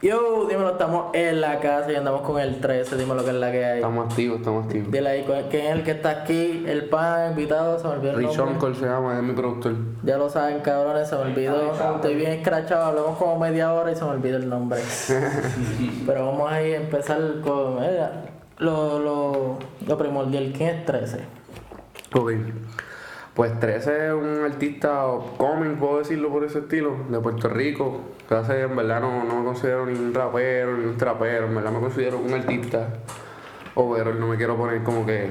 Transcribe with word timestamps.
Yo, 0.00 0.46
dímelo, 0.48 0.70
estamos 0.70 1.06
en 1.12 1.40
la 1.40 1.58
casa 1.58 1.90
y 1.90 1.96
andamos 1.96 2.20
con 2.22 2.40
el 2.40 2.60
13, 2.60 2.96
dime 2.96 3.16
lo 3.16 3.24
que 3.24 3.30
es 3.30 3.36
la 3.36 3.50
que 3.50 3.64
hay. 3.64 3.74
Estamos 3.78 4.08
activos, 4.08 4.38
estamos 4.38 4.64
activos. 4.66 4.92
Dile 4.92 5.08
ahí 5.08 5.24
¿cuál- 5.26 5.46
quién 5.50 5.66
es 5.66 5.72
el 5.72 5.82
que 5.82 5.90
está 5.90 6.10
aquí, 6.10 6.64
el 6.68 6.84
pan, 6.84 7.30
invitado, 7.30 7.76
se 7.80 7.88
me 7.88 7.94
olvidó 7.94 8.10
el 8.12 8.16
Rich 8.18 8.36
nombre. 8.36 8.54
Uncle 8.54 8.74
se 8.76 8.86
llama, 8.86 9.16
es 9.16 9.22
mi 9.24 9.32
productor. 9.32 9.72
Ya 10.04 10.16
lo 10.16 10.30
saben, 10.30 10.60
cabrones, 10.60 11.08
se 11.08 11.16
me 11.16 11.22
olvidó. 11.22 11.72
Estoy 11.96 12.14
bien 12.14 12.30
escrachado, 12.30 12.84
hablamos 12.84 13.18
como 13.18 13.40
media 13.40 13.72
hora 13.74 13.90
y 13.90 13.96
se 13.96 14.04
me 14.04 14.10
olvidó 14.10 14.36
el 14.36 14.48
nombre. 14.48 14.78
Pero 16.06 16.26
vamos 16.26 16.52
a 16.52 16.62
ir 16.62 16.76
a 16.76 16.78
empezar 16.78 17.18
con 17.42 17.82
eh, 17.82 18.08
lo, 18.58 19.00
lo, 19.00 19.58
lo 19.84 19.98
primordial. 19.98 20.52
¿Quién 20.56 20.76
es 20.76 20.86
13? 20.86 21.18
Ok. 22.14 22.32
Pues 23.38 23.56
13 23.60 24.06
es 24.08 24.12
un 24.14 24.44
artista 24.44 25.06
upcoming, 25.06 25.76
puedo 25.76 25.98
decirlo 26.00 26.28
por 26.28 26.42
ese 26.42 26.58
estilo, 26.58 26.96
de 27.08 27.20
Puerto 27.20 27.48
Rico. 27.48 28.00
Que 28.28 28.34
hace, 28.34 28.62
en 28.62 28.74
verdad 28.74 29.00
no, 29.00 29.22
no 29.22 29.36
me 29.36 29.44
considero 29.44 29.86
ni 29.86 29.96
un 29.96 30.12
rapero 30.12 30.76
ni 30.76 30.86
un 30.86 30.96
trapero, 30.96 31.46
en 31.46 31.54
verdad 31.54 31.70
me 31.70 31.78
considero 31.78 32.18
un 32.18 32.34
artista 32.34 32.88
overall, 33.76 34.18
no 34.18 34.26
me 34.26 34.36
quiero 34.36 34.56
poner 34.56 34.82
como 34.82 35.06
que 35.06 35.30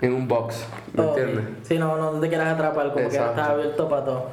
en 0.00 0.12
un 0.14 0.26
box, 0.26 0.66
¿me 0.94 1.04
entiendes? 1.04 1.44
Sí, 1.62 1.78
no, 1.78 1.96
no 1.96 2.18
te 2.18 2.28
quieras 2.28 2.54
atrapar, 2.54 2.86
como 2.86 2.96
que 2.96 3.02
Exacto. 3.04 3.30
estás 3.30 3.48
abierto 3.50 3.88
para 3.88 4.04
todo. 4.04 4.26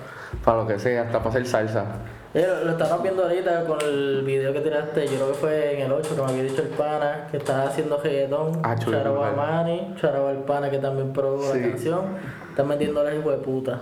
Para 0.43 0.57
lo 0.57 0.67
que 0.67 0.79
sea, 0.79 1.03
hasta 1.03 1.19
para 1.19 1.29
hacer 1.29 1.45
salsa. 1.45 1.85
Lo, 2.33 2.71
estamos 2.71 3.03
viendo 3.03 3.23
ahorita 3.23 3.65
con 3.65 3.77
el 3.81 4.23
video 4.25 4.51
que 4.51 4.61
tiraste, 4.61 5.05
yo 5.05 5.15
creo 5.17 5.27
que 5.27 5.33
fue 5.35 5.75
en 5.75 5.81
el 5.85 5.91
8 5.91 6.15
que 6.15 6.21
me 6.23 6.27
había 6.29 6.43
dicho 6.43 6.61
el 6.63 6.69
pana, 6.69 7.27
que 7.29 7.37
estaba 7.37 7.63
haciendo 7.63 8.01
reggaetón. 8.01 8.61
Ah, 8.63 8.75
chulo, 8.75 8.97
Charaba. 8.97 9.31
Manny, 9.33 9.93
charaba 9.99 10.31
al 10.31 10.43
pana 10.43 10.71
que 10.71 10.79
también 10.79 11.13
produjo 11.13 11.51
Sí. 11.53 11.59
la 11.59 11.67
canción. 11.67 12.01
Están 12.61 12.77
metiendo 12.77 13.03
la 13.03 13.15
hijo 13.15 13.31
de 13.31 13.37
puta. 13.37 13.81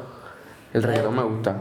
El 0.73 0.83
reggaetón 0.83 1.13
me 1.13 1.23
gusta. 1.23 1.53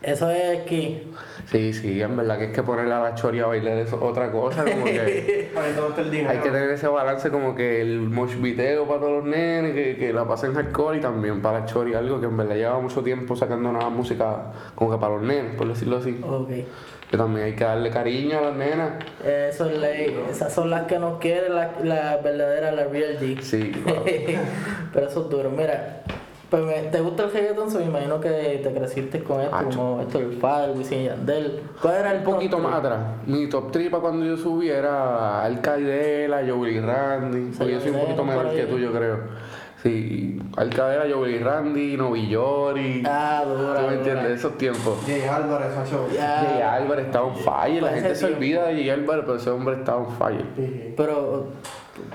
Eso 0.00 0.30
es 0.30 0.60
aquí. 0.60 1.02
Sí, 1.44 1.74
sí, 1.74 2.00
en 2.00 2.16
verdad 2.16 2.38
que 2.38 2.46
es 2.46 2.52
que 2.52 2.62
ponerle 2.62 2.94
a 2.94 3.00
la 3.00 3.14
choria 3.14 3.44
a 3.44 3.48
bailar 3.48 3.76
es 3.76 3.92
otra 3.92 4.32
cosa, 4.32 4.64
como 4.64 4.86
que 4.86 5.50
el 5.50 6.26
hay 6.26 6.38
que 6.38 6.48
tener 6.48 6.70
ese 6.70 6.88
balance 6.88 7.28
como 7.28 7.54
que 7.54 7.82
el 7.82 8.00
mosh 8.00 8.36
video 8.40 8.86
para 8.86 9.00
todos 9.00 9.12
los 9.22 9.24
nenes, 9.24 9.74
que, 9.74 9.98
que 9.98 10.14
la 10.14 10.26
pasen 10.26 10.54
hardcore 10.54 10.96
y 10.96 11.00
también 11.02 11.42
para 11.42 11.60
la 11.60 11.66
choria, 11.66 11.98
algo 11.98 12.18
que 12.18 12.26
en 12.26 12.36
verdad 12.38 12.54
lleva 12.54 12.80
mucho 12.80 13.02
tiempo 13.02 13.36
sacando 13.36 13.70
nueva 13.70 13.90
música 13.90 14.52
como 14.74 14.92
que 14.92 14.96
para 14.96 15.16
los 15.16 15.22
nenes, 15.22 15.56
por 15.56 15.68
decirlo 15.68 15.98
así. 15.98 16.18
Ok. 16.26 16.48
Que 17.10 17.16
también 17.18 17.46
hay 17.46 17.54
que 17.54 17.64
darle 17.64 17.90
cariño 17.90 18.38
a 18.38 18.40
las 18.40 18.56
nenas. 18.56 18.92
Eso 19.22 19.68
es 19.68 19.78
ley. 19.78 20.18
Esas 20.30 20.54
son 20.54 20.70
las 20.70 20.86
que 20.86 20.98
nos 20.98 21.18
quieren, 21.18 21.54
la, 21.54 21.72
la 21.82 22.16
verdadera, 22.16 22.72
la 22.72 22.84
real 22.84 23.18
G. 23.18 23.42
Sí. 23.42 23.72
Pero 24.94 25.08
eso 25.08 25.24
es 25.24 25.28
duro. 25.28 25.50
Mira, 25.50 26.04
pues 26.50 26.64
me- 26.64 26.82
¿te 26.90 27.00
gusta 27.00 27.22
el 27.24 27.32
reggaetón? 27.32 27.72
Me 27.78 27.84
imagino 27.84 28.20
que 28.20 28.60
te 28.62 28.72
creciste 28.74 29.22
con 29.22 29.40
esto, 29.40 29.54
Acho. 29.56 29.78
como 29.78 30.00
esto 30.00 30.18
del 30.18 30.32
Fal, 30.38 30.72
Wisin 30.76 31.04
Yandel. 31.04 31.62
¿Cuál 31.80 31.94
era 31.96 32.10
el 32.12 32.18
Un 32.18 32.24
poquito 32.24 32.56
top 32.56 32.64
más 32.68 32.80
three? 32.80 32.90
atrás. 32.92 33.06
Mi 33.26 33.48
top 33.48 33.70
3 33.72 33.88
para 33.90 34.00
cuando 34.02 34.26
yo 34.26 34.36
subí 34.36 34.68
era 34.68 35.42
Alcaidela, 35.44 36.42
Joey 36.46 36.80
Randy. 36.80 37.52
Porque 37.56 37.72
yo 37.72 37.80
soy 37.80 37.90
un 37.92 38.00
poquito 38.00 38.24
por 38.26 38.50
que 38.50 38.64
tú, 38.64 38.78
yo 38.78 38.92
creo. 38.92 39.18
Sí, 39.82 40.38
Alcaidela, 40.58 41.06
Joey 41.14 41.38
Randy, 41.38 41.96
Novillori. 41.96 43.02
Ah, 43.06 43.44
dura. 43.46 43.80
¿Tú 43.80 43.86
me 43.86 43.94
entiendes? 43.94 44.32
Esos 44.32 44.58
tiempos. 44.58 44.98
Jay 45.06 45.22
Álvarez, 45.22 45.72
Sacho. 45.72 46.06
Ya. 46.12 46.44
Jay 46.52 46.60
Álvarez 46.62 47.06
está 47.06 47.22
on 47.22 47.34
fire. 47.36 47.76
La 47.82 47.88
Para 47.88 47.94
gente 48.02 48.14
se 48.14 48.26
olvida 48.26 48.64
de 48.66 48.74
Jay 48.74 48.90
Álvarez, 48.90 49.24
pero 49.24 49.38
ese 49.38 49.48
hombre 49.48 49.76
está 49.76 49.96
on 49.96 50.08
fire. 50.18 50.44
Pero, 50.98 51.46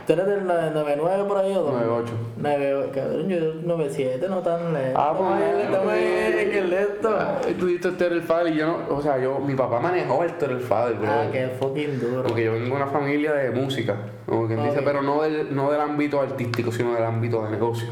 ¿tú 0.06 0.14
eres 0.14 0.26
del 0.28 0.46
99 0.46 1.24
por 1.28 1.38
ahí 1.38 1.52
o 1.56 1.62
dos? 1.62 1.74
98. 1.74 2.14
98, 2.38 2.92
cabrón, 2.94 3.30
yo 3.30 3.54
97, 3.64 4.30
no 4.30 4.40
tan 4.40 4.74
lento. 4.74 5.00
Ah, 5.00 5.14
pues, 5.18 6.50
qué 6.52 6.62
lento. 6.64 7.18
Tú 7.60 7.66
dijiste 7.68 7.92
Terrell 7.92 8.22
Fader 8.22 8.54
y 8.54 8.58
yo 8.58 8.68
no. 8.68 8.96
O 8.96 9.02
sea, 9.02 9.18
yo, 9.18 9.40
mi 9.40 9.56
papá 9.56 9.80
manejó 9.80 10.24
el 10.24 10.34
Terrell 10.34 10.60
Fader, 10.62 10.96
bro. 10.96 11.10
Ah, 11.10 11.26
qué 11.32 11.48
fucking 11.60 12.00
duro. 12.00 12.24
Porque 12.24 12.44
yo 12.46 12.54
vengo 12.54 12.66
de 12.76 12.82
una 12.84 12.88
familia 12.88 13.34
de 13.34 13.52
música, 13.52 13.96
como 14.26 14.48
quien 14.48 14.64
dice, 14.64 14.82
pero 14.84 15.02
no 15.02 15.22
del, 15.22 15.56
no 15.56 15.72
del 15.72 15.82
ámbito 15.82 16.22
artístico, 16.22 16.72
sino 16.72 16.94
del 16.94 17.04
ámbito 17.04 17.44
de 17.44 17.52
negocio. 17.52 17.88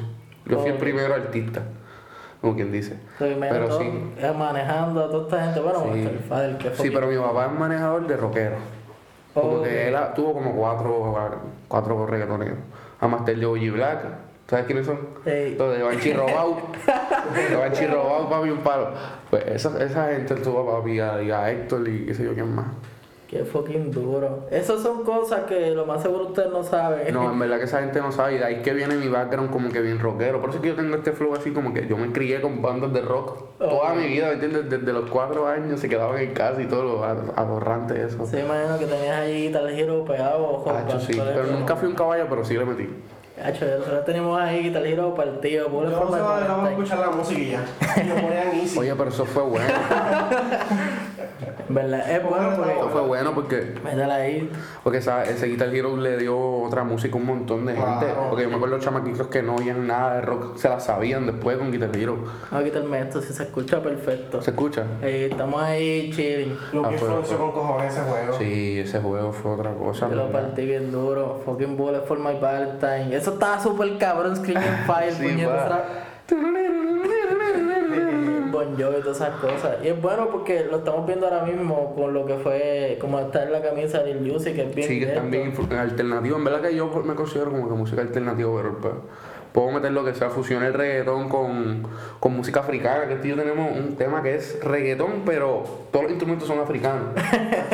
Yo 0.46 0.60
fui 0.60 0.72
el 0.72 0.78
primero 0.78 1.14
artista, 1.14 1.62
como 2.42 2.56
quien 2.56 2.72
dice. 2.72 2.98
Pero 3.18 3.68
todo, 3.70 3.80
sí. 3.80 3.90
eh, 4.18 4.34
manejando 4.38 5.06
a 5.06 5.10
toda 5.10 5.24
esta 5.24 5.46
gente. 5.46 5.60
Bueno, 5.62 5.80
Sí. 5.94 6.02
el 6.02 6.20
Fadel, 6.20 6.58
que 6.58 6.70
Sí, 6.76 6.90
pero 6.92 7.08
mi 7.08 7.18
papá 7.18 7.46
es 7.46 7.52
manejador 7.60 8.06
de 8.08 8.18
rockero. 8.18 8.56
Como 9.34 9.58
Ok. 9.58 9.64
que 9.64 9.88
él 9.88 9.96
tuvo 10.16 10.34
como 10.34 10.54
cuatro, 10.56 11.42
cuatro 11.68 12.06
reggaetoneros. 12.06 12.58
A 13.00 13.08
Master 13.08 13.38
de 13.38 13.46
OG 13.46 13.72
Black. 13.74 14.00
¿Sabes 14.48 14.66
quiénes 14.66 14.86
son? 14.86 15.00
Ey. 15.26 15.56
Los 15.58 15.76
de 15.78 15.84
Banchi 15.84 16.14
Robau. 16.14 16.58
de 17.50 17.56
Banchi 17.56 17.88
Robau, 17.88 18.30
papi, 18.30 18.50
un 18.50 18.60
palo. 18.60 18.90
Pues 19.30 19.44
esa, 19.48 19.84
esa 19.84 20.10
gente 20.10 20.36
tuvo 20.36 20.70
a 20.70 20.78
papi, 20.80 21.00
a, 21.00 21.14
a 21.16 21.52
Héctor 21.52 21.88
y 21.88 22.06
qué 22.06 22.14
sé 22.14 22.26
yo 22.26 22.34
quién 22.34 22.54
más. 22.54 22.66
Qué 23.34 23.44
fucking 23.44 23.90
duro. 23.90 24.46
Esas 24.52 24.82
son 24.84 25.04
cosas 25.04 25.46
que 25.46 25.72
lo 25.72 25.88
más 25.88 26.04
seguro 26.04 26.28
ustedes 26.28 26.52
no 26.52 26.62
saben. 26.64 27.12
No, 27.12 27.32
en 27.32 27.40
verdad 27.40 27.58
que 27.58 27.64
esa 27.64 27.80
gente 27.80 28.00
no 28.00 28.12
sabe. 28.12 28.36
Y 28.36 28.38
de 28.38 28.46
ahí 28.46 28.62
que 28.62 28.74
viene 28.74 28.96
mi 28.96 29.08
background 29.08 29.50
como 29.50 29.72
que 29.72 29.82
bien 29.82 29.98
rockero. 30.00 30.40
Por 30.40 30.52
eso 30.52 30.60
es 30.60 30.62
que 30.62 30.68
yo 30.70 30.76
tengo 30.76 30.96
este 30.96 31.14
flow 31.14 31.34
así 31.34 31.50
como 31.50 31.74
que 31.74 31.88
yo 31.88 31.98
me 31.98 32.12
crié 32.12 32.42
con 32.42 32.62
bandas 32.62 32.94
de 32.94 33.02
rock. 33.02 33.58
Toda 33.58 33.96
mi 33.96 34.06
vida, 34.06 34.28
¿me 34.28 34.34
entiendes? 34.34 34.70
Desde 34.70 34.94
los 34.94 35.10
cuatro 35.10 35.48
años 35.48 35.80
se 35.80 35.90
quedaban 35.90 36.20
en 36.20 36.32
casa 36.36 36.62
y 36.62 36.68
todo 36.68 36.84
lo 36.84 37.04
aborrante 37.04 38.04
eso. 38.04 38.24
Se 38.28 38.42
imagino 38.42 38.78
que 38.78 38.86
tenías 38.86 39.16
ahí 39.16 39.48
Guitar 39.48 39.68
Hero 39.68 40.06
pegado. 40.06 40.48
ojo, 40.48 40.70
Hacho, 40.70 41.00
sí. 41.00 41.14
Pero 41.16 41.48
nunca 41.48 41.76
fui 41.76 41.90
un 41.90 41.96
caballo, 41.96 42.28
pero 42.30 42.46
sí 42.46 42.56
le 42.56 42.66
metí. 42.66 42.88
Hacho, 43.44 43.66
nosotros 43.66 44.06
tenemos 44.06 44.40
ahí 44.40 44.62
Guitar 44.62 44.86
Hero 44.86 45.16
partido. 45.16 45.70
Por 45.70 45.90
Yo 45.90 46.08
no 46.08 46.16
a 46.16 46.70
escuchar 46.70 47.00
la 47.00 47.10
easy. 48.54 48.78
Oye, 48.78 48.94
pero 48.96 49.10
eso 49.10 49.26
fue 49.26 49.42
bueno. 49.42 49.66
¿Verdad? 51.70 52.12
Es 52.12 52.24
bueno 52.24 52.50
porque. 52.56 52.74
fue 52.92 53.02
bueno 53.02 53.32
porque, 53.34 53.74
Métela 53.84 54.16
ahí. 54.16 54.50
porque 54.84 54.98
esa- 55.00 55.24
ese 55.24 55.48
Guitar 55.48 55.74
Hero 55.74 55.96
le 55.98 56.18
dio 56.18 56.38
otra 56.38 56.84
música 56.84 57.16
a 57.16 57.20
un 57.22 57.26
montón 57.26 57.66
de 57.66 57.74
gente. 57.74 58.06
Claro. 58.06 58.28
Porque 58.30 58.44
yo 58.44 58.50
me 58.50 58.56
acuerdo 58.56 58.76
los 58.78 58.86
chamaquitos 58.86 59.28
que 59.28 59.42
no 59.42 59.56
oían 59.56 59.88
nada 59.88 60.16
de 60.16 60.22
rock, 60.22 60.58
se 60.58 60.70
la 60.70 60.80
sabían 60.80 61.26
después 61.26 61.58
con 61.58 61.72
Guitar 61.72 61.96
Hero. 61.96 62.18
Vamos 62.52 62.62
a 62.62 62.64
quitarme 62.64 63.00
esto 63.02 63.22
si 63.22 63.34
se 63.34 63.44
escucha 63.44 63.82
perfecto. 63.82 64.42
¿Se 64.42 64.52
escucha? 64.52 64.84
Ahí, 65.02 65.30
estamos 65.32 65.62
ahí 65.62 66.12
chilling. 66.14 66.58
Lo 66.74 66.82
que 66.82 66.88
Ah, 66.96 66.98
fue- 66.98 67.08
influenció 67.08 67.38
con 67.38 67.52
cojones 67.52 67.94
ese 67.94 68.02
juego. 68.04 68.34
Sí, 68.38 68.80
ese 68.80 69.00
juego 69.00 69.32
fue 69.34 69.52
otra 69.52 69.74
cosa. 69.74 70.10
Yo 70.10 70.16
lo 70.16 70.32
partí 70.32 70.66
bien 70.66 70.92
duro. 70.92 71.42
Fucking 71.46 71.78
bullet 71.78 72.02
for 72.06 72.20
my 72.20 72.38
Valentine. 72.40 73.16
Eso 73.16 73.34
estaba 73.34 73.60
súper 73.60 73.98
cabrón. 73.98 74.36
Screaming 74.36 74.64
Fire, 74.88 75.14
Sí, 75.14 75.24
puñetas, 75.24 75.82
y 78.72 78.82
todas 79.04 79.18
esas 79.18 79.40
cosas. 79.40 79.78
Y 79.84 79.88
es 79.88 80.02
bueno 80.02 80.30
porque 80.30 80.66
lo 80.70 80.78
estamos 80.78 81.06
viendo 81.06 81.28
ahora 81.28 81.44
mismo 81.44 81.94
con 81.96 82.14
lo 82.14 82.26
que 82.26 82.36
fue, 82.36 82.98
como 83.00 83.20
está 83.20 83.44
en 83.44 83.52
la 83.52 83.62
camisa 83.62 84.04
del 84.04 84.22
Music, 84.22 84.56
que 84.56 84.64
es 84.64 84.76
bien 84.76 84.88
Sí, 84.88 85.00
que 85.00 85.06
están 85.06 85.30
bien 85.30 85.54
alternativo. 85.78 86.38
En 86.38 86.44
verdad 86.44 86.62
que 86.62 86.76
yo 86.76 86.88
me 87.04 87.16
considero 87.16 87.52
como 87.52 87.68
que 87.68 87.76
música 87.76 88.02
alternativa, 88.02 88.52
pero 88.56 88.78
pues, 88.80 88.94
puedo 89.54 89.72
meter 89.72 89.92
lo 89.92 90.04
que 90.04 90.14
sea, 90.16 90.30
fusionar 90.30 90.68
el 90.70 90.74
reggaetón 90.74 91.30
con, 91.30 91.84
con 92.20 92.36
música 92.36 92.62
africana. 92.62 93.08
Que 93.08 93.16
tío 93.18 93.36
tenemos 93.36 93.78
un 93.78 93.96
tema 93.96 94.22
que 94.22 94.36
es 94.36 94.64
reggaetón, 94.64 95.22
pero 95.26 95.64
todos 95.92 96.04
los 96.04 96.12
instrumentos 96.12 96.48
son 96.48 96.60
africanos. 96.60 97.10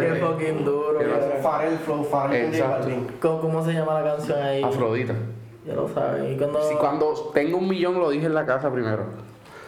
Qué 0.00 0.14
fucking 0.20 0.64
duro. 0.64 1.00
Farel, 1.42 1.78
Flow, 1.78 2.04
Farel. 2.04 2.52
¿Cómo, 3.20 3.40
cómo 3.40 3.64
se 3.64 3.72
llama 3.72 4.00
la 4.00 4.16
canción 4.16 4.40
ahí? 4.40 4.62
Afrodita. 4.62 5.14
Ya 5.66 5.74
lo 5.74 5.88
saben. 5.88 6.32
Y 6.32 6.36
cuando... 6.36 6.62
Si 6.68 6.74
cuando 6.74 7.30
tengo 7.32 7.58
un 7.58 7.68
millón 7.68 7.98
lo 7.98 8.10
dije 8.10 8.26
en 8.26 8.34
la 8.34 8.44
casa 8.44 8.70
primero. 8.70 9.04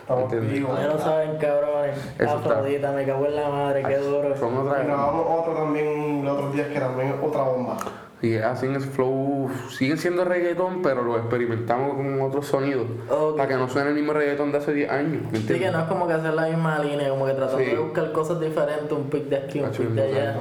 Vivos. 0.08 0.78
Ya 0.78 0.86
lo 0.86 0.98
saben, 0.98 1.30
está. 1.32 2.32
Afrodita, 2.34 2.92
me 2.92 3.04
cago 3.04 3.26
en 3.26 3.36
la 3.36 3.48
madre, 3.48 3.82
qué 3.82 3.96
duro. 3.98 4.36
Son 4.36 4.54
Y 4.54 4.58
otras. 4.58 4.84
grabamos 4.86 5.26
otro 5.40 5.54
también 5.54 6.24
los 6.24 6.36
otros 6.36 6.54
días 6.54 6.68
que 6.68 6.78
también 6.78 7.08
es 7.08 7.14
otra 7.22 7.42
bomba. 7.42 7.76
Y 8.22 8.36
así 8.36 8.66
es 8.66 8.86
flow. 8.86 9.50
Siguen 9.70 9.98
siendo 9.98 10.24
reggaetón, 10.24 10.80
pero 10.80 11.02
lo 11.02 11.16
experimentamos 11.18 11.96
con 11.96 12.20
otros 12.22 12.46
sonidos. 12.46 12.86
Ok. 13.10 13.36
Para 13.36 13.48
que 13.48 13.54
no 13.56 13.68
suene 13.68 13.90
el 13.90 13.94
mismo 13.96 14.12
reggaetón 14.12 14.52
de 14.52 14.58
hace 14.58 14.72
10 14.72 14.90
años. 14.90 15.22
¿me 15.30 15.38
Sí, 15.38 15.58
que 15.58 15.70
no 15.70 15.80
es 15.80 15.84
como 15.86 16.06
que 16.06 16.14
hacer 16.14 16.32
la 16.34 16.46
misma 16.46 16.78
línea, 16.78 17.10
como 17.10 17.26
que 17.26 17.32
tratando 17.32 17.58
Sí. 17.64 17.66
de 17.72 17.78
buscar 17.78 18.12
cosas 18.12 18.40
diferentes, 18.40 18.90
un 18.92 19.10
pic 19.10 19.24
de 19.24 19.36
aquí, 19.36 19.58
un 19.60 19.66
Hacho, 19.66 19.82
pic 19.82 19.90
de 19.90 20.02
allá. 20.02 20.36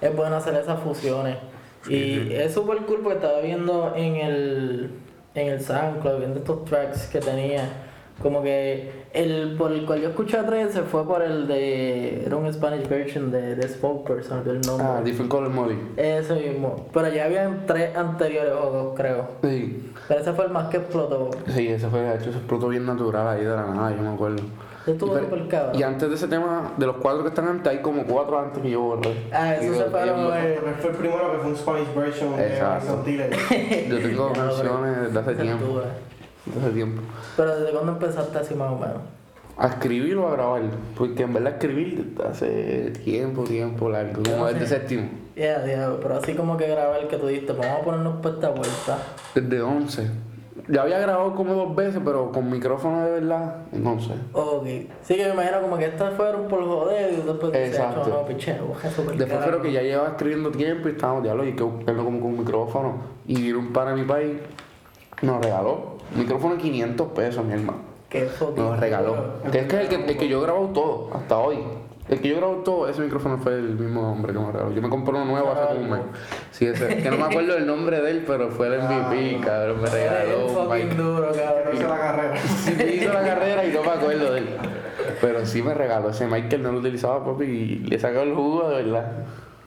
Es 0.00 0.14
bueno 0.16 0.36
hacer 0.36 0.54
esas 0.54 0.80
fusiones. 0.80 1.36
y 1.88 2.34
es 2.34 2.52
súper 2.52 2.78
cool 2.78 2.98
porque 3.02 3.16
estaba 3.18 3.40
viendo 3.40 3.92
en 3.96 4.16
el, 4.16 4.90
en 5.34 5.48
el 5.48 5.60
SoundCloud, 5.62 6.18
viendo 6.18 6.38
estos 6.40 6.64
tracks 6.66 7.06
que 7.06 7.20
tenía. 7.20 7.62
Como 8.22 8.42
que 8.42 8.90
el 9.14 9.56
por 9.56 9.72
el 9.72 9.86
cual 9.86 10.02
yo 10.02 10.10
escuché 10.10 10.36
a 10.36 10.44
13 10.44 10.82
fue 10.82 11.06
por 11.06 11.22
el 11.22 11.48
de. 11.48 12.24
Era 12.26 12.36
un 12.36 12.52
Spanish 12.52 12.86
version 12.86 13.30
de, 13.30 13.56
de 13.56 13.66
Spokesperson, 13.68 14.42
el 14.46 14.60
nombre. 14.60 14.86
Ah, 14.86 15.00
Different 15.02 15.30
Color 15.30 15.48
Molly. 15.48 15.78
Ese 15.96 16.34
mismo. 16.34 16.86
Pero 16.92 17.08
ya 17.08 17.24
habían 17.24 17.64
tres 17.66 17.96
anteriores 17.96 18.52
o 18.52 18.70
dos, 18.70 18.94
creo. 18.96 19.26
Sí. 19.42 19.90
Pero 20.06 20.20
ese 20.20 20.32
fue 20.34 20.44
el 20.44 20.50
más 20.50 20.68
que 20.68 20.76
explotó. 20.76 21.30
Sí, 21.48 21.68
ese 21.68 21.88
fue, 21.88 22.00
de 22.00 22.14
hecho, 22.16 22.28
ese 22.28 22.38
explotó 22.38 22.68
bien 22.68 22.84
natural 22.84 23.26
ahí 23.26 23.40
de 23.44 23.50
la 23.50 23.66
nada, 23.66 23.90
yo 23.96 24.02
me 24.02 24.10
acuerdo. 24.10 24.42
Estuvo 24.86 25.16
Y, 25.18 25.20
súper 25.20 25.48
cabrón. 25.48 25.78
y 25.78 25.82
antes 25.82 26.08
de 26.08 26.14
ese 26.14 26.26
tema, 26.28 26.72
de 26.76 26.86
los 26.86 26.96
cuatro 26.96 27.22
que 27.22 27.28
están 27.28 27.48
antes, 27.48 27.66
hay 27.72 27.80
como 27.80 28.04
cuatro 28.04 28.38
antes 28.38 28.62
que 28.62 28.70
yo 28.70 28.80
borré. 28.80 29.14
Ah, 29.32 29.54
eso 29.54 29.72
Y 29.72 29.76
se 29.76 29.82
eh. 29.82 29.86
Porque 29.90 30.80
fue 30.80 30.90
el 30.90 30.96
primero 30.96 31.32
que 31.32 31.38
fue 31.38 31.50
un 31.50 31.56
Spanish 31.56 31.94
version 31.94 32.36
de 32.36 32.46
Exacto. 32.48 32.94
Tiller. 33.04 33.30
Yo 33.88 33.98
tengo 33.98 34.32
canciones 34.34 35.00
desde 35.06 35.18
hace 35.20 35.34
tiempo. 35.36 35.82
Desde 36.46 36.60
hace 36.66 36.70
tiempo. 36.70 37.02
Pero 37.36 37.56
desde 37.56 37.72
cuándo 37.72 37.92
empezaste 37.92 38.38
así 38.38 38.54
más 38.54 38.72
o 38.72 38.76
menos. 38.76 39.02
A 39.56 39.66
escribir 39.68 40.16
o 40.16 40.28
a 40.28 40.32
grabar. 40.32 40.62
Porque 40.96 41.22
en 41.22 41.34
verdad 41.34 41.52
escribir 41.52 42.16
hace 42.28 42.92
tiempo, 43.04 43.44
tiempo 43.44 43.90
largo. 43.90 44.22
Como 44.22 44.46
desde 44.46 44.66
séptimo. 44.66 45.08
Ya, 45.36 45.64
ya, 45.66 45.90
pero 46.00 46.16
así 46.16 46.34
como 46.34 46.56
que 46.56 46.66
grabar 46.66 47.06
que 47.08 47.16
tú 47.16 47.26
dijiste, 47.26 47.52
vamos 47.52 47.80
a 47.80 47.84
ponernos 47.84 48.20
por 48.20 48.34
esta 48.34 48.50
vuelta. 48.50 48.98
Desde 49.34 49.60
11. 49.60 50.10
Ya 50.68 50.82
había 50.82 50.98
grabado 50.98 51.34
como 51.34 51.54
dos 51.54 51.74
veces, 51.74 52.00
pero 52.04 52.30
con 52.30 52.50
micrófono 52.50 53.04
de 53.04 53.12
verdad, 53.12 53.56
no 53.72 53.98
sé. 54.00 54.12
Ok. 54.32 54.66
Sí 55.02 55.16
que 55.16 55.24
me 55.24 55.32
imagino 55.32 55.62
como 55.62 55.78
que 55.78 55.86
estas 55.86 56.14
fueron 56.14 56.46
por 56.48 56.64
joder 56.64 57.12
y 57.12 57.16
después 57.16 57.52
dices, 57.52 57.68
Exacto. 57.70 58.08
no, 58.08 58.26
piche, 58.26 58.60
busca 58.60 58.90
super 58.96 59.16
Después 59.16 59.40
creo 59.44 59.62
que 59.62 59.72
ya 59.72 59.82
llevaba 59.82 60.10
escribiendo 60.10 60.50
tiempo 60.50 60.88
y 60.88 60.92
estábamos, 60.92 61.22
diablo, 61.22 61.44
y 61.44 61.54
que 61.54 61.62
buscando 61.62 62.04
como 62.04 62.20
con 62.20 62.30
un 62.30 62.38
micrófono. 62.38 62.94
Y 63.26 63.40
vino 63.42 63.58
un 63.58 63.72
par 63.72 63.88
a 63.88 63.94
mi 63.94 64.04
país, 64.04 64.36
nos 65.22 65.42
regaló. 65.42 65.99
Un 66.12 66.20
micrófono 66.20 66.54
de 66.56 66.62
500 66.62 67.08
pesos, 67.08 67.44
mi 67.44 67.52
hermano. 67.52 67.78
Que 68.08 68.26
fucking 68.26 68.64
Nos 68.64 68.80
regaló. 68.80 69.34
Que 69.52 69.60
es 69.60 69.66
que 69.66 69.80
el 69.80 69.88
que, 69.88 69.94
el 69.94 70.16
que 70.16 70.28
yo 70.28 70.40
he 70.40 70.42
grabado 70.42 70.66
todo, 70.68 71.10
hasta 71.14 71.38
hoy. 71.38 71.58
El 72.08 72.20
que 72.20 72.28
yo 72.28 72.34
he 72.34 72.38
grabado 72.38 72.58
todo, 72.62 72.88
ese 72.88 73.02
micrófono 73.02 73.38
fue 73.38 73.54
el 73.54 73.78
mismo 73.78 74.10
hombre 74.10 74.32
que 74.32 74.38
me 74.40 74.50
regaló. 74.50 74.72
Yo 74.72 74.82
me 74.82 74.88
compré 74.88 75.14
uno 75.14 75.24
nuevo 75.26 75.52
hace 75.52 75.74
como 75.74 75.80
un 75.80 75.90
mes. 75.90 76.00
Sí, 76.50 76.66
ese, 76.66 76.96
que 76.96 77.08
no 77.08 77.16
me 77.16 77.24
acuerdo 77.24 77.56
el 77.56 77.66
nombre 77.66 78.00
de 78.00 78.10
él, 78.10 78.24
pero 78.26 78.50
fue 78.50 78.66
el 78.66 78.82
MVP, 78.82 79.40
cabrón, 79.44 79.82
me 79.82 79.88
regaló. 79.88 80.46
un 80.68 80.96
duro, 80.96 81.32
cabrón. 81.32 81.74
hice 81.74 81.84
la 81.84 81.98
carrera. 81.98 82.36
Sí, 82.36 82.74
me 82.76 82.94
hizo 82.94 83.12
la 83.12 83.22
carrera 83.22 83.64
y 83.64 83.72
no 83.72 83.82
me 83.82 83.90
acuerdo 83.90 84.32
de 84.32 84.38
él. 84.40 84.48
Pero 85.20 85.46
sí 85.46 85.62
me 85.62 85.74
regaló 85.74 86.10
ese 86.10 86.26
Michael, 86.26 86.62
no 86.64 86.72
lo 86.72 86.78
utilizaba, 86.80 87.24
papi, 87.24 87.44
y 87.44 87.78
le 87.86 87.98
sacó 88.00 88.20
el 88.20 88.34
jugo 88.34 88.68
de 88.70 88.82
verdad. 88.82 89.12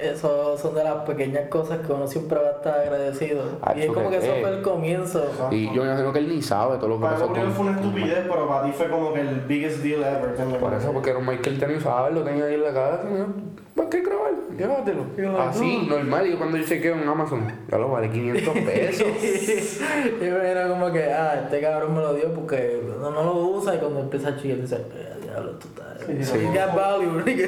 Eso 0.04 0.58
son 0.58 0.76
de 0.76 0.84
las 0.84 0.96
pequeñas 1.06 1.48
cosas 1.50 1.80
que 1.86 1.92
uno 1.94 2.06
siempre 2.08 2.38
va 2.40 2.48
a 2.50 2.52
estar 2.52 2.80
agradecido. 2.80 3.44
Ah, 3.62 3.74
y 3.76 3.82
es 3.84 3.88
como 3.88 4.10
que 4.10 4.18
eso 4.18 4.34
fue 4.42 4.50
el 4.50 4.62
comienzo. 4.62 5.26
Y 5.52 5.74
yo 5.74 5.84
me 5.84 5.90
imagino 5.90 6.12
que 6.12 6.20
él 6.20 6.28
ni 6.30 6.42
sabe 6.42 6.78
todo 6.78 6.90
lo 6.90 6.96
que 6.98 7.04
Para 7.06 7.18
conmigo 7.20 7.50
fue 7.52 7.66
una 7.68 7.80
estupidez, 7.80 8.26
pero 8.30 8.48
para 8.48 8.66
ti 8.66 8.72
fue 8.74 8.90
como 8.90 9.14
que 9.14 9.22
el 9.22 9.40
biggest 9.42 9.78
deal 9.80 10.02
ever. 10.04 10.60
Por 10.60 10.74
eso, 10.74 10.92
porque 10.92 11.10
era 11.12 11.20
un 11.20 11.26
Michael 11.26 11.60
tenía 11.60 11.78
usaba, 11.78 12.10
lo 12.10 12.22
tenía 12.24 12.46
ahí 12.46 12.56
en 12.56 12.64
la 12.64 12.74
casa, 12.74 13.04
¿no? 13.10 13.54
¿Para 13.76 13.90
qué 13.90 14.02
grabar? 14.02 14.32
Llévatelo. 14.58 15.06
Así, 15.40 15.88
normal. 15.90 16.28
Y 16.28 16.32
yo 16.32 16.38
cuando 16.38 16.58
yo 16.58 16.64
chequeo 16.66 16.94
en 16.96 17.08
Amazon, 17.08 17.48
ya 17.72 17.78
lo 17.78 17.90
vale 17.90 18.10
500 18.10 18.54
pesos. 18.60 19.08
y 20.22 20.24
me 20.24 20.48
era 20.52 20.68
como 20.68 20.92
que, 20.92 21.12
ah, 21.12 21.42
este 21.44 21.60
cabrón 21.62 21.96
me 21.96 22.02
lo 22.02 22.14
dio 22.14 22.32
porque 22.34 22.82
no, 23.00 23.10
no 23.10 23.24
lo 23.24 23.34
usa 23.48 23.76
y 23.76 23.80
cuando 23.80 24.02
empieza 24.02 24.30
a 24.30 24.38
chillar 24.38 24.60
dice, 24.60 24.76
"Eh, 24.76 25.13
diablo, 25.34 25.52
tú 25.60 25.68
estás... 25.68 25.84
Sí, 26.06 26.24
sí. 26.24 26.50
Value, 26.76 27.24
nigga". 27.26 27.48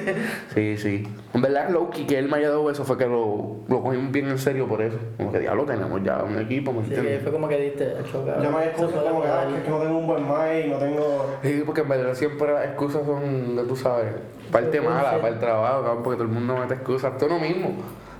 Sí, 0.53 0.77
sí. 0.77 1.07
En 1.33 1.41
verdad, 1.41 1.69
Loki, 1.69 2.05
que 2.05 2.17
él 2.17 2.29
me 2.29 2.37
haya 2.37 2.49
dado 2.49 2.69
eso, 2.71 2.83
fue 2.85 2.97
que 2.97 3.05
lo, 3.05 3.57
lo 3.67 3.81
cogimos 3.83 4.11
bien 4.11 4.29
en 4.29 4.37
serio 4.37 4.67
por 4.67 4.81
eso. 4.81 4.97
Como 5.17 5.31
que 5.31 5.39
diablo, 5.39 5.65
tenemos 5.65 6.01
ya 6.03 6.23
un 6.23 6.37
equipo, 6.39 6.71
¿me 6.73 6.79
que 6.81 6.95
entiendes? 6.95 7.23
fue 7.23 7.31
como 7.31 7.47
que 7.47 7.57
diste, 7.59 7.93
"Acho, 7.99 8.25
cabrón, 8.25 8.43
Yo 8.43 8.51
me 8.51 8.57
puede 8.57 8.71
como 8.73 8.89
que, 8.89 8.97
ah, 8.97 9.11
jugar". 9.11 9.47
que 9.49 9.57
es 9.57 9.63
que 9.63 9.69
no 9.69 9.77
tengo 9.79 9.97
un 9.97 10.07
buen 10.07 10.23
mic, 10.23 10.67
no 10.71 10.77
tengo. 10.77 11.25
Sí, 11.43 11.63
porque 11.65 11.81
en 11.81 11.89
verdad 11.89 12.13
siempre 12.13 12.53
las 12.53 12.65
excusas 12.65 13.05
son, 13.05 13.55
de, 13.55 13.63
tú 13.63 13.75
sabes, 13.75 14.13
parte 14.51 14.79
Sí, 14.79 14.85
mala, 14.85 15.11
sí. 15.11 15.15
para 15.21 15.33
el 15.33 15.39
trabajo, 15.39 15.83
cabrón, 15.83 16.03
porque 16.03 16.17
todo 16.17 16.27
el 16.27 16.33
mundo 16.33 16.55
mete 16.57 16.73
excusas, 16.75 17.13
hasta 17.13 17.25
uno 17.25 17.39
mismo. 17.39 17.73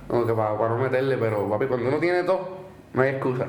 Como 0.08 0.24
que 0.26 0.32
para, 0.34 0.56
para 0.56 0.68
no 0.70 0.78
meterle, 0.78 1.16
pero 1.18 1.48
papi, 1.48 1.66
cuando 1.66 1.88
uno 1.88 1.98
tiene 1.98 2.22
todo, 2.22 2.48
no 2.92 3.02
hay 3.02 3.10
excusa. 3.10 3.46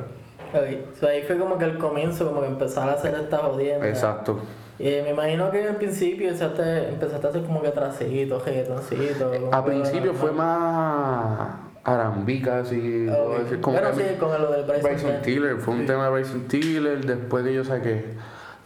Ok, 0.54 0.98
so 1.00 1.08
ahí 1.08 1.24
fue 1.24 1.38
como 1.38 1.58
que 1.58 1.66
el 1.66 1.78
comienzo, 1.78 2.28
como 2.28 2.42
que 2.42 2.48
empezar 2.48 2.88
a 2.90 2.94
hacer 2.94 3.14
estas 3.16 3.42
jodiendas. 3.42 3.88
Exacto. 3.88 4.40
Y 4.80 4.84
me 4.84 5.10
imagino 5.10 5.50
que 5.50 5.68
al 5.68 5.76
principio 5.76 6.28
empezaste, 6.28 6.90
empezaste 6.90 7.26
a 7.26 7.30
hacer 7.32 7.44
como 7.44 7.62
que 7.62 7.70
trasitos, 7.70 8.46
reggaetoncitos. 8.46 9.34
A 9.52 9.66
principio 9.66 10.14
fue 10.14 10.32
más 10.32 11.50
arambica, 11.84 12.60
así, 12.60 13.08
Ok. 13.10 13.16
puedo 13.16 13.40
decir, 13.44 13.62
como 13.62 13.78
Pero 13.78 13.92
que 13.96 14.04
sí, 14.04 14.16
con 14.20 14.42
lo 14.42 14.52
del 14.52 14.66
Bryson 14.66 14.84
Bryson 14.92 15.22
Tiller. 15.24 15.58
Fue 15.58 15.74
un 15.74 15.86
tema 15.86 16.06
de 16.06 16.12
Bryson 16.12 16.42
Tiller, 16.48 17.06
después 17.06 17.44
que 17.46 17.54
yo 17.54 17.64
saqué, 17.64 18.06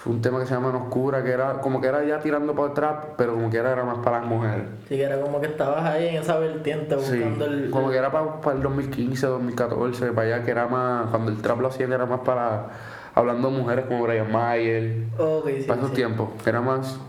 fue 0.03 0.13
un 0.13 0.21
tema 0.21 0.39
que 0.39 0.47
se 0.47 0.55
llama 0.55 0.69
En 0.69 0.77
Oscura, 0.77 1.23
que 1.23 1.29
era 1.31 1.59
como 1.61 1.79
que 1.79 1.85
era 1.87 2.03
ya 2.03 2.19
tirando 2.19 2.55
para 2.55 2.69
el 2.69 2.73
trap, 2.73 3.03
pero 3.17 3.33
como 3.35 3.51
que 3.51 3.57
era, 3.57 3.71
era 3.71 3.83
más 3.83 3.99
para 3.99 4.19
las 4.19 4.27
mujeres. 4.27 4.63
Sí, 4.89 4.95
que 4.95 5.03
era 5.03 5.21
como 5.21 5.39
que 5.39 5.45
estabas 5.47 5.83
ahí 5.85 6.07
en 6.07 6.15
esa 6.15 6.37
vertiente 6.39 6.97
Sí, 6.99 7.17
buscando 7.19 7.45
el. 7.45 7.69
como 7.69 7.91
que 7.91 7.97
era 7.97 8.11
para, 8.11 8.41
para 8.41 8.57
el 8.57 8.63
2015, 8.63 9.27
2014, 9.27 10.11
para 10.13 10.27
allá 10.35 10.43
que 10.43 10.49
era 10.51 10.67
más, 10.67 11.07
cuando 11.11 11.31
el 11.31 11.39
trap 11.41 11.59
lo 11.59 11.67
hacían 11.67 11.93
era 11.93 12.07
más 12.07 12.21
para, 12.21 12.69
hablando 13.13 13.51
de 13.51 13.57
mujeres 13.59 13.85
como 13.85 14.01
Brian 14.01 14.31
Mayer, 14.31 15.03
Ok, 15.19 15.47
sí, 15.59 15.63
para 15.67 15.77
esos 15.79 15.89
sí. 15.91 15.95
tiempos, 15.97 16.29
era 16.47 16.61
más, 16.61 16.99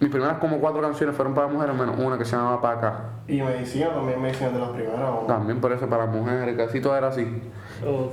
mis 0.00 0.10
primeras 0.10 0.38
como 0.38 0.58
cuatro 0.58 0.80
canciones 0.80 1.14
fueron 1.14 1.34
para 1.34 1.46
mujeres, 1.46 1.76
menos 1.76 1.96
una 2.00 2.18
que 2.18 2.24
se 2.24 2.34
llamaba 2.34 2.60
Paca, 2.60 3.00
Y 3.28 3.40
medicina 3.42 3.90
también, 3.90 4.20
medicina 4.20 4.50
de 4.50 4.58
las 4.58 4.70
primeras. 4.70 5.08
¿o? 5.08 5.24
también 5.28 5.60
por 5.60 5.70
eso 5.70 5.86
para 5.86 6.06
mujeres, 6.06 6.56
casi 6.56 6.80
todo 6.80 6.96
era 6.96 7.08
así. 7.08 7.42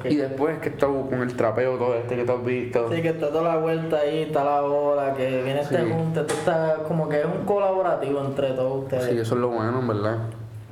Y 0.05 0.15
después 0.15 0.59
que 0.59 0.69
estaba 0.69 0.93
con 0.93 1.21
el 1.21 1.35
trapeo 1.35 1.77
todo 1.77 1.95
este 1.95 2.15
que 2.15 2.23
tú 2.23 2.31
has 2.31 2.45
visto. 2.45 2.91
Sí, 2.93 3.01
que 3.01 3.09
está 3.09 3.29
toda 3.29 3.55
la 3.55 3.57
vuelta 3.57 3.97
ahí, 3.97 4.19
está 4.23 4.43
la 4.43 4.61
bola, 4.61 5.13
que 5.13 5.43
viene 5.43 5.61
este 5.61 5.83
Sí. 5.83 5.91
junte, 5.91 6.21
esto 6.21 6.33
está 6.33 6.77
como 6.87 7.09
que 7.09 7.19
es 7.19 7.25
un 7.25 7.45
colaborativo 7.45 8.21
entre 8.21 8.51
todos 8.51 8.83
ustedes. 8.83 9.05
Sí, 9.05 9.17
eso 9.19 9.35
es 9.35 9.41
lo 9.41 9.49
bueno, 9.49 9.79
en 9.79 9.87
verdad. 9.87 10.17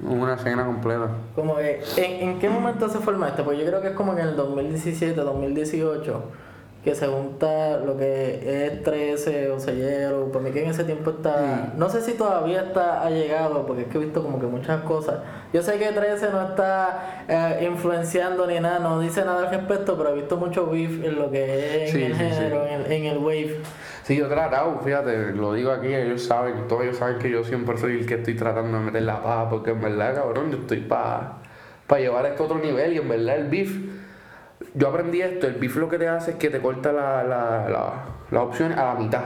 Una 0.03 0.33
escena 0.35 0.65
completa. 0.65 1.07
Como 1.35 1.55
que, 1.55 1.81
¿en, 1.97 2.29
¿en 2.29 2.39
qué 2.39 2.49
momento 2.49 2.89
se 2.89 2.99
forma 2.99 3.29
esto? 3.29 3.43
Pues 3.43 3.57
yo 3.57 3.65
creo 3.65 3.81
que 3.81 3.87
es 3.89 3.93
como 3.93 4.13
que 4.15 4.21
en 4.21 4.27
el 4.29 4.35
2017, 4.35 5.19
2018, 5.21 6.21
que 6.85 6.93
se 6.93 7.07
junta 7.07 7.79
lo 7.79 7.97
que 7.97 8.67
es 8.67 8.83
13 8.83 9.49
o 9.49 9.59
Sellero. 9.59 10.31
Para 10.31 10.45
mí 10.45 10.51
que 10.51 10.63
en 10.63 10.69
ese 10.69 10.83
tiempo 10.83 11.09
está. 11.09 11.73
No 11.75 11.89
sé 11.89 12.01
si 12.01 12.13
todavía 12.13 12.61
está 12.61 13.03
ha 13.03 13.09
llegado, 13.09 13.65
porque 13.65 13.81
es 13.81 13.87
que 13.87 13.97
he 13.97 14.01
visto 14.01 14.21
como 14.21 14.39
que 14.39 14.45
muchas 14.45 14.83
cosas. 14.83 15.15
Yo 15.51 15.63
sé 15.63 15.79
que 15.79 15.91
13 15.91 16.29
no 16.29 16.49
está 16.49 17.25
eh, 17.27 17.67
influenciando 17.67 18.45
ni 18.45 18.59
nada, 18.59 18.77
no 18.77 18.99
dice 18.99 19.25
nada 19.25 19.47
al 19.47 19.49
respecto, 19.49 19.97
pero 19.97 20.11
he 20.11 20.13
visto 20.13 20.37
mucho 20.37 20.67
beef 20.67 21.03
en 21.03 21.15
lo 21.15 21.31
que 21.31 21.85
es 21.85 21.95
en 21.95 22.03
el 22.03 22.13
sí, 22.13 22.23
sí. 22.23 22.29
género, 22.29 22.67
En, 22.67 22.81
el, 22.81 22.91
en 22.91 23.05
el 23.05 23.17
wave. 23.17 23.61
Sí, 24.03 24.15
yo 24.17 24.27
he 24.27 24.29
tratado, 24.29 24.79
fíjate, 24.81 25.31
lo 25.31 25.53
digo 25.53 25.71
aquí, 25.71 25.91
ellos 25.91 26.23
saben, 26.23 26.67
todos 26.67 26.83
ellos 26.83 26.97
saben 26.97 27.17
que 27.17 27.31
yo 27.31 27.43
siempre 27.43 27.75
soy 27.79 27.93
el 27.93 28.05
que 28.05 28.13
estoy 28.13 28.35
tratando 28.35 28.77
de 28.77 28.83
meter 28.83 29.01
la 29.01 29.23
paja, 29.23 29.49
porque 29.49 29.71
en 29.71 29.81
verdad, 29.81 30.13
cabrón, 30.13 30.51
yo 30.51 30.59
estoy 30.59 30.81
para 30.81 31.39
llevar 31.97 32.27
esto 32.27 32.43
a 32.43 32.45
otro 32.45 32.59
nivel 32.59 32.93
y 32.93 32.97
en 32.99 33.09
verdad 33.09 33.37
el 33.37 33.47
beef, 33.49 33.75
yo 34.75 34.89
aprendí 34.89 35.21
esto, 35.21 35.47
el 35.47 35.55
beef 35.55 35.77
lo 35.77 35.89
que 35.89 35.97
te 35.97 36.07
hace 36.07 36.31
es 36.31 36.37
que 36.37 36.49
te 36.49 36.59
corta 36.59 36.91
la, 36.91 37.23
la, 37.23 38.05
la, 38.29 38.41
opciones 38.41 38.77
a 38.77 38.93
la 38.93 38.95
mitad, 38.95 39.23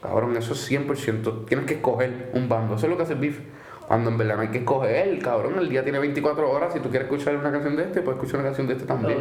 cabrón, 0.00 0.36
eso 0.36 0.54
es 0.54 0.70
100%, 0.70 1.46
tienes 1.46 1.66
que 1.66 1.74
escoger 1.74 2.30
un 2.34 2.48
bando, 2.48 2.76
eso 2.76 2.86
es 2.86 2.90
lo 2.90 2.96
que 2.96 3.02
hace 3.02 3.14
el 3.14 3.18
beef. 3.18 3.40
Cuando 3.88 4.10
en 4.10 4.18
verdad 4.18 4.36
no 4.36 4.42
hay 4.42 4.48
que 4.48 4.58
escoger, 4.58 5.18
cabrón, 5.18 5.58
el 5.58 5.68
día 5.68 5.82
tiene 5.82 5.98
24 5.98 6.50
horas, 6.50 6.72
si 6.72 6.80
tú 6.80 6.88
quieres 6.88 7.06
escuchar 7.10 7.36
una 7.36 7.50
canción 7.52 7.76
de 7.76 7.82
este, 7.84 8.00
puedes 8.00 8.18
escuchar 8.18 8.40
una 8.40 8.48
canción 8.48 8.66
de 8.66 8.74
este 8.74 8.86
también. 8.86 9.18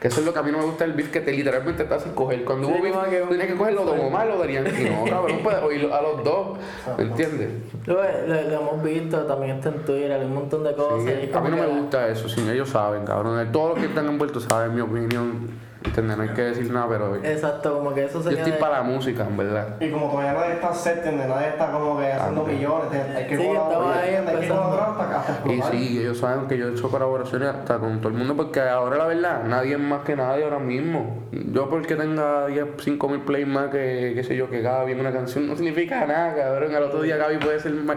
Que 0.00 0.08
eso 0.08 0.20
es 0.20 0.26
lo 0.26 0.32
que 0.32 0.38
a 0.38 0.42
mí 0.42 0.50
no 0.50 0.58
me 0.58 0.64
gusta 0.64 0.84
del 0.84 0.94
beef, 0.94 1.10
que 1.10 1.20
te 1.20 1.30
literalmente 1.32 1.84
te 1.84 1.94
hace 1.94 2.08
escoger. 2.08 2.42
Cuando 2.44 2.66
Sí, 2.68 2.72
hubo 2.74 2.82
beef, 2.82 2.96
que- 3.10 3.20
tienes 3.28 3.46
que 3.48 3.54
coger 3.54 3.74
lo 3.74 3.84
de 3.84 4.00
Omar 4.00 4.30
o 4.30 4.42
de. 4.42 4.60
No, 4.90 5.04
cabrón, 5.10 5.38
puedes 5.42 5.62
oírlo 5.62 5.94
a 5.94 6.00
los 6.02 6.24
dos. 6.24 6.58
¿Me 6.96 7.04
entiendes? 7.04 7.50
Lo, 7.86 7.94
lo- 7.94 8.02
lo 8.42 8.60
hemos 8.60 8.82
visto, 8.82 9.18
también 9.26 9.56
está 9.56 9.68
en 9.68 9.84
Twitter, 9.84 10.12
hay 10.12 10.24
un 10.24 10.34
montón 10.34 10.64
de 10.64 10.74
cosas. 10.74 11.02
Sí, 11.04 11.30
a 11.32 11.40
mí 11.40 11.50
no 11.50 11.56
me 11.56 11.66
gusta 11.66 12.08
eso, 12.08 12.28
sí, 12.28 12.40
ellos 12.50 12.70
saben, 12.70 13.04
cabrón. 13.04 13.52
Todos 13.52 13.70
los 13.70 13.78
que 13.78 13.86
están 13.86 14.06
envueltos 14.06 14.44
saben 14.44 14.74
mi 14.74 14.80
opinión. 14.80 15.69
¿Entiendes? 15.82 16.16
No 16.18 16.22
hay 16.24 16.28
que 16.30 16.42
decir 16.42 16.70
nada, 16.70 16.86
pero 16.90 17.16
yo 17.16 17.24
Exacto, 17.28 17.78
como 17.78 17.94
que 17.94 18.04
eso 18.04 18.22
se 18.22 18.34
estoy 18.34 18.50
queda- 18.52 18.58
para 18.60 18.76
la 18.78 18.82
música, 18.82 19.24
en 19.26 19.36
verdad. 19.36 19.76
Y 19.80 19.90
como 19.90 20.10
todavía 20.10 20.34
nadie 20.34 20.52
está 20.52 20.74
set. 20.74 21.04
Nadie 21.06 21.48
está 21.48 21.72
como 21.72 21.98
que 21.98 22.12
haciendo 22.12 22.42
También. 22.42 22.58
millones, 22.58 23.16
hay 23.16 23.26
que 23.26 23.36
Sí, 23.38 23.46
colaborar, 23.46 23.98
hay 24.04 24.40
que 24.40 24.48
colaborar 24.48 24.90
hasta, 24.90 25.20
hasta 25.32 25.52
Y 25.52 25.62
sí, 25.62 25.98
ellos 26.00 26.18
saben 26.18 26.46
que 26.48 26.58
yo 26.58 26.68
he 26.68 26.72
hecho 26.72 26.90
colaboraciones 26.90 27.48
hasta 27.48 27.78
con 27.78 27.98
todo 28.00 28.08
el 28.08 28.14
mundo 28.18 28.36
porque 28.36 28.60
ahora 28.60 28.98
la 28.98 29.06
verdad, 29.06 29.42
nadie 29.44 29.72
es 29.72 29.80
más 29.80 30.02
que 30.04 30.14
nadie 30.16 30.44
ahora 30.44 30.58
mismo. 30.58 31.24
Yo 31.32 31.70
porque 31.70 31.96
tenga 31.96 32.46
10, 32.48 32.66
5 32.78 33.08
mil 33.08 33.20
plays 33.22 33.46
más 33.46 33.70
que, 33.70 34.12
qué 34.14 34.22
sé 34.22 34.36
yo, 34.36 34.50
que 34.50 34.60
Gaby 34.60 34.92
en 34.92 35.00
una 35.00 35.12
canción 35.12 35.48
no 35.48 35.56
significa 35.56 36.04
nada, 36.04 36.34
cabrón. 36.34 36.74
Al 36.74 36.82
otro 36.84 37.00
día 37.00 37.16
Gaby 37.16 37.38
puede 37.38 37.58
ser 37.58 37.72
más, 37.72 37.96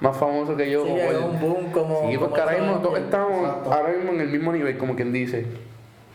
más 0.00 0.16
famoso 0.16 0.56
que 0.56 0.70
yo. 0.70 0.84
Sí, 0.84 0.92
o 0.92 0.94
que 0.94 1.02
por- 1.06 1.14
es 1.14 1.20
un 1.20 1.40
boom 1.40 1.72
como. 1.72 2.08
Sí, 2.08 2.14
como 2.14 2.28
porque 2.28 2.40
ahora 2.42 2.56
mismo 2.58 2.78
todos 2.78 2.98
estamos 3.00 3.66
ahora 3.72 3.88
mismo 3.88 4.12
en 4.12 4.20
el 4.20 4.28
mismo 4.28 4.52
nivel, 4.52 4.78
como 4.78 4.94
quien 4.94 5.12
dice. 5.12 5.46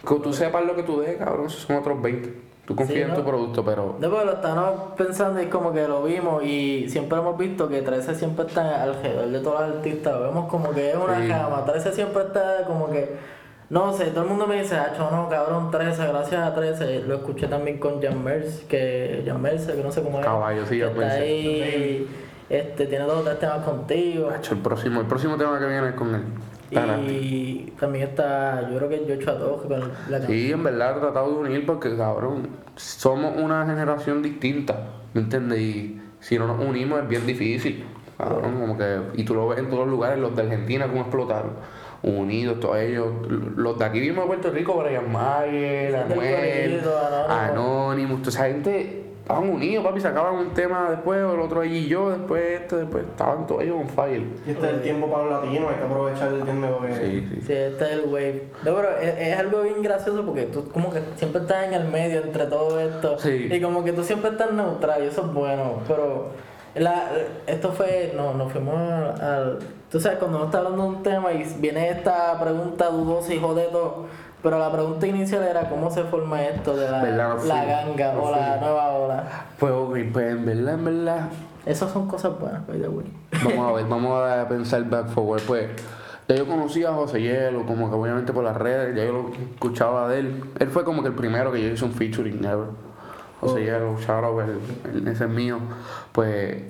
Que 0.07 0.15
tú 0.15 0.33
sepas 0.33 0.63
lo 0.65 0.75
que 0.75 0.83
tú 0.83 0.99
dejes, 1.01 1.17
cabrón, 1.17 1.47
esos 1.47 1.61
son 1.61 1.75
otros 1.77 2.01
20. 2.01 2.33
Tú 2.65 2.75
confías 2.75 3.05
Sí, 3.05 3.09
en 3.09 3.15
tu 3.15 3.23
producto, 3.27 3.65
pero 3.65 3.95
No, 3.99 4.09
pero 4.11 4.25
lo 4.25 4.33
estamos 4.33 4.93
pensando 4.95 5.41
y 5.41 5.47
como 5.47 5.73
que 5.73 5.87
lo 5.87 6.03
vimos 6.03 6.43
y 6.43 6.87
siempre 6.87 7.17
hemos 7.17 7.35
visto 7.37 7.67
que 7.67 7.81
13 7.81 8.13
siempre 8.13 8.45
está 8.45 8.83
alrededor 8.83 9.27
de 9.29 9.39
todos 9.39 9.59
los 9.67 9.77
artistas. 9.77 10.13
Lo 10.13 10.21
vemos 10.27 10.49
como 10.49 10.69
que 10.71 10.91
es 10.91 10.95
una 10.95 11.19
Sí. 11.21 11.27
cama. 11.27 11.65
13 11.65 11.91
siempre 11.93 12.21
está 12.23 12.63
como 12.67 12.89
que. 12.91 13.15
No 13.71 13.93
sé, 13.93 14.05
todo 14.05 14.23
el 14.23 14.29
mundo 14.29 14.47
me 14.47 14.61
dice, 14.61 14.75
ah, 14.75 14.93
no, 15.11 15.27
cabrón, 15.29 15.69
13, 15.71 16.07
gracias 16.07 16.41
a 16.41 16.53
13. 16.55 17.01
Lo 17.01 17.15
escuché 17.15 17.47
también 17.47 17.77
con 17.79 18.01
Jan 18.01 18.23
Merce, 18.23 18.65
que 18.67 19.23
Jan 19.25 19.39
Merce, 19.41 19.73
que 19.75 19.83
no 19.83 19.91
sé 19.91 20.01
cómo 20.01 20.19
es. 20.19 20.25
Caballo, 20.25 20.65
sí, 20.65 20.79
Jan 20.79 20.97
Merce. 20.97 21.17
ahí, 21.19 22.07
este, 22.49 22.85
tiene 22.87 23.05
dos 23.05 23.19
o 23.19 23.21
tres 23.23 23.37
temas 23.39 23.59
contigo. 23.63 24.29
Hacho, 24.29 24.53
el 24.55 24.59
próximo, 24.61 25.01
el 25.01 25.07
próximo 25.07 25.37
tema 25.37 25.59
que 25.59 25.65
viene 25.67 25.89
es 25.89 25.93
con 25.95 26.13
él. 26.15 26.21
Está. 26.69 26.99
Y 26.99 27.73
también 27.79 28.09
está, 28.09 28.69
yo 28.69 28.77
creo 28.77 28.89
que 28.89 29.05
Yocho 29.05 29.31
Adoge 29.31 29.67
con 29.67 29.79
la 29.79 30.17
canción. 30.19 30.27
Sí, 30.27 30.51
en 30.51 30.63
verdad 30.63 30.97
he 30.97 30.99
tratado 30.99 31.33
de 31.33 31.49
unir 31.49 31.65
porque, 31.65 31.97
cabrón, 31.97 32.47
somos 32.75 33.35
una 33.37 33.65
generación 33.65 34.21
distinta, 34.21 34.87
¿me 35.13 35.21
entiendes? 35.21 35.59
Y 35.59 36.01
si 36.19 36.37
no 36.37 36.47
nos 36.47 36.59
unimos 36.59 37.01
es 37.01 37.07
bien 37.07 37.25
difícil, 37.25 37.85
cabrón, 38.17 38.59
como 38.59 38.77
que... 38.77 38.99
Y 39.15 39.23
tú 39.23 39.33
lo 39.33 39.47
ves 39.47 39.59
en 39.59 39.65
todos 39.69 39.79
los 39.79 39.89
lugares, 39.89 40.19
los 40.19 40.35
de 40.35 40.43
Argentina, 40.43 40.87
cómo 40.87 41.01
explotaron, 41.01 41.53
unidos, 42.03 42.59
todos 42.59 42.77
ellos. 42.77 43.07
Los 43.55 43.79
de 43.79 43.85
aquí 43.85 43.99
mismo 43.99 44.21
de 44.21 44.27
Puerto 44.27 44.51
Rico, 44.51 44.75
Brian 44.75 45.11
Mayer, 45.11 45.95
Anuel. 45.95 46.81
Anonymous, 47.29 48.21
toda 48.21 48.29
esa 48.29 48.45
gente 48.45 49.08
estaban 49.29 49.47
unidos, 49.47 49.85
papi, 49.85 50.01
sacaban 50.01 50.35
un 50.37 50.49
tema 50.55 50.89
después, 50.89 51.19
el 51.19 51.39
otro 51.39 51.61
allí 51.61 51.77
y 51.77 51.87
yo, 51.87 52.09
después 52.09 52.61
este, 52.61 52.77
después 52.77 53.05
estaban 53.05 53.45
todos 53.45 53.61
ellos 53.61 53.75
on 53.79 53.87
fire. 53.87 54.23
Y 54.47 54.49
este 54.49 54.65
es 54.65 54.73
el 54.73 54.81
tiempo 54.81 55.07
para 55.11 55.25
los 55.25 55.43
latinos, 55.43 55.69
hay 55.69 55.77
que 55.77 55.83
aprovechar 55.83 56.33
el 56.33 56.41
tiempo 56.41 56.81
que... 56.81 56.93
Sí, 56.95 57.27
sí. 57.29 57.41
Sí, 57.45 57.53
este 57.53 57.85
es 57.85 57.91
el 57.91 58.05
wave. 58.05 58.47
No, 58.65 58.75
pero 58.75 58.97
es, 58.97 59.19
es 59.19 59.37
algo 59.37 59.61
bien 59.61 59.83
gracioso 59.83 60.25
porque 60.25 60.43
tú 60.45 60.67
como 60.69 60.91
que 60.91 61.01
siempre 61.15 61.41
estás 61.41 61.67
en 61.67 61.75
el 61.75 61.87
medio 61.89 62.23
entre 62.23 62.45
todo 62.47 62.79
esto. 62.79 63.19
Sí. 63.19 63.49
Y 63.51 63.61
como 63.61 63.83
que 63.83 63.93
tú 63.93 64.03
siempre 64.03 64.31
estás 64.31 64.51
neutral 64.51 65.03
y 65.03 65.07
eso 65.07 65.21
es 65.21 65.31
bueno. 65.31 65.81
Pero 65.87 66.29
la, 66.73 67.09
esto 67.45 67.71
fue, 67.71 68.11
no, 68.15 68.33
nos 68.33 68.51
fuimos 68.51 68.75
al, 69.21 69.59
Tú 69.91 69.99
sabes, 69.99 70.19
cuando 70.19 70.37
uno 70.37 70.45
está 70.45 70.59
hablando 70.59 70.83
de 70.83 70.89
un 70.89 71.03
tema 71.03 71.33
y 71.33 71.43
viene 71.57 71.89
esta 71.89 72.39
pregunta 72.39 72.89
dudosa 72.89 73.33
y 73.33 73.39
jode 73.39 73.69
todo. 73.71 74.05
Pero 74.41 74.57
la 74.57 74.71
pregunta 74.71 75.05
inicial 75.05 75.43
era 75.43 75.67
cómo 75.67 75.91
se 75.91 76.03
forma 76.05 76.41
esto 76.43 76.75
de 76.75 76.89
la, 76.89 77.03
la 77.35 77.65
ganga 77.65 78.13
o 78.17 78.31
la 78.31 78.57
nueva 78.57 78.91
ola. 78.91 79.23
Pues, 79.59 79.73
ok, 79.73 79.97
pues 80.13 80.31
en 80.31 80.45
verdad, 80.45 80.73
en 80.75 80.85
verdad, 80.85 81.29
Esas 81.65 81.91
son 81.91 82.07
cosas 82.07 82.39
buenas, 82.39 82.65
by 82.65 82.79
the 82.79 82.87
way. 82.87 83.05
Vamos 83.43 83.69
a 83.69 83.73
ver, 83.73 83.85
vamos 83.85 84.29
a 84.29 84.47
pensar 84.47 84.83
back 84.89 85.09
forward. 85.09 85.41
Pues 85.41 85.69
ya 86.29 86.35
yo 86.35 86.47
conocí 86.47 86.85
a 86.85 86.93
José 86.93 87.21
Hielo, 87.21 87.65
como 87.65 87.89
que 87.89 87.95
obviamente 87.95 88.31
por 88.31 88.45
las 88.45 88.55
redes, 88.55 88.95
ya 88.95 89.03
yo 89.03 89.11
lo 89.11 89.31
escuchaba 89.33 90.07
de 90.07 90.19
él. 90.19 90.43
Él 90.57 90.69
fue 90.69 90.85
como 90.85 91.01
que 91.01 91.09
el 91.09 91.15
primero 91.15 91.51
que 91.51 91.61
yo 91.61 91.67
hice 91.67 91.83
un 91.83 91.91
featuring 91.91 92.43
ever. 92.45 92.67
José 93.41 93.65
Hielo, 93.65 93.97
shout 93.99 94.25
ese 95.05 95.23
es 95.25 95.29
mío. 95.29 95.59
Pues 96.13 96.63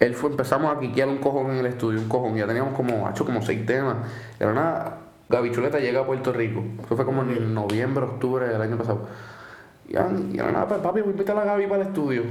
él 0.00 0.14
fue, 0.14 0.30
empezamos 0.30 0.76
a 0.76 0.80
quiquear 0.80 1.08
un 1.08 1.18
cojón 1.18 1.52
en 1.52 1.58
el 1.58 1.66
estudio, 1.66 2.00
un 2.00 2.08
cojón. 2.08 2.34
Ya 2.34 2.46
teníamos 2.48 2.74
como, 2.74 3.08
hecho 3.08 3.24
como 3.24 3.42
seis 3.42 3.64
temas. 3.64 3.96
Era 4.40 4.50
una 4.50 5.05
Gabichuleta 5.28 5.78
llega 5.78 6.00
a 6.00 6.06
Puerto 6.06 6.32
Rico. 6.32 6.64
Eso 6.84 6.96
fue 6.96 7.04
como 7.04 7.22
en 7.22 7.52
noviembre, 7.54 8.04
octubre 8.04 8.48
del 8.48 8.60
año 8.60 8.76
pasado. 8.76 9.08
Y 9.88 9.92
ya 9.92 10.08
nada, 10.50 10.66
pues, 10.66 10.80
papi, 10.80 11.00
voy 11.00 11.10
a 11.10 11.12
invitar 11.12 11.38
a 11.38 11.44
Gaby 11.44 11.66
para 11.66 11.82
el 11.82 11.88
estudio. 11.88 12.22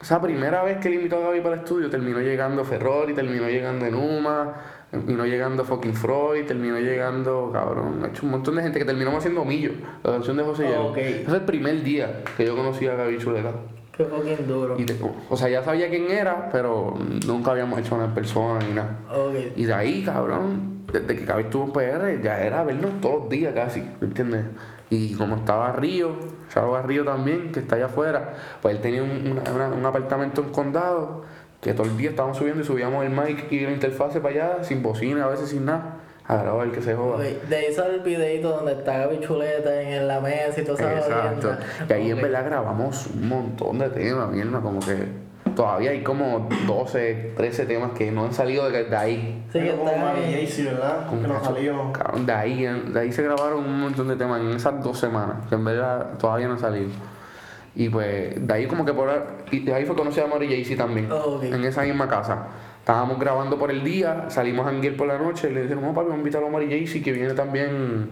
Esa 0.00 0.22
primera 0.22 0.62
vez 0.62 0.78
que 0.78 0.90
le 0.90 0.96
invitó 0.96 1.16
a 1.16 1.20
Gaby 1.20 1.40
para 1.40 1.54
el 1.56 1.60
estudio, 1.60 1.90
terminó 1.90 2.20
llegando 2.20 2.64
Ferrari, 2.64 3.14
terminó 3.14 3.48
llegando 3.48 3.84
Enuma, 3.84 4.54
terminó 4.90 5.26
llegando 5.26 5.64
fucking 5.64 5.94
Freud, 5.94 6.46
terminó 6.46 6.78
llegando, 6.78 7.50
cabrón, 7.52 8.04
ha 8.04 8.08
hecho 8.08 8.24
un 8.24 8.30
montón 8.30 8.54
de 8.56 8.62
gente 8.62 8.78
que 8.78 8.84
terminamos 8.84 9.18
haciendo 9.18 9.44
Millo, 9.44 9.72
la 10.04 10.12
canción 10.12 10.36
de 10.36 10.44
José. 10.44 10.76
Ok. 10.78 10.96
Ese 10.98 11.22
es 11.22 11.28
el 11.28 11.42
primer 11.42 11.82
día 11.82 12.22
que 12.36 12.46
yo 12.46 12.54
conocí 12.54 12.86
a 12.86 12.94
Gaby 12.94 13.18
Chuleta. 13.18 13.52
Qué 13.98 14.04
fucking 14.04 14.46
duro. 14.46 14.76
Y 14.78 14.84
de- 14.84 14.96
o 15.28 15.36
sea, 15.36 15.48
ya 15.50 15.62
sabía 15.62 15.90
quién 15.90 16.10
era, 16.10 16.48
pero 16.50 16.96
nunca 17.26 17.50
habíamos 17.50 17.78
hecho 17.80 17.96
una 17.96 18.04
en 18.06 18.14
persona 18.14 18.60
ni 18.66 18.72
nada. 18.72 19.00
Ok. 19.12 19.34
Y 19.56 19.64
de 19.64 19.74
ahí, 19.74 20.04
cabrón, 20.04 20.84
desde 20.90 21.16
que 21.16 21.24
Gaby 21.26 21.42
estuvo 21.42 21.64
en 21.64 21.72
PR, 21.72 22.22
ya 22.22 22.40
era 22.40 22.62
vernos 22.64 23.00
todos 23.02 23.20
los 23.22 23.28
días 23.28 23.52
casi, 23.54 23.80
¿me 24.00 24.06
entiendes? 24.06 24.44
Y 24.88 25.14
como 25.14 25.36
estaba 25.36 25.72
Río, 25.72 26.12
estaba 26.48 26.80
Río 26.80 27.04
también, 27.04 27.52
que 27.52 27.60
está 27.60 27.76
allá 27.76 27.86
afuera, 27.86 28.34
pues 28.62 28.74
él 28.76 28.80
tenía 28.80 29.02
un, 29.02 29.32
una- 29.32 29.52
una- 29.52 29.76
un 29.76 29.84
apartamento 29.84 30.40
en 30.42 30.48
condado, 30.50 31.24
que 31.60 31.74
todo 31.74 31.86
el 31.88 31.96
día 31.96 32.10
estábamos 32.10 32.38
subiendo 32.38 32.62
y 32.62 32.64
subíamos 32.64 33.04
el 33.04 33.10
mic 33.10 33.50
y 33.50 33.60
la 33.60 33.72
interfase 33.72 34.20
para 34.20 34.34
allá, 34.34 34.64
sin 34.64 34.80
bocina, 34.82 35.24
a 35.24 35.28
veces 35.28 35.50
sin 35.50 35.64
nada, 35.66 35.96
a 36.28 36.36
grabar 36.36 36.70
que 36.70 36.82
se 36.82 36.94
joda. 36.94 37.24
De 37.24 37.56
ahí 37.56 37.72
sale 37.72 37.94
el 37.94 38.00
videito 38.00 38.50
donde 38.50 38.72
está 38.72 38.98
Gaby 38.98 39.20
Chuleta 39.20 39.80
en, 39.80 40.06
la 40.06 40.20
mesa 40.20 40.60
y 40.60 40.64
todo 40.64 40.76
eso. 40.76 40.86
Exacto. 40.86 41.56
Y 41.88 41.92
ahí 41.92 42.10
en 42.10 42.20
verdad 42.20 42.44
grabamos 42.44 43.06
un 43.06 43.28
montón 43.28 43.78
de 43.78 43.88
temas, 43.88 44.30
mierda, 44.30 44.60
como 44.60 44.78
que 44.80 45.06
todavía 45.56 45.90
hay 45.90 46.02
como 46.02 46.46
12, 46.66 47.32
13 47.34 47.64
temas 47.64 47.92
que 47.92 48.10
no 48.10 48.26
han 48.26 48.34
salido 48.34 48.70
de, 48.70 48.84
de 48.84 48.96
ahí. 48.96 49.42
Sí, 49.50 49.58
que 49.58 49.70
como 49.70 49.88
está 49.88 50.04
Mari 50.04 50.22
ahí. 50.22 50.34
Jaycee, 50.34 50.64
¿verdad? 50.66 51.06
Con 51.08 51.24
que 51.24 51.32
eso, 51.32 51.44
salió. 51.44 51.92
cabrón, 51.92 52.26
de 52.26 52.32
ahí, 52.32 52.62
de 52.62 53.00
ahí 53.00 53.10
se 53.10 53.22
grabaron 53.22 53.64
un 53.64 53.80
montón 53.80 54.08
de 54.08 54.16
temas 54.16 54.42
en 54.42 54.50
esas 54.50 54.84
dos 54.84 54.98
semanas, 54.98 55.46
que 55.48 55.54
en 55.54 55.64
verdad 55.64 56.18
todavía 56.18 56.46
no 56.46 56.54
han 56.54 56.60
salido. 56.60 56.90
Y 57.74 57.88
pues 57.88 58.46
de 58.46 58.52
ahí 58.52 58.66
como 58.66 58.84
que 58.84 58.92
por 58.92 59.08
y 59.50 59.60
de 59.60 59.72
ahí 59.72 59.86
fue 59.86 59.96
conocida 59.96 60.24
a 60.24 60.26
Mary 60.26 60.46
Jaycee 60.46 60.76
también, 60.76 61.10
Oh, 61.10 61.40
en 61.42 61.64
esa 61.64 61.82
misma 61.82 62.06
casa. 62.06 62.48
Estábamos 62.88 63.18
grabando 63.18 63.58
por 63.58 63.70
el 63.70 63.84
día, 63.84 64.30
salimos 64.30 64.66
a 64.66 64.70
janguear 64.70 64.96
por 64.96 65.06
la 65.06 65.18
noche 65.18 65.50
y 65.50 65.52
le 65.52 65.60
dijeron, 65.60 65.84
no 65.84 65.92
papi, 65.92 66.06
vamos 66.06 66.14
a 66.14 66.18
invitar 66.20 66.42
a 66.42 66.48
Mary 66.48 66.70
Jaycee 66.70 67.02
que 67.02 67.12
viene 67.12 67.34
también 67.34 68.08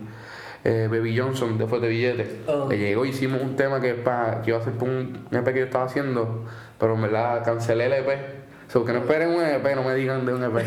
eh, 0.64 0.86
Baby 0.90 1.16
Johnson 1.16 1.56
de 1.56 1.66
Fuerte 1.66 1.88
Billete. 1.88 2.42
Oh. 2.46 2.68
Le 2.68 2.76
llegó, 2.76 3.06
hicimos 3.06 3.40
un 3.40 3.56
tema 3.56 3.80
que, 3.80 3.94
pa, 3.94 4.42
que 4.42 4.50
iba 4.50 4.58
a 4.58 4.62
ser 4.62 4.74
un 4.82 5.28
EP 5.32 5.44
que 5.46 5.60
yo 5.60 5.64
estaba 5.64 5.86
haciendo, 5.86 6.44
pero 6.78 6.94
en 6.94 7.00
verdad 7.00 7.42
cancelé 7.42 7.86
el 7.86 7.92
EP. 7.94 8.35
So, 8.68 8.84
que 8.84 8.92
no 8.92 8.98
esperen 8.98 9.28
un 9.30 9.42
EP, 9.44 9.76
no 9.76 9.84
me 9.84 9.94
digan 9.94 10.26
de 10.26 10.34
un 10.34 10.42
EP. 10.42 10.56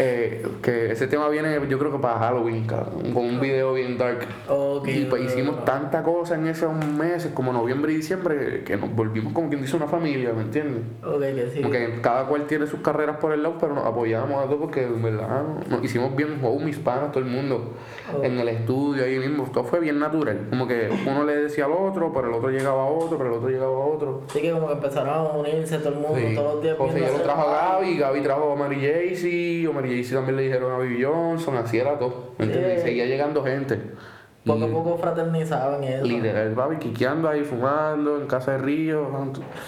Eh, 0.00 0.46
que 0.62 0.92
ese 0.92 1.06
tema 1.08 1.28
viene, 1.28 1.58
yo 1.68 1.78
creo 1.78 1.90
que 1.90 1.98
para 1.98 2.18
Halloween, 2.18 2.66
cabrón, 2.66 3.12
con 3.12 3.24
un 3.24 3.40
video 3.40 3.74
bien 3.74 3.98
dark. 3.98 4.20
Ok, 4.48 4.88
y 4.88 5.04
pues 5.06 5.22
hicimos 5.24 5.54
duro. 5.56 5.64
tanta 5.64 6.02
cosa 6.02 6.36
en 6.36 6.46
esos 6.46 6.72
meses, 6.86 7.32
como 7.34 7.52
noviembre 7.52 7.92
y 7.92 7.96
diciembre, 7.96 8.62
que 8.64 8.76
nos 8.76 8.94
volvimos 8.94 9.32
como 9.32 9.48
quien 9.48 9.60
dice 9.60 9.76
una 9.76 9.86
familia, 9.88 10.32
¿me 10.32 10.42
entiendes? 10.42 10.82
Ok, 11.04 11.20
que 11.20 11.50
sí. 11.52 11.60
Porque 11.62 11.98
cada 12.00 12.26
cual 12.26 12.46
tiene 12.46 12.66
sus 12.66 12.80
carreras 12.80 13.16
por 13.16 13.32
el 13.32 13.42
lado, 13.42 13.56
pero 13.60 13.74
nos 13.74 13.84
apoyamos 13.84 14.42
a 14.42 14.46
todos 14.46 14.60
porque 14.60 14.84
en 14.84 15.02
verdad 15.02 15.42
nos 15.68 15.82
hicimos 15.82 16.14
bien 16.14 16.38
homies, 16.42 16.78
panas, 16.78 17.10
todo 17.12 17.24
el 17.24 17.30
mundo. 17.30 17.72
Oh. 18.16 18.22
En 18.22 18.38
el 18.38 18.48
estudio, 18.48 19.04
ahí 19.04 19.18
mismo, 19.18 19.44
todo 19.52 19.64
fue 19.64 19.80
bien 19.80 19.98
natural. 19.98 20.46
Como 20.50 20.66
que 20.68 20.88
uno 21.06 21.24
le 21.24 21.36
decía 21.36 21.64
al 21.64 21.72
otro, 21.72 22.12
pero 22.14 22.28
el 22.28 22.34
otro 22.34 22.50
llegaba 22.50 22.82
a 22.82 22.86
otro, 22.86 23.18
pero 23.18 23.30
el 23.30 23.36
otro 23.36 23.48
llegaba 23.48 23.72
a 23.72 23.86
otro. 23.86 24.22
Así 24.28 24.40
que 24.42 24.52
como 24.52 24.68
que 24.68 24.74
empezaron 24.74 25.08
a 25.08 25.22
unirse 25.32 25.78
todo 25.78 25.88
el 25.90 25.94
mundo, 25.96 26.18
Sí. 26.18 26.34
todos 26.34 26.54
los 26.54 26.62
días 26.62 26.67
Hacer 26.72 27.22
trajo 27.22 27.48
a. 27.48 27.78
Gaby, 27.78 27.98
Gaby 27.98 28.20
trajo 28.20 28.52
a 28.52 28.56
Mary 28.56 28.80
Jaycee, 28.80 29.66
o 29.66 29.72
Mary 29.72 29.88
Jaycee 29.90 30.14
también 30.14 30.36
le 30.36 30.42
dijeron 30.42 30.72
a 30.72 30.78
Baby 30.78 31.04
Johnson, 31.04 31.56
así 31.56 31.78
era 31.78 31.98
todo. 31.98 32.32
¿Me 32.38 32.46
entiendes? 32.46 32.80
Y 32.80 32.82
seguía 32.82 33.06
llegando 33.06 33.44
gente. 33.44 33.78
Poco 34.48 34.64
a 34.64 34.68
poco 34.68 34.98
fraternizaban 34.98 35.84
eso. 35.84 36.04
Literal, 36.04 36.52
papi, 36.52 36.76
quiqueando 36.76 37.28
ahí, 37.28 37.44
fumando 37.44 38.20
en 38.20 38.26
casa 38.26 38.52
de 38.52 38.58
Río. 38.58 39.08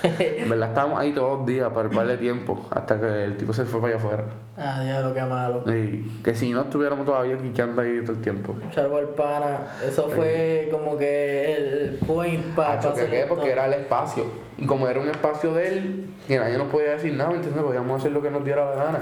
En 0.02 0.48
verdad 0.48 0.68
estábamos 0.70 0.98
ahí 0.98 1.12
todos 1.12 1.38
los 1.38 1.46
días 1.46 1.68
para 1.70 1.88
el 1.88 1.94
par 1.94 2.06
de 2.06 2.16
tiempo, 2.16 2.66
hasta 2.70 2.98
que 2.98 3.24
el 3.24 3.36
tipo 3.36 3.52
se 3.52 3.64
fue 3.64 3.80
para 3.80 3.94
allá 3.94 4.02
afuera. 4.02 4.24
Ah, 4.56 4.82
diablo, 4.82 5.14
qué 5.14 5.22
malo. 5.22 5.64
Y 5.72 6.22
que 6.22 6.34
si 6.34 6.50
no 6.52 6.62
estuviéramos 6.62 7.06
todavía 7.06 7.36
quiqueando 7.36 7.82
ahí 7.82 8.00
todo 8.02 8.16
el 8.16 8.22
tiempo. 8.22 8.54
Charbo 8.70 8.96
al 8.96 9.08
pana, 9.08 9.58
eso 9.86 10.08
fue 10.08 10.68
como 10.70 10.96
que 10.96 11.56
el 11.56 11.98
point 12.06 12.44
para 12.54 12.80
que 12.80 13.06
qué, 13.06 13.26
porque 13.28 13.50
era 13.50 13.66
el 13.66 13.74
espacio. 13.74 14.24
Y 14.58 14.66
como 14.66 14.88
era 14.88 15.00
un 15.00 15.08
espacio 15.08 15.54
de 15.54 15.68
él, 15.68 16.06
y 16.28 16.34
nadie 16.34 16.58
nos 16.58 16.68
podía 16.68 16.92
decir 16.92 17.14
nada, 17.14 17.30
¿me 17.30 17.36
entiendes? 17.36 17.62
Podíamos 17.62 18.00
hacer 18.00 18.12
lo 18.12 18.22
que 18.22 18.30
nos 18.30 18.44
diera 18.44 18.64
la 18.64 18.84
gana. 18.84 19.00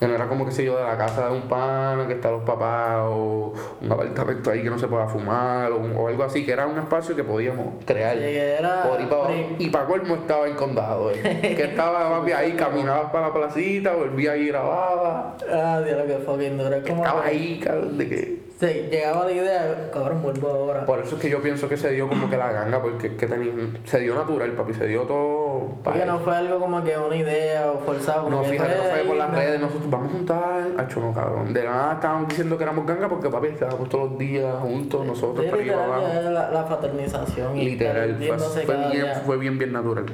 Que 0.00 0.08
no 0.08 0.14
era 0.14 0.26
como 0.28 0.46
que 0.46 0.50
sé 0.52 0.64
yo 0.64 0.78
de 0.78 0.82
la 0.82 0.96
casa 0.96 1.28
de 1.28 1.36
un 1.36 1.42
pana 1.42 2.06
que 2.06 2.14
está 2.14 2.30
los 2.30 2.42
papás 2.42 3.00
o 3.02 3.52
un 3.82 3.92
apartamento 3.92 4.50
ahí 4.50 4.62
que 4.62 4.70
no 4.70 4.78
se 4.78 4.88
pueda 4.88 5.06
fumar 5.06 5.70
o, 5.72 5.76
o 5.76 6.08
algo 6.08 6.24
así, 6.24 6.44
que 6.44 6.52
era 6.52 6.66
un 6.66 6.78
espacio 6.78 7.14
que 7.14 7.22
podíamos 7.22 7.84
crear. 7.84 8.14
Sí, 8.14 8.20
que 8.20 8.52
era 8.58 8.82
Por 8.82 8.98
ahí 8.98 9.06
para. 9.06 9.34
Y 9.58 9.68
para 9.68 9.84
colmo 9.84 10.14
estaba 10.14 10.48
en 10.48 10.54
condado, 10.54 11.10
eh. 11.10 11.20
que 11.56 11.64
estaba 11.64 12.18
papi 12.18 12.32
ahí, 12.32 12.52
caminabas 12.52 13.10
para 13.12 13.28
la 13.28 13.34
placita, 13.34 13.92
volvía 13.92 14.32
ahí 14.32 14.40
y 14.40 14.48
grababa. 14.48 15.36
Ah, 15.52 15.82
diablo, 15.84 16.06
que 16.06 16.24
fucking 16.24 16.56
duro. 16.56 16.76
Es 16.76 16.88
como 16.88 17.04
Estaba 17.04 17.24
ahí, 17.26 17.60
cabrón, 17.62 17.98
de 17.98 18.08
que. 18.08 18.39
Sí, 18.60 18.66
llegaba 18.90 19.24
la 19.24 19.32
idea, 19.32 19.90
cabrón, 19.90 20.20
vuelvo 20.20 20.48
ahora. 20.50 20.84
Por 20.84 20.98
eso 20.98 21.16
es 21.16 21.22
que 21.22 21.30
yo 21.30 21.40
pienso 21.40 21.66
que 21.66 21.78
se 21.78 21.92
dio 21.92 22.06
como 22.06 22.28
que 22.28 22.36
la 22.36 22.52
ganga, 22.52 22.82
porque 22.82 23.16
que 23.16 23.26
tenía, 23.26 23.50
se 23.84 24.00
dio 24.00 24.14
natural, 24.14 24.50
papi, 24.52 24.74
se 24.74 24.86
dio 24.86 25.04
todo. 25.04 25.76
Porque 25.82 26.04
no 26.04 26.18
fue 26.18 26.36
algo 26.36 26.60
como 26.60 26.84
que 26.84 26.94
una 26.98 27.16
idea 27.16 27.72
o 27.72 27.78
forzado. 27.78 28.28
No, 28.28 28.44
fíjate, 28.44 28.76
no 28.76 28.82
fue 28.82 29.04
por 29.04 29.16
las 29.16 29.30
redes, 29.34 29.60
nosotros 29.62 29.88
vamos 29.90 30.08
a 30.08 30.12
juntar, 30.12 30.66
hacho 30.76 31.00
no 31.00 31.14
cabrón. 31.14 31.54
De 31.54 31.64
nada 31.64 31.94
estábamos 31.94 32.28
diciendo 32.28 32.58
que 32.58 32.64
éramos 32.64 32.86
ganga 32.86 33.08
porque 33.08 33.30
papi 33.30 33.46
estábamos 33.46 33.88
todos 33.88 34.10
los 34.10 34.18
días 34.18 34.54
juntos, 34.60 35.06
nosotros 35.06 35.46
Sí, 35.50 35.58
literal, 35.62 36.34
la, 36.34 36.50
la 36.50 36.64
fraternización. 36.64 37.56
y 37.56 37.64
Literal, 37.64 38.16
fue, 38.18 38.38
fue 38.66 38.76
bien, 38.92 39.06
fue 39.24 39.36
bien, 39.38 39.58
bien 39.58 39.72
natural. 39.72 40.04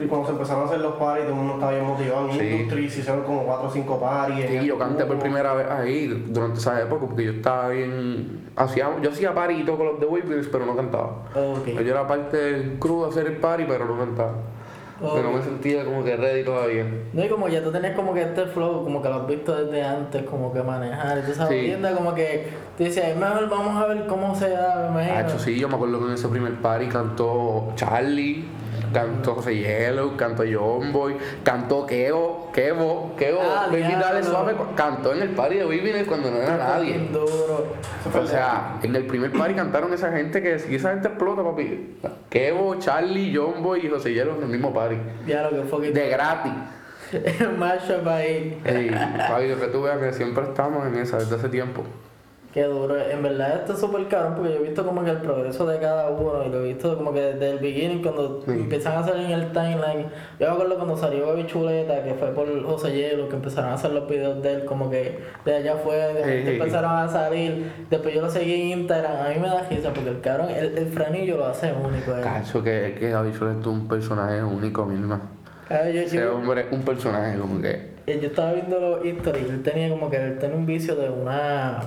Sí, 0.00 0.06
cuando 0.06 0.26
se 0.28 0.32
empezaron 0.32 0.62
a 0.62 0.66
hacer 0.66 0.80
los 0.80 0.94
parties, 0.94 1.24
todo 1.26 1.34
el 1.34 1.38
mundo 1.40 1.54
estaba 1.54 1.72
bien 1.72 1.84
motivado 1.84 2.30
en 2.30 2.38
Sí. 2.38 2.46
Industry, 2.46 2.88
se 2.90 3.00
hicieron 3.00 3.22
como 3.22 3.44
4 3.44 3.68
o 3.68 3.70
5 3.70 4.00
parties. 4.00 4.46
Sí, 4.48 4.66
yo 4.66 4.78
canté 4.78 5.04
por 5.04 5.18
primera 5.18 5.52
vez 5.52 5.66
ahí 5.70 6.06
durante 6.28 6.58
esa 6.58 6.80
época 6.80 7.04
porque 7.06 7.24
yo 7.26 7.32
estaba 7.32 7.68
bien. 7.68 8.48
Hacía, 8.56 8.88
yo 9.02 9.10
hacía 9.10 9.34
party 9.34 9.54
y 9.54 9.64
todo 9.64 9.76
con 9.76 9.86
los 9.88 10.00
The 10.00 10.06
Wavers, 10.06 10.48
pero 10.50 10.64
no 10.64 10.74
cantaba. 10.74 11.16
Ok. 11.34 11.66
Yo 11.68 11.80
era 11.92 12.06
parte 12.06 12.36
del 12.38 12.78
crew 12.78 13.02
de 13.04 13.08
hacer 13.10 13.26
el 13.26 13.36
party, 13.36 13.64
pero 13.68 13.84
no 13.84 13.98
cantaba. 13.98 14.32
Porque 15.00 15.22
no 15.22 15.32
me 15.32 15.42
sentía 15.42 15.82
como 15.84 16.04
que 16.04 16.14
ready 16.14 16.44
todavía. 16.44 16.84
No, 17.14 17.24
y 17.24 17.28
como 17.28 17.48
ya 17.48 17.62
tú 17.64 17.70
tenías 17.72 17.94
como 17.96 18.12
que 18.12 18.20
este 18.20 18.44
flow, 18.46 18.84
como 18.84 19.00
que 19.00 19.08
lo 19.08 19.14
has 19.16 19.26
visto 19.26 19.54
desde 19.64 19.82
antes, 19.82 20.22
como 20.24 20.52
que 20.52 20.62
manejar, 20.62 21.22
sabes, 21.34 21.48
Sí. 21.78 21.94
como 21.96 22.14
que 22.14 22.48
tú 22.76 22.84
dices, 22.84 23.02
"Es 23.04 23.16
mejor 23.16 23.48
vamos 23.48 23.82
a 23.82 23.86
ver 23.86 24.06
cómo 24.06 24.34
se 24.34 24.50
da, 24.50 24.90
me 24.94 25.02
Ah, 25.10 25.20
imagino. 25.20 25.38
sí, 25.38 25.58
yo 25.58 25.68
me 25.70 25.76
acuerdo 25.76 26.00
que 26.00 26.04
en 26.06 26.12
ese 26.12 26.28
primer 26.28 26.52
party 26.56 26.86
cantó 26.88 27.72
Charlie, 27.76 28.44
cantó 28.92 29.34
José 29.36 29.56
Yellow, 29.56 30.16
cantó 30.16 30.44
John 30.50 30.92
Boy, 30.92 31.16
cantó 31.42 31.86
Kevo, 31.86 32.50
Kevo, 32.52 33.14
Kevo, 33.16 33.40
Ah, 33.42 33.66
Baby 33.70 33.94
Dale. 34.00 34.22
Suave, 34.22 34.54
cantó 34.76 35.12
en 35.12 35.22
el 35.22 35.30
party 35.30 35.56
de 35.56 35.64
Baby 35.64 36.04
cuando 36.06 36.30
no 36.30 36.38
era 36.38 36.56
nadie. 36.56 36.98
Duro. 37.12 37.74
Fue 38.10 38.20
O 38.20 38.26
sea, 38.26 38.78
en 38.82 38.94
el 38.96 39.06
primer 39.06 39.32
party 39.32 39.54
cantaron 39.54 39.92
esa 39.92 40.10
gente 40.12 40.42
que 40.42 40.58
si 40.58 40.74
esa 40.74 40.90
gente 40.90 41.08
explota, 41.08 41.42
papi. 41.42 41.96
Kevo, 42.28 42.76
Charlie, 42.78 43.32
John 43.34 43.62
Boy 43.62 43.86
y 43.86 43.90
José 43.90 44.12
Yellow 44.14 44.36
en 44.36 44.42
el 44.44 44.48
mismo 44.48 44.72
party. 44.72 44.96
Ya 45.26 45.42
lo 45.42 45.50
que 45.50 45.68
fucking 45.68 45.94
De 45.94 46.08
gratis. 46.08 46.52
mashup 47.58 48.06
ahí. 48.06 48.60
Ey, 48.64 48.90
papi, 48.90 49.46
que 49.48 49.66
tú 49.72 49.82
veas 49.82 49.98
que 49.98 50.12
siempre 50.12 50.44
estamos 50.44 50.86
en 50.86 50.96
esa 50.96 51.18
desde 51.18 51.36
hace 51.36 51.48
tiempo. 51.48 51.82
Qué 52.52 52.64
duro. 52.64 52.96
En 53.00 53.22
verdad 53.22 53.58
esto 53.60 53.74
es 53.74 53.78
súper 53.78 54.08
caro 54.08 54.34
porque 54.34 54.52
yo 54.52 54.56
he 54.56 54.62
visto 54.62 54.84
como 54.84 55.04
que 55.04 55.10
el 55.10 55.18
progreso 55.18 55.64
de 55.66 55.78
cada 55.78 56.08
uno 56.08 56.42
y 56.44 56.48
lo 56.48 56.64
he 56.64 56.72
visto 56.72 56.96
como 56.96 57.12
que 57.12 57.20
desde 57.20 57.50
el 57.52 57.58
beginning 57.60 58.02
cuando 58.02 58.42
Sí. 58.44 58.50
empiezan 58.50 58.98
a 59.00 59.04
salir 59.06 59.26
en 59.26 59.32
el 59.32 59.52
timeline. 59.52 60.06
Yo 60.40 60.46
me 60.48 60.52
acuerdo 60.54 60.74
cuando 60.74 60.96
salió 60.96 61.28
Baby 61.28 61.46
Chuleta, 61.46 62.02
que 62.02 62.14
fue 62.14 62.34
por 62.34 62.64
José 62.64 62.90
Hielo, 62.92 63.28
que 63.28 63.36
empezaron 63.36 63.70
a 63.70 63.74
hacer 63.74 63.92
los 63.92 64.08
videos 64.08 64.42
de 64.42 64.52
él 64.54 64.64
como 64.64 64.90
que 64.90 65.20
de 65.44 65.54
allá 65.54 65.74
afuera, 65.74 66.08
de 66.08 66.42
sí. 66.42 66.48
empezaron 66.50 66.90
a 66.90 67.06
salir. 67.08 67.70
Después 67.88 68.12
yo 68.16 68.20
lo 68.20 68.28
seguí 68.30 68.72
en 68.72 68.80
Instagram. 68.80 69.26
A 69.26 69.28
mí 69.28 69.36
me 69.40 69.46
da 69.46 69.62
risa 69.70 69.92
porque 69.94 70.10
el 70.10 70.20
cabrón, 70.20 70.48
el, 70.50 70.76
el 70.76 70.86
franillo 70.88 71.36
lo 71.36 71.46
hace 71.46 71.72
único. 71.72 72.10
eh. 72.18 72.20
Cacho, 72.20 72.64
que, 72.64 72.96
que 72.98 73.10
Gaby 73.10 73.32
Chuleto 73.32 73.60
es 73.60 73.66
un 73.68 73.86
personaje 73.86 74.42
único, 74.42 74.84
misma. 74.86 75.20
Ese 75.68 76.26
hombre 76.26 76.62
es 76.62 76.72
un 76.72 76.82
personaje 76.82 77.38
como 77.38 77.60
que. 77.60 77.90
eh, 78.08 78.18
yo 78.20 78.26
estaba 78.26 78.54
viendo 78.54 78.80
los 78.80 79.04
historias 79.06 79.46
y 79.46 79.50
él 79.50 79.62
tenía 79.62 79.88
como 79.88 80.10
que 80.10 80.16
él 80.16 80.36
tenía 80.40 80.56
un 80.56 80.66
vicio 80.66 80.96
de 80.96 81.08
una. 81.10 81.78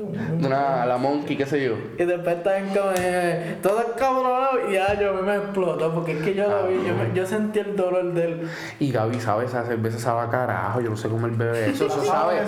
Un- 0.00 0.44
Una, 0.46 0.86
la 0.86 0.96
monkey, 0.96 1.36
qué 1.36 1.46
sé 1.46 1.62
yo. 1.64 1.74
Y 1.98 2.04
después 2.04 2.36
estaban 2.38 2.68
como, 2.68 2.90
eh, 2.98 3.56
todo 3.62 3.94
cabronado 3.98 4.68
y 4.68 4.74
ya 4.74 4.98
yo 4.98 5.10
a 5.10 5.12
mí 5.14 5.22
me 5.22 5.36
explotó 5.36 5.94
porque 5.94 6.12
es 6.12 6.22
que 6.22 6.34
yo 6.34 6.48
lo 6.48 6.66
vi, 6.68 6.76
yo, 6.86 6.94
me- 6.94 7.14
yo 7.14 7.26
sentí 7.26 7.58
el 7.60 7.76
dolor 7.76 8.12
de 8.12 8.24
él. 8.24 8.50
Y 8.78 8.90
Gaby 8.92 9.20
sabe 9.20 9.44
esa 9.46 9.64
cerveza 9.64 9.98
sabe 9.98 10.22
a 10.22 10.30
carajo, 10.30 10.80
yo 10.80 10.90
no 10.90 10.96
sé 10.96 11.08
cómo 11.08 11.26
él 11.26 11.32
bebe 11.32 11.66
eso. 11.70 11.86
Eso 11.86 11.98
¿La 11.98 12.04
sabe, 12.04 12.40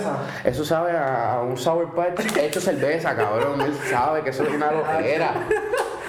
eso 0.43 0.65
sabe 0.65 0.91
a, 0.91 1.33
a 1.35 1.41
un 1.41 1.57
sour 1.57 1.93
patch 1.93 2.37
hecho 2.37 2.59
cerveza, 2.61 3.15
cabrón. 3.15 3.61
Él 3.61 3.73
sabe 3.89 4.21
que 4.21 4.29
eso 4.31 4.43
es 4.43 4.53
una 4.53 4.71
loquera. 4.71 5.33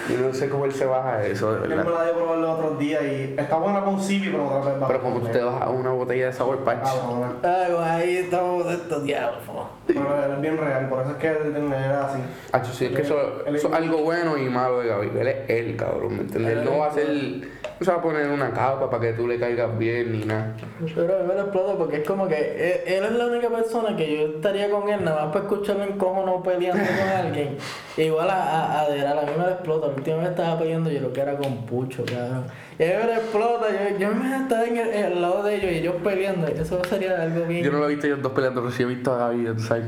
Yo 0.09 0.19
no 0.19 0.33
sé 0.33 0.49
cómo 0.49 0.65
él 0.65 0.73
se 0.73 0.85
baja 0.85 1.17
de 1.17 1.31
eso, 1.31 1.53
de 1.53 1.67
verdad. 1.67 1.85
la 1.85 2.03
dio 2.03 2.13
a 2.13 2.15
probar 2.15 2.37
los 2.37 2.49
otros 2.59 2.79
días 2.79 3.01
y 3.03 3.35
está 3.37 3.57
buena 3.57 3.83
con 3.83 3.99
Civi, 3.99 4.29
pero 4.29 4.45
otra 4.45 4.71
vez 4.71 4.83
va 4.83 4.87
Pero 4.87 5.01
como 5.01 5.19
tú 5.19 5.27
te 5.27 5.41
bajas 5.41 5.69
una 5.69 5.91
botella 5.91 6.27
de 6.27 6.33
sour 6.33 6.59
patch. 6.59 6.83
Cabrona. 6.83 7.33
Ay, 7.43 7.73
güey, 7.73 7.85
ahí 7.85 8.17
estamos 8.17 8.67
de 8.67 8.73
estos 8.73 9.03
diablos. 9.03 9.41
Pero 9.87 10.25
él 10.25 10.31
es 10.33 10.41
bien 10.41 10.57
real, 10.57 10.89
por 10.89 11.01
eso 11.01 11.11
es 11.11 11.17
que 11.17 11.27
él 11.27 11.73
era 11.73 12.05
así. 12.05 12.19
Hacho, 12.51 12.73
sí, 12.73 12.85
es 12.85 12.91
que 12.91 13.01
eso, 13.01 13.45
es 13.47 13.65
algo 13.65 13.97
bueno 13.99 14.37
y 14.37 14.49
malo 14.49 14.79
de 14.79 14.87
Gaby. 14.87 15.11
Él 15.19 15.27
es 15.27 15.49
él, 15.49 15.75
cabrón, 15.75 16.15
¿me 16.17 16.21
entiendes? 16.21 16.57
Él 16.57 16.65
no 16.65 16.79
va 16.79 16.87
a 16.87 16.91
ser. 16.91 17.07
No 17.07 17.83
se 17.85 17.91
va 17.91 17.97
a 17.97 18.01
poner 18.01 18.29
una 18.29 18.51
capa 18.51 18.89
para 18.89 19.01
que 19.01 19.13
tú 19.13 19.27
le 19.27 19.37
caigas 19.37 19.77
bien 19.77 20.13
ni 20.13 20.23
nada. 20.23 20.53
Pero 20.95 21.17
a 21.17 21.21
mí 21.21 21.27
me 21.27 21.33
lo 21.33 21.41
explota 21.41 21.77
porque 21.77 21.97
es 21.97 22.07
como 22.07 22.25
que 22.25 22.83
él, 22.85 22.93
él 22.93 23.03
es 23.03 23.11
la 23.11 23.25
única 23.25 23.49
persona 23.49 23.97
que 23.97 24.17
yo 24.17 24.35
estaría 24.37 24.69
con 24.69 24.87
él 24.87 25.03
nada 25.03 25.25
más 25.25 25.33
para 25.33 25.45
escucharlo 25.45 25.83
en 25.83 25.97
no 25.97 26.41
peleando 26.41 26.83
con 26.83 27.09
alguien. 27.25 27.57
Y 27.97 28.03
igual 28.03 28.29
a, 28.29 28.43
a, 28.43 28.81
a 28.81 28.89
Deral, 28.89 29.19
a 29.19 29.21
mí 29.23 29.31
explota. 29.65 29.87
La 29.87 29.93
última 29.93 30.17
vez 30.17 30.29
estaba 30.29 30.59
peleando 30.59 30.89
yo 30.91 31.01
lo 31.01 31.11
que 31.11 31.21
era 31.21 31.35
con 31.37 31.65
Pucho, 31.65 32.05
cabrón. 32.05 32.45
Y 32.77 32.83
a 32.83 33.17
explota, 33.17 33.67
yo, 33.71 33.97
yo 33.97 34.15
me 34.15 34.35
estaba 34.35 34.65
en 34.65 34.77
el, 34.77 34.89
en 34.89 35.05
el 35.05 35.21
lado 35.21 35.43
de 35.43 35.55
ellos 35.55 35.71
y 35.71 35.75
ellos 35.75 35.95
peleando. 36.03 36.47
Eso 36.47 36.81
sería 36.83 37.21
algo 37.21 37.45
bien. 37.45 37.63
Yo 37.63 37.71
no 37.71 37.79
lo 37.79 37.85
he 37.85 37.89
visto 37.89 38.07
ellos 38.07 38.21
dos 38.21 38.33
peleando, 38.33 38.61
pero 38.61 38.73
sí 38.73 38.83
he 38.83 38.85
visto 38.85 39.13
a 39.13 39.29
Gaby, 39.29 39.59
sabes. 39.59 39.85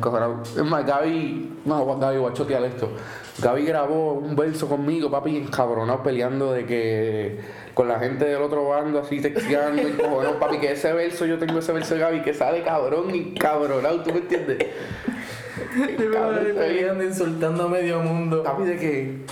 Es 0.57 0.63
más, 0.63 0.85
Gaby, 0.85 1.59
no, 1.65 1.97
Gaby, 1.97 2.17
voy 2.17 2.31
a 2.31 2.33
chotear 2.33 2.63
esto. 2.63 2.89
Gaby 3.39 3.65
grabó 3.65 4.13
un 4.13 4.35
verso 4.35 4.67
conmigo, 4.67 5.11
papi, 5.11 5.37
encabronado, 5.37 6.01
peleando 6.01 6.53
de 6.53 6.65
que 6.65 7.39
con 7.73 7.87
la 7.87 7.99
gente 7.99 8.25
del 8.25 8.41
otro 8.41 8.69
bando, 8.69 8.99
así 8.99 9.21
texteando, 9.21 9.87
y 9.87 9.91
cojonado, 9.91 10.39
papi, 10.39 10.57
que 10.57 10.71
ese 10.71 10.91
verso, 10.93 11.25
yo 11.25 11.37
tengo 11.37 11.59
ese 11.59 11.71
verso 11.71 11.93
de 11.93 11.99
Gaby 12.01 12.21
que 12.23 12.33
sale 12.33 12.63
cabrón 12.63 13.13
y 13.13 13.35
cabronado, 13.35 14.01
¿tú 14.01 14.11
me 14.11 14.19
entiendes? 14.19 14.57
Yo 15.99 16.09
me 16.09 16.53
peleando, 16.53 17.03
insultando 17.03 17.65
a 17.65 17.67
medio 17.67 17.99
mundo. 17.99 18.43
Papi, 18.43 18.63
de 18.63 18.77
que 18.77 19.25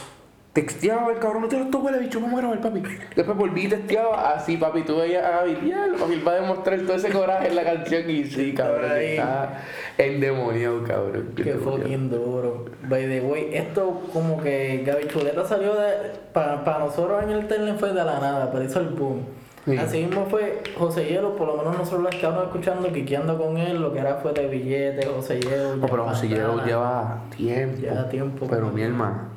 texteaba 0.56 1.12
el 1.12 1.20
cabrón, 1.20 1.42
no 1.42 1.48
te 1.50 1.60
lo 1.60 1.68
toques, 1.68 1.92
le 1.92 2.00
bicho, 2.00 2.22
vamos 2.22 2.40
a 2.40 2.42
grabar, 2.42 2.62
papi. 2.62 2.82
Después 3.14 3.38
volví 3.38 3.66
y 3.66 3.68
texteaba 3.68 4.32
así, 4.32 4.56
papi, 4.56 4.84
tú 4.84 4.96
veías 4.96 5.26
a 5.26 5.42
Gaby, 5.42 5.56
papi, 6.00 6.14
él 6.14 6.26
va 6.26 6.32
a 6.32 6.36
demostrar 6.36 6.80
todo 6.80 6.96
ese 6.96 7.10
coraje 7.10 7.50
en 7.50 7.58
la 7.58 7.64
canción 7.66 8.10
y 8.10 8.24
sí, 8.24 8.54
cabrón, 8.54 8.90
está 8.96 9.64
endemoniado, 9.98 10.82
cabrón. 10.84 11.34
Qué 11.36 11.56
fucking 11.56 12.10
duro. 12.10 12.68
By 12.88 13.06
the 13.06 13.20
way, 13.20 13.50
esto 13.52 14.04
como 14.14 14.42
que 14.42 14.82
Gaby 14.86 15.08
Chuleta 15.10 15.44
salió 15.44 15.76
de. 15.76 16.14
Para 16.32 16.80
nosotros 16.80 17.22
en 17.24 17.32
el 17.32 17.48
Telen 17.48 17.78
fue 17.78 17.90
de 17.90 18.04
la 18.06 18.20
nada, 18.20 18.50
pero 18.50 18.64
hizo 18.64 18.80
el 18.80 18.88
boom. 18.88 19.26
Sí. 19.66 19.76
Así 19.78 20.04
mismo 20.06 20.26
fue 20.28 20.62
José 20.78 21.06
Hielo, 21.06 21.36
por 21.36 21.48
lo 21.48 21.58
menos 21.58 21.78
nosotros 21.78 22.04
lo 22.04 22.10
estábamos 22.10 22.46
escuchando, 22.46 22.94
quiqueando 22.94 23.38
con 23.38 23.58
él, 23.58 23.82
lo 23.82 23.92
que 23.92 24.00
era 24.00 24.16
fue 24.18 24.32
de 24.32 24.48
billetes, 24.48 25.06
José 25.06 25.42
Hielo. 25.42 25.76
No, 25.76 25.88
pero 25.88 26.06
José 26.06 26.30
Hielo 26.30 26.64
lleva 26.64 27.24
tiempo. 27.36 27.82
Lleva 27.82 28.08
tiempo. 28.08 28.48
Pero 28.50 28.70
mi 28.70 28.84
hermano. 28.84 29.35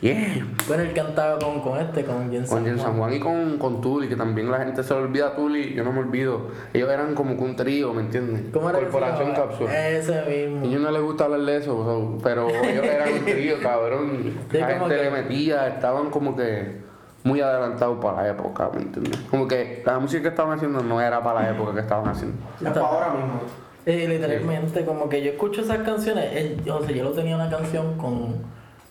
Tiempo. 0.00 0.62
Bueno, 0.68 0.82
él 0.84 0.92
cantaba 0.92 1.38
con, 1.38 1.60
con 1.60 1.78
este, 1.80 2.04
con 2.04 2.30
Jen 2.30 2.46
Con 2.46 2.64
Jen 2.64 2.78
San 2.78 2.96
Juan 2.96 3.12
y 3.14 3.18
con, 3.18 3.58
con 3.58 3.80
Tuli, 3.80 4.08
que 4.08 4.14
también 4.16 4.50
la 4.50 4.58
gente 4.58 4.82
se 4.84 4.94
le 4.94 5.00
olvida 5.00 5.28
a 5.28 5.34
Tuli, 5.36 5.74
yo 5.74 5.82
no 5.82 5.92
me 5.92 6.00
olvido. 6.00 6.48
Ellos 6.72 6.88
eran 6.88 7.14
como 7.14 7.36
que 7.36 7.42
un 7.42 7.56
trío, 7.56 7.92
¿me 7.92 8.02
entiendes? 8.02 8.42
¿Cómo 8.52 8.70
era 8.70 8.78
que 8.78 8.84
se 8.86 8.90
Corporación? 8.92 9.32
Cápsula. 9.34 9.88
Ese 9.88 10.18
A 10.20 10.24
mismo. 10.24 10.64
ellos 10.66 10.80
no 10.80 10.90
les 10.92 11.02
gusta 11.02 11.24
hablar 11.24 11.40
de 11.40 11.56
eso, 11.56 11.84
so, 11.84 12.18
pero 12.22 12.48
ellos 12.48 12.84
eran 12.84 13.12
un 13.12 13.24
trío, 13.24 13.56
cabrón. 13.62 14.34
Sí, 14.50 14.58
La 14.58 14.66
gente 14.68 14.88
que- 14.96 15.02
le 15.02 15.10
metía, 15.10 15.66
estaban 15.68 16.10
como 16.10 16.36
que 16.36 16.76
muy 17.24 17.40
adelantados 17.40 17.98
para 18.00 18.22
la 18.22 18.28
época, 18.28 18.70
¿me 18.74 18.82
entiendes? 18.82 19.18
Como 19.30 19.48
que 19.48 19.82
la 19.84 19.98
música 19.98 20.22
que 20.22 20.28
estaban 20.28 20.56
haciendo 20.56 20.80
no 20.80 21.00
era 21.00 21.22
para 21.22 21.42
la 21.42 21.50
época 21.50 21.74
que 21.74 21.80
estaban 21.80 22.08
haciendo. 22.08 22.36
Es 22.60 22.68
para 22.70 22.86
ahora 22.86 23.08
mismo. 23.14 23.40
Eh, 23.84 24.06
literalmente, 24.08 24.84
como 24.84 25.08
que 25.08 25.22
yo 25.22 25.30
escucho 25.32 25.62
esas 25.62 25.78
canciones. 25.78 26.26
Él, 26.34 26.60
José 26.66 26.94
Hielo 26.94 27.10
tenía 27.10 27.34
una 27.34 27.50
canción 27.50 27.96
con, 27.98 28.36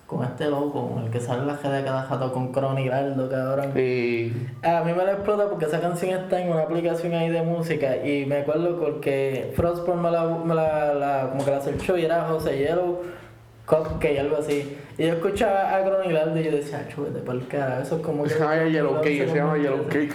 con 0.07 0.23
este 0.23 0.45
loco, 0.49 0.89
con 0.89 1.03
el 1.03 1.11
que 1.11 1.19
sale 1.19 1.45
la 1.45 1.55
de 1.57 1.83
cada 1.83 2.01
jato 2.03 2.31
con 2.31 2.53
Croniraldo, 2.53 3.29
cabrón. 3.29 3.73
Y 3.77 4.31
A 4.63 4.81
mí 4.83 4.93
me 4.93 5.03
la 5.03 5.11
explota 5.11 5.49
porque 5.49 5.65
esa 5.65 5.81
canción 5.81 6.11
está 6.17 6.41
en 6.41 6.49
una 6.49 6.61
aplicación 6.61 7.13
ahí 7.13 7.29
de 7.29 7.41
música 7.41 7.97
y 8.05 8.25
me 8.25 8.37
acuerdo 8.37 8.79
porque 8.79 9.51
Frostborn 9.55 10.01
me 10.01 10.09
la, 10.09 10.23
me 10.23 10.55
la, 10.55 10.93
la- 10.93 11.29
como 11.29 11.43
que 11.43 11.51
la 11.51 11.59
searchó 11.61 11.97
y 11.97 12.05
era 12.05 12.23
José 12.23 12.57
Hielo 12.57 13.01
Cupcake, 13.65 14.17
algo 14.19 14.37
así. 14.37 14.77
Y 14.97 15.03
yo 15.07 15.13
escuchaba 15.13 15.75
a 15.75 15.83
Croniraldo 15.83 16.39
y 16.39 16.43
yo 16.45 16.51
decía, 16.51 16.87
chúvete 16.87 17.19
para 17.19 17.39
el 17.39 17.47
carajo, 17.47 17.81
eso 17.81 17.95
es 17.97 18.01
como 18.01 18.23
que... 18.23 18.29
Se 18.29 18.39
llama 18.39 18.63
Yellow 18.63 19.01
Cake, 19.01 19.27
se 19.29 19.35
llama 19.35 19.57
Yellow 19.57 19.87
Cake. 19.89 20.13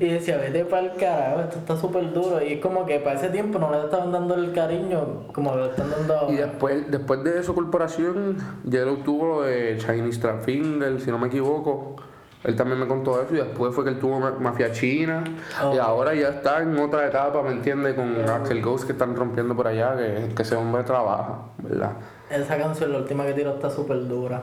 Y 0.00 0.08
decía, 0.08 0.36
vete 0.36 0.64
para 0.66 0.82
el 0.86 0.92
carajo, 0.98 1.40
esto 1.40 1.58
está 1.58 1.76
súper 1.76 2.12
duro. 2.12 2.42
Y 2.42 2.54
es 2.54 2.60
como 2.60 2.84
que 2.84 2.98
para 3.00 3.16
ese 3.18 3.28
tiempo 3.30 3.58
no 3.58 3.70
le 3.72 3.78
estaban 3.84 4.12
dando 4.12 4.34
el 4.34 4.52
cariño 4.52 5.28
como 5.32 5.54
lo 5.56 5.66
están 5.66 5.90
dando 5.90 6.14
Y 6.30 6.34
ahora. 6.36 6.46
después, 6.46 6.90
después 6.90 7.24
de 7.24 7.42
su 7.42 7.54
corporación, 7.54 8.36
Yellow 8.64 8.96
tuvo 8.98 9.26
lo 9.26 9.42
de 9.42 9.78
Chinese 9.78 10.20
Trap 10.20 10.42
Finger, 10.44 11.00
si 11.00 11.10
no 11.10 11.18
me 11.18 11.28
equivoco. 11.28 11.96
Él 12.44 12.54
también 12.54 12.78
me 12.78 12.86
contó 12.86 13.20
eso 13.20 13.34
y 13.34 13.38
después 13.38 13.74
fue 13.74 13.82
que 13.82 13.90
él 13.90 13.98
tuvo 13.98 14.20
ma- 14.20 14.36
Mafia 14.38 14.70
China. 14.70 15.24
Oh. 15.64 15.74
Y 15.74 15.78
ahora 15.78 16.14
ya 16.14 16.28
está 16.28 16.62
en 16.62 16.78
otra 16.78 17.06
etapa, 17.08 17.42
¿me 17.42 17.50
entiendes? 17.50 17.94
Con 17.94 18.14
Axel 18.28 18.62
Ghost 18.62 18.84
que 18.86 18.92
están 18.92 19.16
rompiendo 19.16 19.56
por 19.56 19.66
allá, 19.66 19.96
que, 19.96 20.34
que 20.34 20.42
ese 20.42 20.54
hombre 20.54 20.84
trabaja, 20.84 21.40
¿verdad? 21.58 21.92
Esa 22.30 22.56
canción, 22.56 22.92
la 22.92 22.98
última 22.98 23.24
que 23.26 23.32
tiró, 23.32 23.54
está 23.54 23.68
súper 23.70 24.06
dura. 24.06 24.42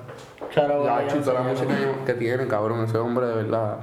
Charo, 0.52 0.84
La 0.84 1.04
la 1.04 1.42
música 1.44 1.74
que 2.06 2.14
tiene, 2.16 2.48
cabrón, 2.48 2.84
ese 2.84 2.98
hombre 2.98 3.28
de 3.28 3.36
verdad. 3.36 3.78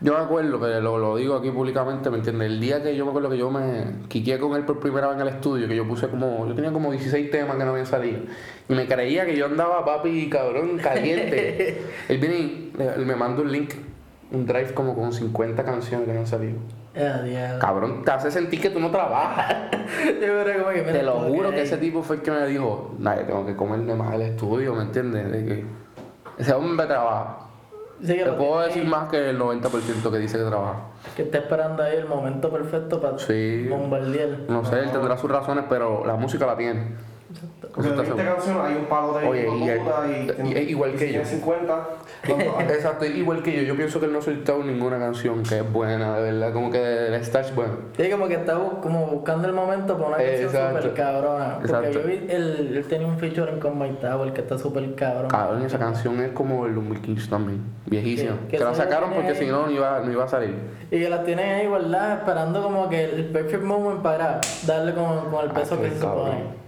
Yo 0.00 0.12
me 0.12 0.18
acuerdo 0.18 0.60
que 0.60 0.80
lo, 0.80 0.98
lo 0.98 1.16
digo 1.16 1.36
aquí 1.36 1.50
públicamente, 1.50 2.10
¿me 2.10 2.18
entiendes? 2.18 2.50
El 2.50 2.60
día 2.60 2.82
que 2.82 2.96
yo 2.96 3.04
me 3.04 3.10
acuerdo 3.10 3.30
que 3.30 3.38
yo 3.38 3.50
me 3.50 4.06
quiqué 4.08 4.38
con 4.38 4.56
él 4.56 4.64
por 4.64 4.80
primera 4.80 5.08
vez 5.08 5.16
en 5.16 5.22
el 5.22 5.28
estudio, 5.28 5.68
que 5.68 5.76
yo 5.76 5.86
puse 5.86 6.08
como, 6.08 6.46
yo 6.46 6.54
tenía 6.54 6.72
como 6.72 6.90
16 6.90 7.30
temas 7.30 7.56
que 7.56 7.64
no 7.64 7.70
habían 7.70 7.86
salido. 7.86 8.20
Y 8.68 8.74
me 8.74 8.86
creía 8.86 9.24
que 9.24 9.36
yo 9.36 9.46
andaba, 9.46 9.84
papi, 9.84 10.28
cabrón, 10.28 10.78
caliente. 10.78 11.82
él 12.08 12.18
viene 12.18 12.36
y 12.36 12.72
él 12.96 13.06
me 13.06 13.16
manda 13.16 13.42
un 13.42 13.52
link, 13.52 13.74
un 14.32 14.46
drive 14.46 14.74
como 14.74 14.94
con 14.94 15.12
50 15.12 15.64
canciones 15.64 16.06
que 16.06 16.12
no 16.12 16.20
han 16.20 16.26
salido. 16.26 16.58
Eh, 16.94 17.20
diablo. 17.24 17.58
Cabrón, 17.58 18.04
te 18.04 18.10
hace 18.12 18.30
sentir 18.30 18.60
que 18.60 18.70
tú 18.70 18.78
no 18.78 18.90
trabajas. 18.90 19.70
Yo 20.20 20.44
Te 20.44 21.02
lo 21.02 21.20
juro 21.20 21.50
que 21.50 21.62
ese 21.62 21.76
tipo 21.76 22.02
fue 22.02 22.16
el 22.16 22.22
que 22.22 22.30
me 22.30 22.46
dijo, 22.46 22.94
yo 22.98 23.10
tengo 23.26 23.46
que 23.46 23.56
comerme 23.56 23.94
más 23.94 24.14
el 24.14 24.22
estudio, 24.22 24.74
¿me 24.74 24.82
entiendes? 24.82 25.30
De 25.30 25.44
que 25.44 25.64
ese 26.38 26.52
hombre 26.52 26.86
trabaja. 26.86 27.38
Sí, 28.02 28.14
Te 28.14 28.32
puedo 28.32 28.60
decir 28.60 28.84
más 28.86 29.08
que 29.08 29.30
el 29.30 29.38
90% 29.38 30.10
que 30.10 30.18
dice 30.18 30.36
que 30.38 30.44
trabaja. 30.44 30.80
Que 31.16 31.22
está 31.22 31.38
esperando 31.38 31.82
ahí 31.82 31.96
el 31.96 32.06
momento 32.06 32.50
perfecto 32.50 33.00
para 33.00 33.18
Sí. 33.18 33.66
bombardear. 33.68 34.40
No 34.48 34.64
sé, 34.64 34.80
él 34.80 34.90
tendrá 34.90 35.16
sus 35.16 35.30
razones, 35.30 35.64
pero 35.68 36.04
la 36.04 36.14
música 36.16 36.44
la 36.46 36.56
tiene. 36.56 36.96
Eso 37.76 37.92
en 37.92 38.00
esta 38.00 38.24
canción 38.24 38.56
hay 38.64 38.76
un 38.76 38.84
palo 38.84 39.18
de 39.18 39.26
Oye, 39.28 39.48
y 39.58 39.68
él- 39.68 39.78
puta 39.80 40.06
y 40.44 40.52
es 40.52 40.68
igual 40.70 40.90
y 40.94 40.96
que 40.96 41.06
yo. 41.06 41.10
tiene 41.22 41.24
50. 41.26 41.88
¿cuánto 42.26 42.56
hay? 42.58 42.66
Exacto, 42.66 43.04
igual 43.04 43.42
que 43.42 43.52
yo. 43.56 43.62
Yo 43.62 43.76
pienso 43.76 43.98
que 43.98 44.06
él 44.06 44.12
no 44.12 44.20
ha 44.20 44.22
soltado 44.22 44.62
ninguna 44.62 44.98
canción 44.98 45.42
que 45.42 45.58
es 45.58 45.72
buena, 45.72 46.16
de 46.18 46.30
verdad. 46.32 46.52
Como 46.52 46.70
que 46.70 47.06
el 47.08 47.14
stage 47.14 47.52
bueno. 47.52 47.72
Sí, 47.96 48.08
como 48.10 48.28
que 48.28 48.34
está 48.34 48.54
como 48.80 49.06
buscando 49.08 49.48
el 49.48 49.54
momento 49.54 49.96
para 49.96 50.08
una 50.08 50.16
canción 50.18 50.50
súper 50.50 50.94
cabrona. 50.94 51.54
Porque 51.60 51.66
Exacto. 51.72 51.90
yo 52.00 52.06
vi, 52.06 52.12
él, 52.28 52.72
él 52.76 52.84
tenía 52.88 53.06
un 53.08 53.18
featuring 53.18 53.58
con 53.58 53.76
Mike 53.78 53.96
Tower 54.00 54.32
que 54.32 54.40
está 54.42 54.56
súper 54.56 54.94
cabrón. 54.94 55.28
Cabrón, 55.28 55.62
esa 55.64 55.78
canción 55.78 56.20
es 56.20 56.30
como 56.32 56.66
el 56.66 56.74
2015 56.76 57.28
también. 57.28 57.60
Viejísima. 57.86 58.36
Que- 58.42 58.46
que 58.52 58.56
Que 58.58 58.64
la 58.64 58.72
se 58.72 58.78
la 58.78 58.84
sacaron 58.84 59.10
porque 59.12 59.30
ahí. 59.30 59.36
si 59.36 59.46
no, 59.46 59.66
no 59.66 59.70
iba, 59.72 59.98
no 60.00 60.12
iba 60.12 60.24
a 60.24 60.28
salir. 60.28 60.54
Y 60.92 61.00
que 61.00 61.10
la 61.10 61.24
tienen 61.24 61.48
ahí 61.60 61.66
guardadas 61.66 62.18
esperando 62.20 62.62
como 62.62 62.88
que 62.88 63.04
el 63.04 63.24
perfect 63.26 63.64
moment 63.64 64.00
para 64.00 64.40
darle 64.64 64.94
con, 64.94 65.28
con 65.30 65.44
el 65.44 65.50
peso 65.50 65.74
Ah, 65.74 65.82
que 65.82 65.88
qué 65.88 65.94
se 65.94 66.00
supone. 66.00 66.63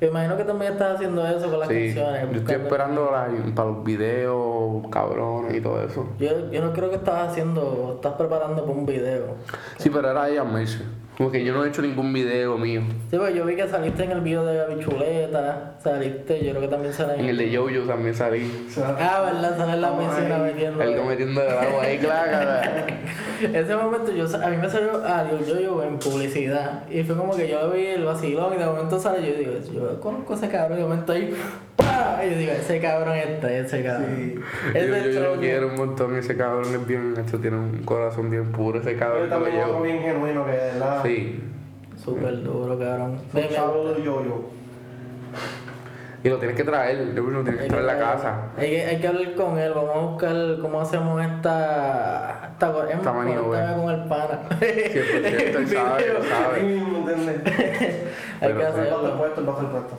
Me 0.00 0.06
imagino 0.06 0.36
que 0.36 0.44
también 0.44 0.72
estás 0.72 0.94
haciendo 0.94 1.26
eso 1.26 1.50
con 1.50 1.58
las 1.58 1.68
Sí, 1.68 1.86
canciones. 1.94 2.30
yo 2.32 2.38
estoy 2.38 2.54
esperando 2.54 3.10
la- 3.10 3.28
para 3.54 3.68
los 3.70 3.82
videos, 3.84 4.86
cabrones 4.90 5.54
y 5.56 5.60
todo 5.60 5.82
eso. 5.82 6.06
Yo, 6.20 6.50
yo 6.52 6.60
no 6.64 6.72
creo 6.72 6.88
que 6.90 6.96
estás 6.96 7.30
haciendo, 7.30 7.94
estás 7.96 8.12
preparando 8.14 8.62
para 8.64 8.78
un 8.78 8.86
video. 8.86 9.34
Sí, 9.78 9.90
pero 9.90 10.10
era 10.10 10.28
ella 10.28 10.44
Mercy. 10.44 10.84
Como 11.18 11.32
que 11.32 11.44
yo 11.44 11.52
no 11.52 11.64
he 11.64 11.68
hecho 11.68 11.82
ningún 11.82 12.12
video 12.12 12.56
mío. 12.56 12.80
Sí, 13.10 13.16
pues 13.18 13.34
yo 13.34 13.44
vi 13.44 13.56
que 13.56 13.66
saliste 13.66 14.04
en 14.04 14.12
el 14.12 14.20
video 14.20 14.46
de 14.46 14.56
Gaby 14.56 14.84
Chuleta, 14.84 15.74
saliste, 15.82 16.44
yo 16.44 16.50
creo 16.50 16.60
que 16.62 16.68
también 16.68 16.94
sale 16.94 17.14
En 17.14 17.24
el 17.26 17.36
de 17.36 17.56
Jojo 17.56 17.88
también 17.88 18.14
salí. 18.14 18.68
Ah, 19.00 19.22
verdad, 19.26 19.56
sale 19.58 19.72
en 19.72 19.80
la 19.80 19.98
piscina 19.98 20.38
metiendo. 20.38 20.80
El 20.80 20.96
cometiendo 20.96 21.40
de 21.40 21.50
agua 21.50 21.82
ahí, 21.82 21.98
claro. 21.98 22.66
Ese 23.52 23.74
momento 23.76 24.12
yo, 24.12 24.24
a 24.24 24.48
mí 24.48 24.56
me 24.58 24.70
salió 24.70 25.04
Ariel 25.04 25.44
Yoyo 25.44 25.82
en 25.82 25.98
publicidad 25.98 26.88
y 26.88 27.02
fue 27.02 27.16
como 27.16 27.36
que 27.36 27.48
yo 27.48 27.70
vi 27.70 27.86
el 27.86 28.04
vacilón 28.04 28.54
y 28.54 28.56
de 28.58 28.66
momento 28.66 28.98
sale 28.98 29.26
yo 29.26 29.34
digo, 29.38 29.52
yo 29.72 30.00
conozco 30.00 30.34
a 30.34 30.36
ese 30.36 30.48
cabrón 30.48 30.78
y 30.78 30.82
de 30.82 30.88
momento 30.88 31.12
ahí 31.12 31.34
¡pah! 31.76 32.20
y 32.26 32.30
yo 32.32 32.36
digo, 32.38 32.52
ese 32.52 32.80
cabrón 32.80 33.16
este, 33.16 33.60
ese 33.60 33.84
cabrón. 33.84 34.16
Sí. 34.16 34.34
Yo, 34.34 34.80
Ese 34.80 35.04
yo, 35.04 35.10
yo 35.20 35.34
lo 35.34 35.40
quiero 35.40 35.68
un 35.68 35.76
montón, 35.76 36.16
ese 36.16 36.36
cabrón 36.36 36.64
es 36.64 36.86
bien, 36.86 37.14
esto 37.16 37.38
tiene 37.38 37.56
un 37.58 37.84
corazón 37.84 38.28
bien 38.28 38.50
puro, 38.50 38.80
ese 38.80 38.94
Yo 38.94 38.98
cabrón 38.98 39.28
como 39.28 39.44
también 39.44 39.66
yo. 39.68 39.82
bien 39.82 40.00
genuino 40.00 40.44
que 40.44 40.52
de 40.52 40.56
verdad. 40.58 41.02
Sí. 41.08 41.42
Súper 42.04 42.42
duro, 42.42 42.78
cabrón. 42.78 43.18
Ve, 43.32 43.42
me 43.42 43.48
Chavo 43.48 43.82
gusta. 43.82 43.98
yo 44.02 44.24
yo. 44.24 44.50
Y 46.24 46.28
lo 46.28 46.36
tienes 46.38 46.56
que 46.56 46.64
traer, 46.64 47.14
yo 47.14 47.22
lo 47.22 47.42
tienes 47.42 47.62
que 47.62 47.68
traer 47.68 47.88
a 47.88 47.94
la 47.94 47.98
casa. 47.98 48.34
Hay 48.56 48.70
que, 48.70 48.84
hay 48.86 49.00
que 49.00 49.06
hablar 49.08 49.34
con 49.34 49.56
él, 49.58 49.72
vamos 49.72 49.94
a 49.94 49.98
buscar 50.00 50.36
cómo 50.60 50.80
hacemos 50.80 51.20
esta. 51.24 52.50
esta 52.52 52.88
Esta 52.90 53.12
maniobra. 53.12 53.74
con 53.76 53.90
el 53.90 54.04
pana. 54.08 54.40
100%, 54.60 55.56
él 55.56 55.68
sabe, 55.68 56.06
él 56.06 56.16
sabe. 56.28 56.62
mismo, 56.62 57.08
¿entiendes? 57.08 57.40
hay 58.40 58.52
que. 58.52 58.60
El 58.60 58.62
hacerlo. 58.66 59.18
puesto, 59.18 59.40
el 59.40 59.46
bajo 59.46 59.60
el 59.60 59.66
puesto. 59.68 59.96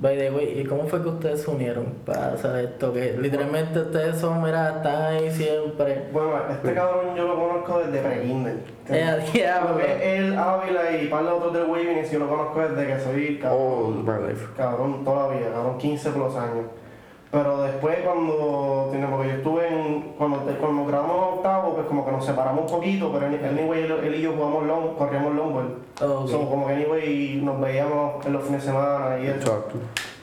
By 0.00 0.16
the 0.16 0.30
way, 0.30 0.58
¿y 0.60 0.64
cómo 0.64 0.86
fue 0.86 1.02
que 1.02 1.08
ustedes 1.08 1.42
se 1.42 1.50
unieron 1.50 1.84
para 2.06 2.32
hacer 2.32 2.64
esto? 2.64 2.90
Que 2.92 3.18
literalmente 3.18 3.80
ustedes 3.80 4.16
son, 4.16 4.42
mira, 4.42 4.76
están 4.76 5.02
ahí 5.14 5.30
siempre. 5.30 6.04
Bueno, 6.10 6.36
este 6.50 6.72
cabrón 6.72 7.14
yo 7.14 7.26
lo 7.28 7.34
conozco 7.34 7.80
desde 7.80 8.00
pre-kinder. 8.00 8.56
Porque 8.86 10.16
él, 10.18 10.38
Ávila 10.38 10.90
y 11.02 11.06
par 11.08 11.24
de 11.24 11.28
otros 11.30 11.52
del 11.52 11.64
Waving, 11.64 12.04
yo 12.10 12.18
lo 12.18 12.28
conozco 12.28 12.60
desde 12.60 12.86
que 12.86 12.98
soy 13.00 13.40
Oh, 13.46 14.02
cabrón. 14.06 14.28
life. 14.28 14.46
Cabrón, 14.56 15.04
toda 15.04 15.28
la 15.28 15.34
vida, 15.38 15.50
cabrón, 15.52 15.76
15 15.76 16.10
plus 16.12 16.34
años. 16.34 16.64
Pero 17.30 17.62
después 17.62 17.98
cuando, 18.04 18.88
tiene- 18.90 19.06
porque 19.06 19.28
yo 19.28 19.34
estuve 19.34 19.68
en, 19.68 20.02
cuando, 20.18 20.38
cuando 20.60 20.84
grabamos 20.86 21.34
octavo, 21.36 21.74
pues 21.74 21.86
como 21.86 22.04
que 22.04 22.10
nos 22.10 22.26
separamos 22.26 22.64
un 22.64 22.78
poquito, 22.78 23.12
pero 23.12 23.26
él, 23.26 23.40
anyway, 23.44 23.84
él, 23.84 23.92
él 24.02 24.14
y 24.16 24.22
yo 24.22 24.32
jugamos 24.32 24.64
long, 24.66 24.96
corríamos 24.98 25.34
longboard. 25.36 25.68
Oh, 26.02 26.22
ok. 26.24 26.28
So, 26.28 26.48
como 26.50 26.66
que 26.66 26.72
anyway 26.74 27.40
nos 27.42 27.60
veíamos 27.60 28.26
en 28.26 28.32
los 28.32 28.42
fines 28.42 28.64
de 28.64 28.72
semana 28.72 29.18
y 29.20 29.26
eso. 29.26 29.36
Exacto. 29.36 29.74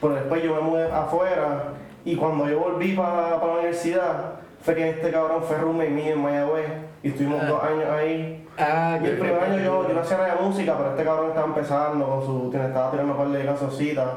Pero 0.02 0.14
después 0.16 0.44
yo 0.44 0.54
me 0.56 0.60
mudé 0.62 0.92
afuera 0.92 1.64
y 2.04 2.16
cuando 2.18 2.50
yo 2.50 2.60
volví 2.60 2.94
para 2.94 3.30
la 3.38 3.46
universidad, 3.46 4.34
fue 4.62 4.76
que 4.76 4.90
este 4.90 5.10
cabrón 5.10 5.44
fue 5.44 5.58
roommate 5.60 5.90
mío 5.90 6.14
en 6.14 6.22
Mayagüez 6.22 6.68
y 7.04 7.08
estuvimos 7.10 7.40
Ah. 7.42 7.48
dos 7.48 7.64
años 7.64 7.86
ahí. 7.90 8.48
Ah, 8.60 9.00
Y 9.02 9.06
el 9.06 9.18
primer 9.18 9.40
año 9.42 9.60
yo, 9.64 9.88
yo 9.88 9.94
no 9.94 10.02
hacía 10.02 10.18
nada 10.18 10.36
de 10.36 10.42
música, 10.42 10.76
pero 10.78 10.90
este 10.90 11.04
cabrón 11.06 11.28
estaba 11.30 11.48
empezando 11.48 12.06
con 12.06 12.26
su, 12.26 12.50
tiene- 12.50 12.66
estaba 12.68 12.92
tirando 12.92 13.14
un 13.14 13.18
par 13.18 13.28
de 13.30 13.46
cancioncitas. 13.46 14.08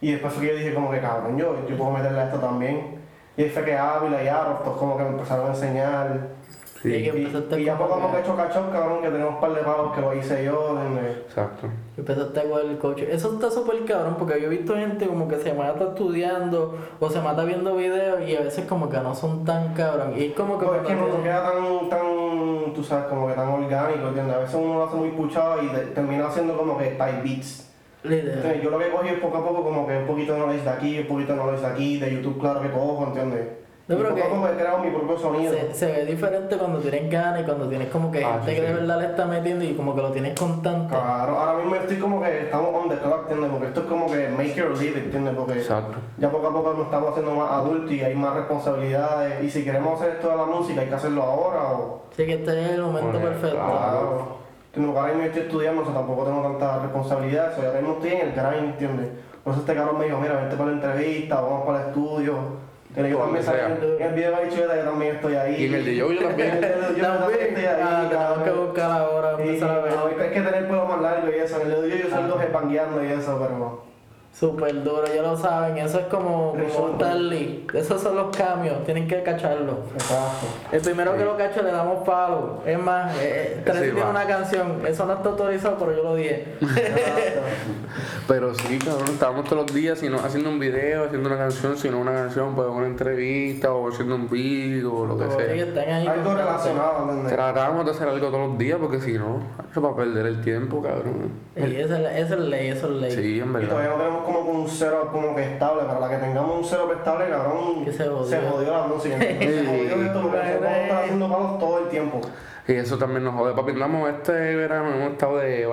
Y 0.00 0.12
después 0.12 0.32
fue 0.34 0.46
que 0.46 0.52
yo 0.52 0.58
dije 0.58 0.74
como 0.74 0.90
que 0.90 1.00
cabrón, 1.00 1.36
yo, 1.38 1.56
yo 1.68 1.76
puedo 1.76 1.90
meterle 1.92 2.20
a 2.20 2.24
esto 2.24 2.38
también. 2.38 2.98
Y 3.36 3.44
fue 3.46 3.64
que 3.64 3.76
Ávila 3.76 4.22
y 4.22 4.28
Arostos 4.28 4.76
como 4.76 4.96
que 4.96 5.02
me 5.02 5.10
empezaron 5.10 5.46
a 5.46 5.50
enseñar. 5.50 6.34
Sí, 6.80 6.90
Y, 6.92 7.56
y 7.56 7.64
ya 7.64 7.78
poco 7.78 7.94
a 7.94 7.98
poco 7.98 8.16
he 8.18 8.20
hecho 8.20 8.36
cachón, 8.36 8.70
cabrón, 8.70 9.00
que 9.00 9.08
tenemos 9.08 9.34
un 9.36 9.40
par 9.40 9.54
de 9.54 9.62
palos 9.62 9.94
que 9.94 10.02
lo 10.02 10.14
hice 10.14 10.44
yo. 10.44 10.78
¿entiendes? 10.78 11.16
Exacto. 11.26 11.66
Empezaste 11.96 12.48
con 12.48 12.70
el 12.70 12.78
coach. 12.78 13.00
Eso 13.08 13.32
está 13.32 13.50
súper 13.50 13.84
cabrón 13.86 14.16
porque 14.18 14.38
yo 14.38 14.48
he 14.48 14.50
visto 14.50 14.74
gente 14.74 15.06
como 15.06 15.26
que 15.26 15.38
se 15.38 15.54
mata 15.54 15.82
estudiando 15.84 16.76
o 17.00 17.08
se 17.08 17.20
mata 17.22 17.44
viendo 17.44 17.74
videos 17.74 18.28
y 18.28 18.36
a 18.36 18.42
veces 18.42 18.66
como 18.66 18.90
que 18.90 18.98
no 18.98 19.14
son 19.14 19.46
tan 19.46 19.72
cabrón. 19.72 20.12
Y 20.14 20.26
es 20.26 20.34
como 20.34 20.58
que... 20.58 20.66
Pues 20.66 20.82
es 20.82 20.86
que 20.88 20.94
no, 20.94 21.08
no 21.08 21.22
queda 21.22 21.42
tan, 21.42 21.88
tan, 21.88 22.74
tú 22.74 22.84
sabes, 22.84 23.06
como 23.06 23.28
que 23.28 23.32
tan 23.32 23.48
orgánico, 23.48 24.08
¿entiendes? 24.08 24.36
A 24.36 24.38
veces 24.40 24.54
uno 24.54 24.74
lo 24.74 24.84
hace 24.84 24.96
muy 24.96 25.10
puchado 25.12 25.62
y 25.62 25.68
termina 25.94 26.26
haciendo 26.26 26.54
como 26.56 26.76
que 26.76 26.90
type 26.90 27.22
beats. 27.24 27.73
Entonces, 28.04 28.62
yo 28.62 28.70
lo 28.70 28.78
que 28.78 28.90
cogí 28.90 29.08
es 29.08 29.18
poco 29.18 29.38
a 29.38 29.44
poco 29.46 29.64
como 29.64 29.86
que 29.86 29.96
un 29.96 30.06
poquito 30.06 30.34
de 30.34 30.38
knowledge 30.40 30.62
de 30.64 30.70
aquí, 30.70 30.98
un 31.00 31.06
poquito 31.06 31.32
de 31.32 31.38
knowledge 31.38 31.60
de 31.62 31.66
aquí, 31.66 31.98
de 31.98 32.12
YouTube 32.14 32.38
claro 32.38 32.60
que 32.60 32.70
cojo, 32.70 33.04
¿entiendes? 33.06 33.48
No, 33.86 33.94
y 33.96 33.98
pero 33.98 34.08
poco 34.10 34.20
que- 34.20 34.26
a 34.26 34.34
poco 34.34 34.48
he 34.48 34.56
creado 34.56 34.78
mi 34.78 34.90
propio 34.90 35.18
sonido. 35.18 35.52
Se, 35.52 35.74
se 35.74 35.86
ve 35.92 36.04
diferente 36.06 36.56
cuando 36.56 36.78
tienes 36.80 37.10
ganas 37.10 37.40
y 37.40 37.44
cuando 37.44 37.68
tienes 37.68 37.88
como 37.88 38.10
que 38.10 38.24
Ah, 38.24 38.34
gente 38.40 38.50
sí, 38.50 38.56
que 38.56 38.62
de 38.62 38.68
sí. 38.68 38.74
verdad 38.74 38.98
le 39.00 39.06
está 39.08 39.24
metiendo 39.26 39.64
y 39.64 39.74
como 39.74 39.94
que 39.94 40.00
lo 40.02 40.10
tienes 40.10 40.38
constante. 40.38 40.88
Claro, 40.94 41.38
ahora 41.38 41.58
mismo 41.58 41.74
estoy 41.76 41.96
como 41.98 42.22
que 42.22 42.40
estamos 42.44 42.70
on 42.74 42.88
the 42.88 42.96
clock, 42.96 43.22
¿entiendes? 43.22 43.50
Porque 43.50 43.66
esto 43.66 43.80
es 43.80 43.86
como 43.86 44.06
que 44.06 44.28
make 44.30 44.54
your 44.54 44.78
live, 44.78 44.98
¿entiendes? 44.98 45.34
Porque 45.34 45.52
Exacto. 45.54 45.98
ya 46.18 46.30
poco 46.30 46.46
a 46.48 46.52
poco 46.52 46.72
nos 46.74 46.84
estamos 46.86 47.10
haciendo 47.10 47.34
más 47.34 47.50
adultos 47.52 47.90
y 47.92 48.00
hay 48.02 48.14
más 48.14 48.34
responsabilidades. 48.34 49.44
Y 49.44 49.50
si 49.50 49.64
queremos 49.64 50.00
hacer 50.00 50.14
esto 50.16 50.28
de 50.30 50.36
la 50.36 50.44
música, 50.46 50.80
hay 50.80 50.88
que 50.88 50.94
hacerlo 50.94 51.22
ahora 51.22 51.62
o... 51.72 52.02
Así 52.12 52.24
que 52.26 52.34
este 52.34 52.64
es 52.64 52.70
el 52.72 52.82
momento 52.82 53.10
Bueno, 53.18 53.26
perfecto. 53.28 53.56
Claro. 53.56 54.43
Porque 54.74 54.98
ahora 54.98 55.12
mismo 55.12 55.22
estoy 55.26 55.42
estudiando, 55.42 55.82
o 55.82 55.84
sea, 55.84 55.94
tampoco 55.94 56.24
tengo 56.24 56.42
tanta 56.42 56.78
responsabilidad, 56.82 57.52
o 57.52 57.60
sea, 57.60 57.68
ahora 57.68 57.80
mismo 57.80 57.94
estoy 57.94 58.10
en 58.12 58.20
el 58.28 58.32
grind, 58.32 58.64
¿entiendes? 58.70 59.08
Por 59.44 59.52
eso 59.52 59.60
este 59.60 59.74
cabrón 59.74 59.98
me 59.98 60.04
dijo, 60.06 60.18
mira, 60.18 60.34
vente 60.34 60.56
para 60.56 60.70
la 60.70 60.76
entrevista, 60.76 61.40
vamos 61.40 61.66
para 61.66 61.80
el 61.82 61.86
estudio. 61.88 62.64
Yo 62.96 63.02
Donde 63.02 63.16
también 63.18 63.42
sea. 63.44 63.66
en 63.66 64.02
el 64.06 64.14
video 64.14 64.30
de 64.30 64.36
Barichuleta, 64.36 64.76
yo 64.76 64.84
también 64.84 65.14
estoy 65.16 65.34
ahí. 65.34 65.54
Y 65.62 65.66
en 65.66 65.74
el 65.74 65.84
de 65.84 66.00
Jojo 66.00 66.12
En 66.14 66.18
también. 66.28 66.50
el 66.54 66.60
de 66.60 66.68
Jojo 66.68 66.92
yo 66.96 67.02
también 67.06 67.40
estoy 67.48 67.64
ahí, 67.64 67.80
Ah, 67.82 68.06
tenemos 68.08 68.38
que 68.44 68.50
buscar 68.50 68.90
ahora, 68.92 69.30
empezar 69.32 69.70
a 69.70 69.78
ver. 69.80 69.92
no, 69.94 70.06
hay 70.06 70.14
que 70.30 70.40
tener 70.40 70.54
el 70.54 70.66
pelo 70.66 70.84
más 70.86 71.00
largo 71.00 71.28
y 71.28 71.34
eso. 71.40 71.56
En 71.60 71.62
el 71.62 71.70
de 71.70 71.90
Jojo 71.90 72.02
yo 72.04 72.10
salgo 72.10 72.38
jepangueando 72.38 73.04
y 73.04 73.06
eso, 73.08 73.38
pero... 73.40 73.93
Súper 74.38 74.82
duro, 74.82 75.04
ya 75.14 75.22
lo 75.22 75.36
saben. 75.36 75.78
Eso 75.78 76.00
es 76.00 76.06
como, 76.06 76.50
como 76.50 76.64
Eso. 76.64 76.90
Stan 76.94 77.28
Lee. 77.28 77.66
Esos 77.72 78.02
son 78.02 78.16
los 78.16 78.36
cambios, 78.36 78.82
tienen 78.84 79.06
que 79.06 79.22
cacharlo. 79.22 79.78
Exacto. 79.94 80.46
El 80.72 80.80
primero 80.80 81.16
que 81.16 81.24
lo 81.24 81.36
cacho 81.36 81.62
le 81.62 81.70
damos 81.70 82.04
palo. 82.04 82.58
Es 82.66 82.76
más, 82.76 83.14
eh, 83.18 83.58
eh, 83.58 83.62
Tres 83.64 83.76
Sí, 83.78 83.82
tiene 83.84 84.00
va. 84.02 84.10
una 84.10 84.26
canción. 84.26 84.82
Eso 84.84 85.06
no 85.06 85.12
está 85.12 85.28
autorizado, 85.28 85.76
pero 85.78 85.94
yo 85.96 86.02
lo 86.02 86.16
dije. 86.16 86.56
Exacto. 86.60 87.40
Pero 88.26 88.54
sí, 88.54 88.78
cabrón, 88.78 89.08
estábamos 89.08 89.44
todos 89.44 89.66
los 89.66 89.74
días, 89.74 89.98
sino 89.98 90.16
haciendo 90.18 90.48
un 90.48 90.58
video, 90.58 91.04
haciendo 91.04 91.28
una 91.28 91.36
canción, 91.36 91.76
sino 91.76 92.00
una 92.00 92.12
canción, 92.12 92.54
pues 92.54 92.66
una 92.68 92.86
entrevista 92.86 93.72
o 93.74 93.88
haciendo 93.90 94.14
un 94.14 94.30
video 94.30 94.94
o 94.94 95.06
lo 95.06 95.18
que 95.18 95.26
que 95.26 95.30
sea. 95.44 95.54
están 95.54 95.88
ahí. 95.90 96.06
Algo 96.06 96.34
relacionado. 96.34 97.28
Tratábamos 97.28 97.84
de 97.84 97.90
hacer 97.90 98.08
algo 98.08 98.28
todos 98.30 98.48
los 98.48 98.58
días 98.58 98.78
porque 98.80 98.98
si 99.00 99.12
no, 99.12 99.40
eso 99.70 99.82
va 99.82 99.90
a 99.90 99.96
perder 99.96 100.24
el 100.26 100.40
tiempo, 100.40 100.82
cabrón. 100.82 101.32
Y 101.54 101.76
esa 101.76 102.00
es, 102.00 102.24
esa 102.24 102.34
es 102.34 102.40
ley, 102.40 102.68
eso 102.68 102.86
es 102.86 102.92
ley. 102.94 103.10
Sí, 103.12 103.40
en 103.40 103.52
verdad. 103.52 103.76
No 104.24 104.38
tenemos 104.38 104.44
como 104.44 104.44
que 104.44 104.50
un 104.50 104.68
setup 104.68 105.12
como 105.12 105.34
que 105.34 105.42
estable, 105.42 105.84
para 105.84 106.00
la 106.00 106.08
que 106.08 106.16
tengamos 106.16 106.56
un 106.56 106.64
setup 106.64 106.92
estable, 106.92 107.28
cabrón, 107.28 107.84
Que 107.84 107.92
se 107.92 108.06
jodió. 108.08 108.70
la 108.72 108.86
música. 108.86 109.18
se 109.18 109.64
jodió 109.66 110.02
esto 110.06 110.22
porque 110.22 110.36
vamos 110.38 110.64
a 110.64 110.82
estar 110.82 111.02
haciendo 111.02 111.28
palos 111.28 111.58
todo 111.58 111.78
el 111.80 111.88
tiempo. 111.88 112.20
Y 112.66 112.72
eso 112.72 112.96
también 112.96 113.24
nos 113.24 113.34
jode. 113.34 113.52
Papi, 113.52 113.72
andamos 113.72 114.08
este 114.08 114.32
verano, 114.32 114.94
hemos 114.94 115.12
estado 115.12 115.36
de, 115.36 115.66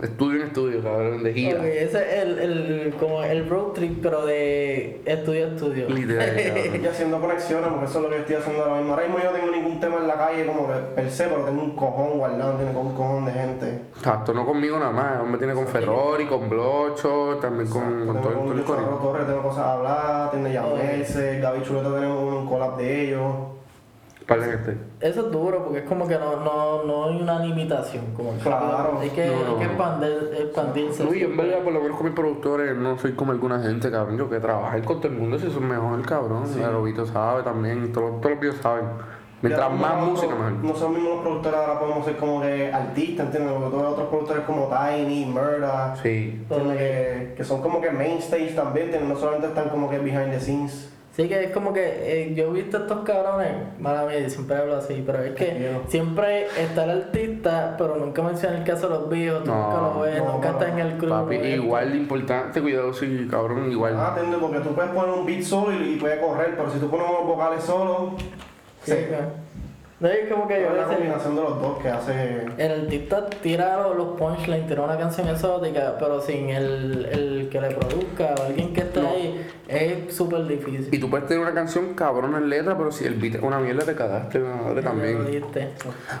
de 0.00 0.06
estudio 0.06 0.42
en 0.42 0.46
estudio, 0.46 0.80
cabrón, 0.80 1.24
de 1.24 1.32
gira. 1.34 1.58
Ok, 1.58 1.64
ese 1.64 1.98
es 1.98 2.22
el, 2.22 2.38
el, 2.38 2.94
como 3.00 3.20
el 3.24 3.48
road 3.48 3.72
trip, 3.72 4.00
pero 4.00 4.24
de 4.24 5.02
estudio 5.04 5.46
a 5.46 5.48
estudio. 5.48 5.88
Literal. 5.88 6.36
Y 6.82 6.86
haciendo 6.86 7.20
conexiones, 7.20 7.68
porque 7.68 7.86
eso 7.86 7.98
es 7.98 8.04
lo 8.04 8.10
que 8.10 8.18
estoy 8.18 8.36
haciendo 8.36 8.62
ahora 8.62 8.76
mismo. 8.76 8.92
Ahora 8.92 9.06
mismo 9.08 9.18
yo 9.18 9.24
no 9.32 9.36
tengo 9.38 9.50
ningún 9.50 9.80
tema 9.80 9.96
en 9.96 10.06
la 10.06 10.14
calle 10.14 10.46
como 10.46 10.68
que 10.68 10.74
per 10.94 11.10
se, 11.10 11.24
pero 11.24 11.42
tengo 11.44 11.62
un 11.64 11.74
cojón 11.74 12.18
guardado, 12.18 12.52
tiene 12.58 12.72
con 12.72 12.86
un 12.86 12.94
cojón 12.94 13.24
de 13.26 13.32
gente. 13.32 13.80
Exacto, 13.96 14.32
no 14.32 14.46
conmigo 14.46 14.78
nada 14.78 14.92
más. 14.92 15.26
Me 15.26 15.38
tiene 15.38 15.52
con 15.52 15.66
Ferrori, 15.66 16.26
con 16.26 16.48
Blocho, 16.48 17.38
también 17.40 17.68
con, 17.68 17.82
con 18.06 18.06
tengo 18.06 18.20
todo, 18.20 18.30
el- 18.30 18.36
con 18.36 18.64
todo 18.64 18.78
el 18.78 19.02
Torres, 19.02 19.26
tengo 19.26 19.42
cosas 19.42 19.64
a 19.64 19.72
hablar, 19.72 20.30
tiene 20.30 20.52
ya. 20.52 20.62
Merce, 20.62 21.40
Gaby 21.40 21.62
Chuleta 21.64 21.92
tenemos 21.92 22.22
un 22.34 22.46
collab 22.46 22.76
de 22.76 23.02
ellos. 23.08 23.32
Eso 25.00 25.26
es 25.26 25.32
duro 25.32 25.62
porque 25.64 25.78
es 25.80 25.84
como 25.84 26.08
que 26.08 26.18
no, 26.18 26.40
no, 26.40 26.82
no 26.84 27.04
hay 27.04 27.20
una 27.22 27.38
limitación. 27.38 28.06
Como 28.16 28.32
que 28.34 28.40
Claro. 28.40 28.98
Hay 29.00 29.10
que, 29.10 29.26
No, 29.26 29.52
hay 29.52 29.58
que 29.58 29.64
expandir, 29.64 30.30
expandirse. 30.40 31.04
No, 31.04 31.14
y 31.14 31.22
en 31.22 31.36
verdad, 31.36 31.62
por 31.62 31.72
lo 31.72 31.80
menos 31.80 31.96
con 31.96 32.06
mis 32.06 32.14
productores, 32.14 32.76
no 32.76 32.98
soy 32.98 33.12
como 33.12 33.32
alguna 33.32 33.60
gente, 33.62 33.90
cabrón. 33.90 34.18
Yo 34.18 34.28
que 34.28 34.40
trabajar 34.40 34.82
con 34.82 35.00
todo 35.00 35.12
el 35.12 35.18
mundo, 35.18 35.38
si 35.38 35.46
es 35.46 35.60
mejor, 35.60 36.02
cabrón. 36.02 36.46
Sí. 36.46 36.60
El 36.60 36.72
Lobito 36.72 37.06
sabe 37.06 37.42
también, 37.44 37.92
todos, 37.92 38.20
todos 38.20 38.32
los 38.32 38.40
videos 38.40 38.56
saben. 38.56 38.84
Mientras 39.42 39.70
Ya 39.70 39.76
más 39.76 40.02
música, 40.04 40.34
mejor. 40.34 40.52
Nosotros 40.52 40.90
mismos 40.92 41.14
los 41.14 41.22
productores 41.22 41.60
ahora 41.60 41.78
podemos 41.78 42.04
ser 42.04 42.16
como 42.16 42.40
que 42.40 42.72
artistas, 42.72 43.26
¿entiendes? 43.26 43.52
Porque 43.52 43.70
todos 43.70 43.82
los 43.82 43.92
otros 43.92 44.08
productores 44.08 44.44
como 44.44 44.68
Tiny, 44.68 45.26
Murda, 45.26 45.94
Sí. 46.02 46.44
Que, 46.48 47.34
que 47.36 47.44
son 47.44 47.60
como 47.62 47.80
que 47.80 47.90
main 47.90 48.18
stage 48.18 48.54
también, 48.54 48.86
¿entiendes? 48.86 49.10
no 49.10 49.16
solamente 49.16 49.48
están 49.48 49.68
como 49.68 49.88
que 49.90 49.98
behind 49.98 50.30
the 50.32 50.40
scenes. 50.40 50.92
Sí 51.16 51.28
que 51.28 51.44
es 51.44 51.50
como 51.50 51.72
que 51.72 51.80
eh, 51.82 52.34
yo 52.34 52.48
he 52.48 52.52
visto 52.52 52.76
estos 52.76 53.00
cabrones, 53.00 53.50
mala 53.78 54.04
mía, 54.04 54.28
siempre 54.28 54.54
hablo 54.56 54.76
así, 54.76 55.02
pero 55.06 55.22
es 55.22 55.32
que 55.34 55.46
Tranquilo. 55.46 55.82
siempre 55.88 56.46
está 56.60 56.84
el 56.84 56.90
artista, 56.90 57.74
pero 57.78 57.96
nunca 57.96 58.20
menciona 58.22 58.58
el 58.58 58.64
caso 58.64 58.88
de 58.90 58.94
los 58.98 59.08
videos, 59.08 59.42
tú 59.42 59.50
No, 59.50 59.62
nunca 59.70 59.80
lo 59.94 60.00
ves, 60.02 60.18
no, 60.22 60.32
nunca 60.34 60.52
no. 60.52 60.58
está 60.60 60.72
en 60.72 60.78
el 60.78 60.98
club. 60.98 61.10
Papi, 61.10 61.38
¿ves? 61.38 61.56
igual 61.56 61.90
de 61.92 61.96
importante, 61.96 62.60
cuidado, 62.60 62.92
sí, 62.92 63.26
cabrón, 63.30 63.72
igual. 63.72 63.94
Ah, 63.96 64.12
¿entiendes? 64.14 64.40
Porque 64.42 64.58
tú 64.60 64.74
puedes 64.74 64.90
poner 64.90 65.14
un 65.14 65.24
beat 65.24 65.42
solo 65.42 65.72
y, 65.72 65.94
y 65.94 65.96
puede 65.96 66.20
correr, 66.20 66.54
pero 66.54 66.70
si 66.70 66.78
tú 66.78 66.90
pones 66.90 67.06
unos 67.08 67.26
vocales 67.26 67.64
solos, 67.64 68.12
Sí, 68.82 68.92
No 69.98 70.08
es 70.08 70.30
como 70.30 70.46
que 70.46 70.56
es 70.58 70.60
yo 70.62 70.68
a 70.68 70.72
veces- 70.74 70.96
combinación 70.96 71.36
de 71.36 71.42
los 71.42 71.62
dos 71.62 71.78
que 71.78 71.88
hace... 71.88 72.44
El 72.58 72.82
artista 72.82 73.26
tira 73.42 73.80
los, 73.80 73.96
los 73.96 74.08
punchlines, 74.18 74.66
tira 74.68 74.82
una 74.82 74.98
canción 74.98 75.26
exótica, 75.28 75.96
pero 75.98 76.20
sin 76.20 76.50
el, 76.50 77.06
el 77.10 77.48
que 77.50 77.58
le 77.62 77.68
produzca 77.70 78.34
o 78.38 78.42
alguien 78.44 78.74
que 78.74 78.82
esté 78.82 79.00
No. 79.00 79.08
ahí, 79.08 79.25
es 79.68 80.14
súper 80.14 80.46
difícil. 80.46 80.88
Y 80.92 80.98
tú 80.98 81.10
puedes 81.10 81.26
tener 81.26 81.42
una 81.42 81.52
canción 81.54 81.94
cabrona 81.94 82.38
en 82.38 82.48
letra, 82.48 82.76
pero 82.76 82.92
si 82.92 83.04
el 83.04 83.14
beat 83.14 83.36
es 83.36 83.42
una 83.42 83.58
mierda 83.58 83.84
te 83.84 83.94
cagaste 83.94 84.38
madre 84.38 84.76
Lo 84.76 84.82
también. 84.82 85.26
dijiste. 85.26 85.70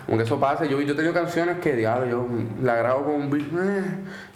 Como 0.06 0.18
que 0.18 0.24
eso 0.24 0.40
pasa, 0.40 0.64
yo, 0.64 0.80
yo 0.80 0.92
he 0.92 0.96
tenido 0.96 1.14
canciones 1.14 1.58
que, 1.58 1.74
diablo, 1.74 2.06
yo 2.06 2.26
la 2.62 2.74
grabo 2.76 3.04
con 3.04 3.14
un 3.14 3.30
beat, 3.30 3.46
eh, 3.46 3.84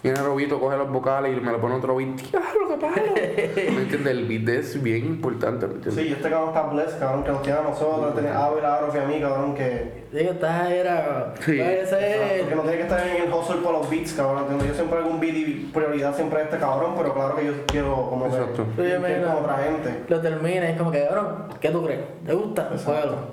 viene 0.02 0.20
Robito, 0.22 0.60
coge 0.60 0.76
los 0.76 0.90
vocales 0.90 1.36
y 1.36 1.40
me 1.40 1.50
lo 1.52 1.60
pone 1.60 1.74
otro 1.74 1.96
beat, 1.96 2.20
diablo, 2.20 2.68
qué 2.68 2.76
palo. 2.76 3.14
¿Me 3.76 3.82
entiendes? 3.82 4.06
El 4.06 4.26
beat 4.26 4.48
es 4.48 4.82
bien 4.82 5.06
importante, 5.06 5.66
¿me 5.66 5.74
entiendes? 5.74 6.04
Sí, 6.06 6.12
este 6.12 6.30
cabrón 6.30 6.48
está 6.48 6.62
blessed, 6.68 6.98
cabrón, 6.98 7.24
que 7.24 7.30
nos 7.32 7.42
tiene 7.42 7.58
a 7.58 7.62
nosotros, 7.62 8.14
tiene 8.14 8.28
a 8.28 8.44
Abel, 8.44 8.64
a 8.64 8.74
Arof 8.76 8.94
y 8.94 8.98
a 8.98 9.04
mí, 9.06 9.20
cabrón, 9.20 9.54
que... 9.54 9.99
Digo, 10.12 10.32
era. 10.42 11.34
Sí. 11.44 11.60
Ese 11.60 12.40
es. 12.40 12.48
Que 12.48 12.54
no 12.56 12.62
tiene 12.62 12.78
que 12.78 12.82
estar 12.82 13.06
en 13.06 13.22
el 13.22 13.32
hustle 13.32 13.56
por 13.62 13.72
los 13.72 13.88
beats, 13.88 14.12
cabrón, 14.12 14.38
¿entiendes? 14.40 14.68
Yo 14.68 14.74
siempre 14.74 14.98
hago 14.98 15.08
un 15.10 15.20
beat 15.20 15.34
y 15.36 15.70
prioridad 15.72 16.14
siempre 16.16 16.40
a 16.40 16.42
este 16.44 16.58
cabrón, 16.58 16.94
pero 16.96 17.14
claro 17.14 17.36
que 17.36 17.46
yo 17.46 17.52
quiero 17.66 17.94
como 18.10 18.28
que... 18.28 18.36
Exacto. 18.36 18.66
Me- 18.76 19.22
como 19.22 19.38
otra 19.38 19.58
gente. 19.58 20.04
Lo 20.08 20.20
termina 20.20 20.66
y 20.68 20.72
es 20.72 20.78
como 20.78 20.90
que, 20.90 21.06
cabrón, 21.06 21.44
¿qué 21.60 21.68
tú 21.70 21.84
crees? 21.84 22.00
¿Te 22.26 22.32
gusta? 22.34 22.68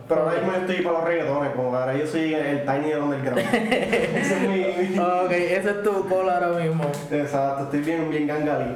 Pero 0.07 0.21
ahora 0.21 0.35
mismo 0.35 0.51
yo 0.53 0.57
estoy 0.59 0.75
para 0.85 0.97
los 0.99 1.03
reggaetones, 1.07 1.51
como 1.55 1.71
que 1.71 1.77
ahora 1.77 1.93
yo 1.97 2.05
soy 2.07 2.33
el 2.35 2.63
tiny 2.65 2.89
del 2.89 2.99
underground. 3.01 3.39
Ese 3.53 4.33
es 4.35 4.41
mi... 4.49 4.99
Ok, 4.99 5.31
ese 5.31 5.69
es 5.71 5.83
tu 5.83 6.07
call 6.07 6.29
ahora 6.29 6.49
mismo. 6.49 6.83
Exacto, 7.11 7.63
estoy 7.63 7.79
bien, 7.81 8.09
bien 8.09 8.27
gangalí. 8.27 8.75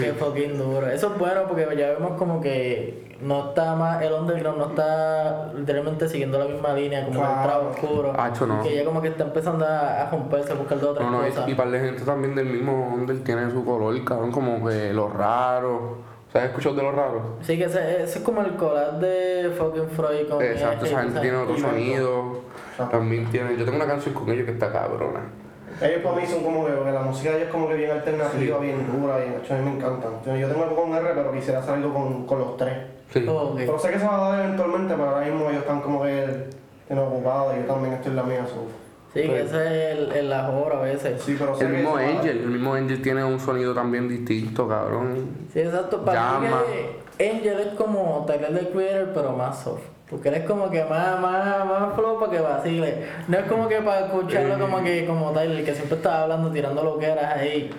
Qué 0.00 0.12
fucking 0.12 0.56
duro. 0.58 0.88
Eso 0.88 1.12
es 1.12 1.18
bueno 1.18 1.42
porque 1.48 1.66
ya 1.76 1.90
vemos 1.90 2.12
como 2.18 2.40
que 2.40 3.16
no 3.20 3.48
está 3.50 3.74
más, 3.76 4.02
el 4.02 4.12
underground 4.12 4.58
no 4.58 4.66
está 4.70 5.52
literalmente 5.54 6.08
siguiendo 6.08 6.38
la 6.38 6.46
misma 6.46 6.72
línea 6.74 7.04
como 7.04 7.20
el 7.20 7.26
trap 7.42 7.70
oscuro. 7.70 8.12
Hacho, 8.18 8.46
no. 8.46 8.62
Que 8.62 8.74
ya 8.76 8.84
como 8.84 9.00
que 9.00 9.08
está 9.08 9.24
empezando 9.24 9.64
a, 9.64 10.02
a 10.02 10.10
romperse, 10.10 10.52
a 10.52 10.54
buscar 10.56 10.78
de 10.78 10.86
otras 10.86 11.10
No, 11.10 11.20
no, 11.22 11.26
cosas. 11.28 11.48
y, 11.48 11.52
y 11.52 11.54
par 11.54 11.70
de 11.70 11.80
gente 11.80 12.02
también 12.04 12.34
del 12.34 12.46
mismo 12.46 12.94
under 12.94 13.22
tiene 13.22 13.50
su 13.50 13.64
color, 13.64 14.02
cabrón, 14.04 14.32
como 14.32 14.66
que 14.68 14.92
los 14.92 15.12
raros. 15.12 15.80
¿Sabes 16.32 16.48
escuchado 16.48 16.74
de 16.76 16.82
los 16.82 16.94
raros? 16.94 17.22
Sí, 17.42 17.58
que 17.58 17.64
ese, 17.64 18.02
ese 18.04 18.18
es 18.18 18.24
como 18.24 18.40
el 18.40 18.56
collab 18.56 18.98
de 19.00 19.52
fucking 19.56 19.88
Freud 19.90 20.28
con 20.30 20.42
Exacto, 20.42 20.86
esa 20.86 21.02
gente 21.02 21.20
tiene 21.20 21.36
otro 21.36 21.58
sonido. 21.58 22.40
También 22.90 23.30
tiene. 23.30 23.54
Yo 23.56 23.64
tengo 23.66 23.76
una 23.76 23.86
canción 23.86 24.14
con 24.14 24.30
ellos 24.30 24.46
que 24.46 24.52
está 24.52 24.72
cabrona. 24.72 25.20
Ellos 25.84 26.02
para 26.02 26.16
mí 26.16 26.26
son 26.26 26.42
como 26.42 26.66
que, 26.66 26.72
porque 26.72 26.92
la 26.92 27.02
música 27.02 27.30
de 27.30 27.36
ellos 27.36 27.46
es 27.48 27.52
como 27.52 27.68
que 27.68 27.74
bien 27.74 27.90
alternativa, 27.90 28.58
bien 28.58 28.86
dura, 28.92 29.16
bien 29.18 29.34
hecho, 29.42 29.54
a 29.54 29.58
mí 29.58 29.64
me 29.64 29.76
encantan. 29.76 30.12
Yo 30.24 30.48
tengo 30.48 30.64
algo 30.64 30.76
con 30.76 30.94
R, 30.94 31.10
pero 31.14 31.32
quisiera 31.32 31.60
hacer 31.60 31.74
algo 31.74 31.92
con, 31.92 32.26
con 32.26 32.38
los 32.38 32.56
tres. 32.56 32.76
Sí. 33.12 33.20
Pero 33.26 33.78
sé 33.78 33.90
que 33.90 33.98
se 33.98 34.06
va 34.06 34.26
a 34.26 34.30
dar 34.32 34.44
eventualmente, 34.44 34.94
pero 34.94 35.10
ahora 35.10 35.26
mismo 35.26 35.50
ellos 35.50 35.62
están 35.62 35.80
como 35.80 36.02
que 36.02 36.62
ocupados 37.00 37.54
y 37.56 37.60
yo 37.60 37.66
también 37.66 37.94
estoy 37.94 38.10
en 38.10 38.16
la 38.16 38.22
mía. 38.22 38.46
so. 38.46 38.66
Sí, 39.14 39.20
que 39.28 39.42
ese 39.42 39.56
es 39.92 39.98
el, 39.98 40.12
el 40.12 40.32
a 40.32 40.50
veces. 40.82 41.20
Sí, 41.22 41.36
pero 41.38 41.58
El 41.60 41.68
mismo. 41.68 41.96
Angel, 41.96 42.38
el 42.38 42.46
mismo 42.46 42.72
Angel 42.72 43.02
tiene 43.02 43.22
un 43.22 43.38
sonido 43.38 43.74
también 43.74 44.08
distinto, 44.08 44.66
cabrón. 44.66 45.28
Sí, 45.52 45.60
exacto. 45.60 46.02
Para 46.02 46.38
mí 46.38 46.46
Llama. 46.46 46.62
que 47.18 47.30
Angel 47.30 47.60
es 47.60 47.74
como 47.76 48.24
Tyler 48.26 48.58
the 48.58 48.70
Creator, 48.70 49.10
pero 49.12 49.32
más 49.32 49.58
soft. 49.62 49.82
Porque 50.12 50.28
él 50.28 50.34
es 50.34 50.44
como 50.44 50.68
que 50.68 50.84
más, 50.84 51.18
más, 51.18 51.64
más 51.64 51.94
flow 51.94 52.20
para 52.20 52.30
que 52.32 52.40
vacile. 52.40 53.06
No 53.28 53.38
es 53.38 53.44
como 53.46 53.66
que 53.66 53.80
para 53.80 54.06
escucharlo 54.06 54.58
como 54.58 54.82
que 54.82 55.06
como 55.06 55.32
Tyler, 55.32 55.64
que 55.64 55.74
siempre 55.74 55.96
estaba 55.96 56.24
hablando, 56.24 56.50
tirando 56.50 56.84
lo 56.84 56.98
que 56.98 57.06
eras 57.06 57.34
ahí. 57.34 57.70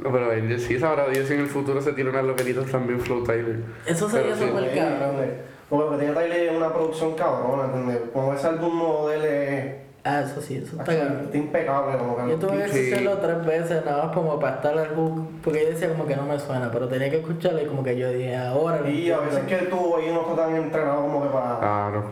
No, 0.00 0.10
pero 0.10 0.32
Angel 0.32 0.58
sí 0.58 0.80
sabrá 0.80 1.06
Dios 1.08 1.28
si 1.28 1.34
en 1.34 1.40
el 1.40 1.46
futuro 1.46 1.80
se 1.80 1.92
tira 1.92 2.10
unas 2.10 2.24
loqueritas 2.24 2.66
también 2.66 3.00
Flow 3.00 3.22
Tyler. 3.22 3.60
Eso 3.86 4.08
sería 4.08 4.34
súper 4.34 4.64
Sí, 4.72 4.78
cabrón. 4.78 5.10
¿entiendes? 5.10 5.38
Porque 5.70 6.06
Tyler 6.06 6.48
es 6.48 6.56
una 6.56 6.72
producción 6.72 7.14
cabrona, 7.14 7.66
¿entiendes? 7.66 8.10
Como 8.12 8.34
ese 8.34 8.46
álbum 8.48 9.08
él 9.12 9.24
es 9.24 9.74
Ah, 10.04 10.20
eso 10.24 10.40
sí, 10.40 10.56
eso 10.56 10.76
está 10.80 10.84
cabrón. 10.84 11.20
está 11.24 11.36
impecable. 11.36 11.98
Como 11.98 12.16
que 12.16 12.28
Yo 12.30 12.36
tuve 12.38 12.50
que 12.52 12.56
beats- 12.64 12.70
Sí. 12.70 12.78
escucharlo 12.92 13.18
tres 13.18 13.44
veces, 13.46 13.84
nada 13.84 14.04
más 14.06 14.14
como 14.14 14.38
para 14.40 14.56
estar 14.56 14.78
al 14.78 14.94
hook, 14.94 15.26
porque 15.44 15.62
yo 15.64 15.68
decía 15.70 15.88
como 15.90 16.06
que 16.06 16.16
no 16.16 16.22
me 16.22 16.38
suena, 16.38 16.70
pero 16.70 16.88
tenía 16.88 17.10
que 17.10 17.18
escucharlo 17.18 17.60
y 17.62 17.66
como 17.66 17.82
que 17.82 17.98
yo 17.98 18.10
dije, 18.10 18.36
ahora 18.36 18.80
lo 18.80 18.88
Y 18.88 19.10
a 19.10 19.18
veces 19.18 19.40
que 19.44 19.56
tú 19.66 19.96
ahí 19.96 20.10
no 20.12 20.20
está 20.22 20.36
tan 20.46 20.56
entrenado 20.56 21.02
como 21.02 21.22
que 21.22 21.28
para... 21.28 21.58
Claro. 21.58 22.04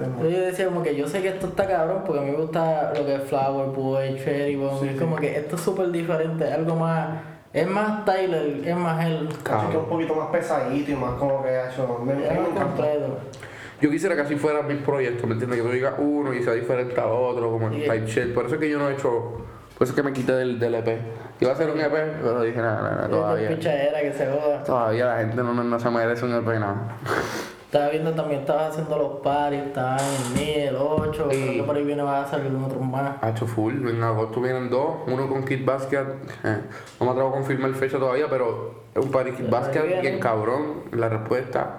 Entonces 0.00 0.32
yo 0.34 0.40
decía 0.40 0.64
como 0.66 0.82
que 0.82 0.96
yo 0.96 1.06
sé 1.06 1.20
que 1.20 1.28
esto 1.28 1.48
está 1.48 1.66
cabrón 1.68 2.02
porque 2.06 2.20
a 2.20 2.24
mí 2.24 2.30
me 2.30 2.36
gusta 2.38 2.92
lo 2.96 3.04
que 3.04 3.14
es 3.16 3.22
Flower 3.24 3.68
Boy, 3.68 4.16
Cherry 4.16 4.56
Bomb, 4.56 4.80
Sí, 4.80 4.86
es 4.88 4.92
sí. 4.94 4.98
como 4.98 5.16
que 5.16 5.36
esto 5.36 5.56
es 5.56 5.62
súper 5.62 5.90
diferente, 5.90 6.50
algo 6.50 6.74
más, 6.76 7.08
es 7.52 7.66
más 7.66 8.04
Tyler, 8.06 8.62
es 8.66 8.76
más 8.76 9.04
él, 9.04 9.28
Así 9.28 9.66
que 9.70 9.76
un 9.76 9.84
poquito 9.84 10.14
más 10.14 10.28
pesadito 10.28 10.90
y 10.92 10.94
más 10.94 11.12
como 11.18 11.42
que 11.42 11.50
ha 11.50 11.70
hecho. 11.70 11.98
Me, 12.04 12.12
es 12.12 12.18
me 12.18 12.48
encanta. 12.48 12.84
Yo 13.82 13.90
quisiera 13.90 14.14
que 14.14 14.22
así 14.22 14.36
fueran 14.36 14.66
mis 14.68 14.78
proyectos, 14.78 15.26
¿me 15.26 15.32
entiendes? 15.34 15.58
Que 15.60 15.66
tú 15.66 15.72
digas 15.72 15.94
uno 15.98 16.32
y 16.32 16.42
sea 16.42 16.54
diferente 16.54 16.98
al 17.00 17.08
otro, 17.10 17.50
como 17.50 17.68
el 17.68 17.82
type 17.82 18.06
shit. 18.06 18.32
Por 18.32 18.46
eso 18.46 18.54
es 18.54 18.60
que 18.60 18.70
yo 18.70 18.78
no 18.78 18.88
he 18.88 18.92
hecho. 18.94 19.10
Por 19.76 19.84
eso 19.86 19.92
es 19.92 19.92
que 19.92 20.02
me 20.04 20.12
quité 20.12 20.32
del, 20.32 20.58
del 20.60 20.74
EP. 20.76 20.88
Iba 21.40 21.50
a 21.50 21.54
hacer 21.54 21.68
un 21.68 21.80
EP, 21.80 21.92
pero 22.22 22.40
dije, 22.42 22.58
nada, 22.58 22.80
nada, 22.82 23.08
todavía. 23.08 23.48
pichadera 23.48 24.00
que 24.00 24.12
se 24.12 24.26
joda. 24.26 24.62
Todavía 24.62 25.06
la 25.06 25.18
gente 25.18 25.36
no, 25.36 25.52
no, 25.52 25.64
no 25.64 25.80
se 25.80 25.90
merece 25.90 26.24
un 26.24 26.32
EP 26.34 26.46
nada. 26.60 26.96
Estaba 27.64 27.88
viendo 27.88 28.12
también, 28.12 28.40
estabas 28.42 28.72
haciendo 28.72 28.98
los 28.98 29.20
parties, 29.20 29.62
estaban 29.64 29.98
en 29.98 30.26
el 30.38 30.44
10, 30.44 30.68
el 30.68 30.76
8, 30.76 31.28
Sí. 31.30 31.40
creo 31.42 31.52
que 31.54 31.62
por 31.64 31.74
ahí 31.76 31.84
viene 31.84 32.02
va 32.02 32.22
a 32.22 32.26
salir 32.28 32.52
un 32.54 32.62
otro 32.64 32.78
más. 32.80 33.16
Ha 33.22 33.30
hecho 33.30 33.46
full. 33.46 33.88
En 33.88 34.02
agosto 34.02 34.40
vienen 34.42 34.68
dos. 34.68 34.96
Uno 35.06 35.26
con 35.28 35.42
Kid 35.44 35.64
Basket. 35.64 36.04
eh, 36.44 36.58
no 37.00 37.06
me 37.06 37.12
atrevo 37.12 37.30
a 37.30 37.32
confirmar 37.32 37.72
fecha 37.72 37.98
todavía, 37.98 38.26
pero 38.28 38.74
es 38.94 39.02
un 39.04 39.10
party 39.10 39.32
Kid 39.32 39.48
Basket 39.48 40.00
bien 40.02 40.20
cabrón. 40.20 40.82
La 40.92 41.08
respuesta. 41.08 41.78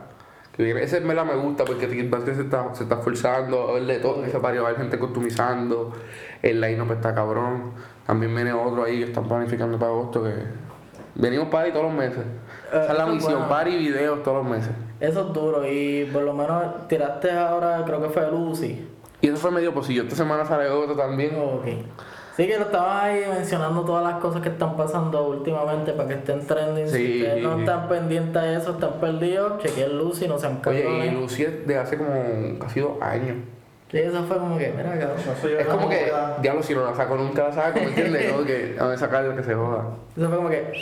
Que 0.55 0.63
viene. 0.63 0.83
Ese 0.83 1.01
me 1.01 1.15
la 1.15 1.23
me 1.23 1.35
gusta 1.35 1.65
porque 1.65 1.87
se 1.89 2.41
está, 2.41 2.75
se 2.75 2.83
está 2.83 2.95
esforzando 2.95 3.69
a 3.69 3.73
ver 3.73 3.85
de 3.85 3.99
todo. 3.99 4.23
Ese 4.23 4.37
a 4.37 4.39
haber 4.39 4.75
gente 4.75 4.99
customizando. 4.99 5.93
El 6.41 6.61
line-up 6.61 6.91
está 6.91 7.15
cabrón. 7.15 7.71
También 8.05 8.35
viene 8.35 8.53
otro 8.53 8.83
ahí 8.83 8.99
que 8.99 9.05
están 9.05 9.27
planificando 9.27 9.79
para 9.79 9.91
agosto 9.91 10.23
que. 10.23 10.33
Venimos 11.15 11.47
party 11.47 11.71
todos 11.71 11.85
los 11.85 11.93
meses. 11.93 12.23
Esa 12.69 12.91
es 12.91 12.97
la 12.97 13.05
misión, 13.05 13.33
bueno. 13.33 13.49
party 13.49 13.69
y 13.71 13.77
videos 13.77 14.23
todos 14.23 14.43
los 14.43 14.51
meses. 14.51 14.71
Eso 14.99 15.27
es 15.27 15.33
duro 15.33 15.63
y 15.69 16.09
por 16.11 16.23
lo 16.23 16.33
menos 16.33 16.87
tiraste 16.87 17.31
ahora, 17.31 17.83
creo 17.85 18.01
que 18.01 18.09
fue 18.09 18.29
Lucy. 18.31 18.87
Y 19.21 19.27
eso 19.27 19.37
fue 19.37 19.51
medio 19.51 19.73
posillo. 19.73 20.03
Esta 20.03 20.15
semana 20.15 20.43
sale 20.43 20.69
otro 20.69 20.95
también. 20.95 21.35
Ok. 21.35 21.65
Sí 22.35 22.47
que 22.47 22.57
lo 22.57 22.65
estabas 22.65 23.03
ahí 23.03 23.23
mencionando 23.29 23.81
todas 23.81 24.03
las 24.03 24.19
cosas 24.19 24.41
que 24.41 24.49
están 24.49 24.75
pasando 24.75 25.27
últimamente 25.27 25.93
para 25.93 26.07
que 26.09 26.15
estén 26.15 26.45
trending. 26.47 26.87
Sí. 26.89 26.95
Si 26.97 27.21
ustedes 27.23 27.43
no 27.43 27.59
están 27.59 27.87
pendientes 27.87 28.41
de 28.41 28.55
eso, 28.55 28.71
están 28.71 28.93
perdidos, 28.99 29.61
chequen 29.61 29.97
Lucy, 29.99 30.27
no 30.27 30.39
sean 30.39 30.59
Oye, 30.65 30.79
y 30.79 30.83
cabrones. 30.83 31.13
Lucy 31.13 31.43
es 31.43 31.67
de 31.67 31.77
hace 31.77 31.97
como 31.97 32.11
casi 32.59 32.79
dos 32.79 32.99
años. 33.01 33.37
Sí, 33.91 33.99
eso 33.99 34.23
fue 34.23 34.37
como 34.37 34.57
que, 34.57 34.73
mira, 34.75 34.97
cabrón. 34.97 35.17
Eso 35.19 35.47
yo 35.47 35.59
Es 35.59 35.67
como 35.67 35.87
que, 35.87 36.07
ya- 36.07 36.37
diablo, 36.41 36.63
si 36.63 36.73
no 36.73 36.83
la 36.83 36.95
saco 36.95 37.15
nunca 37.15 37.43
la 37.43 37.53
saco, 37.53 37.77
¿me 37.79 37.85
entiendes? 37.85 38.31
Como 38.31 38.43
que, 38.45 38.75
a 38.79 38.85
ver, 38.87 38.97
sacarla 38.97 39.35
que 39.35 39.43
se 39.43 39.53
joda. 39.53 39.85
Eso 40.17 40.27
fue 40.29 40.37
como 40.37 40.49
que, 40.49 40.73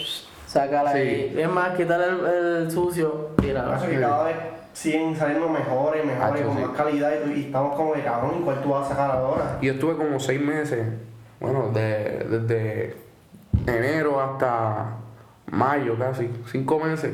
sácala 0.47 0.93
Sí. 0.93 0.97
ahí. 0.99 1.35
Es 1.37 1.49
más, 1.49 1.75
quitar 1.75 1.99
el, 2.01 2.25
el 2.61 2.71
sucio, 2.71 3.31
tírala. 3.41 3.71
Pasa 3.73 3.87
que 3.89 3.99
cada 3.99 4.23
vez 4.23 4.35
siguen 4.71 5.13
saliendo 5.17 5.49
mejores 5.49 6.05
y 6.05 6.07
mejores, 6.07 6.41
Hacho, 6.41 6.47
con 6.47 6.57
sí. 6.57 6.63
más 6.63 6.77
calidad 6.77 7.11
y, 7.27 7.31
y 7.33 7.45
estamos 7.47 7.75
como 7.75 7.93
de 7.93 8.01
cabrón, 8.03 8.35
¿y 8.39 8.43
cuál 8.43 8.61
tú 8.61 8.69
vas 8.69 8.85
a 8.85 8.89
sacar 8.91 9.11
ahora? 9.11 9.57
Y 9.59 9.65
yo 9.65 9.73
estuve 9.73 9.97
como 9.97 10.17
seis 10.17 10.39
meses, 10.39 10.85
bueno, 11.41 11.71
de, 11.73 12.25
desde 12.30 12.95
enero 13.67 14.21
hasta 14.21 14.97
mayo 15.47 15.97
casi, 15.97 16.30
cinco 16.45 16.80
meses, 16.80 17.13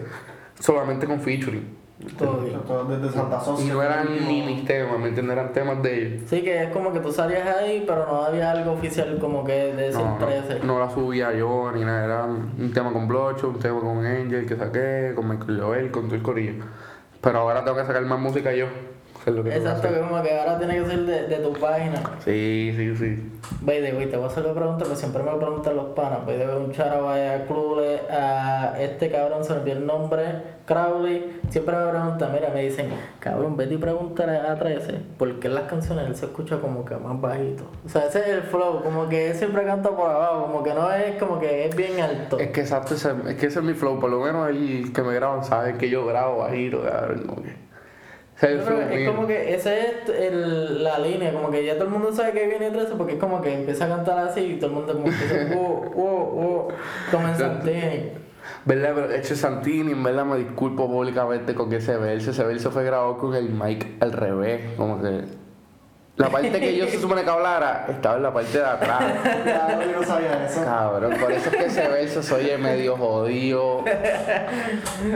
solamente 0.60 1.08
con 1.08 1.20
featuring. 1.20 1.78
Todo 2.16 2.42
Desde 2.88 3.12
Santa 3.12 3.42
Y 3.60 3.66
no 3.66 3.82
eran 3.82 4.08
ni 4.28 4.44
mis 4.44 4.66
temas, 4.66 5.00
¿me 5.00 5.08
entiendes? 5.08 5.36
Eran 5.36 5.52
temas 5.52 5.82
de 5.82 5.98
ellos. 5.98 6.24
Sí, 6.30 6.44
que 6.44 6.66
es 6.66 6.70
como 6.70 6.94
que 6.94 7.00
tú 7.00 7.12
salías 7.12 7.48
ahí, 7.48 7.86
pero 7.88 8.06
no 8.06 8.24
había 8.24 8.52
algo 8.52 8.74
oficial 8.74 9.18
como 9.20 9.44
que 9.44 9.54
de 9.54 9.74
decir 9.74 10.06
No, 10.06 10.18
13. 10.20 10.60
no, 10.60 10.66
no 10.66 10.80
la 10.80 10.92
subía 10.92 11.34
yo 11.34 11.72
ni 11.72 11.84
nada, 11.84 12.06
era 12.06 12.26
un 12.26 12.72
tema 12.72 12.94
con 12.94 13.08
Blocho, 13.08 13.50
un 13.50 13.58
tema 13.58 13.80
con 13.80 14.06
Angel 14.06 14.46
que 14.46 14.56
saqué, 14.56 15.14
con 15.16 15.28
Michael 15.28 15.60
Joel, 15.60 15.92
con 15.92 16.04
todo 16.06 16.16
el 16.16 16.22
corillo. 16.22 16.64
Pero 17.20 17.40
ahora 17.40 17.64
tengo 17.64 17.78
que 17.78 17.86
sacar 17.86 18.06
más 18.06 18.20
música 18.20 18.54
yo. 18.54 18.68
Es 19.30 19.36
lo 19.36 19.44
que 19.44 19.56
Exacto, 19.56 19.90
que 19.90 20.00
como 20.00 20.22
que 20.22 20.38
ahora 20.38 20.58
tiene 20.58 20.80
que 20.80 20.86
ser 20.86 21.00
de, 21.06 21.28
de 21.28 21.36
tu 21.38 21.54
página. 21.54 22.02
Sí, 22.24 22.74
sí, 22.76 22.96
sí. 22.96 23.32
By 23.62 23.82
the 23.82 23.94
way, 23.94 24.08
te 24.08 24.18
voy 24.18 24.26
a 24.26 24.28
hacer 24.28 24.46
la 24.46 24.54
pregunta 24.54 24.86
que 24.86 24.96
siempre 24.96 25.24
me 25.24 25.32
preguntan 25.32 25.76
los 25.76 25.88
panas. 25.88 26.26
By 26.26 26.38
the 26.38 26.48
way, 26.48 26.56
un 26.56 26.72
charo 26.72 27.10
a 27.10 27.46
Clule, 27.48 28.02
a 28.10 28.76
este 28.80 29.12
cabrón 29.12 29.44
se 29.44 29.54
me 29.56 29.72
el 29.72 29.86
nombre, 29.86 30.24
Crowley. 30.66 31.40
Siempre 31.50 31.76
me 31.76 31.90
preguntan, 31.90 32.34
mira, 32.34 32.50
me 32.54 32.64
dicen, 32.64 32.90
cabrón, 33.20 33.58
vete 33.58 33.76
y 33.76 33.78
pregúntale 33.78 34.38
a 34.38 34.58
13, 34.58 35.02
porque 35.18 35.48
en 35.48 35.56
las 35.56 35.64
canciones 35.64 36.08
él 36.08 36.16
se 36.16 36.26
escucha 36.26 36.60
como 36.60 36.86
que 36.86 36.96
más 36.96 37.20
bajito. 37.20 37.66
O 37.86 37.90
sea, 37.90 38.06
ese 38.06 38.20
es 38.20 38.28
el 38.28 38.42
flow, 38.44 38.84
como 38.84 39.08
que 39.10 39.32
él 39.32 39.36
siempre 39.36 39.64
canta 39.64 39.90
por 39.90 40.10
abajo, 40.10 40.44
como 40.44 40.64
que 40.64 40.74
no 40.74 40.92
es 40.92 41.18
como 41.18 41.40
que 41.40 41.66
es 41.66 41.76
bien 41.76 42.00
alto. 42.00 42.40
Es 42.40 42.50
que 42.52 42.62
exacto, 42.62 42.96
es 42.96 43.04
que 43.36 43.46
ese 43.46 43.60
es 43.60 43.66
mi 43.66 43.74
flow, 43.74 44.00
por 44.00 44.10
lo 44.10 44.20
menos 44.22 44.50
el 44.50 44.92
que 44.94 45.02
me 45.02 45.14
graban 45.14 45.44
sabe 45.44 45.78
que 45.78 45.90
yo 45.90 46.06
grabo 46.06 46.40
bajito, 46.40 46.84
cabrón, 46.84 47.24
como 47.28 47.42
que... 47.44 47.67
Es 48.42 49.10
como 49.10 49.26
que 49.26 49.56
esa 49.56 49.76
es 49.76 50.10
el, 50.10 50.84
la 50.84 51.00
línea, 51.00 51.34
como 51.34 51.50
que 51.50 51.66
ya 51.66 51.74
todo 51.74 51.86
el 51.86 51.90
mundo 51.90 52.14
sabe 52.14 52.34
que 52.34 52.48
viene 52.48 52.70
13 52.70 52.94
porque 52.96 53.14
es 53.14 53.20
como 53.20 53.42
que 53.42 53.52
empieza 53.52 53.86
a 53.86 53.90
cantar 53.90 54.20
así 54.20 54.42
y 54.42 54.56
todo 54.58 54.70
el 54.70 54.76
mundo 54.76 54.94
como 54.94 55.06
que 55.06 55.12
dice, 55.12 55.56
wow, 55.56 55.92
wow, 55.96 56.26
wow, 56.32 56.68
como 57.12 57.28
en 57.28 57.36
Santini. 57.36 58.12
¿Verdad? 58.64 58.92
Pero 58.96 59.12
hecho 59.12 59.36
Santini, 59.36 59.92
en 59.92 60.04
verdad 60.04 60.26
me 60.26 60.38
disculpo 60.38 60.88
públicamente 60.88 61.56
con 61.56 61.74
ese 61.74 61.98
verso. 61.98 62.32
Ese 62.32 62.44
verso 62.44 62.70
fue 62.70 62.84
grabado 62.84 63.18
con 63.18 63.34
el 63.34 63.50
mic 63.50 63.88
al 64.02 64.14
revés, 64.14 64.62
como 64.78 65.02
que... 65.02 65.47
La 66.18 66.30
parte 66.30 66.60
que 66.60 66.76
yo 66.76 66.88
se 66.88 67.00
supone 67.00 67.24
que 67.24 67.30
hablara 67.30 67.86
estaba 67.90 68.18
en 68.18 68.24
la 68.24 68.34
parte 68.34 68.58
de 68.58 68.66
atrás. 68.66 69.04
Claro, 69.44 69.82
yo 69.92 70.00
no 70.02 70.04
sabía 70.04 70.46
eso. 70.46 70.64
Cabrón, 70.64 71.14
por 71.20 71.32
eso 71.32 71.50
es 71.50 71.56
que 71.56 71.66
ese 71.66 71.88
verso 71.88 72.24
se 72.24 72.34
oye 72.34 72.58
medio 72.58 72.98
jodido. 72.98 73.84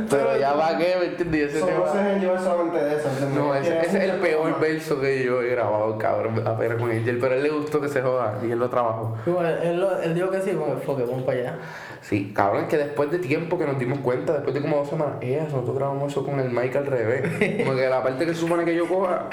Pero 0.09 0.37
ya 0.37 0.53
va 0.53 0.77
que, 0.77 0.95
¿me 0.99 1.05
entiendes? 1.07 1.55
Ese 1.55 1.65
tema- 1.65 2.11
en 2.11 2.19
llevar 2.21 2.39
solamente 2.39 2.77
de 2.83 2.95
eso. 2.97 3.09
No, 3.35 3.55
ese, 3.55 3.79
es 3.81 3.93
el 3.93 4.11
peor 4.19 4.59
verso 4.59 4.99
que 5.01 5.23
yo 5.23 5.41
he 5.41 5.49
grabado, 5.49 5.97
cabrón. 5.97 6.45
A 6.47 6.53
ver 6.53 6.77
con 6.77 6.91
Angel, 6.91 7.17
pero 7.19 7.33
a 7.33 7.37
él 7.37 7.43
le 7.43 7.49
gustó 7.49 7.81
que 7.81 7.87
se 7.89 8.01
joda 8.01 8.37
y 8.45 8.51
él 8.51 8.59
lo 8.59 8.69
trabajó. 8.69 9.17
Como 9.25 9.41
él, 9.41 9.57
él, 9.63 9.79
lo- 9.81 9.99
él 10.01 10.13
dijo 10.13 10.29
que 10.29 10.41
sí, 10.41 10.51
como 10.51 10.73
enfoque, 10.73 11.03
vamos 11.03 11.23
para 11.23 11.39
allá. 11.39 11.55
Sí, 12.01 12.31
cabrón, 12.35 12.63
es 12.63 12.67
que 12.69 12.77
después 12.77 13.11
de 13.11 13.19
tiempo 13.19 13.57
que 13.57 13.65
nos 13.65 13.77
dimos 13.79 13.99
cuenta, 13.99 14.33
después 14.33 14.53
de 14.53 14.61
como 14.61 14.77
dos 14.77 14.89
semanas, 14.89 15.15
eh, 15.21 15.41
nosotros 15.43 15.75
grabamos 15.75 16.11
eso 16.11 16.23
con 16.25 16.39
el 16.39 16.49
mic 16.49 16.75
al 16.75 16.85
revés. 16.85 17.63
Como 17.65 17.75
que 17.75 17.87
la 17.89 18.01
parte 18.03 18.25
que 18.25 18.33
se 18.33 18.39
supone 18.39 18.65
que 18.65 18.75
yo 18.75 18.87
coja, 18.87 19.27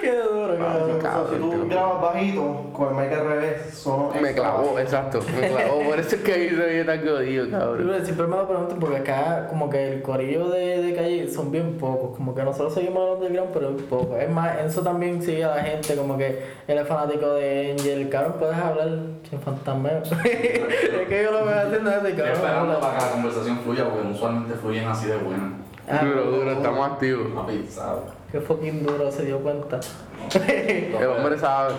qué 0.00 0.20
duro, 0.20 0.56
cabrón. 0.58 1.00
sea, 1.00 1.24
si 1.30 1.36
tú 1.36 1.68
grabas 1.68 2.02
bajito, 2.02 2.70
con 2.72 2.88
el 2.88 2.94
mic 3.04 3.18
al 3.18 3.26
revés, 3.26 3.74
sonó 3.74 4.10
me 4.10 4.28
extra 4.30 4.34
clavó, 4.34 4.58
bajito. 4.74 4.80
exacto, 4.80 5.20
me 5.40 5.48
clavó. 5.48 5.82
Por 5.84 5.98
eso 5.98 6.16
es 6.16 6.22
que 6.22 6.32
ahí 6.32 6.50
se 6.50 6.62
oye 6.64 6.84
tan 6.84 7.06
jodido, 7.06 7.50
cabrón. 7.50 8.04
Siempre 8.04 8.26
me 8.26 8.36
lo 8.36 8.48
preguntan 8.48 8.78
porque 8.78 8.96
acá 8.98 9.46
como 9.48 9.70
que 9.70 9.94
el 9.94 10.02
corillo 10.02 10.48
de, 10.50 10.82
de 10.82 10.94
calle 10.94 11.28
son 11.30 11.50
bien 11.50 11.76
pocos, 11.78 12.16
como 12.16 12.34
que 12.34 12.42
nosotros 12.42 12.74
seguimos 12.74 13.08
los 13.08 13.18
underground 13.18 13.50
pero 13.52 13.70
bien 13.70 13.86
pocos. 13.86 14.18
Es 14.20 14.30
más, 14.30 14.58
eso 14.60 14.82
también 14.82 15.22
sigue 15.22 15.44
a 15.44 15.56
la 15.56 15.62
gente, 15.62 15.96
como 15.96 16.16
que 16.16 16.42
él 16.68 16.78
es 16.78 16.86
fanático 16.86 17.34
de 17.34 17.72
Angel, 17.72 18.08
cabrón, 18.08 18.34
puedes 18.38 18.56
hablar 18.56 18.90
sin 19.28 19.40
fantasmeo. 19.40 20.02
es 20.24 21.08
que 21.08 21.22
yo 21.24 21.32
lo 21.32 21.44
veo 21.46 21.58
haciendo 21.66 21.90
Estoy 21.90 22.12
cabrón. 22.12 22.34
esperando 22.34 22.80
para 22.80 22.98
que 22.98 23.04
la 23.04 23.10
conversación 23.12 23.58
fluya 23.60 23.84
porque 23.88 24.08
usualmente 24.08 24.54
fluyen 24.54 24.88
así 24.88 25.06
de 25.08 25.16
buena. 25.16 25.52
Ah, 25.88 26.04
Duro, 26.04 26.24
duro, 26.24 26.50
estamos 26.50 26.90
activos. 26.92 27.28
Papi, 27.34 27.64
¿sabes? 27.68 28.02
Qué 28.30 28.40
fucking 28.40 28.84
duro 28.84 29.10
se 29.10 29.24
dio 29.24 29.38
cuenta. 29.38 29.80
El 30.34 31.06
hombre 31.06 31.38
sabe. 31.38 31.74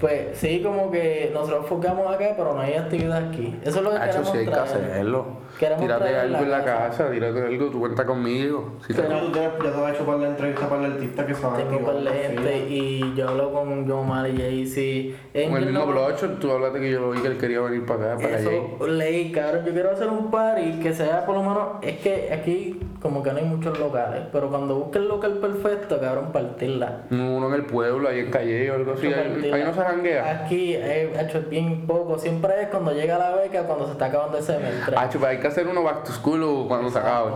Pues 0.00 0.38
sí, 0.38 0.62
como 0.62 0.90
que 0.90 1.30
nosotros 1.32 1.64
enfocamos 1.64 2.12
acá, 2.12 2.32
pero 2.36 2.54
no 2.54 2.60
hay 2.60 2.74
actividad 2.74 3.28
aquí. 3.28 3.58
Eso 3.62 3.78
es 3.78 3.84
lo 3.84 3.90
que 3.90 3.96
Hacho, 3.96 4.22
queremos 4.22 4.34
hay 4.34 4.46
que 4.46 4.54
hacerlo. 4.54 5.26
Queremos 5.60 5.82
Tírate 5.82 6.16
algo 6.16 6.32
la 6.32 6.40
en 6.42 6.50
la 6.50 6.64
casa. 6.64 6.88
casa, 6.88 7.10
tírate 7.10 7.42
algo, 7.42 7.66
tú 7.66 7.80
cuenta 7.80 8.06
conmigo. 8.06 8.76
Si 8.86 8.94
te- 8.94 9.02
Pero- 9.02 9.18
Y 9.18 9.20
tú 9.26 9.32
tienes, 9.32 9.50
ya 9.52 9.58
te 9.58 9.68
vas 9.78 9.90
a 9.90 9.94
hecho 9.94 10.06
para 10.06 10.18
la 10.18 10.28
entrevista 10.28 10.68
para 10.70 10.86
el 10.86 10.92
artista 10.94 11.26
que 11.26 11.34
se 11.34 11.42
va 11.46 11.52
a 11.54 11.56
Tengo 11.58 11.76
un 11.76 11.84
par 11.84 11.96
de 11.96 12.10
gente 12.10 12.66
y 12.70 13.14
yo 13.14 13.28
hablo 13.28 13.52
con 13.52 13.86
John 13.86 14.08
Mar 14.08 14.26
y 14.30 14.38
Jay-Z. 14.38 15.18
Con 15.50 15.58
el 15.58 15.66
mismo 15.66 15.86
Blocho, 15.86 16.28
tú 16.40 16.50
hablaste 16.50 16.80
que 16.80 16.90
yo 16.90 17.00
lo 17.00 17.10
vi 17.10 17.20
que 17.20 17.28
él 17.28 17.36
quería 17.36 17.60
venir 17.60 17.84
para 17.84 18.14
acá, 18.14 18.22
para 18.22 18.36
allá. 18.38 18.50
Eso, 18.50 18.86
leí, 18.86 19.32
cabrón. 19.32 19.66
Yo 19.66 19.72
quiero 19.74 19.90
hacer 19.90 20.08
un 20.08 20.30
party 20.30 20.80
que 20.82 20.94
sea 20.94 21.26
por 21.26 21.34
lo 21.34 21.42
menos. 21.42 21.68
Es 21.82 21.98
que 21.98 22.32
aquí, 22.32 22.80
como 23.02 23.22
que 23.22 23.30
no 23.30 23.36
hay 23.36 23.44
muchos 23.44 23.78
locales. 23.78 24.22
Pero 24.32 24.48
cuando 24.48 24.76
busques 24.76 25.02
el 25.02 25.08
local 25.08 25.32
perfecto, 25.42 26.00
cabrón, 26.00 26.32
partirla. 26.32 27.02
Uno 27.10 27.48
en 27.48 27.54
el 27.54 27.66
pueblo, 27.66 28.08
ahí 28.08 28.20
en 28.20 28.30
Calle 28.30 28.70
o 28.70 28.74
algo 28.76 28.92
así. 28.94 29.08
Ahí, 29.12 29.62
no 29.62 29.74
se 29.74 29.80
janguea. 29.82 30.42
Aquí 30.44 30.74
he 30.74 31.20
hecho 31.20 31.42
bien 31.50 31.86
poco. 31.86 32.18
Siempre 32.18 32.62
es 32.62 32.68
cuando 32.68 32.92
llega 32.92 33.18
la 33.18 33.36
beca, 33.36 33.64
cuando 33.64 33.84
se 33.84 33.92
está 33.92 34.06
acabando 34.06 34.38
el 34.38 34.42
semestre. 34.44 34.96
Hay 34.96 35.38
que 35.38 35.49
hacer 35.50 35.68
uno 35.68 35.82
back 35.82 36.04
to 36.04 36.12
school 36.12 36.42
o 36.42 36.68
cuando 36.68 36.90
se 36.90 36.98
acabe. 36.98 37.30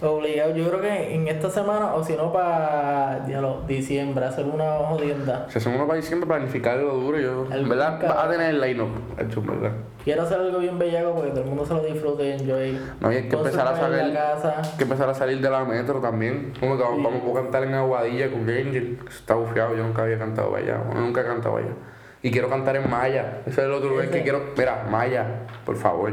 Obligado, 0.00 0.54
yo 0.54 0.68
creo 0.68 0.80
que 0.80 1.14
en 1.14 1.26
esta 1.26 1.50
semana, 1.50 1.92
o 1.94 2.04
si 2.04 2.14
no, 2.14 2.32
para 2.32 3.26
diciembre, 3.66 4.24
hacer 4.24 4.44
una 4.44 4.76
jodienda. 4.76 5.46
Si 5.48 5.58
hacemos 5.58 5.76
uno 5.76 5.88
para 5.88 5.98
diciembre, 5.98 6.28
planificarlo 6.28 6.94
duro, 6.94 7.18
yo. 7.18 7.46
En 7.50 7.68
verdad, 7.68 8.00
va 8.04 8.24
a 8.24 8.30
tener 8.30 8.50
el 8.50 8.60
line-up. 8.60 8.90
Hacho, 9.18 9.40
en 9.40 9.46
verdad. 9.46 9.72
Quiero 10.04 10.22
hacer 10.22 10.38
algo 10.38 10.60
bien 10.60 10.78
bellaco 10.78 11.14
porque 11.14 11.30
todo 11.30 11.40
el 11.40 11.46
mundo 11.48 11.66
se 11.66 11.74
lo 11.74 11.82
disfrute 11.82 12.32
enjoy. 12.32 12.78
No, 13.00 13.12
y 13.12 13.16
hay 13.16 13.28
que 13.28 13.36
empezar 13.36 13.66
a 13.66 13.76
salir. 13.76 14.16
que 14.76 14.84
empezar 14.84 15.10
a 15.10 15.14
salir 15.14 15.40
de 15.40 15.50
la 15.50 15.64
metro 15.64 16.00
también. 16.00 16.52
Como 16.60 16.76
que 16.76 16.82
vamos, 16.84 17.02
vamos 17.02 17.36
a 17.36 17.42
cantar 17.42 17.64
en 17.64 17.74
Aguadilla 17.74 18.30
con 18.30 18.42
Angel. 18.42 19.00
que 19.04 19.08
Está 19.08 19.34
bufiado, 19.34 19.74
yo 19.74 19.82
nunca 19.82 20.02
había 20.02 20.18
cantado 20.18 20.54
allá. 20.54 20.80
Nunca 20.94 21.22
he 21.22 21.24
cantado 21.24 21.56
allá. 21.56 21.72
Y 22.22 22.30
quiero 22.32 22.48
cantar 22.48 22.74
en 22.76 22.90
Maya. 22.90 23.42
Ese 23.46 23.60
es 23.60 23.66
el 23.66 23.72
otro 23.72 23.90
lugar 23.90 24.10
que 24.10 24.22
quiero. 24.22 24.42
Mira, 24.56 24.86
Maya, 24.90 25.46
por 25.64 25.76
favor. 25.76 26.12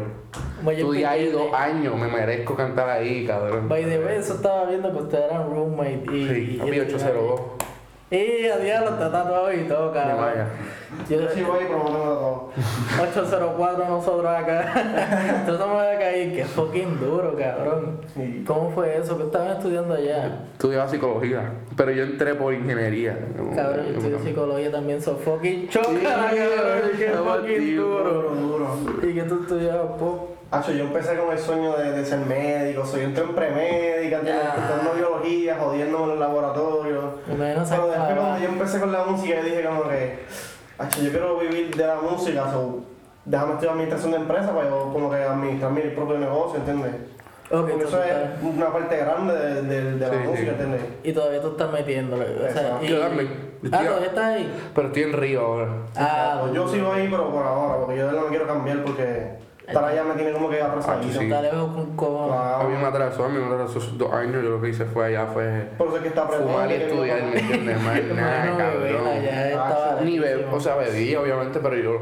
Estudié 0.69 1.05
ahí 1.05 1.29
dos 1.29 1.51
años, 1.53 1.95
me 1.97 2.07
merezco 2.07 2.55
cantar 2.55 2.89
ahí, 2.89 3.25
cabrón. 3.25 3.67
By 3.67 3.83
the 3.85 3.99
way, 3.99 4.17
eso 4.17 4.35
estaba 4.35 4.65
viendo 4.65 4.91
que 4.91 4.97
ustedes 5.03 5.25
eran 5.31 5.49
roommate 5.49 6.03
y. 6.11 6.27
Sí, 6.27 6.51
y- 6.55 6.57
papi, 6.59 6.79
802. 6.79 7.41
Y 8.11 8.45
a 8.45 8.57
diablo 8.57 8.91
está 8.91 9.11
tatuado 9.11 9.51
y 9.51 9.63
todo, 9.63 9.91
cabrón. 9.91 10.21
Maya. 10.21 10.47
Yo, 11.09 11.27
sí 11.33 11.41
voy 11.41 11.63
y 11.63 11.67
todo. 11.67 12.51
804 13.01 13.85
nosotros 13.89 14.25
acá. 14.27 15.33
Nosotros 15.39 15.57
somos 15.57 15.81
de 15.81 15.91
acá 15.91 16.17
y 16.17 16.33
qué 16.35 16.45
fucking 16.45 16.99
duro, 16.99 17.35
cabrón. 17.35 18.01
Sí. 18.13 18.43
¿Cómo 18.45 18.69
fue 18.69 18.97
eso? 18.97 19.17
¿Qué 19.17 19.23
estaban 19.23 19.57
estudiando 19.57 19.95
allá? 19.95 20.43
Estudiaba 20.53 20.87
psicología, 20.87 21.51
pero 21.75 21.91
yo 21.91 22.03
entré 22.03 22.35
por 22.35 22.53
ingeniería. 22.53 23.17
Cabrón, 23.55 23.85
yo 23.87 23.97
estudio 23.97 24.19
psicología 24.19 24.71
también, 24.71 25.01
son 25.01 25.17
fucking 25.17 25.67
choca, 25.69 25.89
Sí, 25.89 25.97
cabrón. 26.03 26.91
Qué 26.97 27.05
estamos 27.07 27.37
fucking 27.39 27.75
duro. 27.75 28.77
¿Y 29.01 29.13
que 29.15 29.23
tú 29.23 29.41
estudiabas 29.41 29.99
pop? 29.99 30.34
Hacho, 30.59 30.71
yo 30.71 30.83
empecé 30.85 31.17
con 31.17 31.31
el 31.31 31.37
sueño 31.39 31.75
de, 31.77 31.91
de 31.91 32.05
ser 32.05 32.19
médico, 32.19 32.85
soy 32.85 33.01
entré 33.03 33.23
en 33.23 33.35
premédica, 33.35 34.17
estudiando 34.17 34.93
biología, 34.95 35.57
jodiéndome 35.59 36.05
en 36.05 36.11
el 36.11 36.19
laboratorio. 36.19 37.01
Esa 37.27 37.75
Pero 37.75 37.87
después 37.87 38.15
cuando 38.17 38.39
yo 38.39 38.47
empecé 38.49 38.79
con 38.79 38.91
la 38.91 39.03
música, 39.03 39.35
yo 39.37 39.43
dije 39.43 39.63
como 39.65 39.83
que, 39.89 40.19
hacho, 40.77 41.01
yo 41.01 41.09
quiero 41.09 41.37
vivir 41.39 41.75
de 41.75 41.87
la 41.87 41.95
música, 41.97 42.51
so, 42.51 42.79
déjame 43.25 43.51
estudiar 43.53 43.73
administración 43.73 44.11
de 44.11 44.17
empresas 44.17 44.51
para 44.51 44.69
yo 44.69 44.89
como 44.93 45.09
que 45.09 45.17
administrar 45.17 45.71
mi 45.71 45.81
propio 45.81 46.17
negocio, 46.19 46.59
¿entiendes? 46.59 46.91
Porque 47.49 47.73
eso 47.83 48.03
es 48.03 48.11
una 48.41 48.73
parte 48.73 48.97
grande 48.97 49.33
de, 49.35 49.61
de- 49.61 49.91
de 49.93 49.99
la 50.07 50.09
Sí, 50.13 50.19
sí. 50.21 50.27
música, 50.29 50.51
¿entiendes? 50.51 50.81
Y 51.03 51.13
todavía 51.13 51.41
tú 51.41 51.49
estás 51.49 51.71
metiéndole. 51.71 52.25
O 52.25 52.51
sea, 52.51 52.79
y... 52.81 52.87
Yo 52.87 52.99
también. 53.01 53.27
Ah, 53.71 53.77
Tío. 53.79 53.87
todavía 53.89 54.07
estás 54.07 54.23
ahí. 54.25 54.51
Pero 54.73 54.87
estoy 54.87 55.03
en 55.03 55.13
Río 55.13 55.41
ahora. 55.41 55.69
Ah, 55.95 56.37
Pues 56.41 56.53
yo 56.53 56.67
sigo 56.67 56.91
ahí, 56.91 57.07
pero 57.09 57.29
por 57.31 57.45
ahora, 57.45 57.77
porque 57.77 57.97
yo 57.97 58.01
de 58.01 58.07
verdad 58.07 58.21
no 58.23 58.29
quiero 58.29 58.47
cambiar 58.47 58.83
porque 58.83 59.37
estar 59.67 59.83
allá 59.83 60.03
me 60.03 60.13
tiene 60.15 60.31
como 60.31 60.49
que 60.49 60.61
atrasadito. 60.61 61.19
sí. 61.19 61.29
Cojones. 61.95 62.35
A 62.39 62.63
mí 62.63 62.73
me 62.73 62.79
Claro. 62.79 62.87
atrasó, 62.87 63.25
a 63.25 63.29
mí 63.29 63.39
me 63.39 63.45
atrasó 63.53 63.79
esos 63.79 63.97
dos 63.97 64.13
años. 64.13 64.43
Yo 64.43 64.49
lo 64.51 64.61
que 64.61 64.69
hice 64.69 64.85
fue 64.85 65.07
allá, 65.07 65.25
fue 65.27 65.69
Por 65.77 65.87
eso 65.87 65.97
es 65.97 66.01
que 66.03 66.07
está 66.09 66.27
fumar 66.27 66.69
y 66.69 66.73
estudiar, 66.75 67.23
¿me 67.23 67.39
entiendes? 67.39 67.81
Más 67.81 68.03
nada, 68.15 68.57
cabrón. 68.57 69.07
estaba 69.23 69.97
Ni 70.03 70.19
bebé, 70.19 70.45
o 70.51 70.59
sea, 70.59 70.75
bebí 70.75 71.15
obviamente, 71.15 71.59
pero 71.59 71.75
yo 71.77 71.97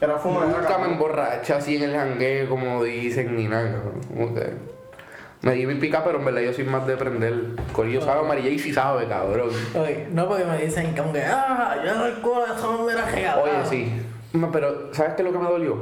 Era 0.00 0.18
fumar. 0.18 0.46
nunca 0.48 0.78
me 0.78 0.86
emborraché 0.92 1.52
así 1.54 1.76
en 1.76 1.82
el 1.90 1.94
jangueo 1.96 2.48
como 2.48 2.82
dicen 2.84 3.34
ni 3.36 3.46
nada, 3.48 3.72
cabrón. 3.72 4.70
Me 5.42 5.54
di 5.54 5.64
mi 5.66 5.76
pica, 5.76 6.04
pero 6.04 6.18
en 6.18 6.24
verdad 6.26 6.42
yo 6.42 6.52
soy 6.52 6.64
más 6.64 6.86
de 6.86 6.98
prender. 6.98 7.34
Corillo 7.72 8.02
sabe, 8.02 8.28
María 8.28 8.50
y 8.50 8.58
sí 8.58 8.74
sabe, 8.74 9.06
cabrón. 9.06 9.48
Oye, 9.74 10.06
no 10.12 10.28
porque 10.28 10.44
me 10.44 10.58
dicen 10.58 10.94
como 10.94 11.14
que, 11.14 11.22
ah, 11.24 11.76
yo 11.82 11.92
el 11.92 12.12
alcohol, 12.14 12.42
eso 12.54 12.72
no 12.76 12.84
me 12.84 12.92
era 12.92 13.06
regalado. 13.06 13.42
Oye, 13.44 13.52
sí. 13.64 14.02
No, 14.34 14.52
pero, 14.52 14.92
¿sabes 14.92 15.14
qué 15.14 15.22
es 15.22 15.28
lo 15.28 15.32
que 15.32 15.42
me 15.42 15.50
dolió? 15.50 15.76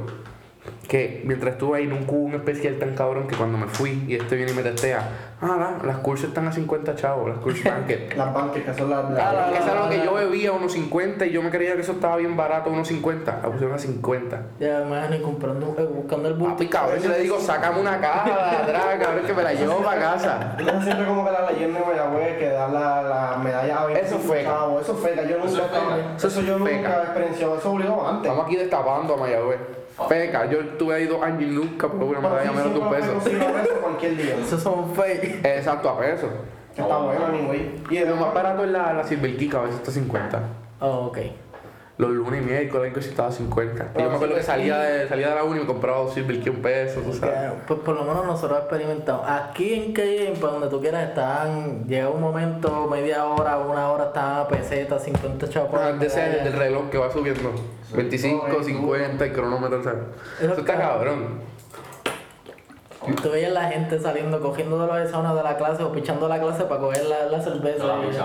Que 0.89 1.21
mientras 1.27 1.53
estuve 1.53 1.77
ahí 1.79 1.87
nunca 1.87 2.13
hubo 2.13 2.25
un 2.25 2.35
especial 2.35 2.79
tan 2.79 2.95
cabrón 2.95 3.29
que 3.29 3.37
cuando 3.37 3.59
me 3.59 3.67
fui 3.67 4.05
y 4.09 4.15
este 4.15 4.37
viene 4.37 4.53
y 4.53 4.55
me 4.55 4.63
testea, 4.63 5.07
ah, 5.43 5.77
la- 5.83 5.87
las 5.87 5.99
cursos 5.99 6.29
están 6.31 6.49
a 6.49 6.53
50 6.53 6.95
chavos, 6.97 7.29
las 7.29 7.39
cursos 7.41 7.63
banquet. 7.63 8.15
Las 8.17 8.33
banques, 8.33 8.65
que 8.65 8.73
son 8.73 8.89
las. 8.89 9.05
Ah, 9.05 9.33
la- 9.35 9.53
Que 9.53 9.59
eso 9.59 9.71
era 9.71 9.85
lo 9.85 9.91
que 9.91 10.03
yo 10.03 10.15
bebía, 10.15 10.51
unos 10.53 10.73
50, 10.73 11.27
y 11.27 11.31
yo 11.33 11.43
me 11.43 11.51
creía 11.51 11.75
que 11.75 11.83
eso 11.83 11.93
estaba 11.93 12.17
bien 12.17 12.39
barato, 12.39 12.71
unos 12.71 12.89
50. 12.89 13.33
La 13.43 13.51
pusieron 13.51 13.75
a 13.75 13.79
50. 13.79 14.43
Ya 14.59 14.79
me 14.79 14.87
imagino 14.97 15.17
y 15.17 15.21
comprando, 15.21 15.77
eh, 15.79 15.85
buscando 15.85 16.29
el 16.31 16.35
Papi, 16.37 16.47
boutique. 16.47 16.71
cabrón, 16.73 16.99
yo 17.03 17.09
le 17.11 17.19
digo, 17.21 17.39
sácame 17.39 17.81
una 17.83 18.01
caja 18.01 18.25
de 18.25 18.57
atrás, 18.57 18.85
cabrón, 18.99 19.27
que 19.27 19.35
me 19.35 19.43
la 19.43 19.53
llevo 19.53 19.83
para 19.83 20.01
casa. 20.01 20.55
Entonces 20.59 20.85
siempre 20.85 21.07
como 21.07 21.23
que 21.27 21.33
la 21.33 21.51
leyenda 21.51 21.81
de 21.81 21.85
Mayagüez 21.87 22.39
que 22.39 22.49
da 22.49 22.67
la, 22.69 23.03
la 23.03 23.37
medalla 23.45 23.83
a 23.83 23.87
25 23.87 24.17
Eso 24.17 24.27
fue. 24.27 24.43
chavos, 24.43 24.83
Eso 24.85 24.93
es 24.95 24.99
feca, 25.01 25.23
yo 25.25 25.37
nunca 25.37 25.49
Eso. 25.51 25.63
Eso, 26.17 26.29
Eso 26.29 26.41
es 26.41 26.47
yo 26.47 26.59
feca. 26.65 26.77
nunca 26.79 26.99
he 27.01 27.03
experienciado, 27.05 27.59
eso 27.59 27.71
obligado 27.73 28.09
antes. 28.09 28.23
Estamos 28.23 28.47
aquí 28.47 28.57
destapando 28.57 29.13
a 29.13 29.17
Mayagüez. 29.19 29.59
Feca, 30.07 30.47
yo 30.51 30.61
estuve 30.61 30.95
ahí 30.95 31.07
dos 31.07 31.23
años 31.23 31.43
y 31.43 31.47
nunca 31.47 31.89
probé 31.89 32.19
una 32.19 32.29
medalla 32.29 32.53
menos 32.53 32.75
de 32.75 32.79
un 32.79 32.91
peso. 32.91 33.13
cualquier 33.83 34.17
día. 34.17 34.37
Esos 34.37 34.63
son 34.63 34.95
fake. 34.95 35.45
Exacto, 35.45 35.89
a 35.89 35.99
peso. 35.99 36.29
Está 36.71 36.97
bueno, 36.99 37.27
anyway. 37.27 37.83
Y 37.91 37.99
Lo 37.99 38.07
de 38.07 38.15
más 38.15 38.33
barato 38.33 38.65
es 38.65 38.71
la, 38.71 38.93
la 38.93 39.05
Silver 39.05 39.37
Kika, 39.37 39.59
a 39.59 39.63
veces 39.63 39.77
está 39.79 39.91
50. 39.91 40.43
Oh, 40.81 41.07
ok. 41.07 41.19
Los 41.99 42.11
lunes 42.11 42.43
y 42.43 42.45
miércoles 42.47 42.87
algo 42.89 43.01
así 43.01 43.09
estaba 43.09 43.33
50. 43.33 43.91
Y 43.97 44.03
yo 44.03 44.09
me 44.09 44.15
acuerdo 44.15 44.37
que 44.37 44.43
salía 44.45 44.79
de, 44.79 45.09
salía 45.09 45.31
de 45.31 45.35
la 45.35 45.43
uni 45.43 45.57
y 45.57 45.61
me 45.63 45.67
compraba 45.67 45.99
dos 45.99 46.15
Silver 46.15 46.41
Key 46.41 46.51
un 46.51 46.63
peso, 46.63 47.01
tú 47.01 47.13
sabes. 47.13 47.53
Pues 47.67 47.81
por 47.81 47.97
lo 47.97 48.05
menos 48.05 48.25
nosotros 48.25 48.57
experimentamos. 48.61 49.29
Aquí 49.29 49.75
en 49.75 49.93
Calle, 49.93 50.33
para 50.41 50.53
donde 50.53 50.69
tú 50.69 50.81
quieras, 50.81 51.09
están. 51.09 51.85
Llega 51.89 52.09
un 52.09 52.21
momento, 52.21 52.87
media 52.89 53.25
hora, 53.25 53.59
una 53.59 53.89
hora, 53.91 54.05
están 54.07 54.37
a 54.37 54.47
peseta, 54.47 54.97
50 54.99 55.49
chavos. 55.49 55.71
Ah, 55.75 55.93
ese 56.01 56.21
medalla. 56.23 56.45
del 56.45 56.53
reloj 56.53 56.89
que 56.89 56.99
va 56.99 57.11
subiendo. 57.11 57.51
25, 57.93 58.63
50, 58.63 59.25
el 59.25 59.33
cronómetro, 59.33 59.83
¿sabes? 59.83 59.99
Eso 60.41 60.53
Eso 60.53 60.61
está 60.61 60.73
está- 60.75 60.89
cabrón. 60.89 61.48
Tú 63.17 63.31
veías 63.31 63.53
la 63.53 63.65
gente 63.71 63.99
saliendo, 64.01 64.41
cogiendo 64.41 64.79
de 64.87 64.87
los 65.03 65.11
saunas 65.11 65.35
de 65.35 65.43
la 65.43 65.57
clase 65.57 65.83
o 65.83 65.93
pichando 65.93 66.29
la 66.29 66.41
clase 66.41 66.65
para 66.65 66.81
coger 66.81 67.05
la, 67.07 67.27
la 67.27 67.41
cerveza. 67.41 67.85
La 67.87 67.95
y-. 68.05 68.19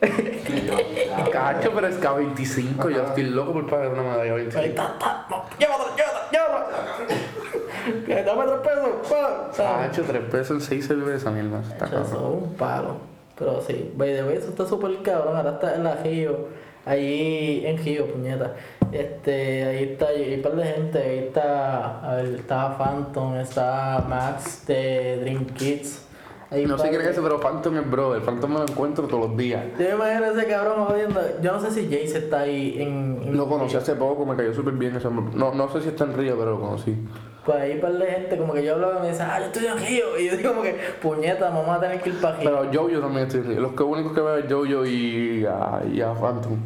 Cacho, 1.32 1.72
pero 1.74 1.86
es 1.88 1.96
que 1.96 2.06
a 2.06 2.12
25, 2.12 2.90
yo 2.90 3.02
estoy 3.04 3.24
loco 3.24 3.52
por 3.52 3.66
pagar 3.68 3.88
una 3.88 4.02
medalla 4.02 4.32
a 4.32 4.34
Ahí 4.36 4.46
25. 4.46 4.64
está, 4.66 4.98
ta, 4.98 5.26
no, 5.30 5.44
llévatela, 5.58 6.28
llévatela, 6.30 8.24
Dame 8.24 8.44
tres 8.44 8.58
pesos. 8.60 9.08
pa. 9.08 9.48
¿sabes? 9.52 9.88
Cacho, 9.88 10.02
3 10.06 10.22
pesos 10.30 10.50
en 10.50 10.60
6 10.60 10.86
cervezas, 10.86 11.32
mierda. 11.32 11.60
Está 11.60 11.86
Eso 11.86 12.02
es 12.02 12.08
cabrón. 12.08 12.32
un 12.32 12.54
palo. 12.54 12.96
Pero 13.38 13.60
sí, 13.62 13.92
by 13.96 14.14
the 14.14 14.24
way, 14.24 14.36
eso 14.36 14.48
está 14.50 14.66
súper 14.66 14.96
cabrón. 15.02 15.36
Ahora 15.36 15.50
está 15.52 15.74
en 15.74 15.84
la 15.84 15.96
Gio, 16.02 16.48
ahí 16.84 17.62
en 17.64 17.78
Gio, 17.78 18.06
puñeta. 18.06 18.52
Este, 18.92 19.64
ahí 19.64 19.84
está, 19.92 20.08
hay 20.08 20.34
un 20.34 20.42
par 20.42 20.52
de 20.56 20.64
gente. 20.64 20.98
Ahí 20.98 21.18
está, 21.18 22.00
a 22.10 22.14
ver, 22.16 22.26
está 22.34 22.76
Phantom, 22.78 23.36
está 23.36 24.04
Max 24.08 24.64
de 24.66 25.18
Dream 25.20 25.46
Kids. 25.46 26.04
Ahí 26.50 26.64
No 26.64 26.78
sé 26.78 26.88
quién 26.88 27.02
es 27.02 27.08
ese, 27.08 27.20
pero 27.20 27.38
Phantom 27.38 27.76
es 27.76 27.90
brother. 27.90 28.22
Phantom 28.22 28.50
me 28.50 28.58
lo 28.60 28.64
encuentro 28.66 29.06
todos 29.06 29.28
los 29.28 29.36
días. 29.36 29.62
Yo 29.78 29.84
me 29.84 29.90
imagino 29.94 30.24
a 30.24 30.28
ese 30.30 30.46
cabrón 30.46 30.86
jodiendo. 30.86 31.20
Yo 31.42 31.52
no 31.52 31.60
sé 31.60 31.70
si 31.70 31.84
Jace 31.84 32.18
está 32.18 32.40
ahí 32.40 32.76
en. 32.80 33.20
en- 33.22 33.36
Lo 33.36 33.46
conocí 33.46 33.76
hace 33.76 33.94
poco, 33.94 34.24
me 34.24 34.34
cayó 34.34 34.54
súper 34.54 34.72
bien 34.74 34.96
ese. 34.96 35.08
No, 35.10 35.52
no 35.52 35.68
sé 35.70 35.82
si 35.82 35.88
está 35.88 36.04
en 36.04 36.16
Río, 36.16 36.36
pero 36.38 36.52
lo 36.52 36.60
conocí. 36.60 36.96
Pues 37.44 37.58
ahí 37.60 37.72
un 37.74 37.80
par 37.80 37.92
de 37.92 38.06
gente, 38.06 38.36
como 38.38 38.52
que 38.54 38.64
yo 38.64 38.74
hablaba 38.74 38.98
y 38.98 39.02
me 39.02 39.08
dice, 39.10 39.22
ah, 39.22 39.38
yo 39.40 39.46
estoy 39.46 39.66
en 39.66 39.78
Río. 39.78 40.18
Y 40.18 40.26
yo 40.30 40.36
digo, 40.38 40.50
como 40.50 40.62
que, 40.62 40.74
puñeta, 41.02 41.50
vamos 41.50 41.68
a 41.76 41.80
tener 41.80 42.00
que 42.00 42.08
ir 42.10 42.20
para 42.20 42.36
Río. 42.38 42.50
Pero 42.68 42.82
Jojo 42.82 43.00
también 43.00 43.26
estoy 43.26 43.40
en 43.40 43.46
Río. 43.48 43.60
Los 43.60 43.72
que 43.72 43.82
únicos 43.82 44.12
que 44.14 44.20
veo 44.22 44.36
es 44.38 44.50
Jojo 44.50 44.86
y 44.86 45.44
a, 45.46 45.82
y 45.92 46.00
a 46.00 46.14
Phantom. 46.14 46.56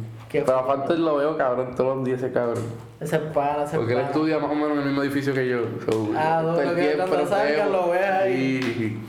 Pero 0.45 0.57
a 0.57 0.65
Phantom 0.67 0.97
lo 0.99 1.15
veo 1.17 1.37
cabrón 1.37 1.75
todos 1.75 1.97
los 1.97 2.05
días 2.05 2.21
ese 2.21 2.31
cabrón. 2.33 2.63
Ese 2.99 3.19
pana, 3.19 3.63
ese 3.65 3.75
Porque 3.77 3.93
él 3.93 3.99
pana. 3.99 4.09
estudia 4.11 4.39
más 4.39 4.51
o 4.51 4.55
menos 4.55 4.71
en 4.71 4.79
el 4.79 4.85
mismo 4.85 5.03
edificio 5.03 5.33
que 5.33 5.47
yo. 5.47 5.59
So, 5.89 6.09
Ah, 6.15 6.41
no, 6.43 6.59
el 6.59 6.75
que 6.75 6.81
tiempo 6.81 7.05
cuando 7.07 7.27
salga 7.27 7.65
lo 7.67 7.89
ves 7.89 8.05
ahí. 8.05 8.99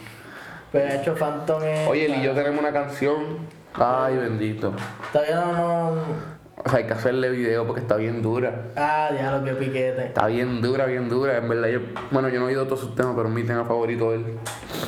Pero 0.73 0.95
hecho, 0.95 1.15
Phantom 1.15 1.63
es. 1.63 1.89
Oye, 1.89 2.07
él 2.07 2.15
y 2.17 2.23
yo 2.23 2.33
tenemos 2.35 2.59
una 2.61 2.73
canción. 2.73 3.39
Ay, 3.75 4.17
bendito. 4.17 4.73
Todavía 5.13 5.37
no, 5.37 5.53
no. 5.53 6.01
O 6.65 6.69
sea, 6.69 6.79
hay 6.79 6.85
que 6.87 6.93
hacerle 6.93 7.31
video 7.31 7.67
porque 7.67 7.81
está 7.81 7.97
bien 7.97 8.23
dura. 8.23 8.67
Ah, 8.77 9.11
ya 9.15 9.33
lo 9.37 9.45
que 9.45 9.53
piquete. 9.53 10.07
Está 10.07 10.27
bien 10.27 10.61
dura, 10.63 10.87
bien 10.87 11.09
dura. 11.09 11.37
En 11.39 11.49
verdad, 11.49 11.69
yo, 11.69 11.81
bueno, 12.11 12.29
yo 12.29 12.39
no 12.41 12.47
he 12.47 12.49
oído 12.51 12.65
todos 12.65 12.81
sus 12.81 12.95
temas, 12.95 13.13
pero 13.17 13.29
mi 13.29 13.43
tema 13.45 13.65
favorito 13.65 14.13
es 14.15 14.21
él. 14.21 14.39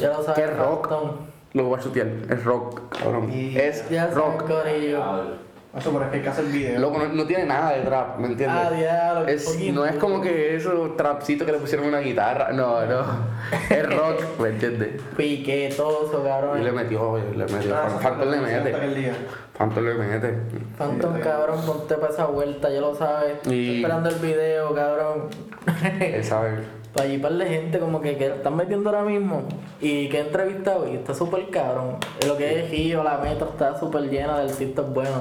Ya 0.00 0.08
lo 0.08 0.22
sabes. 0.22 0.34
¿Qué 0.34 0.46
rock? 0.54 0.88
Phantom. 0.88 1.10
Lo 1.52 1.64
voy 1.64 1.78
a 1.78 1.82
chutear. 1.82 2.06
Es 2.28 2.44
rock, 2.44 2.96
cabrón. 2.98 3.32
Y- 3.32 3.56
Es 3.56 3.88
Ya 3.90 4.08
rock. 4.08 4.44
Corillo. 4.46 5.45
Eso, 5.78 5.92
pero 5.92 6.04
es 6.06 6.10
que 6.10 6.16
hay 6.16 6.22
que 6.22 6.28
hacer 6.28 6.44
video. 6.46 6.80
Loco, 6.80 6.98
no, 6.98 7.08
no 7.08 7.26
tiene 7.26 7.44
nada 7.44 7.72
de 7.72 7.82
trap, 7.82 8.18
¿me 8.18 8.28
entiendes? 8.28 8.58
Ah, 8.64 8.70
diablo, 8.70 9.26
Es- 9.28 9.44
fucking 9.44 9.74
no 9.74 9.84
es 9.86 9.96
como 9.96 10.20
que 10.20 10.56
esos 10.56 10.96
trapcitos 10.96 11.46
que 11.46 11.52
le 11.52 11.58
pusieron 11.58 11.86
una 11.86 11.98
guitarra. 12.00 12.52
No, 12.52 12.84
no. 12.86 13.00
Es 13.70 13.86
rock, 13.96 14.22
¿me 14.40 14.48
entiendes? 14.50 15.00
Piquetoso, 15.16 16.22
Y 16.24 16.28
cabrón. 16.28 16.64
le 16.64 16.72
metió, 16.72 17.18
le 17.18 17.44
metió. 17.46 17.76
Ah, 17.76 17.98
Phantom 18.02 18.30
le 18.30 18.36
mete. 18.40 19.12
Phantom 19.56 19.84
le 19.84 19.94
mete. 19.94 20.34
Phantom, 20.78 21.20
cabrón, 21.20 21.60
ponte 21.66 21.94
para 21.96 22.12
esa 22.12 22.26
vuelta, 22.26 22.70
ya 22.70 22.80
lo 22.80 22.94
sabes. 22.94 23.34
Estoy 23.36 23.54
Y- 23.56 23.76
esperando 23.76 24.08
el 24.08 24.16
video, 24.16 24.74
cabrón. 24.74 25.28
Él 26.00 26.24
sabe. 26.24 26.58
Para 26.96 27.10
allí 27.10 27.18
par 27.18 27.32
de 27.34 27.44
gente 27.46 27.78
como 27.78 28.00
que, 28.00 28.16
que 28.16 28.26
están 28.28 28.56
metiendo 28.56 28.88
ahora 28.88 29.02
mismo 29.02 29.42
y 29.82 30.08
que 30.08 30.16
he 30.16 30.20
entrevistado 30.22 30.88
y 30.90 30.94
está 30.96 31.12
súper 31.12 31.50
cabrón. 31.50 31.96
Lo 32.26 32.38
que 32.38 32.60
es 32.64 32.70
Gio, 32.70 33.04
la 33.04 33.18
metro 33.18 33.50
está 33.50 33.78
súper 33.78 34.04
llena 34.04 34.38
de 34.38 34.50
artistas 34.50 34.88
buenos. 34.94 35.20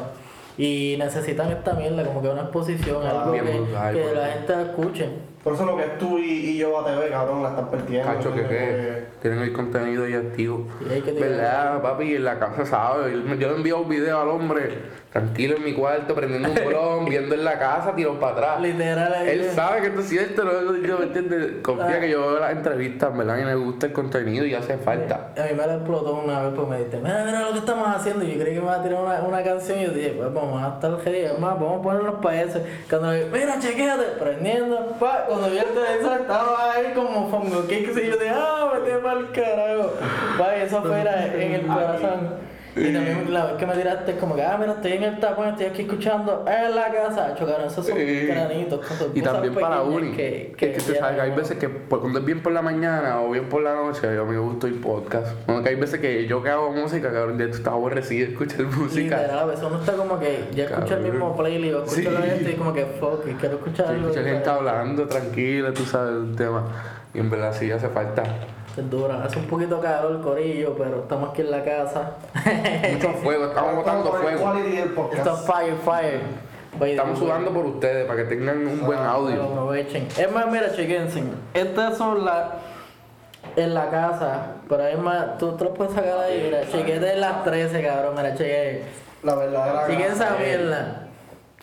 Y 0.58 0.96
necesitan 0.98 1.52
esta 1.52 1.74
mierda, 1.74 2.04
como 2.06 2.22
que 2.22 2.30
una 2.30 2.44
exposición, 2.44 3.02
Ah, 3.06 3.10
algo 3.22 3.32
bien 3.34 3.46
que, 3.46 3.52
brutal, 3.60 3.94
que 3.94 4.14
la 4.16 4.26
gente 4.28 4.62
escuche. 4.62 5.10
Por 5.44 5.54
eso 5.54 5.66
lo 5.66 5.78
que 5.78 5.84
es 5.84 5.98
tú 6.00 6.18
y, 6.18 6.24
y 6.52 6.58
yo 6.58 6.80
a 6.80 6.86
TV, 6.86 7.10
cabrón, 7.10 7.44
la 7.44 7.50
están 7.50 7.70
perdiendo. 7.70 8.12
Cacho, 8.14 8.34
que 8.34 8.42
que 8.48 9.04
tienen 9.22 9.40
el 9.40 9.54
contenido 9.54 10.06
ahí 10.06 10.14
activo. 10.14 10.66
Y 10.90 10.94
hay 10.94 11.02
que 11.02 11.12
tirar- 11.12 11.30
¿Verdad, 11.30 11.82
papi? 11.82 12.16
En 12.16 12.26
la 12.26 12.40
casa 12.40 12.66
sabe. 12.66 13.12
Yo 13.38 13.50
le 13.50 13.56
envío 13.58 13.82
un 13.82 13.90
video 13.90 14.22
al 14.22 14.30
hombre, 14.30 14.70
tranquilo 15.16 15.56
en 15.56 15.64
mi 15.64 15.72
cuarto, 15.72 16.14
prendiendo 16.14 16.50
un 16.50 16.68
blon, 16.68 17.06
viendo 17.10 17.36
en 17.36 17.46
la 17.46 17.58
casa, 17.58 17.96
tiró 17.96 18.20
para 18.20 18.34
atrás. 18.34 18.62
Literal, 18.62 19.14
ahí 19.14 19.30
Él 19.30 19.50
sabe 19.56 19.80
que 19.80 19.88
esto 19.88 20.02
es 20.02 20.10
cierto, 20.10 20.44
¿no? 20.44 20.76
yo, 20.86 21.00
¿me 21.00 21.06
entiendes? 21.06 21.54
Confía 21.62 21.86
Ah. 21.96 22.00
que 22.02 22.10
yo 22.10 22.20
veo 22.20 22.40
las 22.40 22.52
entrevistas, 22.52 23.16
¿verdad? 23.16 23.38
Y 23.40 23.46
me 23.46 23.56
gusta 23.56 23.86
el 23.86 23.94
contenido 23.94 24.46
y 24.46 24.54
hace 24.54 24.78
falta. 24.78 25.30
A 25.38 25.44
mí 25.44 25.50
me 25.56 25.66
la 25.68 25.76
explotó 25.76 26.16
una 26.16 26.42
vez 26.42 26.52
porque 26.54 26.70
me 26.70 26.78
dijiste, 26.80 26.98
mira, 26.98 27.24
mira 27.26 27.42
lo 27.44 27.54
que 27.54 27.60
estamos 27.60 27.88
haciendo. 27.88 28.26
Y 28.26 28.34
yo 28.34 28.42
creí 28.42 28.56
que 28.56 28.60
me 28.60 28.66
iba 28.66 28.76
a 28.76 28.84
tirar 28.84 29.02
una, 29.02 29.22
una 29.22 29.42
canción 29.42 29.80
y 29.80 29.84
yo 29.86 29.92
dije, 29.92 30.10
pues 30.18 30.34
vamos 30.34 30.62
a 30.62 30.74
estar 30.76 31.08
es 31.08 31.40
más, 31.40 31.54
vamos 31.62 31.80
a 31.80 31.82
ponernos 31.82 32.16
para 32.16 32.42
eso. 32.42 32.60
Cuando 32.90 33.12
le 33.14 33.18
dije, 33.20 33.30
mira, 33.32 33.58
chequéate, 33.58 34.04
prendiendo, 34.20 34.98
pa, 35.00 35.24
cuando 35.30 35.50
vi 35.50 35.60
el 35.60 35.66
televisor 35.66 36.22
estaba 36.22 36.74
ahí 36.74 36.92
como 36.94 37.30
fongo 37.30 37.66
kicks 37.68 37.98
y 37.98 38.08
yo 38.08 38.18
dije, 38.18 38.32
ah, 38.36 38.70
me 38.74 38.82
tiré 38.82 38.98
para 38.98 39.20
el 39.22 39.32
carajo. 39.32 39.94
Pa, 40.38 40.56
eso 40.58 40.82
fue 40.82 41.00
era 41.00 41.26
en 41.28 41.52
el 41.54 41.68
corazón. 41.68 42.55
Y 42.78 42.92
también 42.94 43.34
la 43.34 43.46
vez 43.46 43.54
que 43.56 43.66
me 43.66 43.74
tiraste 43.74 44.18
como 44.18 44.36
que, 44.36 44.44
ah, 44.44 44.58
mira, 44.60 44.74
estoy 44.74 44.92
en 44.94 45.04
el 45.04 45.20
tapón, 45.20 45.48
estoy 45.48 45.68
aquí 45.68 45.84
escuchando 45.84 46.44
en 46.46 46.76
la 46.76 46.92
casa. 46.92 47.34
Chocaron, 47.36 47.68
esos 47.68 47.86
son 47.88 47.98
Sí. 47.98 48.26
granitos, 48.28 48.86
cosas 48.86 49.08
Y 49.14 49.22
también 49.22 49.54
para 49.56 49.82
uni. 49.82 50.12
Que, 50.12 50.54
Que, 50.58 50.74
que 50.74 50.80
tú 50.80 50.94
sabes 50.94 51.16
que 51.16 51.22
hay 51.22 51.32
veces 51.32 51.58
que 51.58 51.70
por- 51.70 52.02
cuando 52.02 52.20
es 52.20 52.26
bien 52.26 52.44
por 52.44 52.52
la 52.52 52.62
mañana 52.62 53.22
o 53.22 53.32
bien 53.32 53.48
por 53.48 53.62
la 53.64 53.76
noche, 53.76 54.06
a 54.08 54.24
mí 54.24 54.32
me 54.34 54.40
gusta 54.40 54.68
ir 54.68 54.82
podcast. 54.82 55.28
Bueno, 55.48 55.64
que 55.64 55.70
hay 55.70 55.76
veces 55.76 56.00
que 56.02 56.28
yo 56.28 56.44
que 56.44 56.50
hago 56.50 56.72
música, 56.72 57.12
cabrón, 57.14 57.38
ya 57.40 57.46
tú 57.46 57.54
estás 57.54 57.74
aborrecido 57.74 58.28
de 58.28 58.34
escuchar 58.34 58.64
música. 58.66 59.18
Literal, 59.22 59.40
a 59.40 59.46
veces 59.46 59.64
uno 59.66 59.80
está 59.80 59.94
como 59.94 60.20
que 60.20 60.44
ya 60.54 60.66
escucha 60.66 60.96
el 60.96 61.02
mismo 61.04 61.36
playlist 61.38 61.76
o 61.76 61.84
escucha 61.86 61.96
Sí. 61.96 62.04
lo 62.10 62.24
esto 62.26 62.50
y 62.50 62.54
como 62.56 62.74
que 62.74 62.86
fuck, 62.86 63.24
quiero 63.40 63.56
escuchar 63.56 63.86
Sí, 63.88 63.94
algo. 63.94 64.08
escuchar 64.10 64.26
gente 64.34 64.50
hablando 64.50 65.08
tranquila, 65.08 65.74
tú 65.74 65.86
sabes, 65.86 66.14
un 66.16 66.36
tema. 66.36 66.64
Y 67.14 67.20
en 67.20 67.30
verdad 67.30 67.54
sí 67.58 67.72
hace 67.72 67.88
falta. 67.88 68.24
Es 68.78 68.90
dura, 68.90 69.24
hace 69.24 69.40
un 69.40 69.46
poquito 69.46 69.80
calor 69.80 70.12
el 70.18 70.22
corillo, 70.22 70.76
pero 70.78 71.00
estamos 71.02 71.30
aquí 71.30 71.42
en 71.42 71.52
la 71.52 71.64
casa. 71.64 72.12
Mucho 72.94 73.10
fuego, 73.24 73.46
estamos 73.46 73.76
botando 73.76 74.12
fuego. 74.12 74.54
Esto 75.14 75.34
es 75.34 75.40
fire, 75.42 75.76
fire. 75.84 76.22
By 76.78 76.92
Estamos 76.92 77.18
way. 77.22 77.28
sudando 77.30 77.52
por 77.52 77.66
ustedes 77.68 78.06
para 78.06 78.18
que 78.24 78.36
tengan 78.36 78.68
un 78.68 78.86
buen 78.86 79.00
Lo 79.02 79.10
audio. 79.10 79.44
aprovechen. 79.44 80.08
Es 80.18 80.30
más, 80.30 80.48
mira, 80.48 80.74
chequense. 80.76 81.24
Estas 81.54 81.98
son 81.98 82.26
las. 82.26 82.48
En 83.56 83.74
la 83.74 83.90
casa, 83.90 84.48
pero 84.68 84.86
es 84.86 84.98
más, 84.98 85.38
tú, 85.38 85.54
tú 85.56 85.64
lo 85.66 85.74
puedes 85.74 85.94
sacar 85.94 86.18
ahí, 86.20 86.42
mira, 86.44 86.70
chequete 86.70 87.14
en 87.14 87.22
las 87.22 87.44
13, 87.46 87.82
cabrón, 87.86 88.16
mira, 88.18 88.32
chequete. 88.36 88.84
La 89.24 89.36
verdadera. 89.36 89.88
Chequete 89.88 90.12
esa 90.12 90.26
casa. 90.26 90.38
mierda. 90.40 91.05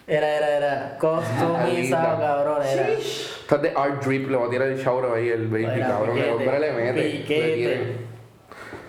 Era, 0.06 0.28
era, 0.28 0.48
era. 0.56 0.98
Customizado, 0.98 2.18
cabrón, 2.20 2.62
era. 2.66 2.88
Esto 2.88 3.56
es 3.56 3.62
de 3.62 3.72
Art 3.76 4.04
Drip, 4.04 4.30
le 4.30 4.36
voy 4.36 4.46
a 4.48 4.50
tirar 4.50 4.68
el 4.68 4.78
shower 4.78 5.12
ahí 5.14 5.28
el 5.28 5.46
baby, 5.48 5.80
cabrón. 5.80 6.18
El 6.18 6.30
hombre 6.30 6.58
le 6.60 6.72
mete. 6.72 7.02
piquete. 7.02 7.96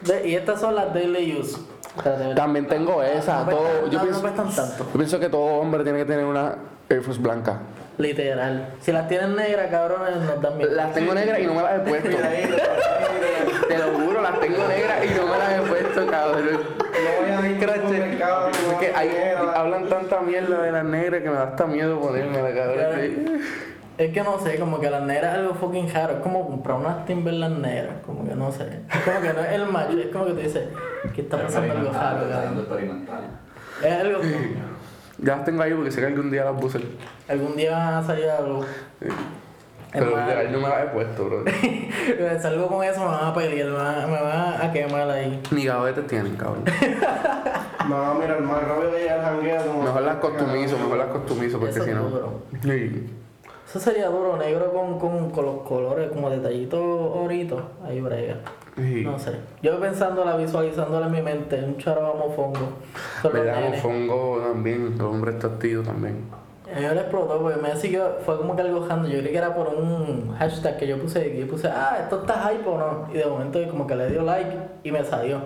De- 0.02 0.28
y 0.28 0.36
estas 0.36 0.60
son 0.60 0.76
las 0.76 0.94
daily 0.94 1.38
use. 1.40 1.58
También 2.36 2.68
tengo 2.68 3.04
esa, 3.04 3.44
No 3.44 3.50
todo. 3.52 3.88
Yo 3.90 4.00
no, 4.00 4.04
pienso, 4.04 4.24
no 4.24 4.34
tanto. 4.34 4.62
yo 4.80 4.86
pienso 4.98 5.20
que 5.20 5.30
todo 5.30 5.42
hombre 5.46 5.84
tiene 5.84 6.00
que 6.00 6.06
tener 6.06 6.26
una 6.26 6.56
Air 6.90 7.02
Force 7.04 7.22
blanca. 7.22 7.60
Literal. 8.00 8.70
Si 8.82 8.92
las 8.92 9.08
tienen 9.08 9.36
negras, 9.36 9.68
cabrones, 9.70 10.16
nos 10.16 10.42
dan 10.42 10.58
miedo. 10.58 10.72
Las 10.72 10.94
tengo 10.94 11.14
negras 11.14 11.40
y 11.40 11.46
no 11.46 11.54
me 11.54 11.62
las 11.62 11.76
he 11.76 11.80
puesto. 11.82 12.10
Te 13.68 13.78
lo 13.78 13.86
juro, 14.00 14.22
las 14.22 14.40
tengo 14.40 14.68
negras 14.68 15.06
y 15.06 15.14
no 15.16 15.28
me 15.28 15.38
las 15.38 15.54
he 15.54 15.62
puesto, 15.62 16.06
cabrón. 16.08 16.60
Es 17.66 18.74
que 18.80 18.94
hay- 18.96 19.12
hablan 19.56 19.88
tanta 19.90 20.22
mierda 20.22 20.62
de 20.62 20.72
las 20.72 20.84
negras 20.86 21.22
que 21.22 21.30
me 21.30 21.36
da 21.36 21.44
hasta 21.44 21.66
miedo 21.66 22.00
ponérmela, 22.00 22.54
cabrón. 22.54 23.42
Es 23.96 24.12
que 24.12 24.24
no 24.24 24.40
sé, 24.40 24.58
como 24.58 24.80
que 24.80 24.90
las 24.90 25.04
negras 25.04 25.34
es 25.34 25.40
algo 25.42 25.54
fucking 25.54 25.94
raro. 25.94 26.14
Es 26.14 26.20
como 26.22 26.48
comprar 26.48 26.78
unas 26.80 27.06
Timberland 27.06 27.60
negras. 27.62 27.96
Como 28.06 28.28
que 28.28 28.34
no 28.36 28.52
sé. 28.52 28.80
Es 28.92 29.02
como 29.04 29.22
que 29.22 29.34
no 29.34 29.40
es 29.42 29.52
el 29.52 29.66
match. 29.68 29.92
Es 29.92 30.08
como 30.12 30.26
que 30.26 30.32
tú 30.32 30.38
dices, 30.40 30.64
¿qué 31.14 31.22
está 31.22 31.38
pasando 31.44 31.74
algo 31.74 31.92
raro. 31.94 32.26
Es 33.84 33.94
algo. 33.94 34.20
Ya 35.20 35.36
las 35.36 35.46
tengo 35.46 35.62
ahí 35.62 35.74
porque 35.74 35.92
sé 35.92 36.02
que 36.02 36.08
algún 36.08 36.32
día 36.32 36.44
las 36.44 36.60
puse. 36.60 36.80
Algún 37.30 37.56
día 37.56 37.72
van 37.78 37.94
a 37.94 38.04
salir 38.04 38.26
a 38.30 38.42
la 38.42 38.48
luz. 38.48 38.66
Pero 39.94 40.06
literal 40.08 40.52
no 40.52 40.60
me 40.60 40.68
las 40.70 40.84
he 40.84 40.88
puesto, 40.88 41.26
bro. 41.26 41.44
Salgo 42.42 42.68
con 42.68 42.84
eso, 42.84 43.00
me 43.02 43.06
van 43.06 43.26
a 43.26 43.34
pelear, 43.34 43.68
me 43.70 43.74
van, 43.76 44.12
me 44.12 44.22
van 44.22 44.62
a 44.62 44.72
quemar 44.74 45.10
ahí. 45.10 45.42
Ni 45.52 45.66
gavetes 45.66 46.08
tienen, 46.08 46.36
cabrón. 46.36 46.64
No, 47.90 48.16
mira, 48.16 48.38
el 48.38 48.44
más 48.46 48.64
rápido 48.64 48.92
que 48.92 49.00
llega 49.00 49.16
al 49.16 49.22
jangueo. 49.36 49.62
como- 49.66 49.84
Mejor 49.84 50.02
las 50.04 50.16
costumizo, 50.16 50.78
mejor 50.78 50.98
las 51.00 51.08
costumizo 51.08 51.60
porque 51.60 51.76
Eso 51.76 51.84
si 51.84 51.92
no. 51.92 52.04
duro. 52.04 52.40
Sí. 52.62 53.10
Eso 53.68 53.80
sería 53.80 54.08
duro, 54.08 54.38
negro 54.38 54.72
con, 54.72 54.98
con, 55.00 55.32
con 55.32 55.46
los 55.46 55.58
colores, 55.64 56.10
como 56.12 56.30
detallitos 56.30 56.80
oritos. 56.82 57.62
Ahí 57.86 58.00
brega. 58.00 58.38
Sí. 58.78 59.04
No 59.04 59.20
sé. 59.20 59.32
Yo 59.62 59.80
pensándola, 59.82 60.38
visualizándola 60.38 61.08
en 61.08 61.12
mi 61.12 61.22
mente, 61.22 61.62
un 61.62 61.78
charo 61.78 62.14
mofongo. 62.14 62.70
Son 63.22 63.34
los 63.34 63.44
¿Verdad? 63.44 63.60
nenes. 63.60 63.84
Mofongo 63.84 64.42
también, 64.48 64.94
el 64.96 65.02
hombre 65.02 65.32
está 65.32 65.50
también. 65.84 66.24
A 66.76 66.80
mí 66.80 66.86
me 66.86 66.94
lo 66.96 67.02
explotó 67.02 67.40
porque 67.42 67.62
me 67.62 67.76
siguió, 67.76 68.18
fue 68.26 68.38
como 68.38 68.56
que 68.56 68.62
algo 68.64 68.86
random. 68.88 69.12
Yo 69.12 69.20
creí 69.20 69.32
que 69.32 69.38
era 69.38 69.54
por 69.54 69.68
un 69.70 70.34
hashtag 70.38 70.78
que 70.78 70.88
yo 70.88 70.98
puse, 71.00 71.32
que 71.32 71.40
yo 71.40 71.48
puse, 71.48 71.68
ah, 71.68 71.98
esto 72.02 72.22
está 72.22 72.50
hype 72.50 72.68
o 72.68 72.78
no. 72.78 73.08
Y 73.14 73.18
de 73.18 73.26
momento 73.26 73.60
como 73.70 73.86
que 73.88 73.96
le 73.96 74.10
dio 74.10 74.24
like 74.24 74.58
y 74.84 74.92
me 74.92 75.04
salió. 75.04 75.42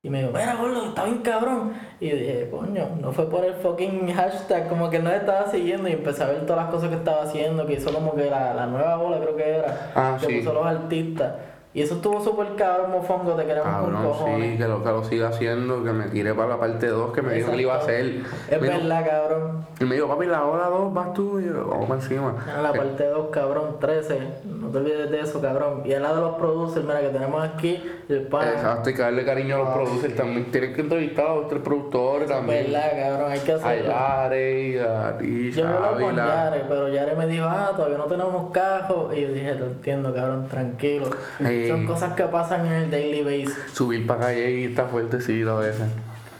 Y 0.00 0.10
me 0.10 0.20
dijo, 0.20 0.30
mira, 0.32 0.54
gordo, 0.54 0.86
está 0.86 1.04
bien 1.04 1.18
cabrón. 1.18 1.72
Y 2.00 2.10
dije, 2.10 2.48
coño, 2.50 2.88
no 3.00 3.10
fue 3.12 3.28
por 3.28 3.44
el 3.44 3.54
fucking 3.54 4.12
hashtag, 4.14 4.68
como 4.68 4.88
que 4.88 5.00
no 5.00 5.10
estaba 5.10 5.50
siguiendo 5.50 5.88
y 5.88 5.92
empecé 5.92 6.22
a 6.22 6.28
ver 6.28 6.46
todas 6.46 6.62
las 6.64 6.70
cosas 6.72 6.88
que 6.90 6.94
estaba 6.96 7.22
haciendo, 7.24 7.66
que 7.66 7.74
hizo 7.74 7.92
como 7.92 8.14
que 8.14 8.30
la, 8.30 8.54
la 8.54 8.66
nueva 8.66 8.96
bola 8.96 9.18
creo 9.18 9.36
que 9.36 9.48
era, 9.56 9.90
Ah, 9.96 10.16
que 10.20 10.26
sí. 10.26 10.38
puso 10.38 10.54
los 10.54 10.64
artistas. 10.64 11.32
Y 11.78 11.82
eso 11.82 11.94
estuvo 11.94 12.20
súper 12.20 12.56
cabrón, 12.56 12.90
mofongo, 12.90 13.34
te 13.34 13.44
queremos 13.46 13.68
con 13.68 13.92
Cabrón, 13.92 14.02
cojones. 14.04 14.50
sí, 14.52 14.58
que 14.58 14.64
lo, 14.66 14.82
que 14.82 14.88
lo 14.90 15.04
siga 15.04 15.28
haciendo, 15.28 15.84
que 15.84 15.92
me 15.92 16.06
tire 16.08 16.34
para 16.34 16.48
la 16.48 16.58
parte 16.58 16.88
2, 16.88 17.12
que 17.12 17.22
me 17.22 17.34
dijo 17.34 17.52
que 17.52 17.56
le 17.56 17.62
iba 17.62 17.74
a 17.74 17.78
hacer. 17.78 18.04
Es 18.50 18.60
Me 18.60 18.66
dijo- 18.66 18.80
verdad, 18.80 19.06
cabrón. 19.08 19.66
Y 19.78 19.84
me 19.84 19.94
dijo, 19.94 20.08
papi, 20.08 20.26
la 20.26 20.44
hora 20.44 20.66
2 20.66 20.92
vas 20.92 21.12
tú 21.14 21.38
y 21.38 21.44
yo, 21.44 21.68
vamos 21.68 21.88
para 21.88 22.00
encima. 22.00 22.34
En 22.56 22.62
la 22.64 22.72
parte 22.72 23.06
2, 23.06 23.28
cabrón, 23.30 23.76
13. 23.78 24.18
No 24.44 24.70
te 24.70 24.78
olvides 24.78 25.08
de 25.08 25.20
eso, 25.20 25.40
cabrón. 25.40 25.82
Y 25.84 25.92
el 25.92 26.02
lado 26.02 26.16
de 26.16 26.20
los 26.22 26.34
producers, 26.34 26.84
mira, 26.84 27.00
que 27.00 27.10
tenemos 27.10 27.44
aquí 27.48 27.80
el 28.08 28.22
pan. 28.22 28.48
Exacto, 28.48 28.88
hay 28.88 28.94
que 28.96 29.02
darle 29.02 29.24
cariño 29.24 29.54
a 29.54 29.58
los 29.58 29.68
producers 29.68 30.16
también. 30.16 30.50
Tienen 30.50 30.74
que 30.74 30.80
entrevistar 30.80 31.28
a 31.28 31.34
los 31.36 31.46
tres 31.48 31.62
productores 31.62 32.28
Es 32.28 32.36
también. 32.36 32.72
verdad, 32.72 32.90
cabrón, 32.90 33.30
hay 33.30 33.38
que 33.38 33.52
A 33.52 33.54
hacerlo. 33.54 33.88
Yare, 33.88 34.80
a 34.82 35.16
Tisha, 35.18 35.60
Yo 35.60 35.64
me 35.68 35.72
hablo 35.74 35.90
con 35.92 36.18
Ávila. 36.18 36.26
Yare, 36.26 36.64
pero 36.68 36.88
Yare 36.88 37.14
me 37.14 37.26
dijo, 37.28 37.44
ah, 37.48 37.70
todavía 37.76 37.98
no 37.98 38.04
tenemos 38.06 38.50
cajos. 38.50 39.16
Y 39.16 39.20
yo 39.20 39.28
dije, 39.28 39.54
lo 39.54 39.66
entiendo, 39.66 40.12
cabrón, 40.12 40.48
tranquilo. 40.48 41.06
Ey. 41.38 41.67
Son 41.68 41.86
cosas 41.86 42.14
que 42.14 42.24
pasan 42.24 42.66
en 42.66 42.72
el 42.72 42.90
daily 42.90 43.22
base. 43.22 43.56
Subir 43.72 44.06
para 44.06 44.26
calle 44.26 44.50
y 44.50 44.64
está 44.64 44.86
fuertecito 44.86 45.58
a 45.58 45.60
veces. 45.60 45.88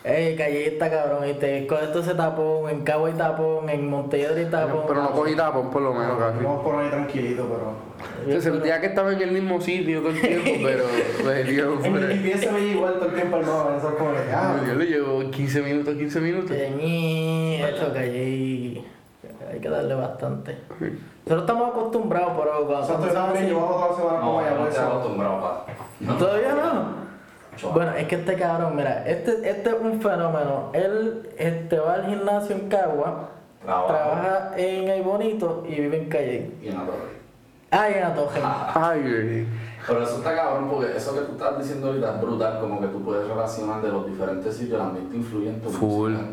Ey, 0.05 0.37
Callista, 0.37 0.89
cabrón, 0.89 1.29
y 1.29 1.35
te 1.35 1.67
con 1.67 1.85
esto 1.85 2.03
se 2.03 2.15
tapón, 2.15 2.71
en 2.71 2.83
Cabo 2.83 3.07
hay 3.07 3.13
tapón, 3.13 3.69
en 3.69 3.91
Montelledre 3.91 4.41
hay 4.41 4.51
tapón. 4.51 4.85
Pero 4.89 5.03
no 5.03 5.11
cogí 5.11 5.35
tapón 5.37 5.71
por 5.71 5.83
lo 5.83 5.93
menos 5.93 6.19
casi. 6.19 6.43
Vamos 6.43 6.65
por 6.65 6.77
ahí 6.77 6.89
tranquilito, 6.89 7.47
pero. 7.47 8.33
Se 8.33 8.41
sentía 8.41 8.81
que 8.81 8.87
estaba 8.87 9.13
en 9.13 9.21
el 9.21 9.33
mismo 9.33 9.61
sitio 9.61 10.01
todo 10.01 10.11
el 10.11 10.21
tiempo, 10.21 10.51
pero 10.63 10.85
pues 11.23 11.49
el 11.49 12.23
GPS 12.23 12.53
me 12.53 12.61
igual 12.61 12.95
todo 12.95 13.09
el 13.09 13.15
tiempo 13.17 13.37
al 13.37 13.43
lado, 13.43 13.77
eso 13.77 13.89
es 13.89 13.95
como 13.97 14.13
que, 14.13 14.33
ah, 14.33 14.61
Yo 14.67 14.75
le 14.77 14.87
llevo 14.87 15.31
15 15.31 15.63
minutos, 15.63 15.95
15 15.95 16.21
minutos. 16.21 16.51
Esto 16.53 17.93
Calle, 17.93 18.58
hay 19.59 19.63
que 19.63 19.69
darle 19.69 19.95
bastante. 19.95 20.59
Nosotros 21.27 21.41
estamos 21.41 21.71
acostumbrados, 21.71 22.33
pero 22.39 22.67
cuando 22.67 22.79
o 22.79 22.87
sea, 22.87 23.33
llevado 23.35 23.67
toda 23.69 23.89
la 23.89 23.97
semana 23.97 24.21
como 24.21 24.39
allá, 24.41 24.51
no 24.55 24.67
eso. 24.67 24.83
acostumbrado, 24.83 25.41
pa. 25.41 25.65
No. 26.01 26.15
¿Todavía 26.15 26.55
no? 26.55 26.99
Bueno, 27.73 27.93
es 27.95 28.07
que 28.07 28.15
este 28.15 28.35
cabrón, 28.37 28.77
mira, 28.77 29.05
este, 29.07 29.51
este 29.51 29.71
es 29.71 29.77
un 29.81 30.01
fenómeno. 30.01 30.71
Él 30.73 31.29
este, 31.37 31.79
va 31.81 31.95
al 31.95 32.07
gimnasio 32.07 32.55
en 32.55 32.69
Cagua, 32.69 33.31
Trabaja. 33.65 33.87
trabaja 33.89 34.51
en 34.57 34.91
Ay 34.91 35.01
Bonito 35.03 35.65
y 35.69 35.75
vive 35.75 35.97
en 36.05 36.09
Calle. 36.09 36.53
Y 36.63 36.69
en 36.69 36.75
la 36.79 36.85
torre. 36.85 37.19
Ah, 37.71 37.91
y 37.91 37.95
en 37.95 38.05
Atoje. 38.05 38.41
Ay, 38.75 39.01
güey. 39.03 39.47
Pero 39.87 40.03
eso 40.03 40.19
está 40.19 40.35
cabrón 40.37 40.69
porque 40.71 40.97
eso 40.97 41.13
que 41.15 41.21
tú 41.21 41.33
estás 41.33 41.59
diciendo 41.59 41.89
ahorita 41.89 42.15
es 42.15 42.21
brutal, 42.21 42.61
como 42.61 42.81
que 42.81 42.87
tú 42.87 43.03
puedes 43.03 43.27
relacionar 43.29 43.83
de 43.83 43.89
los 43.91 44.07
diferentes 44.07 44.57
sitios, 44.57 44.81
el 44.81 44.87
ambiente 44.87 45.17
influye 45.17 45.49
en 45.51 45.61
tu 45.61 45.69
Full. 45.71 46.13
música. 46.13 46.29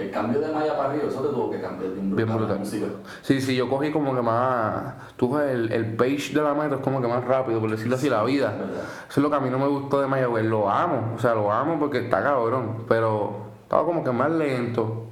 El 0.00 0.10
cambio 0.10 0.40
de 0.40 0.50
Maya 0.52 0.76
para 0.76 0.90
arriba, 0.90 1.04
eso 1.08 1.20
te 1.20 1.28
tuvo 1.28 1.50
que 1.50 1.60
cambiar 1.60 1.92
bien 1.92 2.10
brutal, 2.10 2.24
Bien 2.26 2.38
brutal. 2.38 2.58
música. 2.60 2.86
Sí, 3.22 3.40
sí, 3.40 3.54
yo 3.54 3.68
cogí 3.68 3.90
como 3.90 4.14
que 4.14 4.22
más. 4.22 4.94
Tú 5.16 5.28
coges 5.30 5.50
el, 5.50 5.70
el 5.72 5.94
page 5.94 6.32
de 6.32 6.40
la 6.42 6.54
meta, 6.54 6.76
es 6.76 6.80
como 6.80 7.00
que 7.02 7.08
más 7.08 7.24
rápido, 7.24 7.60
por 7.60 7.70
decirlo 7.70 7.96
así, 7.96 8.08
la 8.08 8.22
vida. 8.24 8.54
Eso 9.08 9.20
es 9.20 9.22
lo 9.22 9.28
que 9.30 9.36
a 9.36 9.40
mí 9.40 9.50
no 9.50 9.58
me 9.58 9.66
gustó 9.68 10.00
de 10.00 10.06
Mayagüez. 10.06 10.44
Lo 10.46 10.70
amo, 10.70 11.12
o 11.16 11.18
sea, 11.18 11.34
lo 11.34 11.52
amo 11.52 11.78
porque 11.78 11.98
está 11.98 12.22
cabrón, 12.22 12.84
pero 12.88 13.36
estaba 13.64 13.84
como 13.84 14.02
que 14.02 14.10
más 14.10 14.30
lento. 14.30 15.06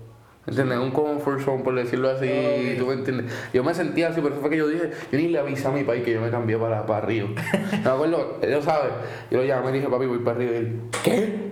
¿Entiendes? 0.47 0.79
Un 0.79 0.93
comfort 0.93 1.41
zone, 1.41 1.63
por 1.63 1.75
decirlo 1.75 2.09
así, 2.09 2.75
¿tú 2.79 2.87
me 2.87 2.95
entiendes? 2.95 3.31
Yo 3.53 3.63
me 3.63 3.75
sentía 3.75 4.09
así, 4.09 4.23
pero 4.23 4.33
eso 4.33 4.41
fue 4.41 4.49
que 4.49 4.57
yo 4.57 4.67
dije, 4.67 4.93
yo 5.13 5.19
ni 5.19 5.29
le 5.29 5.39
avisé 5.39 5.69
a 5.69 5.71
mi 5.71 5.85
país 5.85 6.03
que 6.03 6.15
yo 6.15 6.23
me 6.23 6.31
cambié 6.31 6.57
para, 6.57 6.87
para 6.87 7.05
Río. 7.05 7.27
me 7.85 7.91
acuerdo, 7.91 8.39
él 8.41 8.63
sabe, 8.63 8.89
yo 9.31 9.41
lo 9.41 9.45
llamé 9.45 9.69
y 9.69 9.73
dije, 9.75 9.89
papi, 9.89 10.07
voy 10.07 10.21
para 10.21 10.39
Río. 10.39 10.51
Y 10.51 10.57
él, 10.57 10.81
¿qué? 11.05 11.49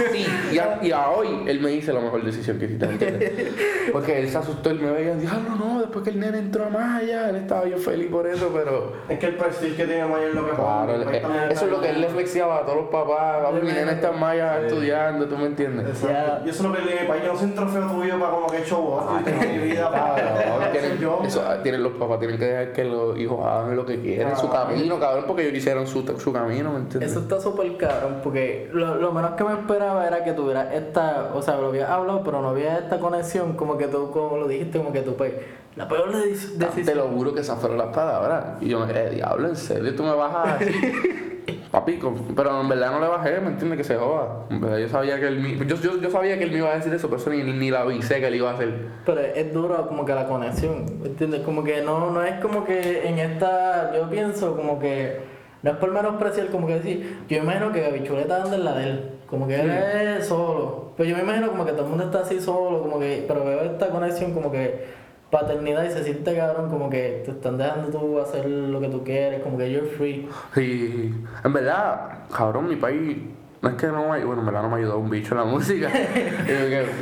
así. 0.07 0.27
Y 0.53 0.59
a, 0.59 0.79
y 0.83 0.91
a 0.93 1.09
hoy 1.11 1.29
él 1.47 1.61
me 1.61 1.71
dice 1.71 1.93
la 1.93 2.01
mejor 2.01 2.25
decisión 2.25 2.59
que 2.59 2.67
hiciste. 2.67 3.53
Porque 3.93 4.21
él 4.21 4.29
se 4.29 4.39
asustó, 4.39 4.71
él 4.71 4.81
me 4.81 4.91
veía, 4.91 5.15
diablo, 5.15 5.57
no, 5.59 5.81
después 5.81 6.05
que 6.05 6.11
el 6.11 6.21
nene 6.21 6.39
entró 6.39 6.67
a 6.67 6.69
Maya, 6.71 7.29
él 7.31 7.37
estaba 7.37 7.63
bien 7.63 7.79
feliz 7.79 8.09
por 8.11 8.27
eso, 8.27 8.51
pero... 8.53 8.93
Es 9.09 9.19
que 9.19 9.27
el 9.27 9.37
prestige 9.37 9.77
que 9.77 9.87
tiene 9.87 10.07
Mayer 10.07 10.35
lo 10.35 10.47
que 10.49 10.53
Claro, 10.57 10.95
pues, 11.05 11.23
también 11.23 11.45
eso 11.51 11.65
es 11.67 11.71
lo 11.71 11.81
que 11.81 11.91
él 11.91 12.01
le 12.01 12.09
flexiaba 12.09 12.59
a 12.59 12.63
todos 12.63 12.77
los 12.77 12.89
papás. 12.89 13.43
Papi, 13.43 13.67
mi 13.67 13.73
nena 13.73 13.93
está 13.93 14.11
en 14.11 14.21
Maya 14.21 14.61
estudiando, 14.61 15.27
¿tú 15.27 15.37
me 15.37 15.47
entiendes? 15.47 15.89
Exacto. 15.89 16.47
Y 16.47 16.51
eso 16.51 16.63
es 16.65 16.69
lo 16.71 16.77
que 16.77 16.83
le 16.85 16.93
dije, 16.93 17.05
para 17.07 17.23
yo 17.25 17.33
no 17.33 17.39
soy 17.39 17.47
un 17.49 17.55
trofeo 17.55 17.87
tuyo 17.91 18.19
para 18.19 18.31
como 18.33 18.47
que 18.49 18.65
show 18.65 18.87
off, 18.87 19.21
y 19.21 19.25
tengo 19.25 19.41
mi 19.41 19.59
vida 19.59 19.91
para 19.91 20.71
tienen, 20.73 20.99
yo. 20.99 21.23
eso, 21.25 21.43
ah, 21.47 21.63
tienen 21.63 21.83
los 21.83 21.93
papás 21.93 22.19
tienen 22.21 22.39
que 22.39 22.45
dejar 22.45 22.73
que 22.73 22.85
los 22.85 23.19
hijos 23.19 23.45
hagan 23.45 23.77
lo 23.77 23.85
que 23.87 24.01
quieren, 24.01 24.37
su 24.37 24.47
Ah. 24.47 24.67
camino, 24.67 24.99
cabrón, 24.99 25.25
porque 25.27 25.43
ellos 25.43 25.55
hicieron 25.59 25.87
su, 25.87 26.03
su 26.19 26.33
camino, 26.33 26.73
¿me 26.73 26.79
entiendes? 26.81 27.11
Eso 27.11 27.21
está 27.21 27.41
súper 27.41 27.77
cabrón, 27.77 28.21
porque 28.31 28.71
lo, 28.73 28.95
lo 28.97 29.13
menos 29.13 29.33
que 29.33 29.43
me 29.45 29.53
esperaba 29.55 30.07
era 30.07 30.23
que 30.23 30.33
tuviera 30.33 30.73
esta, 30.75 31.31
o 31.35 31.43
sea, 31.43 31.57
lo 31.57 31.69
había 31.69 31.93
hablado, 31.93 32.23
pero 32.23 32.41
no 32.41 32.51
había 32.51 32.79
esta 32.79 32.99
conexión, 33.01 33.55
como 33.55 33.77
que 33.77 33.89
tú, 33.89 34.11
como 34.13 34.37
lo 34.37 34.47
dijiste, 34.47 34.79
como 34.79 34.93
que 34.93 35.01
tú, 35.03 35.15
pues, 35.17 35.33
la 35.75 35.89
peor 35.89 36.13
de- 36.13 36.23
Te 36.23 36.65
decisión. 36.67 36.99
lo 36.99 37.09
juro 37.09 37.35
que 37.35 37.41
esas 37.41 37.59
fueron 37.59 37.79
las 37.79 37.89
palabras. 37.89 38.45
Y 38.61 38.69
yo, 38.69 38.87
eh, 38.89 39.11
diablo, 39.15 39.49
en 39.49 39.57
serio, 39.57 39.95
tú 39.97 40.05
me 40.05 40.15
bajas 40.15 40.61
así. 40.63 40.73
Papi, 41.73 42.01
pero 42.37 42.61
en 42.61 42.69
verdad 42.69 42.93
no 42.93 43.01
le 43.01 43.07
bajé, 43.09 43.41
¿me 43.41 43.49
entiendes? 43.49 43.79
Que 43.79 43.85
se 43.85 43.97
joda. 43.97 44.45
En 44.51 44.61
verdad, 44.61 44.79
yo 44.79 44.89
sabía 44.89 45.19
que 45.21 45.27
él 45.29 45.39
me, 45.41 45.57
yo, 45.67 45.77
yo, 45.77 46.01
yo 46.01 46.11
sabía 46.11 46.37
que 46.39 46.45
él 46.45 46.51
me 46.53 46.59
iba 46.59 46.69
a 46.71 46.75
decir 46.77 46.93
eso, 46.93 47.09
pero 47.09 47.21
eso 47.21 47.31
ni, 47.31 47.43
ni 47.45 47.71
la 47.71 47.83
avisé 47.83 48.19
que 48.21 48.27
él 48.29 48.35
iba 48.37 48.51
a 48.51 48.55
hacer. 48.55 48.75
Pero 49.07 49.21
es 49.21 49.53
duro 49.55 49.87
como 49.89 50.05
que 50.05 50.13
la 50.15 50.27
conexión, 50.27 50.85
¿me 51.01 51.07
entiendes? 51.09 51.43
Como 51.43 51.63
que 51.65 51.81
no, 51.83 52.11
no 52.11 52.23
es 52.25 52.41
como 52.41 52.65
que 52.65 53.09
en 53.09 53.19
esta, 53.21 53.93
yo 53.97 54.09
pienso 54.11 54.57
como 54.57 54.79
que, 54.81 55.21
no 55.63 55.71
es 55.71 55.77
por 55.77 55.91
menospreciar, 55.91 56.49
como 56.49 56.67
que 56.67 56.75
decir, 56.75 57.19
yo 57.29 57.39
imagino 57.39 57.73
que 57.73 57.81
Gabichuleta 57.81 58.43
anda 58.43 58.57
en 58.57 58.65
la 58.65 58.75
de 58.75 58.85
él, 58.85 59.11
como 59.29 59.47
que 59.47 59.61
él 59.61 59.71
es 59.71 60.27
solo, 60.27 60.93
pero 60.97 61.09
yo 61.09 61.17
me 61.17 61.23
imagino 61.23 61.51
como 61.51 61.65
que 61.65 61.73
todo 61.73 61.85
el 61.85 61.89
mundo 61.89 62.05
está 62.05 62.21
así 62.21 62.41
solo, 62.41 62.81
como 62.83 62.99
que, 62.99 63.25
pero 63.27 63.45
veo 63.45 63.61
esta 63.63 63.89
conexión 63.89 64.33
como 64.33 64.51
que 64.51 65.01
paternidad 65.31 65.85
y 65.85 65.91
se 65.91 66.03
siente 66.03 66.37
cabrón, 66.37 66.71
como 66.71 66.91
que 66.91 67.23
te 67.25 67.31
están 67.31 67.57
dejando 67.57 67.89
tú 67.97 68.19
hacer 68.19 68.47
lo 68.49 68.81
que 68.81 68.89
tú 68.89 69.05
quieres, 69.05 69.43
como 69.43 69.57
que 69.57 69.71
you're 69.71 69.87
free. 69.87 70.29
Y 70.57 71.15
en 71.45 71.53
verdad, 71.53 72.19
cabrón, 72.35 72.69
mi 72.69 72.77
país 72.77 73.19
no 73.63 73.69
es 73.69 73.75
que 73.75 73.87
no 73.89 74.09
me, 74.09 74.25
bueno, 74.25 74.41
en 74.41 74.47
verdad 74.47 74.63
no 74.63 74.71
me 74.71 74.77
ayudó 74.77 74.99
un 74.99 75.11
bicho 75.11 75.33
en 75.35 75.39
la 75.41 75.45
música. 75.53 75.91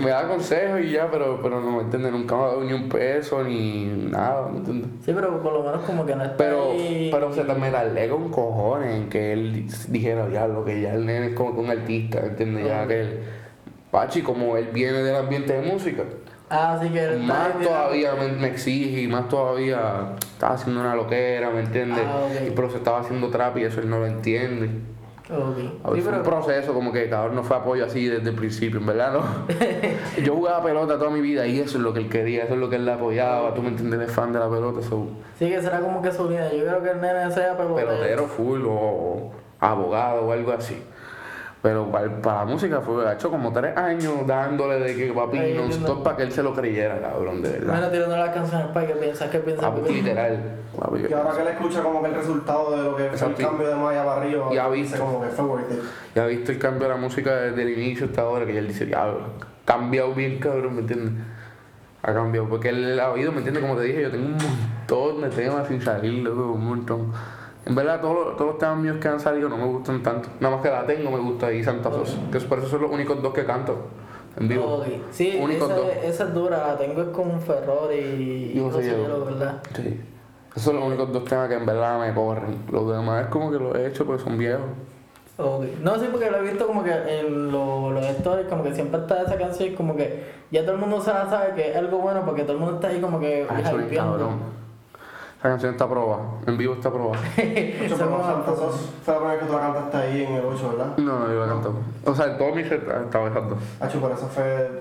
Me 0.03 0.11
da 0.11 0.27
consejos 0.27 0.81
y 0.81 0.91
ya, 0.91 1.09
pero, 1.11 1.41
pero 1.43 1.61
no 1.61 1.71
me 1.77 1.83
entiendes, 1.83 2.11
nunca 2.13 2.35
me 2.37 2.43
ha 2.43 2.47
dado 2.47 2.65
ni 2.65 2.73
un 2.73 2.89
peso 2.89 3.45
ni 3.45 3.85
nada, 4.11 4.49
¿me 4.49 4.59
entiendes? 4.59 4.91
Sí, 5.05 5.13
pero 5.15 5.41
por 5.41 5.53
lo 5.53 5.63
menos 5.63 5.83
como 5.83 6.05
que 6.05 6.17
no 6.17 6.25
está 6.25 6.37
Pero, 6.37 6.73
ahí- 6.73 7.11
pero 7.13 7.33
se 7.33 7.45
me 7.45 7.71
tardé 7.71 8.09
con 8.09 8.29
cojones 8.31 8.95
en 8.95 9.09
que 9.09 9.33
él 9.33 9.67
dijera, 9.89 10.27
diablo, 10.27 10.65
que 10.65 10.81
ya 10.81 10.95
el 10.95 11.07
nene 11.07 11.29
es 11.29 11.35
como 11.35 11.55
que 11.55 11.61
un 11.61 11.71
artista, 11.71 12.21
¿entiendes? 12.27 12.67
Ya 12.67 12.87
que 12.87 13.01
él, 13.03 13.21
Pachi, 13.93 14.23
como 14.23 14.57
él 14.57 14.69
viene 14.73 14.99
del 15.03 15.17
ambiente 15.17 15.53
de 15.59 15.63
música, 15.73 16.03
Ah, 16.51 16.79
sí 16.83 16.89
que 16.89 17.05
él 17.05 17.21
más 17.21 17.61
todavía 17.63 18.15
me, 18.15 18.29
me 18.33 18.49
exige 18.49 19.07
más 19.07 19.29
todavía 19.29 20.15
estaba 20.33 20.55
haciendo 20.55 20.81
una 20.81 20.95
loquera, 20.95 21.51
¿me 21.51 21.61
entiendes? 21.61 22.03
Ah. 22.07 22.27
Y 22.47 22.51
pero 22.53 22.71
se 22.71 22.79
estaba 22.79 23.01
haciendo 23.01 23.29
trap 23.29 23.59
y 23.59 23.65
eso 23.65 23.81
él 23.81 23.91
no 23.91 23.99
lo 23.99 24.07
entiende. 24.07 24.71
Ok. 25.31 25.85
A 25.85 25.91
ver, 25.91 26.01
Sí, 26.01 26.09
fue 26.09 26.17
un 26.19 26.23
proceso 26.23 26.73
como 26.73 26.93
que 26.93 27.09
cabrón 27.11 27.35
no 27.37 27.43
fue 27.43 27.57
apoyo 27.57 27.85
así 27.85 28.07
desde 28.09 28.31
el 28.31 28.35
principio, 28.37 28.81
en 28.81 28.87
verdad 28.87 29.13
no. 29.13 29.23
Yo 30.25 30.35
jugaba 30.35 30.63
pelota 30.65 30.99
toda 30.99 31.11
mi 31.11 31.21
vida 31.21 31.47
y 31.47 31.59
eso 31.61 31.77
es 31.79 31.85
lo 31.85 31.93
que 31.93 32.01
él 32.01 32.09
quería, 32.09 32.45
eso 32.45 32.55
es 32.55 32.61
lo 32.61 32.71
que 32.71 32.77
él 32.77 32.85
le 32.87 32.93
apoyaba, 32.93 33.53
tú 33.55 33.63
me 33.63 33.69
entiendes, 33.69 34.01
es 34.09 34.13
fan 34.13 34.33
de 34.33 34.39
la 34.39 34.49
pelota, 34.49 34.81
so, 34.83 35.07
Sí, 35.39 35.49
que 35.49 35.61
será 35.61 35.81
como 35.81 36.01
que 36.03 36.11
su 36.13 36.27
vida. 36.29 36.51
Yo 36.53 36.65
creo 36.65 36.83
que 36.83 36.91
el 36.91 37.01
nene 37.01 37.31
sea 37.31 37.57
pelotero. 37.57 37.89
pelotero 37.89 38.27
full 38.27 38.65
o, 38.65 38.73
o 38.73 39.33
abogado 39.61 40.23
o 40.27 40.33
algo 40.33 40.53
así. 40.53 40.83
Pero 41.61 41.91
para, 41.91 42.09
para 42.23 42.39
la 42.41 42.45
música 42.45 42.81
fue, 42.81 43.05
ha 43.09 43.15
hecho 43.15 43.31
como 43.31 43.53
tres 43.53 43.77
años 43.77 44.25
dándole 44.27 44.79
de 44.79 44.95
que 44.95 45.13
papi 45.13 45.39
Ay, 45.39 45.55
non 45.55 45.65
entiendo. 45.65 45.89
stop 45.89 46.05
para 46.05 46.17
que 46.17 46.23
él 46.23 46.31
se 46.31 46.43
lo 46.45 46.55
creyera, 46.55 47.01
cabrón, 47.01 47.43
de 47.43 47.51
verdad. 47.51 47.91
tirando 47.91 48.17
las 48.17 48.31
canciones 48.31 48.69
para 48.69 48.87
que 48.87 48.95
piensas 48.95 49.29
que 49.29 49.39
piensas. 49.41 49.65
Papi, 49.69 49.93
literal. 49.93 50.39
papi, 50.79 51.07
Y 51.11 51.13
ahora 51.13 51.35
que 51.35 51.43
él 51.43 51.49
escucha 51.49 51.83
como 51.83 52.01
que 52.01 52.09
el 52.11 52.15
resultado 52.15 52.71
de 52.77 52.83
lo 52.85 52.91
que 52.95 53.03
fue 53.03 53.07
el 53.09 53.13
Exacto. 53.15 53.43
cambio 53.43 53.67
de 53.69 53.75
Maya 53.75 54.05
para 54.05 54.21
arriba, 54.21 54.47
Ya 54.55 54.71
dice 54.71 54.83
viste. 54.83 54.99
como 55.01 55.21
que 55.21 55.29
fue 55.31 55.45
worth 55.47 55.73
it. 55.73 55.79
Ya 56.15 56.23
ha 56.23 56.27
visto 56.29 56.53
el 56.53 56.59
cambio 56.61 56.83
de 56.87 56.95
la 56.95 57.01
música 57.01 57.35
desde 57.35 57.63
el 57.63 57.71
inicio 57.71 58.07
hasta 58.07 58.23
ahora, 58.23 58.47
que 58.47 58.53
ya 58.55 58.61
él 58.61 58.69
dice, 58.69 58.87
diablo, 58.87 59.19
ha 59.41 59.67
cambiado 59.67 60.15
bien, 60.15 60.39
cabrón, 60.39 60.75
¿me 60.77 60.81
entiendes? 60.83 61.25
Ha 62.05 62.15
cambiado, 62.15 62.49
porque 62.49 62.69
él 62.69 63.01
ha 63.01 63.11
oído, 63.11 63.33
¿me 63.33 63.39
entiendes? 63.39 63.61
Como 63.65 63.75
te 63.75 63.83
dije, 63.83 64.03
yo 64.03 64.11
tengo 64.13 64.27
un 64.27 64.37
montón 64.39 65.23
de 65.23 65.29
temas 65.31 65.67
sin 65.67 65.83
salir, 65.83 66.23
loco, 66.23 66.53
un 66.53 66.65
montón. 66.65 67.13
En 67.69 67.75
verdad, 67.75 68.01
todos 68.01 68.15
los, 68.29 68.37
todos 68.37 68.51
los 68.53 68.59
temas 68.59 68.79
míos 68.79 68.97
que 69.01 69.09
han 69.09 69.21
salido 69.21 69.49
no 69.49 69.57
me 69.59 69.67
gustan 69.67 70.03
tanto. 70.03 70.31
Nada 70.41 70.57
más 70.57 70.65
que 70.65 70.71
la 70.71 70.87
tengo 70.87 71.11
me 71.11 71.19
gusta 71.19 71.53
y 71.53 71.63
Santa 71.63 71.91
Sos, 71.91 72.17
que 72.33 72.39
es- 72.39 72.45
por 72.45 72.59
eso 72.59 72.69
son 72.69 72.83
los 72.83 72.91
únicos 72.91 73.23
dos 73.23 73.33
que 73.35 73.45
canto 73.45 73.77
en 74.39 74.49
vivo. 74.49 74.83
Sí, 75.11 75.39
Únicos 75.41 75.69
esa, 75.71 75.79
dos. 75.79 75.87
esa 76.03 76.25
es 76.25 76.35
dura. 76.35 76.67
La 76.69 76.79
tengo 76.79 77.03
es 77.03 77.09
con 77.09 77.41
Ferror 77.41 77.93
y, 77.93 78.53
Y 78.57 78.61
José. 78.61 78.83
Hielo, 78.85 79.25
¿verdad? 79.25 79.61
Sí. 79.77 80.01
Esos 80.51 80.63
son 80.63 80.77
los 80.77 80.85
únicos 80.85 81.13
dos 81.13 81.25
temas 81.25 81.49
que 81.49 81.55
en 81.57 81.67
verdad 81.67 82.01
me 82.01 82.15
corren. 82.15 82.57
Los 82.73 82.91
demás 82.91 83.25
es 83.25 83.29
como 83.29 83.51
que 83.51 83.59
los 83.59 83.77
he 83.77 83.87
hecho 83.89 84.07
porque 84.07 84.23
son 84.25 84.39
viejos. 84.39 84.65
No, 85.83 85.97
sí, 86.01 86.07
porque 86.11 86.31
lo 86.33 86.39
he 86.39 86.43
visto 86.43 86.67
como 86.67 86.83
que 86.83 86.91
en 87.21 87.53
lo- 87.53 87.93
los 87.93 88.05
stories, 88.07 88.49
como 88.49 88.65
que 88.65 88.75
siempre 88.75 88.99
está 89.01 89.23
esa 89.23 89.37
canción 89.37 89.69
y 89.71 89.75
como 89.75 89.95
que 89.95 90.25
ya 90.51 90.63
todo 90.63 90.73
el 90.73 90.79
mundo 90.79 91.01
se 91.01 91.13
la 91.13 91.29
sabe 91.31 91.55
que 91.55 91.71
es 91.71 91.77
algo 91.77 91.99
bueno 91.99 92.23
porque 92.25 92.43
todo 92.43 92.55
el 92.55 92.59
mundo 92.59 92.75
está 92.77 92.89
ahí 92.89 93.01
como 93.01 93.21
que 93.21 93.47
Ah, 93.49 93.61
Esa 95.39 95.49
canción 95.51 95.73
está 95.73 95.89
probada, 95.89 96.23
en 96.47 96.59
vivo 96.59 96.75
está 96.75 96.91
probada. 96.91 97.23
Mucho 97.37 97.97
fue 97.97 98.07
la 98.07 99.19
primera 99.21 99.35
vez 99.35 99.41
que 99.41 99.47
tú 99.47 99.53
la 99.53 99.61
cantaste 99.61 99.97
ahí 99.97 100.23
en 100.25 100.33
el 100.35 100.45
8, 100.45 100.69
¿verdad? 100.77 100.97
No, 100.99 101.19
no, 101.21 101.29
yo 101.33 101.41
la 101.41 101.47
canto. 101.47 101.75
O 102.05 102.15
sea, 102.15 102.27
en 102.27 102.39
todo 102.39 102.55
mi 102.55 102.65
set 102.65 102.83
estaba 103.05 103.29
esas 103.29 103.49
dos. 103.49 103.59
Hacho, 103.81 104.01
pero 104.01 104.15
eso 104.15 104.27
fue. 104.27 104.81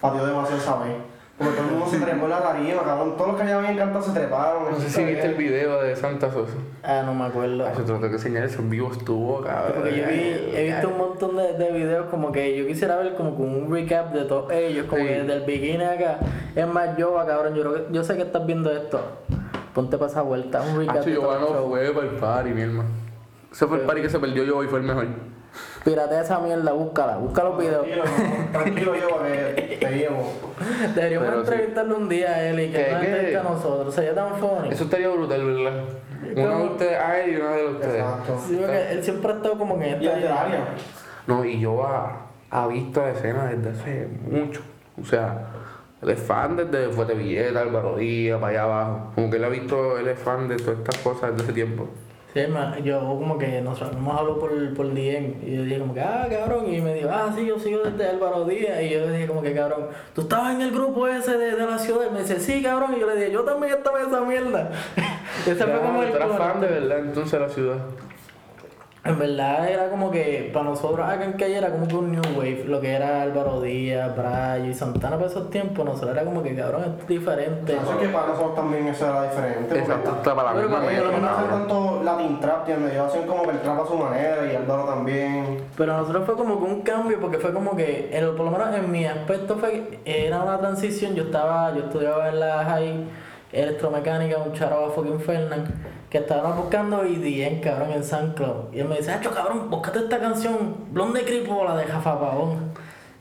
Patió 0.00 0.26
demasiado 0.26 0.60
saber. 0.60 1.16
Porque 1.38 1.52
todo 1.54 1.64
el 1.66 1.70
mundo 1.72 1.86
se 1.86 1.98
trepó 1.98 2.24
en 2.24 2.30
la 2.30 2.40
tarima, 2.42 2.82
cabrón. 2.82 3.14
Todos 3.16 3.32
los 3.32 3.40
que 3.40 3.46
ya 3.46 3.58
habían 3.58 3.76
cantado 3.76 4.02
se 4.02 4.12
treparon. 4.12 4.70
No 4.70 4.78
sé 4.78 4.88
si 4.90 5.04
viste 5.04 5.26
el 5.26 5.34
video 5.34 5.82
de 5.82 5.94
Santa 5.96 6.30
Sosa. 6.30 6.54
Ah, 6.82 7.02
no 7.04 7.14
me 7.14 7.24
acuerdo. 7.26 7.66
Eso 7.66 7.82
te 7.82 7.92
lo 7.92 7.98
tengo 7.98 8.08
que 8.08 8.16
enseñar, 8.16 8.44
eso 8.44 8.60
en 8.60 8.70
vivo 8.70 8.90
estuvo, 8.92 9.40
cabrón. 9.42 9.72
Porque 9.76 9.96
yo 9.96 10.06
vi, 10.08 10.56
he 10.56 10.64
visto 10.72 10.88
un 10.88 10.98
montón 10.98 11.36
de, 11.36 11.52
de 11.54 11.72
videos 11.72 12.06
como 12.10 12.32
que 12.32 12.56
yo 12.56 12.66
quisiera 12.66 12.96
ver 12.96 13.14
como 13.16 13.34
con 13.34 13.48
un 13.54 13.70
recap 13.72 14.12
de 14.14 14.24
todos 14.24 14.50
ellos, 14.52 14.86
como 14.86 15.02
Sí. 15.02 15.08
que 15.08 15.14
desde 15.22 15.32
el 15.34 15.42
beginning 15.44 15.82
acá. 15.86 16.18
Es 16.54 16.66
más, 16.66 16.96
yo, 16.96 17.14
cabrón, 17.26 17.54
yo, 17.54 17.62
creo 17.62 17.74
que- 17.86 17.92
yo 17.92 18.02
sé 18.04 18.16
que 18.16 18.22
estás 18.22 18.44
viendo 18.46 18.70
esto. 18.72 18.98
Ponte 19.76 19.98
para 19.98 20.10
esa 20.10 20.22
vuelta, 20.22 20.62
un 20.62 20.78
recap 20.78 21.04
Ah, 21.06 21.38
no 21.38 21.68
fue 21.68 21.92
para 21.92 22.06
el 22.06 22.14
party, 22.14 22.48
mi 22.48 22.62
hermano. 22.62 22.88
Ese 23.52 23.66
fue 23.66 23.76
el 23.76 23.84
party 23.84 24.00
que 24.00 24.08
se 24.08 24.18
perdió 24.18 24.42
yo 24.42 24.64
y 24.64 24.68
fue 24.68 24.78
el 24.78 24.86
mejor. 24.86 25.06
Piratea 25.84 26.22
esa 26.22 26.38
mierda, 26.38 26.72
búscala, 26.72 27.18
busca 27.18 27.44
los 27.44 27.58
videos. 27.58 27.84
Tranquilo, 27.86 28.04
no, 28.06 28.52
tranquilo 28.52 28.94
yo, 28.96 29.18
que 29.54 29.76
te 29.78 29.90
llevo. 29.90 30.32
Deberíamos 30.94 31.28
Pero 31.28 31.44
sí. 31.44 31.50
entrevistarle 31.52 31.94
un 31.94 32.08
día 32.08 32.28
a 32.30 32.42
él 32.48 32.60
y 32.60 32.72
que 32.72 32.84
¿Qué, 32.86 32.90
nos 32.90 33.02
entrevista 33.02 33.40
a 33.40 33.42
nosotros. 33.42 33.94
Sería 33.94 34.14
tan 34.14 34.34
funny. 34.36 34.68
Eso 34.70 34.84
estaría 34.84 35.08
brutal, 35.10 35.44
¿verdad? 35.44 35.84
Una 36.36 36.58
de 36.58 36.64
ustedes 36.64 36.98
a 36.98 37.20
él 37.20 37.32
y 37.34 37.36
una 37.36 37.50
de 37.50 37.66
ustedes. 37.66 37.96
Exacto. 37.96 38.40
Sí, 38.48 38.56
porque 38.58 38.92
él 38.92 39.04
siempre 39.04 39.30
ha 39.30 39.34
estado 39.36 39.58
como 39.58 39.78
que 39.78 39.90
en 39.90 40.02
esta 40.02 40.42
área. 40.42 40.64
No, 41.26 41.44
y 41.44 41.60
yo 41.60 41.86
ha, 41.86 42.28
ha 42.50 42.66
visto 42.66 43.02
la 43.02 43.10
escena 43.10 43.44
desde 43.44 43.78
hace 43.78 44.08
mucho. 44.26 44.62
O 44.98 45.04
sea, 45.04 45.48
él 46.02 46.10
es 46.10 46.20
fan 46.20 46.56
desde 46.56 46.88
Fuerte 46.90 47.14
Villeta, 47.14 47.60
Álvaro 47.60 47.96
Díaz, 47.96 48.38
para 48.40 48.52
allá 48.52 48.62
abajo. 48.64 49.12
Como 49.14 49.30
que 49.30 49.36
él 49.36 49.44
ha 49.44 49.48
visto, 49.48 49.98
él 49.98 50.08
es 50.08 50.18
fan 50.18 50.46
de 50.48 50.56
todas 50.56 50.78
estas 50.78 50.98
cosas 50.98 51.30
desde 51.32 51.44
ese 51.44 51.52
tiempo. 51.52 51.88
Sí, 52.34 52.42
ma, 52.48 52.78
yo 52.80 53.00
como 53.00 53.38
que 53.38 53.62
nosotros 53.62 53.96
hemos 53.96 54.14
hablado 54.14 54.38
por, 54.38 54.50
por 54.74 54.92
DM 54.92 55.42
y 55.42 55.56
yo 55.56 55.62
dije 55.62 55.78
como 55.78 55.94
que, 55.94 56.02
ah, 56.02 56.28
cabrón, 56.30 56.70
y 56.70 56.82
me 56.82 56.92
dijo, 56.92 57.08
ah, 57.10 57.32
sí, 57.34 57.46
yo 57.46 57.58
sigo 57.58 57.80
desde 57.80 58.10
Álvaro 58.10 58.44
Díaz 58.44 58.82
y 58.82 58.90
yo 58.90 59.06
le 59.06 59.12
dije 59.12 59.26
como 59.26 59.40
que, 59.40 59.54
cabrón, 59.54 59.86
tú 60.14 60.20
estabas 60.20 60.54
en 60.54 60.60
el 60.60 60.70
grupo 60.70 61.08
ese 61.08 61.38
de, 61.38 61.56
de 61.56 61.66
la 61.66 61.78
ciudad 61.78 62.08
y 62.10 62.12
me 62.12 62.20
dice, 62.20 62.38
sí, 62.38 62.62
cabrón, 62.62 62.92
y 62.94 63.00
yo 63.00 63.06
le 63.06 63.16
dije, 63.16 63.32
yo 63.32 63.42
también 63.44 63.72
estaba 63.72 64.02
en 64.02 64.08
esa 64.08 64.20
mierda. 64.20 64.70
ese 65.46 65.64
fue 65.64 65.80
como 65.80 66.02
el 66.02 66.10
tú 66.10 66.16
eras 66.16 66.36
fan 66.36 66.60
de 66.60 66.66
verdad 66.66 66.98
entonces 66.98 67.32
de 67.32 67.40
la 67.40 67.48
ciudad. 67.48 67.78
En 69.06 69.18
verdad 69.18 69.68
era 69.68 69.88
como 69.88 70.10
que 70.10 70.50
para 70.52 70.66
nosotros 70.66 71.06
acá 71.06 71.24
en 71.24 71.32
calle 71.32 71.58
era 71.58 71.70
como 71.70 71.86
que 71.86 71.94
un 71.94 72.12
new 72.12 72.22
wave, 72.36 72.64
lo 72.66 72.80
que 72.80 72.92
era 72.92 73.22
Álvaro 73.22 73.60
Díaz, 73.60 74.16
Brayo 74.16 74.66
y 74.66 74.74
Santana 74.74 75.16
para 75.16 75.28
esos 75.28 75.50
tiempos, 75.50 75.84
nosotros 75.84 76.10
era 76.12 76.24
como 76.24 76.42
que, 76.42 76.54
cabrón, 76.54 76.82
esto 76.82 77.02
es 77.02 77.08
diferente. 77.08 77.76
Así 77.76 77.98
que 78.00 78.08
para 78.08 78.28
nosotros 78.28 78.54
también 78.54 78.88
eso 78.88 79.06
era 79.06 79.22
diferente. 79.24 79.78
Exacto, 79.78 80.10
está 80.16 80.34
para 80.34 80.50
la 80.50 80.54
Pero 80.56 80.68
misma 80.68 80.84
meta, 80.84 80.92
ellos 80.92 81.20
no 81.20 81.28
hacen 81.28 81.48
tanto 81.48 82.02
Latin 82.04 82.40
Trap, 82.40 82.58
¿entiendes? 82.60 82.92
Ellos 82.92 83.06
hacen 83.06 83.26
como 83.26 83.42
que 83.44 83.50
el 83.50 83.60
trap 83.60 83.80
a 83.80 83.86
su 83.86 83.94
manera 83.94 84.52
y 84.52 84.56
Álvaro 84.56 84.84
también. 84.84 85.64
Pero 85.76 85.94
a 85.94 85.96
nosotros 85.98 86.26
fue 86.26 86.34
como 86.36 86.58
que 86.58 86.64
un 86.64 86.82
cambio, 86.82 87.20
porque 87.20 87.38
fue 87.38 87.52
como 87.52 87.76
que, 87.76 88.10
en, 88.12 88.36
por 88.36 88.44
lo 88.44 88.50
menos 88.50 88.74
en 88.74 88.90
mi 88.90 89.04
aspecto 89.04 89.56
fue, 89.56 90.00
era 90.04 90.42
una 90.42 90.58
transición, 90.58 91.14
yo 91.14 91.24
estaba, 91.24 91.74
yo 91.74 91.84
estudiaba 91.84 92.28
en 92.28 92.40
la 92.40 92.64
high 92.64 93.04
electromecánica, 93.52 94.38
un 94.38 94.52
charo 94.52 94.86
a 94.86 94.90
fucking 94.90 95.20
Fernan, 95.20 95.64
que 96.10 96.18
estaban 96.18 96.56
buscando 96.56 97.02
EDM, 97.02 97.60
cabrón, 97.60 97.92
en 97.92 98.04
SoundCloud. 98.04 98.72
Y 98.72 98.80
él 98.80 98.88
me 98.88 98.96
dice, 98.96 99.12
Hacho, 99.12 99.32
cabrón, 99.32 99.70
búscate 99.70 100.00
esta 100.00 100.18
canción, 100.18 100.76
Blonde 100.90 101.24
Cripo, 101.24 101.64
la 101.64 101.76
de 101.76 101.84
Jafa 101.84 102.18
Pavón. 102.18 102.72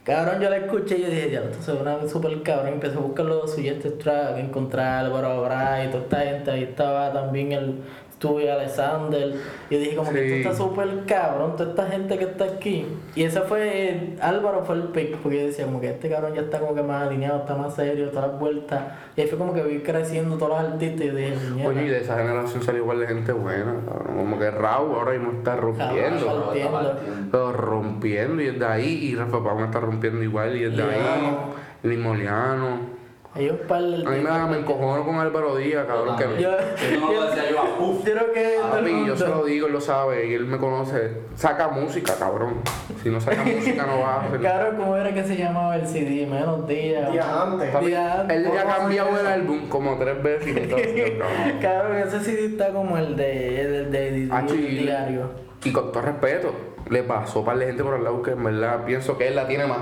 Cabrón, 0.03 0.39
yo 0.39 0.51
la 0.51 0.57
escuché 0.57 0.99
y 0.99 1.01
yo 1.01 1.09
dije, 1.09 1.31
ya, 1.31 1.39
esto 1.39 1.63
se 1.63 1.73
una 1.73 2.07
súper 2.07 2.43
cabrón. 2.43 2.73
Empecé 2.73 2.95
a 2.95 2.99
buscar 2.99 3.25
los 3.25 3.51
siguientes 3.51 3.97
tracks, 3.97 4.38
encontré 4.38 4.81
a 4.81 4.99
Álvaro 4.99 5.41
Bray 5.41 5.88
y 5.88 5.91
toda 5.91 6.03
esta 6.03 6.19
gente. 6.19 6.51
Ahí 6.51 6.63
estaba 6.63 7.11
también 7.11 7.53
el 7.53 7.81
Stewie 8.18 8.51
Alexander. 8.51 9.34
Y 9.70 9.76
dije, 9.78 9.95
como 9.95 10.11
que 10.11 10.20
Sí. 10.28 10.34
esto 10.36 10.49
está 10.49 10.63
súper 10.63 11.05
cabrón, 11.05 11.55
toda 11.57 11.70
esta 11.72 11.88
gente 11.88 12.18
que 12.18 12.24
está 12.26 12.45
aquí. 12.45 12.86
Y 13.16 13.24
ese 13.24 13.41
fue, 13.41 14.16
Álvaro 14.22 14.63
fue 14.66 14.76
el 14.76 14.84
pick, 14.84 15.18
porque 15.18 15.39
yo 15.41 15.45
decía, 15.47 15.66
como 15.66 15.82
que 15.82 15.89
este 15.89 16.09
cabrón 16.09 16.34
ya 16.34 16.41
está 16.41 16.59
como 16.59 16.74
que 16.76 16.82
más 16.84 17.07
alineado, 17.07 17.39
está 17.39 17.55
más 17.55 17.76
serio, 17.76 18.09
todas 18.09 18.32
las 18.32 18.39
vueltas. 18.39 18.82
Y 19.16 19.22
ahí 19.22 19.28
fue 19.28 19.38
como 19.38 19.53
que 19.53 19.63
vi 19.63 19.80
creciendo 19.80 20.38
todos 20.38 20.51
los 20.51 20.59
artistas 20.74 21.05
y 21.05 21.09
dije, 21.09 21.36
mierda. 21.53 21.70
Oye, 21.70 21.86
y 21.86 21.89
de 21.89 21.99
esa 22.01 22.18
generación 22.18 22.63
salió 22.63 22.82
igual 22.82 22.99
de 22.99 23.07
gente 23.07 23.32
buena, 23.34 23.76
cabrón. 23.86 24.18
Como 24.18 24.39
que 24.39 24.51
Raúl 24.51 24.95
ahora 24.95 25.11
mismo 25.11 25.32
está 25.34 25.55
rompiendo. 25.57 26.26
Cabrón. 26.26 27.30
Pero 27.32 27.51
rompiendo 27.51 28.41
y 28.41 28.47
es 28.47 28.59
de 28.59 28.66
ahí. 28.66 29.05
Y 29.05 29.16
Rafa 29.16 29.43
Pablo 29.43 29.66
está 29.66 29.80
rompiendo 29.80 30.24
igual 30.24 30.55
y 30.55 30.63
es 30.63 30.76
de 30.76 30.84
ahí. 30.84 31.38
Limoliano. 31.84 32.95
Ellos 33.38 33.57
par 33.67 33.79
A 33.79 33.81
mí 33.81 34.01
me, 34.21 34.23
da- 34.23 34.47
me 34.47 34.59
encojono 34.59 35.03
con 35.03 35.15
Álvaro 35.19 35.57
Díaz, 35.57 35.86
cabrón. 35.86 36.15
Que 36.15 36.41
Yo, 36.41 36.51
no 37.01 37.11
lo 37.11 37.25
decía 37.25 37.51
yo 37.51 37.61
a 37.61 37.65
yo 37.65 37.99
creo 38.03 38.31
que 38.31 38.55
el 38.55 38.61
Papi, 38.61 39.05
yo 39.05 39.17
se 39.17 39.27
lo 39.27 39.43
digo, 39.43 39.67
él 39.67 39.73
lo 39.73 39.81
sabe 39.81 40.27
y 40.29 40.33
él 40.36 40.45
me 40.45 40.57
conoce. 40.57 41.17
Saca 41.36 41.67
música, 41.67 42.13
cabrón. 42.17 42.61
Si 43.03 43.09
no 43.09 43.19
saca 43.19 43.43
música, 43.43 43.86
no 43.86 43.99
va 43.99 44.13
a 44.15 44.21
hacer. 44.21 44.41
Cabrón, 44.41 44.75
¿cómo 44.77 44.95
era 44.95 45.13
que 45.13 45.23
se 45.25 45.36
llamaba 45.36 45.75
el 45.75 45.86
CD? 45.86 46.25
Menos 46.25 46.65
días. 46.65 47.11
Días 47.11 47.27
antes. 47.27 47.69
Papi, 47.71 47.86
Días 47.88 48.19
antes. 48.19 48.38
él 48.38 48.51
ya 48.53 48.61
ha 48.61 48.77
cambiado 48.77 49.19
el 49.19 49.27
álbum 49.27 49.67
como 49.67 49.97
tres 49.97 50.23
veces 50.23 50.47
y 50.55 50.59
entonces, 50.59 51.13
no. 51.17 51.25
Cabrón, 51.61 51.97
ese 52.07 52.19
CD 52.21 52.45
está 52.45 52.69
como 52.71 52.97
el 52.97 53.17
de, 53.17 53.61
el 53.61 53.91
de, 53.91 54.11
de- 54.11 54.29
Ah, 54.31 54.43
de- 54.43 54.55
diario. 54.55 55.29
Y 55.65 55.73
con 55.73 55.91
todo 55.91 56.03
respeto, 56.03 56.53
le 56.89 57.03
pasó 57.03 57.43
para 57.43 57.57
la 57.57 57.65
gente 57.65 57.83
por 57.83 57.95
el 57.95 58.03
lado 58.05 58.21
que 58.21 58.31
en 58.31 58.43
verdad 58.43 58.86
pienso 58.86 59.17
que 59.17 59.27
él 59.27 59.36
la 59.36 59.45
tiene 59.45 59.65
más. 59.65 59.79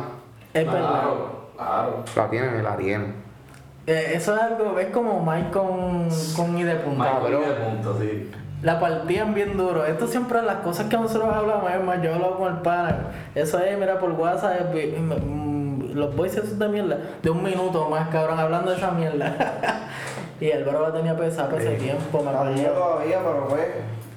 Es 0.56 0.66
verdad. 0.66 0.80
Claro, 0.90 1.50
claro. 1.56 2.04
La 2.16 2.30
tiene, 2.30 2.64
la 2.64 2.78
tiene. 2.78 3.33
Eh, 3.86 4.14
eso 4.16 4.34
es 4.36 4.42
algo, 4.42 4.80
es 4.80 4.88
como 4.92 5.26
Mike 5.26 5.52
con, 5.52 6.08
con 6.36 6.58
I 6.58 6.64
de 6.64 6.76
punta. 6.76 7.20
Michael 7.20 7.42
de 7.42 7.54
punto, 7.66 7.98
sí. 8.00 8.32
La 8.62 8.80
partían 8.80 9.34
bien 9.34 9.58
duro. 9.58 9.84
Esto 9.86 10.08
siempre 10.08 10.40
es 10.40 10.46
las 10.46 10.58
cosas 10.58 10.88
que 10.88 10.96
nosotros 10.96 11.34
hablamos. 11.36 11.70
Es 11.70 11.84
más, 11.84 12.02
yo 12.02 12.12
he 12.12 12.14
hablado 12.14 12.38
con 12.38 12.54
el 12.54 12.60
pana. 12.62 12.98
Eso 13.36 13.60
es, 13.60 13.78
mira, 13.78 14.00
por 14.00 14.12
WhatsApp, 14.12 14.62
es 14.62 14.74
vi- 14.74 14.96
mm, 14.98 15.92
los 15.96 16.16
voices 16.16 16.58
de 16.58 16.68
mierda. 16.70 16.98
De 17.22 17.30
un 17.30 17.44
minuto 17.44 17.90
más, 17.90 18.08
cabrón, 18.08 18.40
hablando 18.40 18.72
de 18.72 18.78
esa 18.78 18.92
mierda. 18.92 19.36
y 20.40 20.50
Álvaro 20.50 20.88
la 20.88 20.94
tenía 20.94 21.18
pesada 21.18 21.50
para 21.50 21.62
ese 21.62 21.74
tiempo, 21.76 22.22
me 22.24 22.30
acuerdo. 22.30 22.74
todavía, 22.74 23.20
pero. 23.20 23.48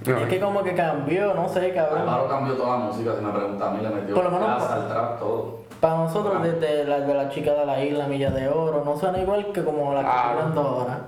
No, 0.07 0.19
Es 0.23 0.29
que 0.29 0.39
como 0.39 0.62
que 0.62 0.75
cambió, 0.77 1.35
no 1.35 1.49
sé, 1.49 1.75
cabrón. 1.75 2.03
Álvaro 2.03 2.29
cambió 2.29 2.55
toda 2.55 2.79
la 2.79 2.85
música, 2.85 3.11
si 3.19 3.25
me 3.25 3.33
pregunta 3.33 3.67
a 3.67 3.71
mí, 3.73 3.83
le 3.83 3.89
metió 3.89 4.14
Por 4.14 4.25
lo 4.25 4.31
menos- 4.31 4.62
al 4.62 4.87
trap, 4.89 5.19
todo. 5.19 5.66
Para 5.81 5.97
nosotros, 5.99 6.43
desde 6.43 6.85
la 6.85 7.01
de 7.01 7.14
la 7.14 7.29
chica 7.31 7.53
de 7.53 7.66
la 7.66 7.83
isla, 7.85 8.07
Milla 8.07 8.31
de 8.31 8.49
Oro, 8.49 8.83
no 8.85 8.97
suena 8.97 9.20
igual 9.20 9.53
que 9.53 9.62
como 9.62 9.93
la 9.93 10.01
que 10.01 10.07
Ah, 10.07 10.31
hablando 10.31 10.61
ahora. 10.61 11.01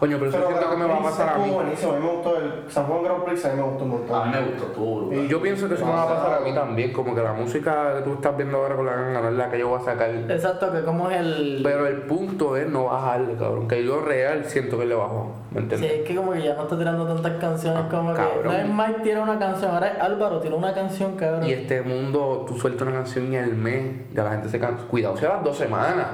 Coño, 0.00 0.16
pero 0.18 0.30
eso 0.30 0.38
Pero 0.38 0.48
siento 0.50 0.70
que 0.70 0.76
me 0.76 0.86
va 0.86 0.96
a 0.96 1.02
pasar 1.02 1.28
a 1.30 1.38
mí. 1.38 1.50
buenísimo, 1.50 1.92
a 1.92 1.96
mí 1.96 2.04
me 2.04 2.12
gustó 2.12 2.36
el 2.38 2.52
San 2.70 2.84
Juan 2.86 3.02
Grand 3.02 3.24
Prix, 3.24 3.44
a 3.44 3.48
mí 3.50 3.56
me 3.56 3.62
gustó 3.62 3.84
un 3.84 3.90
A 3.90 3.94
montón. 3.94 4.30
mí 4.30 4.36
me 4.36 4.42
gustó, 4.46 4.66
brutal. 4.96 5.18
Y 5.18 5.28
yo 5.28 5.42
pienso 5.42 5.68
que 5.68 5.74
eso 5.74 5.86
me 5.86 5.92
va 5.92 6.02
a 6.04 6.08
pasar 6.08 6.34
a 6.34 6.40
mí 6.44 6.54
también, 6.54 6.92
como 6.92 7.14
que 7.14 7.22
la 7.22 7.32
música 7.32 7.94
que 7.96 8.02
tú 8.02 8.14
estás 8.14 8.36
viendo 8.36 8.58
ahora 8.58 8.76
con 8.76 8.86
la 8.86 8.92
ganga 8.94 9.20
no 9.22 9.28
es 9.28 9.34
la 9.34 9.50
que 9.50 9.58
yo 9.58 9.68
voy 9.68 9.80
a 9.80 9.84
sacar. 9.84 10.10
Exacto, 10.10 10.72
que 10.72 10.82
como 10.82 11.10
es 11.10 11.16
el... 11.18 11.60
Pero 11.62 11.86
el 11.86 12.02
punto 12.02 12.56
es 12.56 12.68
no 12.68 12.84
bajarle, 12.84 13.34
cabrón. 13.34 13.66
Que 13.68 13.84
yo 13.84 14.00
real 14.00 14.44
siento 14.44 14.78
que 14.78 14.86
le 14.86 14.94
bajó. 14.94 15.32
¿Me 15.50 15.58
Sí, 15.60 15.62
entiendes? 15.64 15.92
es 15.92 16.06
que 16.06 16.14
como 16.14 16.32
que 16.32 16.42
ya 16.42 16.54
no 16.54 16.62
está 16.62 16.78
tirando 16.78 17.06
tantas 17.06 17.32
canciones 17.40 17.82
como 17.90 18.14
que... 18.14 18.20
No 18.44 18.52
es 18.52 18.68
Mike 18.68 19.00
tira 19.02 19.22
una 19.22 19.38
canción, 19.38 19.70
ahora 19.72 19.88
es 19.88 20.00
Álvaro 20.00 20.38
tira 20.40 20.54
una 20.54 20.72
canción, 20.74 21.16
cabrón. 21.16 21.44
Y 21.46 21.52
este 21.52 21.82
mundo, 21.82 22.44
tú 22.46 22.56
sueltas 22.58 22.82
una 22.86 22.96
canción 22.98 23.32
y 23.32 23.36
al 23.36 23.54
mes, 23.54 24.12
ya 24.14 24.24
la 24.24 24.30
gente 24.32 24.48
se 24.48 24.58
cansa. 24.60 24.84
Cuidado, 24.86 25.16
si 25.16 25.24
a 25.24 25.30
las 25.30 25.44
dos 25.44 25.56
semanas, 25.56 26.06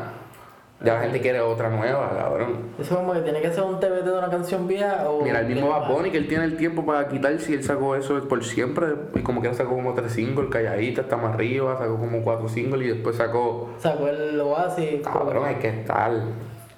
ya 0.83 0.95
la 0.95 1.01
gente 1.01 1.21
quiere 1.21 1.41
otra 1.41 1.71
nueva, 1.71 2.11
cabrón. 2.17 2.71
Eso 2.79 2.97
como 2.97 3.13
que 3.13 3.21
tiene 3.21 3.41
que 3.41 3.51
ser 3.51 3.63
un 3.63 3.81
TBT 3.81 4.05
de 4.05 4.19
una 4.19 4.29
canción 4.29 4.67
vieja 4.67 5.09
o... 5.09 5.23
Mira, 5.23 5.41
el 5.41 5.47
mismo 5.47 5.69
Bad 5.69 5.89
Bunny, 5.89 6.11
que 6.11 6.19
él 6.19 6.29
tiene 6.29 6.45
el 6.45 6.57
tiempo 6.57 6.85
para 6.85 7.09
quitar 7.09 7.39
si 7.39 7.55
él 7.55 7.63
sacó 7.63 7.97
eso 7.97 8.21
por 8.29 8.45
siempre. 8.45 8.89
Y 9.15 9.21
como 9.21 9.41
que 9.41 9.53
sacó 9.55 9.71
como 9.71 9.95
tres 9.95 10.13
singles, 10.13 10.51
calladita, 10.51 11.03
está 11.03 11.17
más 11.17 11.35
arriba, 11.35 11.79
sacó 11.79 11.97
como 11.99 12.23
cuatro 12.23 12.49
singles 12.49 12.87
y 12.87 12.91
después 12.91 13.17
sacó. 13.17 13.71
Sacó 13.79 14.09
el 14.09 14.41
Oasis. 14.41 15.01
Cabrón, 15.03 15.47
hay 15.47 15.55
que 15.57 15.69
estar. 15.69 16.13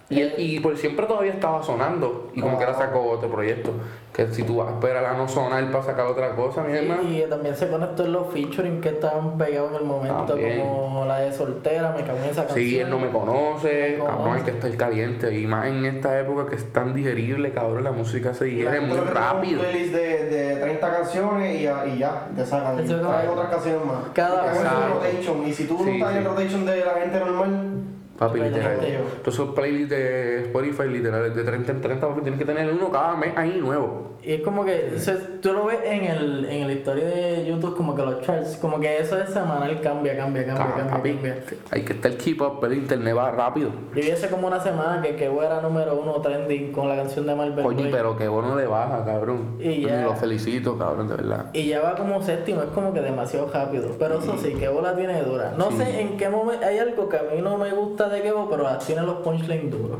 Y, 0.09 0.23
y 0.23 0.61
por 0.61 0.77
siempre 0.77 1.05
todavía 1.07 1.33
estaba 1.33 1.63
sonando. 1.65 2.31
Y 2.33 2.41
como 2.41 2.57
que 2.59 2.65
ahora 2.65 2.79
sacó 2.79 3.03
otro 3.11 3.29
proyecto. 3.29 3.73
Que 4.13 4.29
si 4.33 4.45
tú 4.45 4.59
vas 4.59 4.69
a 4.69 4.75
esperar 4.75 5.05
a 5.05 5.15
no 5.15 5.27
sonar 5.27 5.69
para 5.73 5.83
sacar 5.85 6.07
otra 6.07 6.31
cosa, 6.37 6.63
mi 6.63 6.75
hermano. 6.77 7.03
Y, 7.03 7.23
y 7.23 7.27
también 7.29 7.57
se 7.57 7.69
conectó 7.69 8.05
en 8.05 8.13
los 8.13 8.29
featuring 8.33 8.81
que 8.81 8.91
estaban 8.91 9.37
pegados 9.37 9.71
en 9.73 9.79
el 9.79 9.85
momento, 9.85 10.25
También. 10.27 10.61
como 10.61 11.05
la 11.07 11.19
de 11.19 11.33
soltera, 11.33 11.91
me 11.97 12.05
cago 12.05 12.19
en 12.19 12.25
esa 12.27 12.47
canción. 12.47 12.59
Sí, 12.67 12.79
él 12.79 12.89
no 12.89 12.99
me 13.01 13.09
conoce, 13.11 13.97
No 13.99 14.05
me 14.05 14.11
cabrón, 14.11 14.37
hay 14.37 14.43
que 14.43 14.51
estar 14.53 14.77
caliente. 14.77 15.39
Y 15.39 15.47
más 15.49 15.67
en 15.67 15.85
esta 15.85 16.19
época 16.21 16.47
que 16.49 16.55
es 16.55 16.73
tan 16.73 16.95
digerible, 16.95 17.51
cabrón, 17.53 17.83
la 17.83 17.91
música 17.93 18.33
se 18.33 18.45
digiere 18.45 18.81
muy 18.81 18.97
rápido. 18.99 19.61
Un 19.61 19.67
playlist 19.67 19.93
de, 19.93 20.25
de 20.27 20.57
30 20.57 20.93
canciones 20.99 21.61
y 21.61 21.63
ya, 21.65 21.85
y 21.85 21.99
ya 21.99 22.29
te 22.35 22.47
sacan. 22.47 22.79
Eso 22.79 22.93
Y 22.93 22.97
es 22.97 23.03
traen 23.03 23.27
como- 23.29 23.33
otras 23.41 23.51
canciones 23.55 23.85
más. 23.85 23.97
Cada 24.15 24.45
uno. 24.55 24.87
un 24.87 24.93
rotation. 25.03 25.47
Y 25.49 25.53
si 25.53 25.65
tú 25.67 25.79
no 25.79 25.85
Sí, 25.85 25.91
estás 25.97 26.11
en 26.13 26.17
el 26.19 26.23
sí. 26.23 26.29
rotation 26.29 26.65
de 26.65 26.85
la 26.85 26.93
gente 26.95 27.19
normal, 27.19 27.73
Papi, 28.19 28.41
literal. 28.41 28.79
Todos 29.23 29.35
esos 29.35 29.55
playlists 29.55 29.91
de 29.91 30.41
Spotify, 30.47 30.89
literal, 30.89 31.35
de 31.35 31.45
30 31.45 31.73
en 31.73 31.81
30, 31.81 32.09
papi, 32.09 32.21
tienes 32.23 32.39
que 32.39 32.47
tener 32.47 32.71
uno 32.73 32.91
cada 32.91 33.15
mes 33.17 33.33
ahí 33.37 33.59
nuevo. 33.61 34.17
Y 34.23 34.33
es 34.33 34.41
como 34.43 34.65
que, 34.65 34.93
tú 35.41 35.53
lo 35.53 35.67
ves 35.67 35.79
en 35.85 36.05
el, 36.05 36.45
en 36.47 36.67
la 36.67 36.73
historia 36.73 37.05
de 37.05 37.47
YouTube, 37.47 37.77
como 37.77 37.95
que 37.95 38.03
los 38.03 38.23
charts, 38.23 38.57
como 38.57 38.81
que 38.81 38.99
eso 38.99 39.17
es 39.21 39.29
semanal, 39.31 39.81
cambia, 39.81 40.17
cambia, 40.17 40.45
cambia, 40.47 40.65
Ca- 40.67 40.75
cambia, 40.75 40.97
papi, 40.97 41.13
cambia. 41.13 41.45
hay 41.71 41.83
que 41.85 41.93
estar 41.93 42.13
keep 42.17 42.41
up, 42.41 42.59
pero 42.61 42.73
el 42.73 42.79
internet 42.81 43.15
va 43.17 43.31
rápido. 43.31 43.71
Yo 43.95 44.03
vi 44.03 44.11
hace 44.11 44.29
como 44.29 44.49
una 44.49 44.59
semana 44.61 45.01
que 45.03 45.15
que 45.15 45.27
era 45.27 45.61
número 45.61 45.95
uno 46.01 46.15
trending 46.21 46.73
con 46.73 46.89
la 46.89 46.97
canción 46.97 47.27
de 47.27 47.35
Marvel 47.35 47.65
Coño, 47.65 47.87
pero 47.93 48.17
que 48.17 48.27
bueno 48.27 48.57
le 48.57 48.67
baja, 48.67 49.05
cabrón. 49.05 49.57
Y 49.61 49.83
ya. 49.83 50.03
Lo 50.03 50.15
felicito, 50.17 50.77
cabrón, 50.77 51.07
de 51.09 51.17
verdad. 51.17 51.47
Y 51.53 51.67
ya 51.69 51.83
va 51.83 51.95
como 51.95 52.21
séptimo, 52.23 52.63
es 52.63 52.69
como 52.71 52.93
que 52.93 53.01
demasiado 53.03 53.49
rápido. 53.53 53.91
Pero 53.99 54.19
eso 54.19 54.37
sí, 54.39 54.55
que 54.55 54.69
bola 54.69 54.97
tiene 54.97 55.23
dura. 55.23 55.55
No 55.57 55.71
sé 55.71 56.01
en 56.01 56.17
qué 56.17 56.29
momento. 56.29 56.67
Hay 56.67 56.79
algo 56.79 57.09
que 57.09 57.17
a 57.19 57.23
mí 57.23 57.41
no 57.43 57.59
me 57.59 57.71
gusta 57.71 58.06
canta 58.09 58.15
de 58.17 58.23
Kevo, 58.23 58.49
pero 58.51 58.67
tiene 58.79 59.03
los 59.03 59.17
punchlines 59.17 59.71
duros. 59.71 59.99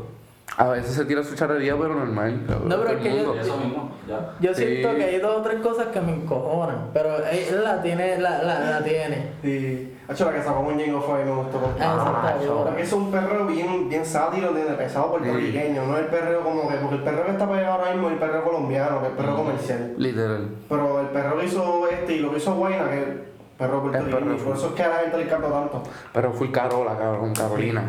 A 0.59 0.69
veces 0.69 0.95
se 0.95 1.05
tira 1.05 1.23
su 1.23 1.35
charrería, 1.35 1.75
pero 1.77 1.93
normal. 1.93 2.41
No, 2.65 2.77
pero 2.77 2.89
es 2.97 3.03
que 3.03 3.09
yo- 3.15 3.25
mundo. 3.27 3.35
Y 3.35 3.39
eso 3.39 3.57
mismo, 3.57 3.91
ya. 4.07 4.33
Yo 4.39 4.53
Sí. 4.55 4.65
siento 4.65 4.95
que 4.95 5.03
hay 5.03 5.19
dos 5.19 5.37
o 5.37 5.41
tres 5.41 5.61
cosas 5.61 5.87
que 5.87 6.01
me 6.01 6.13
encojonan, 6.15 6.89
pero 6.93 7.09
él 7.17 7.63
la 7.63 7.79
tiene, 7.83 8.17
la, 8.17 8.41
la, 8.41 8.59
la 8.61 8.83
tiene. 8.83 9.33
Sí. 9.43 9.93
Hacho, 10.07 10.25
la 10.25 10.31
que 10.33 10.41
sacó 10.41 10.71
Ñengo 10.71 11.01
fue 11.01 11.23
me 11.25 11.31
gustó. 11.31 11.59
Ah. 11.79 12.33
Porque 12.65 12.81
es 12.81 12.93
un 12.93 13.11
perreo 13.11 13.45
bien, 13.45 13.87
bien 13.89 14.03
sátiro, 14.05 14.51
de 14.53 14.63
pesado 14.63 15.11
puertorriqueño. 15.11 15.85
No 15.85 15.95
es 15.97 16.03
el 16.05 16.09
perreo 16.09 16.41
como 16.43 16.67
que, 16.69 16.75
porque 16.77 16.95
el 16.95 17.03
perreo 17.03 17.25
que 17.25 17.31
está 17.31 17.47
pegado 17.51 17.73
ahora 17.73 17.91
mismo 17.91 18.07
es 18.07 18.13
el 18.13 18.19
perreo 18.19 18.43
colombiano, 18.43 18.99
que 19.01 19.05
es 19.07 19.11
el 19.11 19.17
perreo 19.17 19.35
comercial. 19.35 19.93
Literal. 19.97 20.47
Pero 20.69 21.01
el 21.01 21.07
perreo 21.07 21.37
que 21.39 21.45
hizo 21.45 21.87
este 21.89 22.13
y 22.15 22.19
lo 22.19 22.31
que 22.31 22.37
hizo 22.37 22.55
Guayna, 22.55 22.89
que 22.89 23.27
puertorriqueño. 23.57 24.35
y 24.35 24.39
Por 24.39 24.55
eso 24.55 24.67
es 24.67 24.73
que 24.73 24.83
a 24.83 24.89
la 24.89 24.95
gente 24.97 25.17
le 25.17 25.23
encanta 25.23 25.49
tanto. 25.49 25.83
Pero 26.13 26.33
full 26.33 26.51
Carola, 26.51 26.97
cabrón, 26.97 27.33
Carolina. 27.33 27.83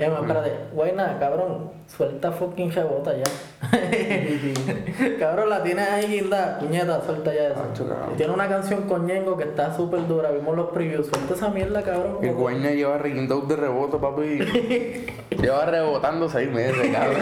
Eh, 0.00 0.08
más, 0.08 0.20
espérate, 0.20 0.52
buena, 0.72 1.18
cabrón, 1.18 1.72
suelta 1.88 2.30
fucking 2.30 2.70
rebota 2.70 3.12
ya. 3.16 3.24
cabrón, 5.18 5.50
la 5.50 5.60
tienes 5.64 5.88
ahí 5.90 6.06
guinda, 6.06 6.58
puñeta, 6.60 7.00
suelta 7.04 7.34
ya 7.34 7.48
eso. 7.48 7.62
Acho. 7.72 7.84
Y 8.12 8.16
tiene 8.16 8.32
una 8.32 8.48
canción 8.48 8.82
con 8.82 9.06
Ñengo 9.06 9.36
que 9.36 9.42
está 9.42 9.74
súper 9.74 10.06
dura, 10.06 10.30
vimos 10.30 10.56
los 10.56 10.68
previews, 10.70 11.08
suelta 11.08 11.34
esa 11.34 11.48
mierda, 11.48 11.82
cabrón. 11.82 12.18
El 12.22 12.32
Guayna 12.34 12.70
lleva 12.70 12.98
reguindado 12.98 13.40
de 13.40 13.56
rebote, 13.56 13.96
papi. 13.98 15.06
lleva 15.42 15.64
rebotando 15.66 16.28
seis 16.28 16.48
meses, 16.48 16.76
Se 16.76 16.92
cabrón. 16.92 17.18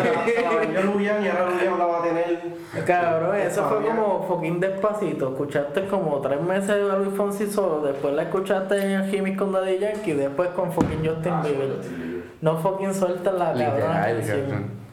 vendió 0.61 0.83
Luyan 0.83 1.25
y 1.25 1.29
ahora 1.29 1.51
Luyan 1.51 1.79
la 1.79 1.87
va 1.87 1.99
a 2.01 2.03
tener. 2.03 2.41
Cabrón, 2.87 3.37
eso 3.37 3.65
fue 3.71 3.87
como 3.87 4.27
fucking 4.29 4.61
despacito. 4.61 5.29
Escuchaste 5.31 5.87
como 5.87 6.21
tres 6.21 6.43
meses 6.43 6.71
a 6.93 6.97
Luis 6.99 7.17
Fonsi 7.17 7.47
solo, 7.47 7.81
después 7.81 8.13
la 8.13 8.25
escuchaste 8.25 8.77
en 8.93 9.09
Jimmy 9.11 9.35
con 9.35 9.51
Daddy 9.53 9.79
Yankee, 9.79 10.13
después 10.13 10.51
con 10.51 10.71
fucking 10.73 11.07
Justin 11.07 11.33
Ah, 11.33 11.43
Bieber. 11.43 12.16
No 12.41 12.57
fucking 12.59 12.93
suelta 12.95 13.33
la 13.33 13.53
Literal, 13.55 14.21
cabrón. 14.27 14.87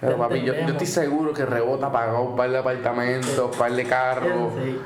Pero 0.00 0.16
papi, 0.16 0.40
yo, 0.42 0.52
yo 0.54 0.60
estoy 0.68 0.86
seguro 0.86 1.32
que 1.32 1.44
rebota 1.46 1.90
pagado 1.92 2.22
un 2.22 2.36
par 2.36 2.50
de 2.50 2.58
apartamentos, 2.58 3.38
un 3.38 3.58
par 3.58 3.70
de 3.72 3.84
carros. 3.84 4.52
Sí, 4.56 4.78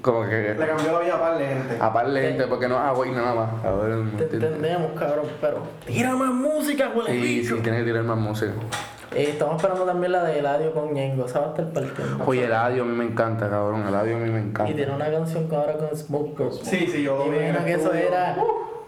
Como 0.00 0.22
que 0.28 0.54
Le 0.56 0.66
cambió 0.66 0.92
la 0.92 0.98
vida 1.00 1.14
a 1.16 1.20
par 1.20 1.38
de 1.38 1.46
gente. 1.46 1.76
a 1.80 1.92
par 1.92 2.08
de 2.10 2.20
gente, 2.22 2.46
porque 2.46 2.68
no 2.68 2.76
es 2.76 2.80
a 2.82 2.92
Guay 2.92 3.10
nada 3.10 3.34
más. 3.34 3.64
A 3.64 3.70
ver, 3.72 3.96
¿me 3.96 4.10
te 4.22 4.24
entendemos, 4.36 4.92
cabrón, 4.98 5.24
pero 5.40 5.58
tira 5.86 6.14
más 6.14 6.32
música, 6.32 6.90
huele 6.94 7.10
Sí, 7.10 7.18
bicho. 7.18 7.56
sí, 7.56 7.62
tiene 7.62 7.78
que 7.78 7.84
tirar 7.84 8.04
más 8.04 8.16
música. 8.18 8.52
Eh, 9.12 9.30
estamos 9.30 9.56
esperando 9.56 9.84
también 9.86 10.12
la 10.12 10.22
de 10.22 10.38
Eladio 10.38 10.72
con 10.72 10.92
Ñengo, 10.94 11.26
¿sabes? 11.26 11.48
Hasta 11.48 11.62
el 11.62 11.68
partiendo. 11.68 12.24
Oye, 12.24 12.44
el 12.44 12.52
audio 12.54 12.84
a 12.84 12.86
mí 12.86 12.96
me 12.96 13.04
encanta, 13.06 13.50
cabrón. 13.50 13.84
El 13.88 13.92
audio 13.96 14.14
a 14.16 14.20
mí 14.20 14.30
me 14.30 14.38
Y 14.38 14.42
encanta. 14.44 14.72
tiene 14.72 14.92
una 14.94 15.10
canción 15.10 15.48
que 15.48 15.56
ahora 15.56 15.72
con 15.78 15.96
Smoke 15.96 16.36
Girls. 16.38 16.60
Sí, 16.62 16.86
sí, 16.86 17.02
yo 17.02 17.26
Y 17.26 17.30
me 17.30 17.48
imagino 17.48 17.64
que 17.64 17.72
eso 17.72 17.92
era 17.92 18.36
parte 18.36 18.42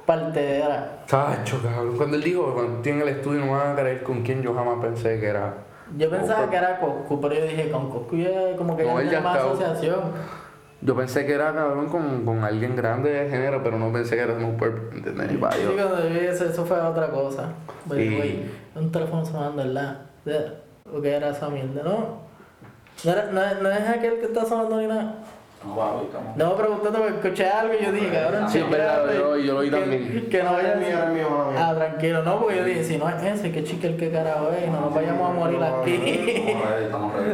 de 0.07 0.59
era. 0.61 1.05
Tacho, 1.07 1.61
cabrón. 1.63 1.97
Cuando 1.97 2.17
él 2.17 2.23
dijo, 2.23 2.53
cuando 2.55 2.77
estoy 2.77 2.93
en 2.93 3.03
el 3.03 3.09
estudio 3.09 3.45
no 3.45 3.53
van 3.53 3.73
a 3.73 3.75
creer 3.77 4.03
con 4.03 4.23
quién 4.23 4.43
yo 4.43 4.55
jamás 4.55 4.79
pensé 4.83 5.19
que 5.21 5.27
era. 5.27 5.55
Yo 5.97 6.09
pensaba 6.11 6.49
que 6.49 6.57
era 6.57 6.79
Coscu, 6.81 7.21
pero 7.21 7.35
yo 7.35 7.45
dije, 7.45 7.71
con 7.71 7.91
Coscu 7.91 8.17
ya 8.17 8.57
como 8.57 8.77
que 8.77 8.85
No, 8.85 8.99
él 9.01 9.11
ya 9.11 9.21
más 9.21 9.37
asociación. 9.39 10.01
Yo 10.81 10.97
pensé 10.97 11.25
que 11.25 11.33
era 11.35 11.53
cabrón 11.55 11.87
con, 11.89 12.25
con 12.25 12.43
alguien 12.43 12.75
grande 12.75 13.11
de 13.13 13.31
género, 13.31 13.63
pero 13.63 13.79
no 13.79 13.93
pensé 13.93 14.17
que 14.17 14.23
era 14.23 14.35
Snoop 14.35 14.59
Purp, 14.59 14.93
va, 15.41 15.53
Sí, 15.53 15.63
yo- 15.63 15.75
cuando 15.77 16.09
yo 16.09 16.09
vi 16.21 16.27
eso, 16.27 16.45
eso 16.45 16.65
fue 16.65 16.81
otra 16.81 17.09
cosa. 17.11 17.51
Sí. 17.91 18.51
un 18.75 18.91
teléfono 18.91 19.25
sonando, 19.25 19.63
¿verdad? 19.63 19.99
¿O 20.93 21.01
qué 21.01 21.13
era 21.15 21.29
esa 21.29 21.49
mierda? 21.49 21.83
No. 21.85 22.23
No, 23.05 23.11
era- 23.13 23.31
no, 23.31 23.43
es- 23.45 23.63
no 23.63 23.71
es 23.71 23.89
aquel 23.89 24.19
que 24.19 24.27
está 24.27 24.45
sonando 24.45 24.79
ni 24.81 24.87
nada. 24.89 25.15
Estamos. 25.63 26.37
No, 26.37 26.57
preguntando 26.57 26.99
porque 26.99 27.15
escuché 27.15 27.49
algo 27.49 27.75
y 27.81 27.85
yo 27.85 27.93
dije, 27.93 28.11
cabrón, 28.11 28.49
Sí, 28.51 28.59
es 28.59 28.69
verdad, 28.71 29.05
yo- 29.15 29.37
yo 29.37 29.53
lo 29.55 29.59
oí 29.61 29.71
también. 29.71 30.29
Que 30.29 30.43
no 30.43 30.51
Era 30.51 30.53
vaya 30.59 30.73
el 30.75 30.79
mío, 30.81 30.89
era 30.89 31.07
el 31.07 31.13
mío, 31.13 31.31
mala 31.31 31.51
mía. 31.53 31.67
Ah, 31.69 31.75
tranquilo, 31.75 32.23
no, 32.25 32.41
porque 32.41 32.57
yo 32.57 32.65
dije, 32.65 32.85
si 32.85 32.97
no 32.99 33.09
es 33.09 33.23
ese, 33.23 33.53
que 33.53 33.63
chique 33.65 33.87
el 33.87 33.97
que 33.97 34.11
carajo 34.11 34.49
es, 34.51 34.69
no 34.71 34.81
nos 34.81 34.95
vayamos 34.95 35.31
a 35.31 35.33
morir 35.33 35.63
aquí. 35.63 36.57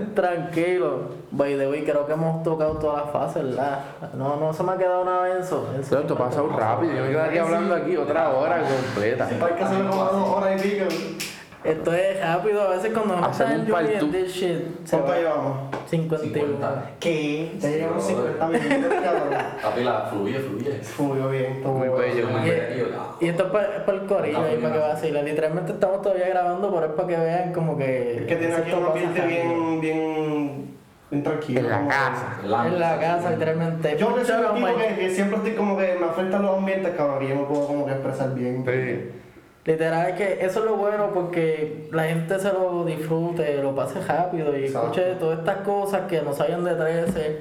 Tranquilo. 0.14 1.18
By 1.30 1.56
the 1.56 1.68
way, 1.68 1.84
creo 1.84 2.06
que 2.06 2.12
hemos 2.12 2.42
tocado 2.42 2.72
todas 2.78 3.04
las 3.04 3.12
fases, 3.12 3.44
¿verdad? 3.44 3.80
No, 4.14 4.36
no 4.36 4.52
se 4.52 4.62
me 4.62 4.72
ha 4.72 4.76
quedado 4.76 5.04
nada 5.04 5.30
en 5.30 5.42
eso. 5.42 5.66
en 5.74 5.82
Pero 5.88 6.00
esto 6.02 6.14
ha 6.14 6.18
pasado 6.18 6.48
rápido, 6.48 6.94
yo 6.94 7.02
me 7.04 7.10
quedaría 7.10 7.42
hablando 7.42 7.74
aquí 7.74 7.96
otra 7.96 8.30
hora 8.30 8.60
completa. 8.60 9.26
Hay 9.26 9.52
que 9.54 9.62
hacerlo 9.64 9.90
como 9.90 10.04
dos 10.04 10.28
horas 10.36 10.64
y 10.64 10.68
pico. 10.68 10.84
Esto 11.64 11.92
es 11.92 12.20
rápido, 12.20 12.62
a 12.62 12.68
veces 12.70 12.92
cuando 12.94 13.16
no 13.16 13.26
en 13.26 13.60
un 13.62 13.66
part 13.66 13.90
lluvia 14.00 14.10
this 14.24 14.32
shit. 14.32 14.58
se 14.84 14.96
¿Cuánto 14.96 15.10
va. 15.12 15.18
llevamos? 15.18 15.58
51. 15.90 16.34
50. 16.46 16.90
¿Qué? 17.00 17.52
Ya 17.58 17.68
llegamos 17.68 18.04
a 18.04 18.06
Sí, 18.06 18.14
50 18.14 18.46
minutos, 18.46 18.94
cabrón. 19.02 19.28
Papi, 19.62 19.80
la 19.84 20.00
fluye, 20.02 20.38
fluye. 20.38 20.70
Fluyo 20.82 21.28
bien, 21.30 21.60
todo 21.62 21.72
Muy 21.72 21.88
bueno. 21.88 22.04
bello. 22.14 22.28
Y, 23.20 23.24
y 23.24 23.28
esto 23.28 23.44
es 23.46 23.50
para, 23.50 23.84
el 23.92 24.06
corillo 24.06 24.40
ahí 24.44 24.56
para 24.58 24.72
que 24.72 24.78
vacilen. 24.78 25.24
Literalmente 25.24 25.72
estamos 25.72 26.00
todavía 26.02 26.28
grabando, 26.28 26.72
pero 26.72 26.86
es 26.86 26.92
para 26.92 27.08
que 27.08 27.16
vean 27.16 27.52
como 27.52 27.76
que. 27.76 28.18
Es 28.18 28.26
que 28.26 28.36
tiene 28.36 28.54
aquí 28.54 28.72
un 28.72 28.84
ambiente 28.86 29.20
bien, 29.26 29.80
bien, 29.80 30.76
bien 31.10 31.24
tranquilo. 31.24 31.60
En 31.60 31.68
la 31.70 31.76
como 31.78 31.88
que- 31.90 31.94
casa. 31.96 32.66
En 32.68 32.80
la 32.80 33.00
casa, 33.00 33.30
literalmente. 33.30 33.96
Yo 33.98 34.14
que 34.14 34.24
soy 34.24 34.44
un 34.44 34.54
tipo 34.54 34.68
que 34.96 35.10
siempre 35.10 35.36
estoy 35.38 35.52
como 35.54 35.76
que 35.76 35.96
me 35.98 36.06
afectan 36.06 36.42
los 36.42 36.56
ambientes, 36.58 36.94
cabrón, 36.96 37.24
y 37.24 37.28
yo 37.28 37.34
me 37.34 37.42
puedo 37.42 37.66
como 37.66 37.84
que 37.84 37.92
expresar 37.92 38.32
bien. 38.34 38.64
Sí. 38.64 39.10
Literal 39.68 40.08
es 40.08 40.14
que 40.14 40.46
eso 40.46 40.60
es 40.60 40.64
lo 40.64 40.76
bueno 40.76 41.10
porque 41.12 41.90
la 41.92 42.04
gente 42.04 42.38
se 42.38 42.50
lo 42.50 42.86
disfrute, 42.86 43.62
lo 43.62 43.74
pase 43.74 44.00
rápido 44.00 44.58
y 44.58 44.64
Exacto. 44.64 44.98
escuche 44.98 45.14
todas 45.16 45.40
estas 45.40 45.56
cosas 45.58 46.00
que 46.08 46.22
no 46.22 46.32
sabían 46.32 46.64
de 46.64 46.74
13. 46.74 47.38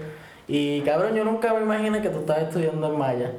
Y 0.50 0.82
cabrón, 0.82 1.16
yo 1.16 1.24
nunca 1.24 1.54
me 1.54 1.62
imaginé 1.62 2.02
que 2.02 2.10
tú 2.10 2.20
estabas 2.20 2.44
estudiando 2.44 2.88
en 2.88 3.00
Maya. 3.00 3.32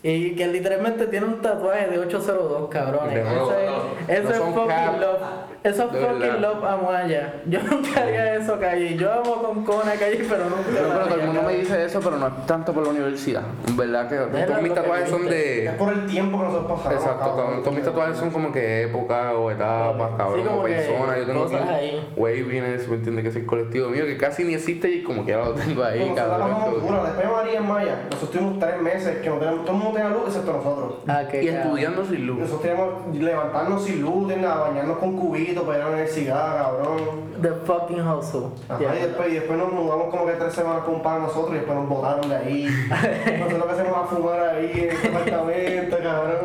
Y 0.00 0.36
que 0.36 0.46
literalmente 0.46 1.08
tiene 1.08 1.26
un 1.26 1.42
tatuaje 1.42 1.88
de 1.88 1.98
802, 1.98 2.68
cabrones. 2.68 3.26
Ese, 3.26 4.12
ese 4.12 4.22
no 4.22 4.30
es 4.30 4.54
fucking 4.54 5.00
love. 5.00 5.20
Eso 5.62 5.82
es 5.84 5.90
fucking 5.90 6.40
love 6.40 6.64
a 6.64 6.76
Maya. 6.76 7.34
Yo 7.46 7.62
nunca 7.62 8.02
haría 8.02 8.34
eso, 8.36 8.58
Calle. 8.58 8.96
Yo 8.96 9.12
amo 9.12 9.42
con 9.42 9.64
Cona, 9.64 9.92
Calle, 9.92 10.24
pero 10.28 10.44
nunca. 10.44 10.62
Pero, 10.72 10.88
todo 10.88 11.20
el 11.20 11.26
mundo 11.26 11.42
me 11.42 11.54
dice 11.54 11.84
eso, 11.84 12.00
pero 12.00 12.18
no 12.18 12.28
es 12.28 12.46
tanto 12.46 12.72
por 12.72 12.84
la 12.84 12.90
universidad. 12.90 13.42
En 13.66 13.76
verdad 13.76 14.08
que 14.08 14.16
todos 14.46 14.62
mis 14.62 14.74
tatuajes 14.74 15.08
son 15.08 15.24
Es 15.24 15.30
de. 15.30 15.74
por 15.78 15.92
el 15.92 16.06
tiempo 16.06 16.38
que 16.38 16.44
nosotros 16.44 16.80
pasamos. 16.80 17.04
Exacto, 17.04 17.30
todos, 17.30 17.62
todos 17.62 17.74
mis 17.74 17.84
tatuajes 17.84 18.16
son 18.16 18.30
como 18.30 18.52
que 18.52 18.82
época 18.82 19.34
o 19.34 19.50
etapas, 19.50 20.10
cabrón, 20.16 20.46
como 20.46 20.60
o 20.60 20.64
que 20.64 20.74
personas. 20.74 21.18
Yo 21.18 21.26
tengo 21.26 21.42
cosas 21.44 21.62
aquí 21.62 21.70
ahí. 21.70 22.12
Waviness, 22.16 22.88
¿me 22.88 22.96
entiendes? 22.96 23.22
Que 23.24 23.28
es 23.30 23.36
el 23.36 23.46
colectivo 23.46 23.88
mío, 23.88 24.04
que 24.06 24.16
casi 24.16 24.44
ni 24.44 24.54
existe 24.54 24.90
y 24.90 25.02
como 25.02 25.24
que 25.24 25.34
ahora 25.34 25.48
lo 25.48 25.54
tengo 25.54 25.82
ahí, 25.82 26.12
cabrón. 26.14 26.50
Después 26.72 27.16
de 27.16 27.32
María 27.32 27.58
en 27.58 27.66
Maya, 27.66 27.98
nosotros 28.10 28.30
tuvimos 28.30 28.58
tres 28.58 28.80
meses 28.80 29.16
que 29.18 29.28
no 29.28 29.36
teníamos, 29.36 29.64
todo 29.64 29.76
el 29.76 29.82
mundo 29.82 29.98
tenía 29.98 30.10
luz 30.10 30.26
excepto 30.28 30.52
nosotros. 30.52 30.94
Ah, 31.08 31.22
qué 31.30 31.42
Y 31.42 31.48
estudiando 31.48 32.04
sin 32.04 32.26
luz. 32.26 32.38
Nosotros 32.38 32.62
teníamos 32.62 33.16
levantarnos 33.16 33.84
sin 33.84 34.02
luz, 34.02 34.28
bañarnos 34.28 34.98
con 34.98 35.16
cubitos 35.16 35.45
para 35.54 35.78
ir 35.78 35.82
a 35.82 35.84
la 35.86 35.90
universidad, 35.90 36.56
cabrón. 36.56 36.96
The 37.40 37.52
fucking 37.64 38.00
hustle. 38.06 38.46
Ajá, 38.68 38.80
Yeah. 38.80 38.96
y, 38.96 39.02
después, 39.02 39.28
y 39.28 39.34
después 39.34 39.58
nos 39.58 39.72
mudamos 39.72 40.08
como 40.10 40.26
que 40.26 40.32
tres 40.32 40.52
semanas 40.54 40.82
con 40.84 40.94
un 40.96 41.02
par 41.02 41.20
nosotros 41.20 41.50
y 41.52 41.54
después 41.54 41.76
nos 41.78 41.88
botaron 41.88 42.28
de 42.28 42.36
ahí. 42.36 42.64
Nosotros 43.38 43.58
lo 43.58 43.66
que 43.66 43.72
hacemos 43.72 43.96
a 43.96 44.04
fumar 44.06 44.40
ahí 44.40 44.72
en 44.74 44.90
este 44.90 45.08
apartamento, 45.08 45.96
cabrón. 46.02 46.40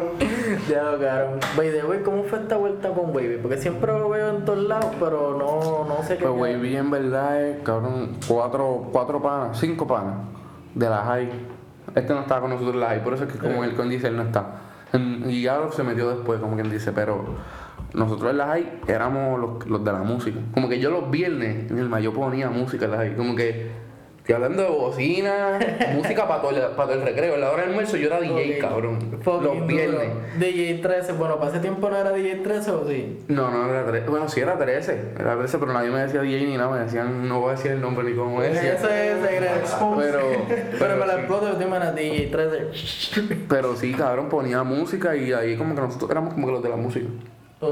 Ya 0.69 0.83
lo 0.83 0.99
cabrón. 0.99 1.39
By 1.57 1.71
the 1.71 1.83
way, 1.85 1.99
¿cómo 2.03 2.23
fue 2.23 2.39
esta 2.39 2.57
vuelta 2.57 2.89
con 2.89 3.09
Wavy? 3.15 3.37
Porque 3.41 3.57
siempre 3.57 3.91
lo 3.91 4.09
veo 4.09 4.29
en 4.29 4.45
todos 4.45 4.59
lados, 4.63 4.91
pero 4.99 5.37
no, 5.37 5.85
no 5.85 6.03
sé 6.03 6.17
qué. 6.17 6.25
Pues 6.25 6.39
Wavy 6.55 6.75
en 6.75 6.91
verdad 6.91 7.41
es, 7.41 7.63
cabrón, 7.63 8.17
cuatro, 8.27 8.89
cuatro 8.91 9.21
panas, 9.21 9.57
cinco 9.59 9.87
panas 9.87 10.15
de 10.75 10.89
la 10.89 11.03
high. 11.03 11.29
Este 11.95 12.13
no 12.13 12.21
estaba 12.21 12.41
con 12.41 12.51
nosotros 12.51 12.75
en 12.75 12.79
la 12.81 12.87
high, 12.89 13.03
por 13.03 13.13
eso 13.13 13.23
es 13.25 13.33
que 13.33 13.39
como 13.39 13.63
él 13.63 13.73
con 13.75 13.89
dice, 13.89 14.07
él 14.07 14.15
no 14.17 14.23
está. 14.23 14.45
Y 15.27 15.47
Aaron 15.47 15.71
se 15.71 15.83
metió 15.83 16.09
después, 16.09 16.39
como 16.41 16.55
quien 16.55 16.69
dice, 16.69 16.91
pero 16.91 17.23
nosotros 17.93 18.31
en 18.31 18.37
la 18.37 18.47
high 18.47 18.79
éramos 18.87 19.39
los, 19.39 19.67
los 19.67 19.83
de 19.83 19.91
la 19.91 19.99
música. 20.03 20.39
Como 20.53 20.69
que 20.69 20.79
yo 20.79 20.89
los 20.91 21.09
viernes 21.11 21.69
en 21.71 21.77
el 21.79 21.89
mayo 21.89 22.13
ponía 22.13 22.49
música 22.49 22.85
en 22.85 22.91
la 22.91 22.97
high, 22.97 23.15
como 23.15 23.35
que 23.35 23.81
estoy 24.19 24.35
hablando 24.35 24.61
de 24.63 24.69
bocina, 24.69 25.59
música 25.95 26.27
para 26.27 26.41
todo, 26.41 26.51
el- 26.51 26.75
para 26.75 26.89
todo 26.89 26.93
el 26.93 27.01
recreo. 27.01 27.33
En 27.35 27.41
la 27.41 27.49
hora 27.49 27.61
del 27.61 27.69
almuerzo 27.71 27.97
yo 27.97 28.07
era 28.07 28.19
DJ, 28.21 28.55
Ok. 28.55 28.61
cabrón. 28.61 28.99
Fucking 29.23 29.43
Los 29.43 29.67
viernes. 29.67 29.99
duro. 30.09 30.21
DJ 30.39 30.75
13, 30.81 31.13
bueno, 31.13 31.37
para 31.39 31.51
ese 31.51 31.59
tiempo 31.59 31.89
no 31.89 31.97
era 31.97 32.11
DJ 32.11 32.35
13 32.35 32.71
o 32.71 32.87
sí. 32.87 33.19
No, 33.27 33.49
no 33.51 33.67
era 33.69 33.83
13. 33.85 34.07
Bueno, 34.09 34.29
sí 34.29 34.39
era 34.39 34.57
13. 34.57 35.13
Era 35.19 35.35
13, 35.37 35.57
pero 35.57 35.73
nadie 35.73 35.89
me 35.89 35.99
decía 35.99 36.21
DJ 36.21 36.45
ni 36.45 36.55
nada. 36.55 36.69
Me 36.71 36.79
decían, 36.85 37.27
no 37.27 37.39
voy 37.41 37.49
a 37.49 37.51
decir 37.53 37.71
el 37.71 37.81
nombre 37.81 38.07
ni 38.09 38.15
cómo 38.15 38.41
es. 38.43 38.55
Ese 38.57 38.73
es. 38.73 38.81
Pero, 39.97 40.19
Pero 40.79 40.95
me 40.97 41.05
la 41.05 41.13
sí. 41.13 41.19
exploto 41.19 41.55
de 41.55 41.65
era 41.65 41.91
DJ 41.91 42.27
13. 42.27 43.35
Pero 43.49 43.75
sí, 43.75 43.91
cabrón, 43.93 44.29
ponía 44.29 44.63
música 44.63 45.15
y 45.15 45.33
ahí 45.33 45.57
como 45.57 45.75
que 45.75 45.81
nosotros 45.81 46.09
éramos 46.11 46.33
como 46.33 46.47
que 46.47 46.53
los 46.53 46.63
de 46.63 46.69
la 46.69 46.75
música. 46.77 47.07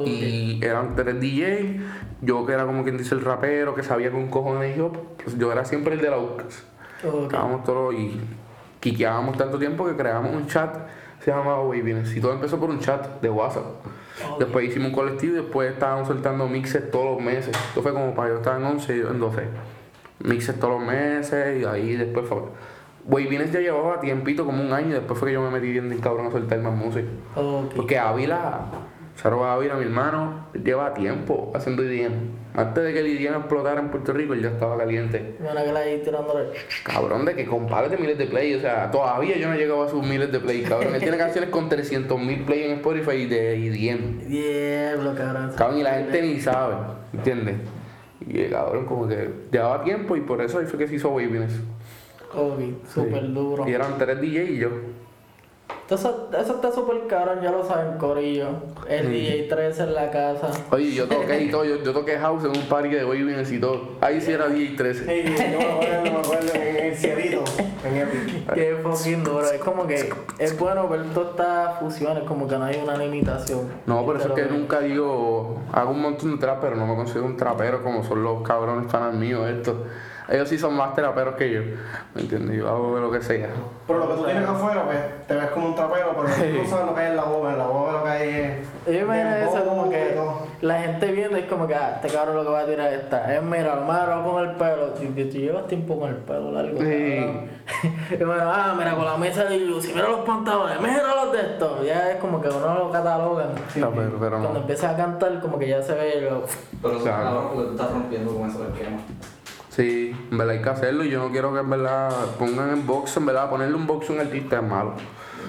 Y 0.06 0.60
eran 0.64 0.96
tres 0.96 1.20
DJ, 1.20 1.80
yo 2.22 2.46
que 2.46 2.54
era 2.54 2.66
como 2.66 2.84
quien 2.84 2.98
dice 2.98 3.16
el 3.16 3.22
rapero, 3.22 3.74
que 3.74 3.84
sabía 3.84 4.12
con 4.12 4.28
cojones 4.28 4.80
hop, 4.80 4.98
pues 5.24 5.38
yo 5.38 5.52
era 5.52 5.66
siempre 5.66 5.96
el 5.96 6.02
de 6.02 6.10
la 6.10 6.20
UCAS. 6.20 6.64
Estábamos 7.24 7.64
todos 7.64 7.94
y 7.96 8.20
quiqueábamos 8.80 9.38
tanto 9.38 9.58
tiempo 9.58 9.86
que 9.88 9.96
creamos 9.96 10.36
un 10.36 10.48
chat, 10.48 10.76
se 11.24 11.32
llamaba 11.32 11.64
Waviness. 11.64 12.16
Y 12.16 12.22
todo 12.22 12.34
empezó 12.34 12.60
por 12.60 12.70
un 12.70 12.80
chat 12.80 13.22
de 13.22 13.30
WhatsApp. 13.30 13.66
Después 14.38 14.68
hicimos 14.68 14.90
un 14.90 14.96
colectivo 14.96 15.34
y 15.34 15.38
después 15.38 15.72
estábamos 15.72 16.08
soltando 16.08 16.48
mixes 16.48 16.92
todos 16.92 17.18
los 17.18 17.22
meses. 17.22 17.56
Esto 17.56 17.82
fue 17.82 17.94
como 17.94 18.14
para 18.14 18.30
yo 18.30 18.36
estaba 18.36 18.58
en 18.58 18.66
11 18.66 18.96
y 18.96 19.00
yo 19.00 19.10
en 19.10 19.20
12. 19.20 19.44
Mixes 20.20 20.60
todos 20.60 20.80
los 20.80 20.88
meses 20.88 21.62
y 21.62 21.66
ahí 21.66 21.96
después 21.96 22.28
fue. 22.28 22.40
Waviness 23.06 23.52
ya 23.52 23.60
llevaba 23.60 24.00
tiempito, 24.00 24.46
como 24.46 24.62
un 24.62 24.72
año, 24.72 24.90
y 24.90 24.94
después 24.94 25.18
fue 25.18 25.30
que 25.30 25.34
yo 25.34 25.42
me 25.42 25.50
metí 25.50 25.72
bien 25.72 25.98
cabrón 26.00 26.28
a 26.28 26.32
soltar 26.32 26.60
más 26.60 26.74
música. 26.74 27.08
Porque 27.76 27.98
Ávila 27.98 28.66
Charo 29.22 29.41
Gaviria, 29.41 29.76
mi 29.76 29.84
hermano, 29.84 30.47
lleva 30.63 30.93
tiempo 30.93 31.51
haciendo 31.53 31.84
IDM. 31.84 32.13
Antes 32.55 32.84
de 32.86 32.93
que 32.93 32.99
el 32.99 33.07
IDM 33.07 33.36
explotara 33.36 33.82
en 33.82 33.91
Puerto 33.91 34.13
Rico, 34.13 34.34
él 34.34 34.41
ya 34.41 34.49
estaba 34.49 34.78
caliente. 34.78 35.36
Bueno, 35.39 35.61
que 35.61 35.74
la 35.74 35.80
ahí 35.82 36.01
tirándole. 36.01 36.51
Cabrón, 36.84 37.26
de 37.26 37.36
que 37.36 37.45
compárate 37.45 37.97
miles 37.97 38.17
de 38.17 38.28
play. 38.28 38.55
O 38.55 38.61
sea, 38.61 38.89
todavía 38.89 39.38
yo 39.38 39.49
no 39.49 39.55
he 39.55 39.57
llegado 39.57 39.84
a 39.84 39.89
sus 39.89 40.05
miles 40.05 40.32
de 40.32 40.39
play. 40.39 40.63
Cabrón, 40.63 40.95
él 40.95 41.01
tiene 41.01 41.17
canciones 41.17 41.49
con 41.49 41.67
300 41.67 42.17
mil 42.17 42.43
play 42.45 42.63
en 42.63 42.72
Spotify 42.78 43.26
de 43.26 43.57
IDM. 43.57 44.28
Diablo, 44.30 45.13
cabrón. 45.15 45.51
Cabrón, 45.57 45.80
y 45.80 45.84
la 45.84 45.95
gente 45.95 46.22
ni 46.22 46.39
sabe, 46.39 46.76
¿entiendes? 47.11 47.57
Y 48.26 48.39
eh, 48.39 48.49
cabrón, 48.49 48.86
como 48.86 49.05
que 49.05 49.30
llevaba 49.51 49.84
tiempo 49.84 50.15
y 50.15 50.22
por 50.22 50.41
eso 50.41 50.59
ahí 50.59 50.65
fue 50.65 50.80
que 50.80 50.88
se 50.88 50.95
hizo 50.95 51.09
Waviness. 51.09 51.59
Ok, 52.34 52.59
súper 52.88 53.34
duro. 53.34 53.67
Y 53.67 53.74
eran 53.74 53.97
tres 53.97 54.22
DJ 54.22 54.43
y 54.45 54.57
yo. 54.59 54.70
Eso, 55.90 56.30
eso 56.40 56.54
está 56.56 56.72
súper 56.72 57.08
cabrón, 57.08 57.40
ya 57.42 57.50
lo 57.52 57.66
saben, 57.66 57.98
Corillo. 57.98 58.48
El 58.88 59.08
Sí. 59.08 59.12
DJ 59.12 59.44
13 59.50 59.84
en 59.84 59.94
la 59.96 60.12
casa. 60.12 60.52
Oye, 60.72 60.94
yo 60.94 61.08
toqué 61.10 61.42
y 61.44 61.50
todo, 61.50 61.66
yo, 61.66 61.78
yo 61.84 61.92
toqué 61.94 62.18
house 62.20 62.44
en 62.44 62.52
un 62.52 62.62
party 62.70 62.90
de 62.90 63.06
Waviness 63.06 63.52
y 63.52 63.60
todo. 63.60 63.82
Ahí 64.02 64.22
sí 64.22 64.32
era 64.32 64.48
DJ 64.50 64.76
13. 64.78 65.06
Sí, 65.06 65.24
yo 65.32 65.60
me 65.60 65.66
acuerdo, 65.66 66.02
me 66.04 66.10
acuerdo 66.20 66.54
en 66.54 66.76
el 66.86 66.96
cielito, 66.96 67.44
en 67.84 67.98
Epic. 67.98 68.54
Qué 68.54 68.76
fucking 68.84 69.24
duro. 69.24 69.46
Es 69.50 69.60
como 69.62 69.88
que 69.88 70.12
es 70.38 70.60
bueno 70.60 70.88
ver 70.88 71.02
todas 71.14 71.32
estas 71.32 71.80
fusiones, 71.80 72.24
como 72.26 72.48
que 72.48 72.58
no 72.58 72.66
hay 72.66 72.80
una 72.84 72.96
limitación. 72.96 73.62
No, 73.88 74.06
por 74.06 74.18
eso 74.18 74.28
es 74.28 74.34
que 74.36 74.46
nunca 74.52 74.82
digo, 74.82 75.58
hago 75.74 75.90
un 75.92 76.02
montón 76.02 76.34
de 76.34 76.38
trap, 76.38 76.62
pero 76.62 76.76
no 76.76 76.86
me 76.86 76.96
considero 76.96 77.26
un 77.26 77.36
trapero 77.36 77.82
como 77.84 78.04
son 78.04 78.24
los 78.24 78.44
cabrones 78.44 78.92
fanas 78.92 79.16
míos 79.16 79.50
estos. 79.50 79.76
Ellos 80.32 80.48
sí 80.48 80.60
son 80.60 80.76
más 80.76 80.94
traperos 80.94 81.36
que 81.36 81.52
yo, 81.52 81.62
¿me 82.14 82.22
entiendes? 82.22 82.56
Yo 82.58 82.70
hago 82.70 83.00
lo 83.00 83.10
que 83.12 83.20
sea. 83.22 83.50
Pero 83.88 84.00
lo 84.00 84.10
que 84.10 84.14
tú 84.16 84.24
tienes 84.26 84.48
afuera, 84.48 84.84
pues 84.86 85.00
te 85.28 85.34
ves 85.36 85.48
como 85.50 85.68
un 85.70 85.76
trapero, 85.76 86.12
pero 86.16 86.28
tú 86.52 86.64
no 86.64 86.70
sabes 86.70 86.86
lo 86.86 86.94
que 86.94 87.02
hay 87.02 87.08
en 87.08 87.16
la 87.16 87.24
boba. 87.24 87.52
En 87.54 87.58
la 87.58 87.66
boba 87.66 87.92
lo 87.94 88.04
que 88.04 88.10
hay 88.12 88.30
es. 88.30 88.88
Me 88.88 89.00
imagino 89.00 89.36
eso 89.36 89.66
como 89.66 89.90
que 89.90 90.20
la 90.62 90.80
gente 90.82 91.12
viendo 91.14 91.36
es 91.38 91.46
como 91.46 91.66
que, 91.66 91.74
ah, 91.74 91.94
este 91.96 92.16
cabrón 92.16 92.36
lo 92.36 92.44
que 92.44 92.50
va 92.52 92.60
a 92.60 92.66
tirar 92.66 92.94
esta. 92.94 93.36
Es 93.36 93.42
mira, 93.42 93.76
malo 93.78 94.24
con 94.32 94.44
el 94.48 94.56
pelo. 94.56 94.96
Si 94.98 95.08
tú 95.08 95.38
llevas 95.38 95.66
tiempo 95.68 96.00
con 96.00 96.10
el 96.10 96.18
pelo 96.18 96.52
largo, 96.52 96.78
Sí. 96.80 97.50
Y 98.20 98.24
bueno, 98.24 98.44
ah, 98.46 98.76
mira, 98.78 98.96
con 98.96 99.06
la 99.06 99.18
mesa 99.18 99.46
de 99.46 99.60
luz, 99.60 99.88
y 99.90 99.94
mira 99.94 100.10
los 100.10 100.22
pantalones, 100.22 100.80
mira 100.82 101.04
los 101.24 101.32
de 101.32 101.40
estos. 101.42 101.86
Ya 101.86 102.12
es 102.12 102.18
como 102.18 102.40
que 102.42 102.50
uno 102.50 102.74
lo 102.78 102.92
catalogan. 102.92 103.50
Trapero, 103.74 104.18
pero 104.20 104.30
Cuando 104.38 104.54
no. 104.54 104.60
empieza 104.60 104.92
a 104.92 104.96
cantar, 104.96 105.40
como 105.40 105.58
que 105.58 105.68
ya 105.70 105.82
se 105.82 105.94
ve 105.96 106.22
lo. 106.22 106.44
Pero 106.82 106.98
eso 106.98 106.98
es 106.98 107.04
Claro. 107.04 107.24
cabrón 107.24 107.48
porque 107.54 107.66
tú 107.68 107.72
estás 107.74 107.92
rompiendo 107.92 108.36
con 108.36 108.50
eso 108.50 108.64
del 108.64 108.74
quema. 108.74 108.98
Sí, 109.70 110.15
en 110.32 110.38
verdad 110.38 110.55
hay 110.55 110.61
que 110.61 110.70
hacerlo 110.70 111.03
y 111.03 111.09
yo 111.09 111.20
no 111.20 111.32
quiero 111.32 111.53
que 111.53 111.59
en 111.59 111.70
verdad 111.70 112.09
pongan 112.38 112.72
en 112.72 112.86
box, 112.88 113.17
en 113.17 113.26
verdad 113.28 113.49
ponerle 113.49 113.76
un 113.76 113.86
box 113.88 114.09
a 114.09 114.13
un 114.13 114.20
artista 114.20 114.57
es 114.57 114.63
malo. 114.63 114.93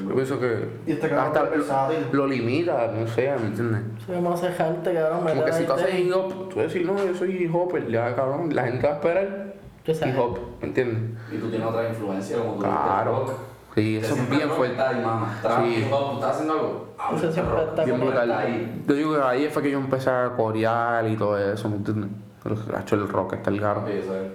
Yo 0.07 0.15
pienso 0.15 0.41
que 0.41 0.69
Y 0.87 0.93
este 0.93 1.09
cabrón 1.09 1.27
hasta 1.27 1.57
lo, 1.57 2.13
lo 2.13 2.27
limita, 2.27 2.91
no 2.93 3.07
sé, 3.07 3.33
¿me 3.41 3.49
entiendes? 3.49 3.83
Subimos 4.07 4.43
a 4.43 4.47
dejarte, 4.49 4.95
cabrón. 4.95 5.21
Como 5.27 5.45
que 5.45 5.53
si 5.53 5.65
tú 5.65 5.73
haces 5.73 5.95
hip 5.99 6.13
hop, 6.15 6.49
tú 6.49 6.61
decir, 6.61 6.87
no, 6.87 6.97
yo 7.05 7.15
soy 7.15 7.45
hip 7.45 7.55
hopper, 7.55 7.89
ya 7.89 8.15
cabrón, 8.15 8.55
la 8.55 8.65
gente 8.65 8.87
va 8.87 8.93
a 8.93 8.97
esperar 8.97 9.55
hip 9.87 10.19
hop, 10.19 10.39
¿me 10.61 10.69
entiendes? 10.69 11.21
Y 11.33 11.39
tú 11.39 11.49
tienes 11.49 11.67
otra 11.67 11.89
influencia 11.89 12.39
como 12.39 12.55
tú 12.55 12.61
Claro. 12.61 13.11
rock. 13.13 13.33
Sí, 13.75 13.99
eso 13.99 14.15
es 14.15 14.31
bien 14.31 14.51
fuerte. 14.51 14.77
Sí. 14.77 15.89
hop, 15.91 16.15
estás 16.15 16.31
haciendo 16.33 16.53
algo. 16.99 17.17
Eso 17.17 17.33
siempre 17.33 17.63
está 17.63 17.85
Bien 17.85 18.01
brutal. 18.01 18.83
Yo 18.87 18.95
digo 18.95 19.17
que 19.17 19.23
ahí 19.23 19.49
fue 19.49 19.63
que 19.63 19.71
yo 19.71 19.79
empecé 19.79 20.11
a 20.11 20.31
corear 20.37 21.07
y 21.09 21.17
todo 21.17 21.39
eso, 21.39 21.69
¿me 21.69 21.77
entiendes? 21.77 22.11
Pero 22.43 22.57
hecho 22.81 22.95
el 22.97 23.09
rock 23.09 23.35
está 23.35 23.51
el 23.51 23.61
garo. 23.61 23.85
Sí, 23.87 23.93
eso 23.93 24.17
es. 24.17 24.31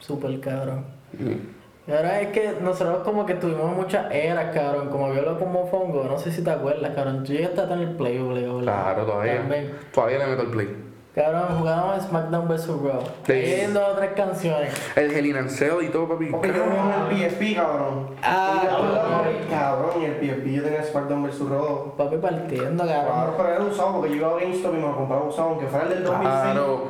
Súper 0.00 0.40
cabrón. 0.40 0.84
Y 1.86 1.92
ahora 1.92 2.20
es 2.20 2.28
que 2.28 2.56
nosotros 2.62 3.02
como 3.04 3.26
que 3.26 3.34
tuvimos 3.34 3.74
muchas 3.74 4.12
eras, 4.12 4.54
cabrón, 4.54 4.88
como 4.88 5.12
Viola 5.12 5.38
como 5.38 5.66
Fongo, 5.66 6.04
no 6.04 6.18
sé 6.18 6.32
si 6.32 6.42
te 6.42 6.50
acuerdas, 6.50 6.92
cabrón, 6.94 7.24
tú 7.24 7.32
llegaste 7.32 7.60
a 7.60 7.68
tener 7.68 7.96
Playboy, 7.96 8.42
¿verdad? 8.42 8.62
Claro, 8.62 9.04
todavía. 9.04 9.36
También. 9.38 9.70
Todavía 9.92 10.18
le 10.18 10.26
meto 10.26 10.42
el 10.42 10.48
play. 10.48 10.93
Cabrón, 11.14 11.58
jugábamos 11.60 12.02
SmackDown 12.06 12.48
vs. 12.48 12.66
Raw. 12.66 13.00
Sí. 13.24 13.32
Ahí 13.32 13.70
dos 13.72 13.88
o 13.88 13.96
tres 13.96 14.10
canciones. 14.16 14.74
El 14.96 15.12
Hell 15.12 15.26
in 15.26 15.36
a 15.36 15.48
Cell 15.48 15.74
y 15.82 15.88
todo, 15.88 16.08
papi. 16.08 16.26
Porque 16.26 16.48
yo 16.48 16.54
jugaba 16.64 17.08
en 17.08 17.16
el 17.16 17.30
PSP, 17.30 17.54
cabrón. 17.54 18.08
Ah, 18.20 18.60
Y 18.60 18.66
yo, 18.66 18.70
cabrón. 18.72 19.34
cabrón, 19.48 19.90
y 20.02 20.04
el 20.06 20.14
PSP 20.16 20.46
yo 20.56 20.62
tenía 20.64 20.82
SmackDown 20.82 21.22
vs. 21.22 21.38
Raw. 21.48 21.94
Papi 21.96 22.16
partiendo, 22.16 22.84
cabrón. 22.84 23.04
Claro, 23.06 23.34
pero 23.36 23.48
era 23.48 23.62
usado 23.64 23.92
porque 23.92 24.10
yo 24.10 24.16
iba 24.16 24.28
a 24.28 24.40
GameStop 24.40 24.72
y 24.72 24.76
me 24.76 24.82
lo 24.82 24.96
compraba 24.96 25.22
usado, 25.24 25.48
aunque 25.50 25.66
fuera 25.66 25.84
el 25.84 25.90
del 25.90 26.02
2006. 26.04 26.34
Claro, 26.42 26.84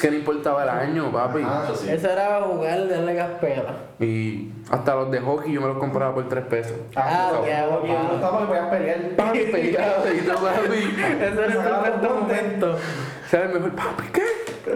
que 0.00 0.10
no 0.10 0.16
importaba 0.16 0.62
el 0.64 0.68
año, 0.70 1.12
papi. 1.12 1.42
Ajá. 1.42 1.62
Eso 1.64 1.76
sí. 1.76 1.88
Eso 1.90 2.10
era 2.10 2.40
jugar, 2.42 2.88
darle 2.88 3.14
gaspera. 3.14 3.74
Y 4.00 4.50
hasta 4.70 4.94
los 4.96 5.10
de 5.12 5.20
hockey 5.20 5.52
yo 5.52 5.60
me 5.60 5.68
los 5.68 5.78
compraba 5.78 6.14
por 6.14 6.28
3 6.28 6.44
pesos. 6.46 6.76
Ah, 6.96 7.30
Ah, 7.30 7.40
qué 7.44 7.50
y 7.52 7.54
me 7.54 7.94
bueno. 7.94 8.08
gustaba 8.10 8.38
porque 8.38 8.46
podías 8.54 8.68
pelear. 8.70 8.98
Papi, 9.16 9.38
todo, 10.26 10.46
papi. 10.46 10.96
Ese 11.00 11.26
era 11.26 11.46
el 11.46 11.52
perfecto 11.52 12.14
momento. 12.20 12.76
¿Sabes 13.30 13.48
el 13.50 13.54
mejor? 13.54 13.72
Papi, 13.74 14.04
¿qué? 14.12 14.22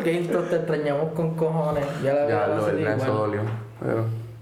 GameStop 0.04 0.48
te 0.50 0.56
extrañamos 0.56 1.12
con 1.12 1.34
cojones. 1.36 1.84
Ya 2.02 2.12
la 2.14 2.28
Ya, 2.28 2.46
lo 2.48 2.68
eso 2.68 2.78
igual. 2.78 2.98
dolió. 3.06 3.40
Pero 3.80 3.98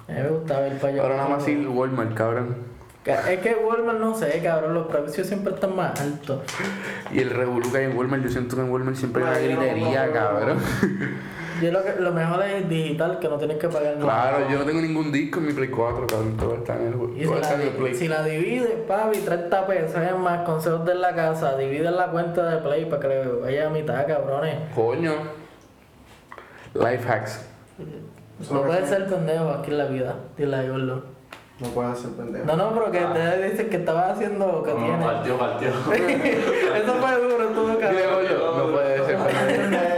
A 0.08 0.12
mí 0.12 0.22
me 0.22 0.28
gustaba 0.28 0.66
para 0.80 0.88
allá. 0.92 1.02
ahora 1.02 1.16
nada 1.16 1.28
más 1.28 1.48
ir 1.48 1.68
Walmart, 1.68 2.14
cabrón. 2.14 2.56
Ca- 3.04 3.32
Es 3.32 3.40
que 3.40 3.54
Walmart 3.54 3.98
no 3.98 4.14
sé, 4.14 4.40
cabrón, 4.42 4.74
los 4.74 4.86
precios 4.88 5.26
siempre 5.26 5.54
están 5.54 5.74
más 5.74 5.98
altos. 6.00 6.40
Y 7.12 7.20
el 7.20 7.30
revolú 7.30 7.70
que 7.72 7.78
hay 7.78 7.84
en 7.86 7.96
Walmart, 7.96 8.22
yo 8.22 8.28
siento 8.30 8.56
que 8.56 8.62
en 8.62 8.70
Walmart 8.70 8.96
siempre 8.96 9.24
hay 9.24 9.52
una 9.52 9.64
gritería, 9.64 10.12
cabrón. 10.12 10.58
Yo 11.60 11.70
lo, 11.72 11.82
que, 11.82 11.94
lo 12.00 12.12
mejor 12.12 12.42
es 12.44 12.68
digital, 12.68 13.18
que 13.18 13.28
no 13.28 13.36
tienes 13.36 13.58
que 13.58 13.68
pagar 13.68 13.96
nada. 13.98 14.30
Claro, 14.30 14.50
yo 14.50 14.58
no 14.58 14.64
tengo 14.64 14.80
ningún 14.80 15.12
disco 15.12 15.40
en 15.40 15.46
mi 15.46 15.52
Play 15.52 15.68
4, 15.68 16.06
cabrón. 16.06 16.36
Todo 16.36 16.54
está 16.54 16.76
en 16.76 16.86
el, 16.88 17.18
Y 17.18 17.24
si 17.26 17.28
la, 17.40 17.52
en 17.54 17.60
el 17.60 17.68
Play. 17.70 17.94
si 17.94 18.08
la 18.08 18.22
divides, 18.24 18.70
papi, 18.88 19.18
30 19.18 19.66
pesos, 19.66 20.00
es 20.00 20.16
más, 20.16 20.40
consejos 20.46 20.84
de 20.86 20.94
la 20.94 21.14
casa, 21.14 21.56
divide 21.56 21.90
la 21.90 22.06
cuenta 22.08 22.48
de 22.48 22.56
Play 22.62 22.86
para 22.86 23.00
que 23.02 23.08
le 23.08 23.26
vaya 23.40 23.66
a 23.66 23.70
mitad, 23.70 24.06
cabrones. 24.06 24.56
Coño. 24.74 25.12
Life 26.74 27.08
hacks. 27.08 27.46
No 28.50 28.62
puedes 28.62 28.88
ser 28.88 29.06
pendejo 29.06 29.50
aquí 29.50 29.70
en 29.70 29.78
la 29.78 29.84
vida, 29.86 30.14
dile 30.38 30.56
a 30.56 30.62
Gordo. 30.62 31.04
No 31.58 31.68
puedes 31.68 31.98
ser 31.98 32.10
pendejo. 32.12 32.46
No, 32.46 32.56
no, 32.56 32.72
pero 32.72 32.90
que 32.90 33.00
te 33.00 33.50
dicen 33.50 33.68
que 33.68 33.76
estabas 33.76 34.12
haciendo 34.12 34.62
que 34.62 34.70
No, 34.72 34.76
tienes. 34.78 35.04
partió, 35.04 35.38
partió. 35.38 35.68
Eso 35.90 36.94
fue 36.94 37.20
duro, 37.20 37.48
estuvo 37.50 37.78
cabrón. 37.78 38.00
coño, 38.14 38.56
no 38.66 38.72
puede 38.72 39.04
ser. 39.04 39.18
Pendejo. 39.18 39.84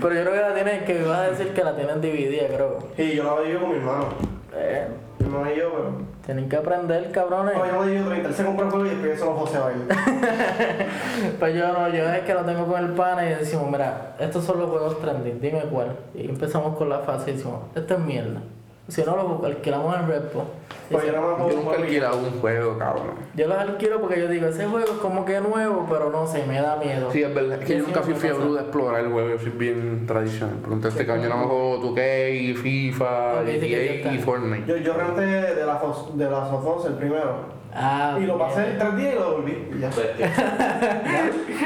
Pero 0.00 0.14
yo 0.14 0.20
creo 0.22 0.32
que 0.32 0.40
la 0.40 0.54
tienes, 0.54 0.82
que 0.84 1.00
ibas 1.00 1.18
a 1.18 1.30
decir 1.30 1.52
que 1.52 1.64
la 1.64 1.74
tienen 1.76 2.00
dividida, 2.00 2.46
creo. 2.48 2.78
Y 2.98 3.14
yo 3.14 3.24
la 3.24 3.40
divido 3.42 3.60
con 3.60 3.70
mi 3.70 3.76
hermano. 3.76 4.04
Eh, 4.54 4.86
Mi 5.18 5.26
hermano 5.26 5.52
y 5.52 5.58
yo, 5.58 5.70
pero. 5.72 5.92
tienen 6.24 6.48
que 6.48 6.56
aprender, 6.56 7.10
cabrones. 7.12 7.54
No, 7.56 7.66
yo 7.66 7.80
la 7.80 7.86
divido 7.86 8.06
30. 8.08 8.28
Él 8.28 8.34
se 8.34 8.44
compra 8.44 8.64
el 8.66 8.70
juego 8.70 8.86
y 8.86 8.90
después 8.90 9.18
solo 9.18 9.34
José 9.34 9.58
va 9.58 9.68
a 9.68 9.72
ir. 9.72 9.78
Pues 11.38 11.54
yo 11.54 11.72
no, 11.72 11.88
yo 11.88 12.04
es 12.12 12.20
que 12.20 12.34
lo 12.34 12.42
tengo 12.42 12.66
con 12.66 12.84
el 12.84 12.90
pana 12.92 13.26
y 13.26 13.34
decimos, 13.34 13.70
mira, 13.70 14.14
estos 14.18 14.44
son 14.44 14.58
los 14.60 14.70
juegos 14.70 15.00
trending, 15.00 15.40
dime 15.40 15.60
cuál. 15.70 15.96
Y 16.14 16.28
empezamos 16.28 16.76
con 16.76 16.88
la 16.88 17.00
fase 17.00 17.30
y 17.30 17.34
decimos, 17.34 17.60
esta 17.74 17.94
es 17.94 18.00
mierda. 18.00 18.40
Si 18.88 19.02
no, 19.02 19.16
los 19.16 19.44
alquilamos 19.44 19.96
en 19.98 20.06
Redpo. 20.08 20.44
Pues 20.88 21.04
yo 21.04 21.12
Yo 21.12 21.56
nunca 21.56 21.72
he 21.72 21.76
un 21.78 21.82
alquilado 21.82 22.18
un 22.18 22.40
juego, 22.40 22.78
cabrón. 22.78 23.14
Yo 23.34 23.48
los 23.48 23.58
alquilo 23.58 24.00
porque 24.00 24.20
yo 24.20 24.28
digo, 24.28 24.46
ese 24.46 24.66
juego 24.66 24.84
es 24.86 24.98
como 25.00 25.24
que 25.24 25.40
nuevo, 25.40 25.84
pero 25.90 26.10
no 26.10 26.24
sé, 26.28 26.44
me 26.46 26.60
da 26.60 26.76
miedo. 26.76 27.10
Sí, 27.10 27.22
es 27.24 27.34
verdad. 27.34 27.60
Es 27.60 27.66
que 27.66 27.78
yo 27.78 27.84
nunca 27.84 28.02
fui 28.02 28.14
fiebre 28.14 28.44
de 28.44 28.60
explorar 28.60 29.00
el 29.00 29.10
juego. 29.10 29.30
Yo 29.30 29.38
soy 29.40 29.50
bien 29.50 30.06
tradicional. 30.06 30.54
Por 30.58 30.68
ejemplo, 30.68 30.88
este 30.90 31.04
caño 31.04 31.22
nada 31.28 31.36
más 31.36 31.46
juego 31.46 31.78
2K, 31.82 32.54
FIFA, 32.54 33.42
GTA 33.42 34.12
y. 34.14 34.18
Fortnite. 34.18 34.66
Yo, 34.66 34.76
yo 34.76 34.94
renté 34.94 35.22
de 35.22 35.66
la 35.66 35.80
Fos- 35.80 36.14
de 36.14 36.30
la 36.30 36.48
Sofos 36.48 36.86
el 36.86 36.94
primero. 36.94 37.56
Ah, 37.78 38.18
Y 38.20 38.24
lo 38.26 38.38
pasé 38.38 38.62
bien. 38.62 38.78
tres 38.78 38.96
días 38.96 39.14
y 39.14 39.18
lo 39.18 39.30
devolví. 39.30 39.68
Y 39.76 39.80
ya. 39.80 39.88
Bestia. 39.96 40.32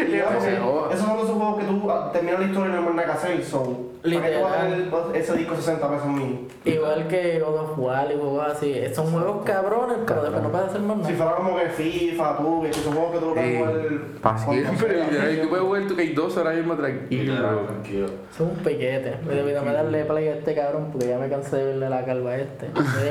Y 0.08 0.12
ya, 0.16 0.40
Se 0.40 0.56
joda. 0.56 0.92
esos 0.94 1.06
son 1.06 1.16
de 1.18 1.22
esos 1.22 1.36
juegos 1.36 1.58
que 1.60 1.64
tú 1.66 1.90
ah, 1.90 2.10
terminas 2.12 2.40
la 2.40 2.46
historia 2.46 2.68
y 2.68 2.72
no 2.72 2.78
hay 2.78 2.84
más 2.84 2.94
nada 2.94 3.06
que 3.06 3.12
hacer. 3.12 3.44
So, 3.44 3.86
¿Para 4.02 4.14
qué 4.26 4.32
tú 4.38 4.42
vas 4.42 4.52
a 4.56 4.64
Literal. 4.68 4.90
tener 5.12 5.16
ese 5.22 5.36
disco 5.36 5.54
60 5.56 5.90
pesos 5.90 6.06
mío? 6.06 6.38
Igual 6.64 7.06
que 7.06 7.38
God 7.40 7.54
of 7.60 7.78
War 7.78 8.08
y 8.10 8.16
juegos 8.16 8.46
así. 8.46 8.74
Son 8.94 9.06
juegos 9.12 9.44
cabrones, 9.44 9.98
pero 10.06 10.22
después 10.22 10.42
no 10.42 10.50
puedes 10.50 10.66
hacer 10.68 10.80
más 10.80 10.96
Si 11.06 11.12
nada. 11.12 11.16
fuera 11.16 11.36
como 11.36 11.56
que 11.58 11.66
FIFA, 11.68 12.36
tú, 12.38 12.62
que 12.62 12.70
esos 12.70 12.94
juegos 12.94 13.12
que 13.12 13.18
tú 13.18 13.26
lo 13.26 13.34
puedes 13.34 13.58
jugar. 13.58 14.38
siempre. 14.38 15.36
Tú 15.42 15.48
puedes 15.50 15.64
jugar 15.64 15.82
tu 15.86 15.94
K2 15.96 16.36
ahora 16.38 16.50
mismo 16.52 16.74
tranquilo. 16.76 17.64
Tranquilo. 17.66 18.06
Son 18.36 18.46
un 18.48 18.56
piquete. 18.56 19.16
Me 19.26 19.34
debí 19.34 19.50
de 19.52 19.60
darle 19.60 20.04
play 20.06 20.28
a 20.28 20.34
este 20.36 20.54
cabrón 20.54 20.88
porque 20.92 21.08
ya 21.08 21.18
me 21.18 21.28
cansé 21.28 21.56
de 21.56 21.64
verle 21.66 21.90
la 21.90 22.04
calva 22.04 22.30
a 22.30 22.36
este. 22.38 22.68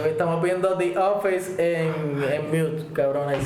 Estamos 0.08 0.42
viendo 0.42 0.76
The 0.76 0.98
Office 0.98 1.52
en, 1.60 1.94
en 2.24 2.46
mute, 2.48 2.84
cabrones. 2.94 3.40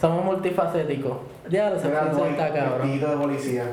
Somos 0.00 0.24
multifacéticos. 0.24 1.18
Ya 1.48 1.70
lo 1.70 1.76
eso 1.76 1.88
está 2.26 2.52
cabrón. 2.52 3.00
de 3.00 3.06
policía. 3.16 3.64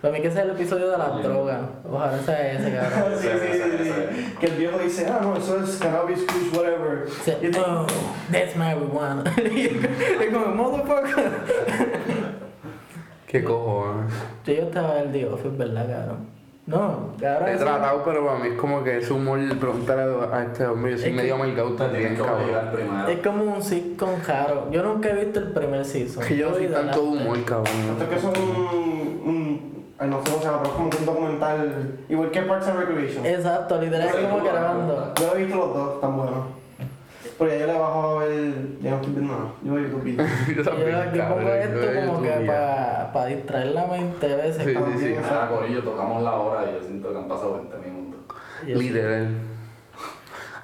Para 0.00 0.12
mí 0.12 0.20
que 0.20 0.28
ese 0.28 0.38
es 0.38 0.44
el 0.44 0.50
episodio 0.52 0.90
de 0.90 0.98
las 0.98 1.22
drogas. 1.22 1.60
Ojalá 1.90 2.18
sea 2.18 2.52
ese, 2.52 2.76
cabrón. 2.76 3.12
Sí, 3.20 3.28
sí, 3.28 3.58
sí, 3.58 3.84
sí. 3.84 4.34
Que 4.38 4.46
el 4.46 4.52
viejo 4.56 4.78
dice, 4.78 5.06
ah, 5.10 5.20
no, 5.22 5.36
eso 5.36 5.58
es 5.62 5.76
cannabis, 5.76 6.22
kush, 6.24 6.54
whatever. 6.56 7.06
Dice, 7.06 7.38
Y 7.42 7.50
tú- 7.50 7.60
oh, 7.66 7.86
that's 8.30 8.54
marijuana. 8.56 9.24
es 9.36 10.32
como, 10.32 10.46
motherfucker. 10.54 11.30
Qué 13.26 13.42
cojones. 13.42 14.12
Yo 14.46 14.52
estaba 14.52 15.00
el 15.00 15.10
The 15.12 15.26
Office, 15.26 15.56
¿verdad, 15.56 15.88
cabrón? 15.88 16.35
No, 16.66 17.12
cabrón. 17.20 17.48
He 17.48 17.52
eso- 17.54 17.64
tratado, 17.64 18.02
pero 18.04 18.26
para 18.26 18.38
mí 18.40 18.48
es 18.48 18.58
como 18.58 18.82
que 18.82 18.98
es 18.98 19.08
humor. 19.10 19.38
Preguntarle 19.60 20.26
a 20.32 20.42
este 20.42 20.66
hombre, 20.66 20.92
yo 20.92 20.98
soy 20.98 21.06
Es 21.06 21.10
que- 21.12 21.22
medio 21.22 21.34
amargado 21.36 21.70
también, 21.74 22.16
cabrón. 22.16 23.08
Es 23.08 23.18
como 23.26 23.44
un 23.44 23.62
sitcom 23.62 24.10
raro. 24.26 24.66
Yo 24.72 24.82
nunca 24.82 25.10
he 25.10 25.24
visto 25.24 25.38
el 25.38 25.52
primer 25.52 25.84
season. 25.84 26.24
Que 26.24 26.36
yo 26.36 26.48
no 26.50 26.56
soy 26.56 26.66
tanto 26.66 27.02
humor, 27.04 27.36
Esto 27.38 27.46
cabrón. 27.64 27.96
es 28.02 28.08
que 28.08 28.18
son 28.20 28.32
un, 28.36 29.20
un 29.24 29.84
ay, 29.98 30.08
no 30.08 30.18
sé 30.24 30.30
cómo 30.30 30.38
se 30.42 30.44
llama, 30.44 30.58
pero 30.62 30.70
es 30.70 30.76
como 30.76 30.90
un 30.98 31.06
documental, 31.06 31.98
igual 32.08 32.30
que 32.32 32.42
Parks 32.42 32.66
and 32.66 32.78
Recreation. 32.80 33.24
Exacto, 33.26 33.80
literal, 33.80 34.08
es 34.08 34.14
como 34.16 34.44
grabando. 34.44 35.12
Yo 35.20 35.34
he 35.36 35.38
visto 35.44 35.56
los 35.56 35.72
dos, 35.74 36.00
tan 36.00 36.16
buenos. 36.16 36.34
Pero 37.38 37.50
ya 37.50 37.58
yo 37.58 37.66
le 37.66 37.78
bajo 37.78 38.08
a 38.18 38.24
ver, 38.24 38.54
ya 38.80 38.90
no 38.90 38.96
estoy 38.96 39.12
viendo 39.12 39.32
nada. 39.34 39.48
Yo 39.62 39.72
veo 39.74 39.82
YouTube. 39.84 40.06
Yo 40.48 40.54
Yo, 40.54 40.62
también, 40.62 40.90
yo 40.90 41.28
pongo 41.28 41.36
cabrón, 41.36 41.48
esto 41.58 41.80
yo 41.92 42.06
como 42.06 42.22
que 42.22 42.28
YouTube 42.28 42.46
para 43.12 43.26
distraer 43.26 43.66
la 43.68 43.86
mente 43.86 44.32
a 44.32 44.36
veces. 44.36 44.64
Sí, 44.64 44.74
como- 44.74 44.92
sí, 44.92 44.98
sí. 44.98 45.14
Nada, 45.20 45.48
Corillo, 45.48 45.82
tocamos 45.82 46.22
la 46.22 46.32
hora 46.32 46.70
y 46.70 46.74
yo 46.74 46.82
siento 46.86 47.10
que 47.12 47.18
han 47.18 47.28
pasado 47.28 47.54
20 47.54 47.76
minutos. 47.88 48.20
Yo- 48.66 48.78
Literal. 48.78 49.28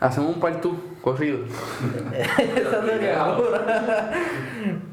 Hacemos 0.01 0.35
un 0.35 0.41
partú 0.41 0.77
corrido. 1.03 1.39
Esa 2.12 2.85
sería. 2.87 3.25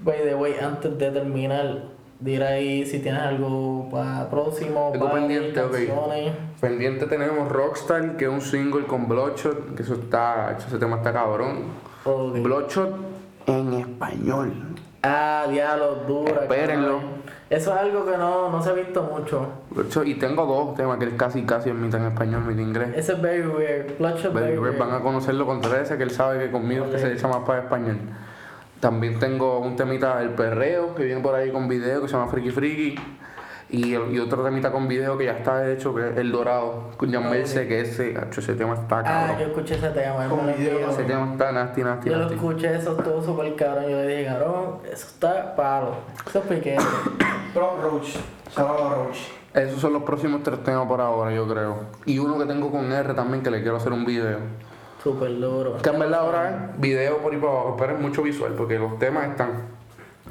By 0.03 0.17
the 0.23 0.35
way, 0.35 0.55
antes 0.61 0.97
de 0.97 1.11
terminar, 1.11 1.83
dir 2.19 2.43
ahí 2.43 2.85
si 2.85 2.99
tienes 2.99 3.21
algo 3.21 3.87
para 3.91 4.29
próximo, 4.29 4.89
Tengo 4.91 5.05
party, 5.05 5.19
pendiente, 5.21 5.61
ok. 5.61 5.71
canciones. 5.71 6.33
Pendiente 6.59 7.05
tenemos 7.07 7.49
Rockstar, 7.49 8.17
que 8.17 8.25
es 8.25 8.31
un 8.31 8.41
single 8.41 8.85
con 8.85 9.07
Bloodshot, 9.07 9.75
que 9.75 9.83
eso 9.83 9.93
está, 9.95 10.55
ese 10.57 10.77
tema 10.77 10.97
está 10.97 11.13
cabrón. 11.13 11.63
Ok. 12.03 12.39
Bloodshot 12.39 12.95
en 13.47 13.73
español. 13.73 14.53
Ah, 15.01 15.45
diablo, 15.49 15.95
dura. 16.07 16.41
Espérenlo. 16.43 16.97
cabrón. 16.99 17.19
Eso 17.49 17.73
es 17.73 17.79
algo 17.79 18.05
que 18.05 18.15
no, 18.15 18.49
no 18.51 18.61
se 18.61 18.69
ha 18.69 18.73
visto 18.73 19.01
mucho. 19.01 19.47
Bloodshot, 19.71 20.05
y 20.05 20.15
tengo 20.15 20.45
dos 20.45 20.75
temas 20.75 20.99
que 20.99 21.05
es 21.05 21.13
casi 21.15 21.43
casi 21.43 21.69
en 21.69 21.81
mitad 21.81 21.99
en 22.01 22.07
español, 22.07 22.41
mitad 22.41 22.59
en 22.59 22.67
inglés. 22.67 22.89
Ese 22.95 23.13
es 23.13 23.21
very 23.21 23.41
weird. 23.47 23.97
Bloodshot 23.97 24.33
Baby 24.33 24.45
very 24.45 24.55
Red 24.57 24.61
weird. 24.63 24.77
van 24.77 24.91
a 24.93 24.99
conocerlo 24.99 25.45
con 25.47 25.59
13, 25.61 25.97
que 25.97 26.03
él 26.03 26.11
sabe 26.11 26.37
que 26.45 26.51
conmigo 26.51 26.85
es 26.85 26.91
que 26.91 26.99
se 26.99 27.13
echa 27.13 27.27
más 27.27 27.39
para 27.39 27.63
español. 27.63 27.97
También 28.79 29.19
tengo 29.19 29.59
un 29.59 29.75
temita 29.75 30.19
del 30.19 30.29
perreo, 30.29 30.95
que 30.95 31.03
viene 31.03 31.21
por 31.21 31.35
ahí 31.35 31.51
con 31.51 31.67
video, 31.67 32.01
que 32.01 32.07
se 32.07 32.13
llama 32.13 32.31
Friki 32.31 32.49
Friki. 32.51 32.95
Y, 33.71 33.89
y 33.93 34.19
otro 34.19 34.43
temita 34.43 34.71
con 34.71 34.87
video 34.87 35.15
que 35.15 35.25
ya 35.25 35.33
está 35.33 35.69
hecho, 35.69 35.93
que 35.93 36.09
es 36.09 36.17
El 36.17 36.31
Dorado, 36.31 36.89
con 36.97 37.11
Jan 37.13 37.29
Merce, 37.29 37.67
que 37.67 37.81
ese, 37.81 38.15
ese 38.35 38.53
tema 38.55 38.73
está 38.73 38.99
Ah, 38.99 39.03
cabrón. 39.03 39.37
yo 39.39 39.45
escuché 39.47 39.75
ese 39.75 39.89
tema. 39.89 40.27
Con 40.27 40.47
video. 40.57 40.89
Ese 40.89 41.03
tema 41.03 41.31
está 41.33 41.51
nasty, 41.51 41.83
nasty, 41.83 42.09
Yo 42.09 42.15
lo 42.15 42.21
nasty. 42.21 42.35
escuché, 42.35 42.75
eso 42.75 42.97
estuvo 42.97 43.21
súper 43.21 43.55
cabrón. 43.55 43.83
Yo 43.89 43.97
le 43.97 44.07
dije, 44.07 44.25
cabrón, 44.25 44.77
eso 44.91 45.05
está 45.07 45.55
palo. 45.55 45.97
Eso 46.27 46.39
es 46.39 46.45
piquete. 46.45 46.83
Pero 47.53 47.77
Roach, 47.83 48.15
a 48.55 48.61
Roach. 48.63 49.17
Esos 49.53 49.79
son 49.81 49.93
los 49.93 50.03
próximos 50.03 50.41
tres 50.41 50.63
temas 50.63 50.87
por 50.87 51.01
ahora, 51.01 51.31
yo 51.31 51.47
creo. 51.47 51.77
Y 52.05 52.17
uno 52.17 52.39
que 52.39 52.45
tengo 52.45 52.71
con 52.71 52.91
R 52.91 53.13
también, 53.13 53.43
que 53.43 53.51
le 53.51 53.61
quiero 53.61 53.77
hacer 53.77 53.91
un 53.93 54.03
video. 54.05 54.39
Súper 55.03 55.39
duro. 55.39 55.77
Que 55.77 55.89
en 55.89 55.99
verdad 55.99 56.19
ahora 56.21 56.71
es 56.75 56.79
video 56.81 57.17
por 57.19 57.33
ahí 57.33 57.39
para 57.39 57.51
abajo, 57.53 57.75
pero 57.77 57.93
es 57.95 57.99
mucho 58.01 58.21
visual, 58.23 58.53
porque 58.57 58.77
los 58.77 58.99
temas 58.99 59.29
están. 59.29 59.79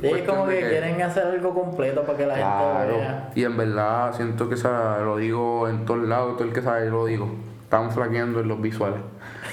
Sí, 0.00 0.06
es 0.06 0.22
como 0.28 0.46
que 0.46 0.60
quieren 0.60 1.02
hacer 1.02 1.26
algo 1.26 1.52
completo 1.54 2.02
para 2.02 2.18
que 2.18 2.26
la 2.26 2.34
gente 2.34 2.48
Claro. 2.50 2.96
vea. 2.98 3.30
Y 3.34 3.44
en 3.44 3.56
verdad 3.56 4.12
siento 4.14 4.48
que 4.48 4.54
lo 4.56 5.16
digo 5.16 5.68
en 5.68 5.84
todos 5.84 6.06
lados, 6.06 6.36
todo 6.36 6.46
el 6.46 6.52
que 6.54 6.62
sabe 6.62 6.88
lo 6.88 7.06
digo. 7.06 7.28
Están 7.64 7.90
flaqueando 7.90 8.40
en 8.40 8.48
los 8.48 8.60
visuales. 8.60 9.00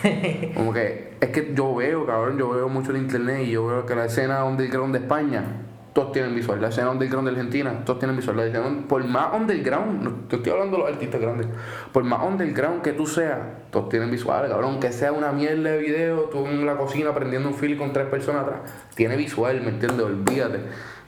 Como 0.55 0.71
que 0.71 1.15
es 1.19 1.29
que 1.29 1.53
yo 1.55 1.73
veo, 1.75 2.05
cabrón, 2.05 2.37
yo 2.37 2.49
veo 2.49 2.69
mucho 2.69 2.91
en 2.91 2.97
internet 2.97 3.41
y 3.45 3.51
yo 3.51 3.65
veo 3.65 3.85
que 3.85 3.95
la 3.95 4.05
escena 4.05 4.45
underground 4.45 4.93
de 4.93 4.99
España, 4.99 5.43
todos 5.95 6.11
tienen 6.11 6.35
visual. 6.35 6.59
La 6.61 6.67
escena 6.67 6.89
underground 6.91 7.25
de 7.29 7.35
Argentina, 7.35 7.73
todos 7.85 7.99
tienen 7.99 8.17
visual. 8.17 8.35
La 8.35 8.45
escena- 8.47 8.85
por 8.89 9.01
más 9.05 9.33
underground, 9.33 10.03
no 10.03 10.11
te 10.27 10.35
estoy 10.35 10.51
hablando 10.51 10.75
de 10.75 10.83
los 10.83 10.91
artistas 10.91 11.21
grandes, 11.21 11.47
por 11.93 12.03
más 12.03 12.21
underground 12.21 12.81
que 12.81 12.91
tú 12.91 13.07
seas, 13.07 13.39
todos 13.71 13.87
tienen 13.87 14.11
visuales, 14.11 14.51
cabrón. 14.51 14.71
Aunque 14.71 14.91
sea 14.91 15.13
una 15.13 15.31
mierda 15.31 15.71
de 15.71 15.77
video, 15.77 16.23
tú 16.25 16.45
en 16.47 16.65
la 16.65 16.75
cocina 16.75 17.13
prendiendo 17.13 17.47
un 17.47 17.55
film 17.55 17.77
con 17.77 17.93
tres 17.93 18.07
personas 18.07 18.43
atrás, 18.43 18.59
tiene 18.93 19.15
visual, 19.15 19.61
¿me 19.61 19.69
entiendes? 19.69 20.05
Olvídate. 20.05 20.59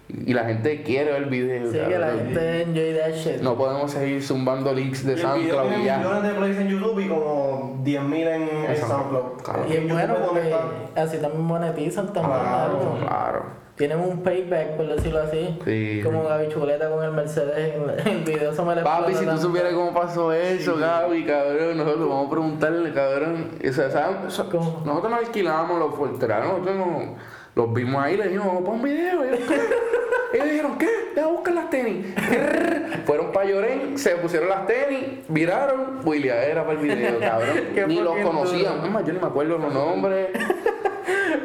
Y 0.09 0.33
la 0.33 0.45
gente 0.45 0.83
quiere 0.83 1.11
ver 1.11 1.23
el 1.23 1.29
video. 1.29 1.69
Sí, 1.69 1.77
que 1.77 1.99
la 1.99 2.11
gente 2.13 2.61
enjoy 2.61 2.95
that 2.97 3.13
shit. 3.13 3.41
No 3.41 3.57
podemos 3.57 3.91
seguir 3.91 4.23
zumbando 4.23 4.73
links 4.73 5.05
de 5.05 5.15
Y 5.15 5.17
SoundCloud 5.17 5.67
tiene 5.67 5.83
y 5.83 5.85
ya. 5.85 5.97
millones 5.97 6.23
de 6.23 6.29
plays 6.29 6.57
en 6.59 6.67
YouTube 6.69 6.99
y 7.01 7.09
como 7.09 7.81
10.000 7.83 8.15
en, 8.15 8.41
en. 8.71 8.77
SoundCloud. 8.77 9.41
Claro. 9.43 9.65
Y 9.67 9.71
es 9.73 9.77
En 9.79 9.89
bueno 9.89 10.15
porque 10.29 10.55
así 10.95 11.17
también 11.17 11.43
monetizan 11.43 12.13
también 12.13 12.39
Claro, 12.39 12.63
algo. 12.71 12.97
Claro. 13.05 13.66
Tienen 13.77 13.99
un 13.99 14.23
payback, 14.23 14.75
por 14.75 14.87
decirlo 14.87 15.19
así. 15.21 15.59
Sí. 15.63 16.01
Como 16.03 16.23
Gaby 16.23 16.49
Chuleta 16.49 16.89
con 16.89 17.03
el 17.03 17.11
Mercedes 17.11 17.75
en 17.75 18.07
el- 18.07 18.23
video. 18.23 18.51
Eso 18.51 18.65
me 18.65 18.75
le 18.75 18.81
Papi, 18.81 19.13
si 19.13 19.25
tú 19.25 19.37
supieras 19.37 19.73
cómo 19.73 19.93
pasó 19.93 20.33
eso, 20.33 20.77
Gaby, 20.77 21.23
cabrón, 21.25 21.77
nosotros 21.77 22.09
vamos 22.09 22.27
a 22.27 22.29
preguntarle, 22.31 22.91
cabrón. 22.91 23.51
O 23.67 23.71
sea, 23.73 23.91
¿saben? 23.91 24.17
Eso- 24.27 24.49
¿Cómo? 24.49 24.81
Nosotros 24.83 25.11
nos 25.11 25.19
alquilamos 25.21 25.77
los 25.79 25.95
forteranos, 25.95 26.47
nosotros 26.59 26.75
no- 26.75 27.15
los 27.53 27.73
vimos 27.73 28.03
ahí, 28.03 28.17
le 28.17 28.23
dijimos, 28.29 28.47
vamos 28.47 28.69
a 28.69 28.71
un 28.71 28.81
video. 28.81 29.25
Y 29.25 29.27
ellos, 29.29 29.47
dijeron, 30.51 30.77
¿qué? 30.79 30.87
Deja 31.15 31.27
buscar 31.27 31.53
las 31.53 31.69
tenis. 31.69 32.07
Fueron 33.05 33.31
para 33.31 33.47
Llorén, 33.49 33.97
se 33.97 34.15
pusieron 34.15 34.49
las 34.49 34.65
tenis, 34.65 35.19
viraron, 35.27 35.99
William 36.03 36.35
para 36.55 36.71
el 36.71 36.77
video, 36.77 37.19
cabrón. 37.19 37.57
Ni 37.87 37.99
los 38.01 38.17
conocían. 38.17 38.91
más, 38.91 39.05
yo 39.05 39.13
ni 39.13 39.19
me 39.19 39.27
acuerdo 39.27 39.57
los 39.59 39.71
nombres. 39.73 40.29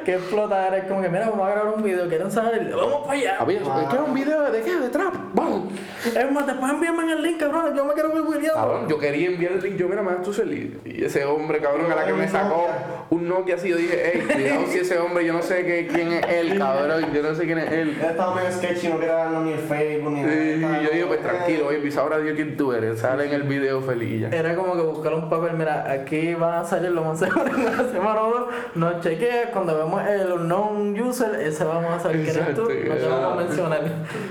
Que 0.05 0.15
explotar 0.15 0.75
es 0.75 0.85
como 0.85 1.01
que, 1.01 1.09
mira, 1.09 1.29
vamos 1.31 1.47
a 1.47 1.51
grabar 1.51 1.75
un 1.75 1.83
video. 1.83 2.09
¿Quieren 2.09 2.31
saber? 2.31 2.73
Vamos 2.75 3.07
para 3.07 3.19
allá. 3.19 3.37
Había, 3.41 3.61
¿es 3.61 3.89
que 3.89 3.95
era 3.95 4.05
un 4.05 4.15
video 4.15 4.51
de 4.51 4.61
qué? 4.63 4.77
De 4.77 4.89
trap. 4.89 5.15
Vamos. 5.35 5.73
Es 6.05 6.33
más, 6.33 6.47
después 6.47 6.73
envíame 6.73 7.13
el 7.13 7.23
link, 7.23 7.39
cabrón. 7.39 7.75
Yo 7.77 7.85
me 7.85 7.95
quiero 7.95 8.13
ver 8.13 8.23
William. 8.23 8.55
Cabrón, 8.55 8.89
yo 8.89 8.99
quería 8.99 9.29
enviar 9.29 9.53
el 9.53 9.63
link, 9.63 9.77
yo 9.77 9.89
mira, 9.89 10.03
me 10.03 10.13
das 10.13 10.23
tu 10.23 10.33
celular. 10.33 10.53
Y 10.85 11.05
ese 11.05 11.25
hombre, 11.25 11.61
cabrón, 11.61 11.91
a 11.91 11.95
la 11.95 12.05
que 12.05 12.13
me 12.13 12.29
sacó 12.29 12.69
un 13.11 13.29
Nokia 13.29 13.57
así, 13.57 13.69
yo 13.69 13.77
dije, 13.77 14.13
hey, 14.15 14.27
cuidado 14.33 14.67
si 14.69 14.79
ese 14.79 14.99
hombre, 14.99 15.25
yo 15.25 15.33
no 15.35 15.43
sé 15.43 15.65
qué, 15.65 15.87
quién 15.87 16.13
es 16.13 16.27
él, 16.29 16.59
cabrón, 16.59 17.13
yo 17.13 17.23
no 17.23 17.35
sé 17.35 17.45
quién 17.45 17.59
es 17.59 17.71
él. 17.71 17.99
Él 18.01 18.07
estaba 18.11 18.35
medio 18.35 18.51
sketchy, 18.51 18.89
no 18.89 18.99
quería 18.99 19.15
darnos 19.15 19.45
ni 19.45 19.53
el 19.53 19.59
Facebook 19.59 20.13
ni 20.13 20.23
nada. 20.23 20.83
yo 20.83 20.91
digo, 20.91 21.09
pues 21.09 21.21
tranquilo, 21.21 21.67
oye, 21.67 21.91
sabrá 21.91 22.19
Dios 22.19 22.35
quién 22.37 22.57
tú 22.57 22.73
eres, 22.73 23.01
sale 23.01 23.27
en 23.27 23.35
el 23.35 23.43
video 23.43 23.83
feliz 23.83 24.23
ya. 24.23 24.29
Era 24.37 24.55
como 24.55 24.75
que 24.75 24.83
buscar 24.83 25.15
un 25.15 25.29
papel, 25.29 25.53
mira, 25.59 25.91
aquí 25.91 26.35
van 26.35 26.55
a 26.55 26.65
salir 26.65 26.91
los 26.91 27.05
más 27.05 27.21
en 27.23 27.33
una 27.33 27.93
semana 27.93 28.23
o 28.23 28.31
dos, 28.31 28.49
nos 28.75 29.01
chequea, 29.03 29.51
cuando 29.51 29.77
vemos 29.77 29.92
el 30.01 30.33
unknown 30.33 31.01
user, 31.01 31.35
ese 31.41 31.65
vamos 31.65 31.93
a 31.93 32.01
saber 32.01 32.23
quién 32.23 32.37
eres 32.37 32.55
tú, 32.55 32.63
no 32.63 32.69
te 32.69 33.09
vamos 33.09 33.33
a 33.33 33.37
mencionar. 33.37 33.81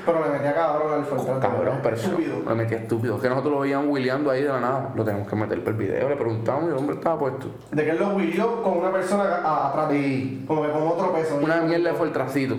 Pero 0.06 0.20
metía 0.32 0.54
cabrón 0.54 0.94
al 0.94 1.06
fortero. 1.06 1.40
Cabrón, 1.40 1.80
pero 1.84 1.96
Estúpido. 1.96 2.36
me 2.46 2.56
metía 2.56 2.78
estúpido. 2.80 3.20
Que 3.20 3.30
nosotros 3.30 3.54
lo 3.54 3.60
veíamos 3.60 3.88
wheeleando 3.90 4.32
ahí 4.32 4.44
de 4.44 4.50
la 4.50 4.60
nada. 4.60 4.92
Lo 4.96 5.04
tenemos 5.04 5.28
que 5.28 5.36
meter 5.36 5.60
para 5.64 5.72
el 5.72 5.78
video, 5.78 6.10
le 6.10 6.16
preguntamos 6.16 6.64
y 6.66 6.68
el 6.68 6.74
hombre 6.78 6.96
estaba 6.96 7.20
puesto. 7.20 7.48
De 7.72 7.84
que 7.84 7.92
él 7.92 8.00
lo 8.00 8.10
huilió 8.16 8.62
con 8.64 8.78
una 8.80 8.92
persona 8.92 9.68
atrás 9.68 9.90
de. 9.90 10.40
Como 10.48 10.64
que 10.64 10.72
con 10.72 10.84
otro 10.88 11.14
peso. 11.14 11.40
Una 11.42 11.62
mierda 11.62 11.94
fue 11.94 12.08
el 12.08 12.14
tracito. 12.14 12.56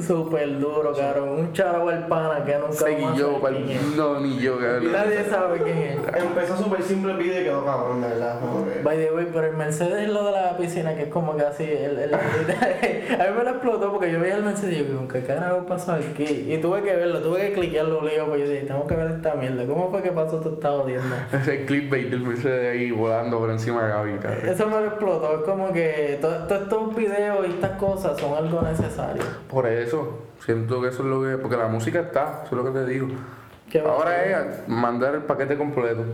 Súper 0.00 0.58
duro, 0.58 0.92
cabrón. 0.94 1.28
Un 1.30 1.52
charo 1.52 1.88
al 1.88 2.06
pana 2.06 2.44
que 2.44 2.54
nunca 2.56 2.72
Seguí 2.72 3.04
a 3.04 3.14
yo, 3.14 3.40
pa'l- 3.40 3.96
no, 3.96 4.20
ni 4.20 4.38
yo, 4.38 4.58
cabrón. 4.58 4.92
Nadie 4.92 5.24
sabe 5.24 5.60
quién 5.62 5.78
es. 5.78 5.96
Empezó 6.22 6.56
súper 6.56 6.82
simple 6.82 7.12
el 7.12 7.18
video 7.18 7.40
y 7.40 7.44
quedó 7.44 7.64
cabrón, 7.64 8.00
de 8.02 8.08
verdad. 8.08 8.40
By 8.84 8.96
the 8.96 9.12
way, 9.12 9.26
pero 9.32 9.46
el 9.48 9.56
Mercedes 9.56 10.04
es 10.06 10.08
lo 10.12 10.24
de 10.26 10.32
la 10.32 10.56
piscina, 10.56 10.94
que 10.94 11.02
es 11.04 11.08
como 11.08 11.36
que 11.36 11.42
así, 11.42 11.64
el, 11.64 11.98
el- 11.98 12.14
a 12.14 12.18
mí 12.18 13.36
me 13.38 13.44
lo 13.44 13.50
explotó 13.50 13.90
porque 13.92 14.12
yo 14.12 14.20
veía 14.20 14.36
el 14.36 14.44
Mercedes 14.44 14.74
y 14.74 14.78
yo, 14.78 14.84
digo, 14.84 15.08
¿qué 15.08 15.22
carajo 15.22 15.66
pasó 15.66 15.92
aquí? 15.92 16.46
Y 16.52 16.58
tuve 16.58 16.82
que 16.82 16.94
verlo, 16.94 17.20
tuve 17.20 17.40
que 17.48 17.52
cliquearlo, 17.54 18.02
lío, 18.02 18.26
pues 18.26 18.40
yo 18.42 18.48
dije, 18.48 18.66
tengo 18.66 18.86
que 18.86 18.94
ver 18.94 19.10
esta 19.10 19.34
mierda, 19.34 19.66
¿cómo 19.66 19.90
fue 19.90 20.02
que 20.02 20.10
pasó 20.12 20.38
toda 20.38 20.54
esta 20.54 20.70
jodienda? 20.70 21.28
Ese 21.32 21.64
clipbait 21.64 22.08
del 22.10 22.20
Mercedes 22.20 22.72
ahí 22.76 22.90
volando 22.90 23.38
por 23.38 23.50
encima 23.50 23.82
de 23.84 23.88
Gaby, 23.90 24.12
cabrón. 24.18 24.48
Eso 24.48 24.66
me 24.66 24.80
lo 24.80 24.86
explotó, 24.86 25.34
es 25.38 25.42
como 25.42 25.72
que 25.72 26.18
to- 26.20 26.28
todos 26.46 26.62
estos 26.62 26.94
videos 26.96 27.46
y 27.46 27.50
estas 27.50 27.72
cosas 27.72 28.18
son 28.20 28.34
algo 28.34 28.62
necesario. 28.62 29.22
Por 29.48 29.66
eso, 29.66 29.87
siento 30.44 30.80
que 30.82 30.88
eso 30.88 31.02
es 31.02 31.08
lo 31.08 31.22
que. 31.22 31.36
Porque 31.38 31.56
la 31.56 31.68
música 31.68 32.00
está, 32.00 32.42
eso 32.44 32.56
es 32.58 32.64
lo 32.64 32.72
que 32.72 32.78
te 32.78 32.86
digo. 32.86 33.08
¿Qué 33.70 33.82
va 33.82 33.90
a 33.90 33.94
Ahora 33.94 34.24
es 34.24 34.68
mandar 34.68 35.14
el 35.14 35.22
paquete 35.22 35.56
completo. 35.56 36.04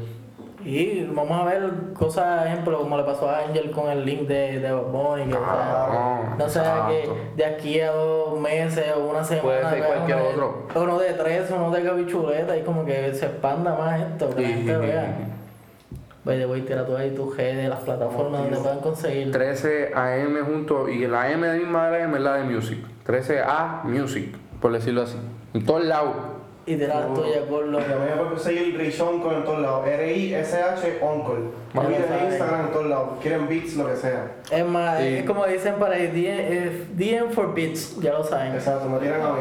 Y 0.65 1.05
vamos 1.05 1.39
a 1.39 1.45
ver 1.45 1.71
cosas, 1.93 2.47
ejemplo, 2.47 2.79
como 2.79 2.97
le 2.97 3.05
pasó 3.05 3.29
a 3.29 3.41
Angel 3.41 3.71
con 3.71 3.91
el 3.91 4.03
link 4.07 4.23
de, 4.23 4.61
de 4.61 4.73
Bunny, 4.73 5.25
que 5.27 5.35
o 5.35 5.39
sea, 5.39 5.45
Ah, 5.47 6.37
no 6.39 6.49
sé, 6.49 6.61
que 6.89 7.11
de 7.37 7.45
aquí 7.45 7.81
a 7.81 7.91
dos 7.93 8.41
meses 8.41 8.87
o 8.97 9.11
una 9.11 9.23
semana. 9.23 9.43
Puede 9.43 9.69
ser 9.71 9.85
cualquier 9.85 10.19
el- 10.19 10.25
otro. 10.25 10.67
Uno 10.75 10.99
de 10.99 11.13
tres, 11.13 11.51
uno 11.55 11.71
de 11.71 11.83
Gaby 11.83 12.07
Chuleta 12.07 12.57
y 12.57 12.63
como 12.63 12.85
que 12.87 13.13
se 13.15 13.27
expanda 13.27 13.75
más 13.77 14.01
esto, 14.01 14.31
que 14.35 14.41
la 14.41 14.49
gente 14.49 14.77
vea. 14.79 15.17
Vaya, 16.25 16.47
voy 16.47 16.63
a 16.63 16.65
tirar 16.65 16.87
tú 16.87 16.97
ahí 16.97 17.11
tu 17.15 17.31
G 17.31 17.37
de 17.37 17.69
las 17.69 17.81
plataformas 17.81 18.41
donde 18.45 18.57
puedan 18.57 18.81
conseguir. 18.81 19.31
13 19.31 19.93
AM 19.95 20.43
junto, 20.47 20.89
y 20.89 21.07
la 21.07 21.31
M 21.31 21.47
de 21.47 21.59
misma 21.59 21.91
de 21.91 21.99
la 21.99 22.05
M 22.05 22.17
es 22.17 22.23
la 22.23 22.35
de 22.37 22.45
Music. 22.45 22.79
13A 23.07 23.85
Music, 23.85 24.35
por 24.61 24.73
decirlo 24.73 25.03
así. 25.03 25.17
En 25.53 25.65
todos 25.65 25.85
lados. 25.85 26.15
Y 26.67 26.77
tirar 26.77 27.11
la 27.11 27.15
tuya 27.15 27.47
con 27.47 27.71
los. 27.71 27.85
También 27.85 28.09
me 28.09 28.17
puedes 28.17 28.33
conseguir 28.33 28.79
Rishon 28.79 29.21
con 29.21 29.35
en 29.35 29.45
todos 29.45 29.61
lados. 29.61 29.87
R-I-S-H 29.87 30.99
Uncle. 31.03 31.45
Vamos. 31.75 31.93
Twitter 31.93 32.19
e 32.23 32.25
Instagram 32.25 32.61
en 32.67 32.73
todos 32.73 32.87
lados. 32.87 33.09
Quieren 33.21 33.47
beats, 33.49 33.77
lo 33.77 33.87
que 33.87 33.97
sea. 33.97 34.33
Es 34.51 34.65
más, 34.67 34.99
Sí. 34.99 35.09
es 35.09 35.25
como 35.27 35.45
dicen 35.47 35.75
para 35.75 35.97
ahí, 35.97 36.07
DM, 36.07 36.39
eh, 36.41 36.87
DM 36.95 37.31
for 37.33 37.53
bits, 37.53 38.01
ya 38.01 38.13
lo 38.15 38.25
saben. 38.25 38.55
Exacto, 38.55 38.89
me 38.89 38.99
tiran 38.99 39.21
a 39.21 39.33
mí. 39.33 39.41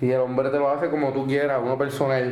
Y 0.00 0.12
el 0.12 0.20
hombre 0.20 0.48
te 0.50 0.58
lo 0.58 0.70
hace 0.70 0.88
como 0.90 1.12
tú 1.12 1.26
quieras, 1.26 1.58
uno 1.60 1.76
personal. 1.76 2.22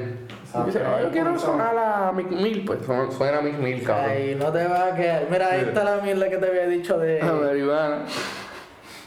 Y 0.54 0.66
dice, 0.66 0.80
"Ah, 0.86 1.00
yo 1.02 1.10
quiero 1.10 1.36
sonar 1.36 1.76
a 1.76 2.12
Mick 2.12 2.30
Mill, 2.30 2.62
pues 2.64 2.78
su- 2.86 3.12
suena 3.12 3.38
a 3.38 3.42
Mick 3.42 3.58
Mill, 3.58 3.82
cabrón. 3.82 4.06
Ay, 4.08 4.36
no 4.38 4.52
te 4.52 4.64
vas 4.68 4.92
a 4.92 4.94
quedar. 4.94 5.24
Mira, 5.28 5.48
ahí 5.50 5.62
Sí. 5.62 5.66
está 5.70 5.82
la 5.82 5.96
mierda 6.00 6.28
que 6.30 6.36
te 6.36 6.46
había 6.46 6.66
dicho 6.68 6.96
de. 6.96 7.20
A 7.22 7.32
marihuana. 7.32 8.04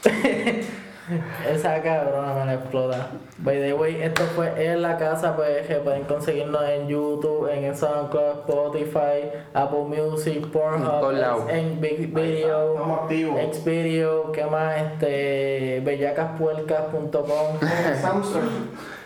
Esa 1.48 1.82
cabrona 1.82 2.34
me 2.34 2.44
la 2.46 2.54
explota. 2.54 3.08
By 3.38 3.60
the 3.60 3.72
way, 3.72 4.02
esto 4.02 4.22
fue 4.36 4.52
en 4.56 4.82
la 4.82 4.96
casa, 4.96 5.34
pues 5.34 5.66
que 5.66 5.76
pueden 5.76 6.04
conseguirnos 6.04 6.62
en 6.68 6.88
YouTube, 6.88 7.48
en 7.48 7.76
SoundCloud, 7.76 8.40
Spotify, 8.40 9.30
Apple 9.54 9.84
Music, 9.84 10.46
Pornhub, 10.48 11.48
en 11.48 11.80
Big 11.80 12.12
Video. 12.12 13.06
Xvideo, 13.52 14.32
¿qué 14.32 14.44
más? 14.44 14.76
Este, 14.76 15.80
bellacaspuercas.com. 15.84 17.60
Samsung. 18.00 18.42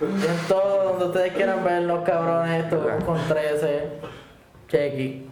en 0.00 0.48
todo 0.48 0.84
donde 0.84 1.06
ustedes 1.06 1.32
quieran 1.32 1.64
vernos, 1.64 2.04
cabrones, 2.04 2.64
esto 2.64 2.86
con 3.06 3.18
13. 3.28 3.88
Chequi. 4.68 5.28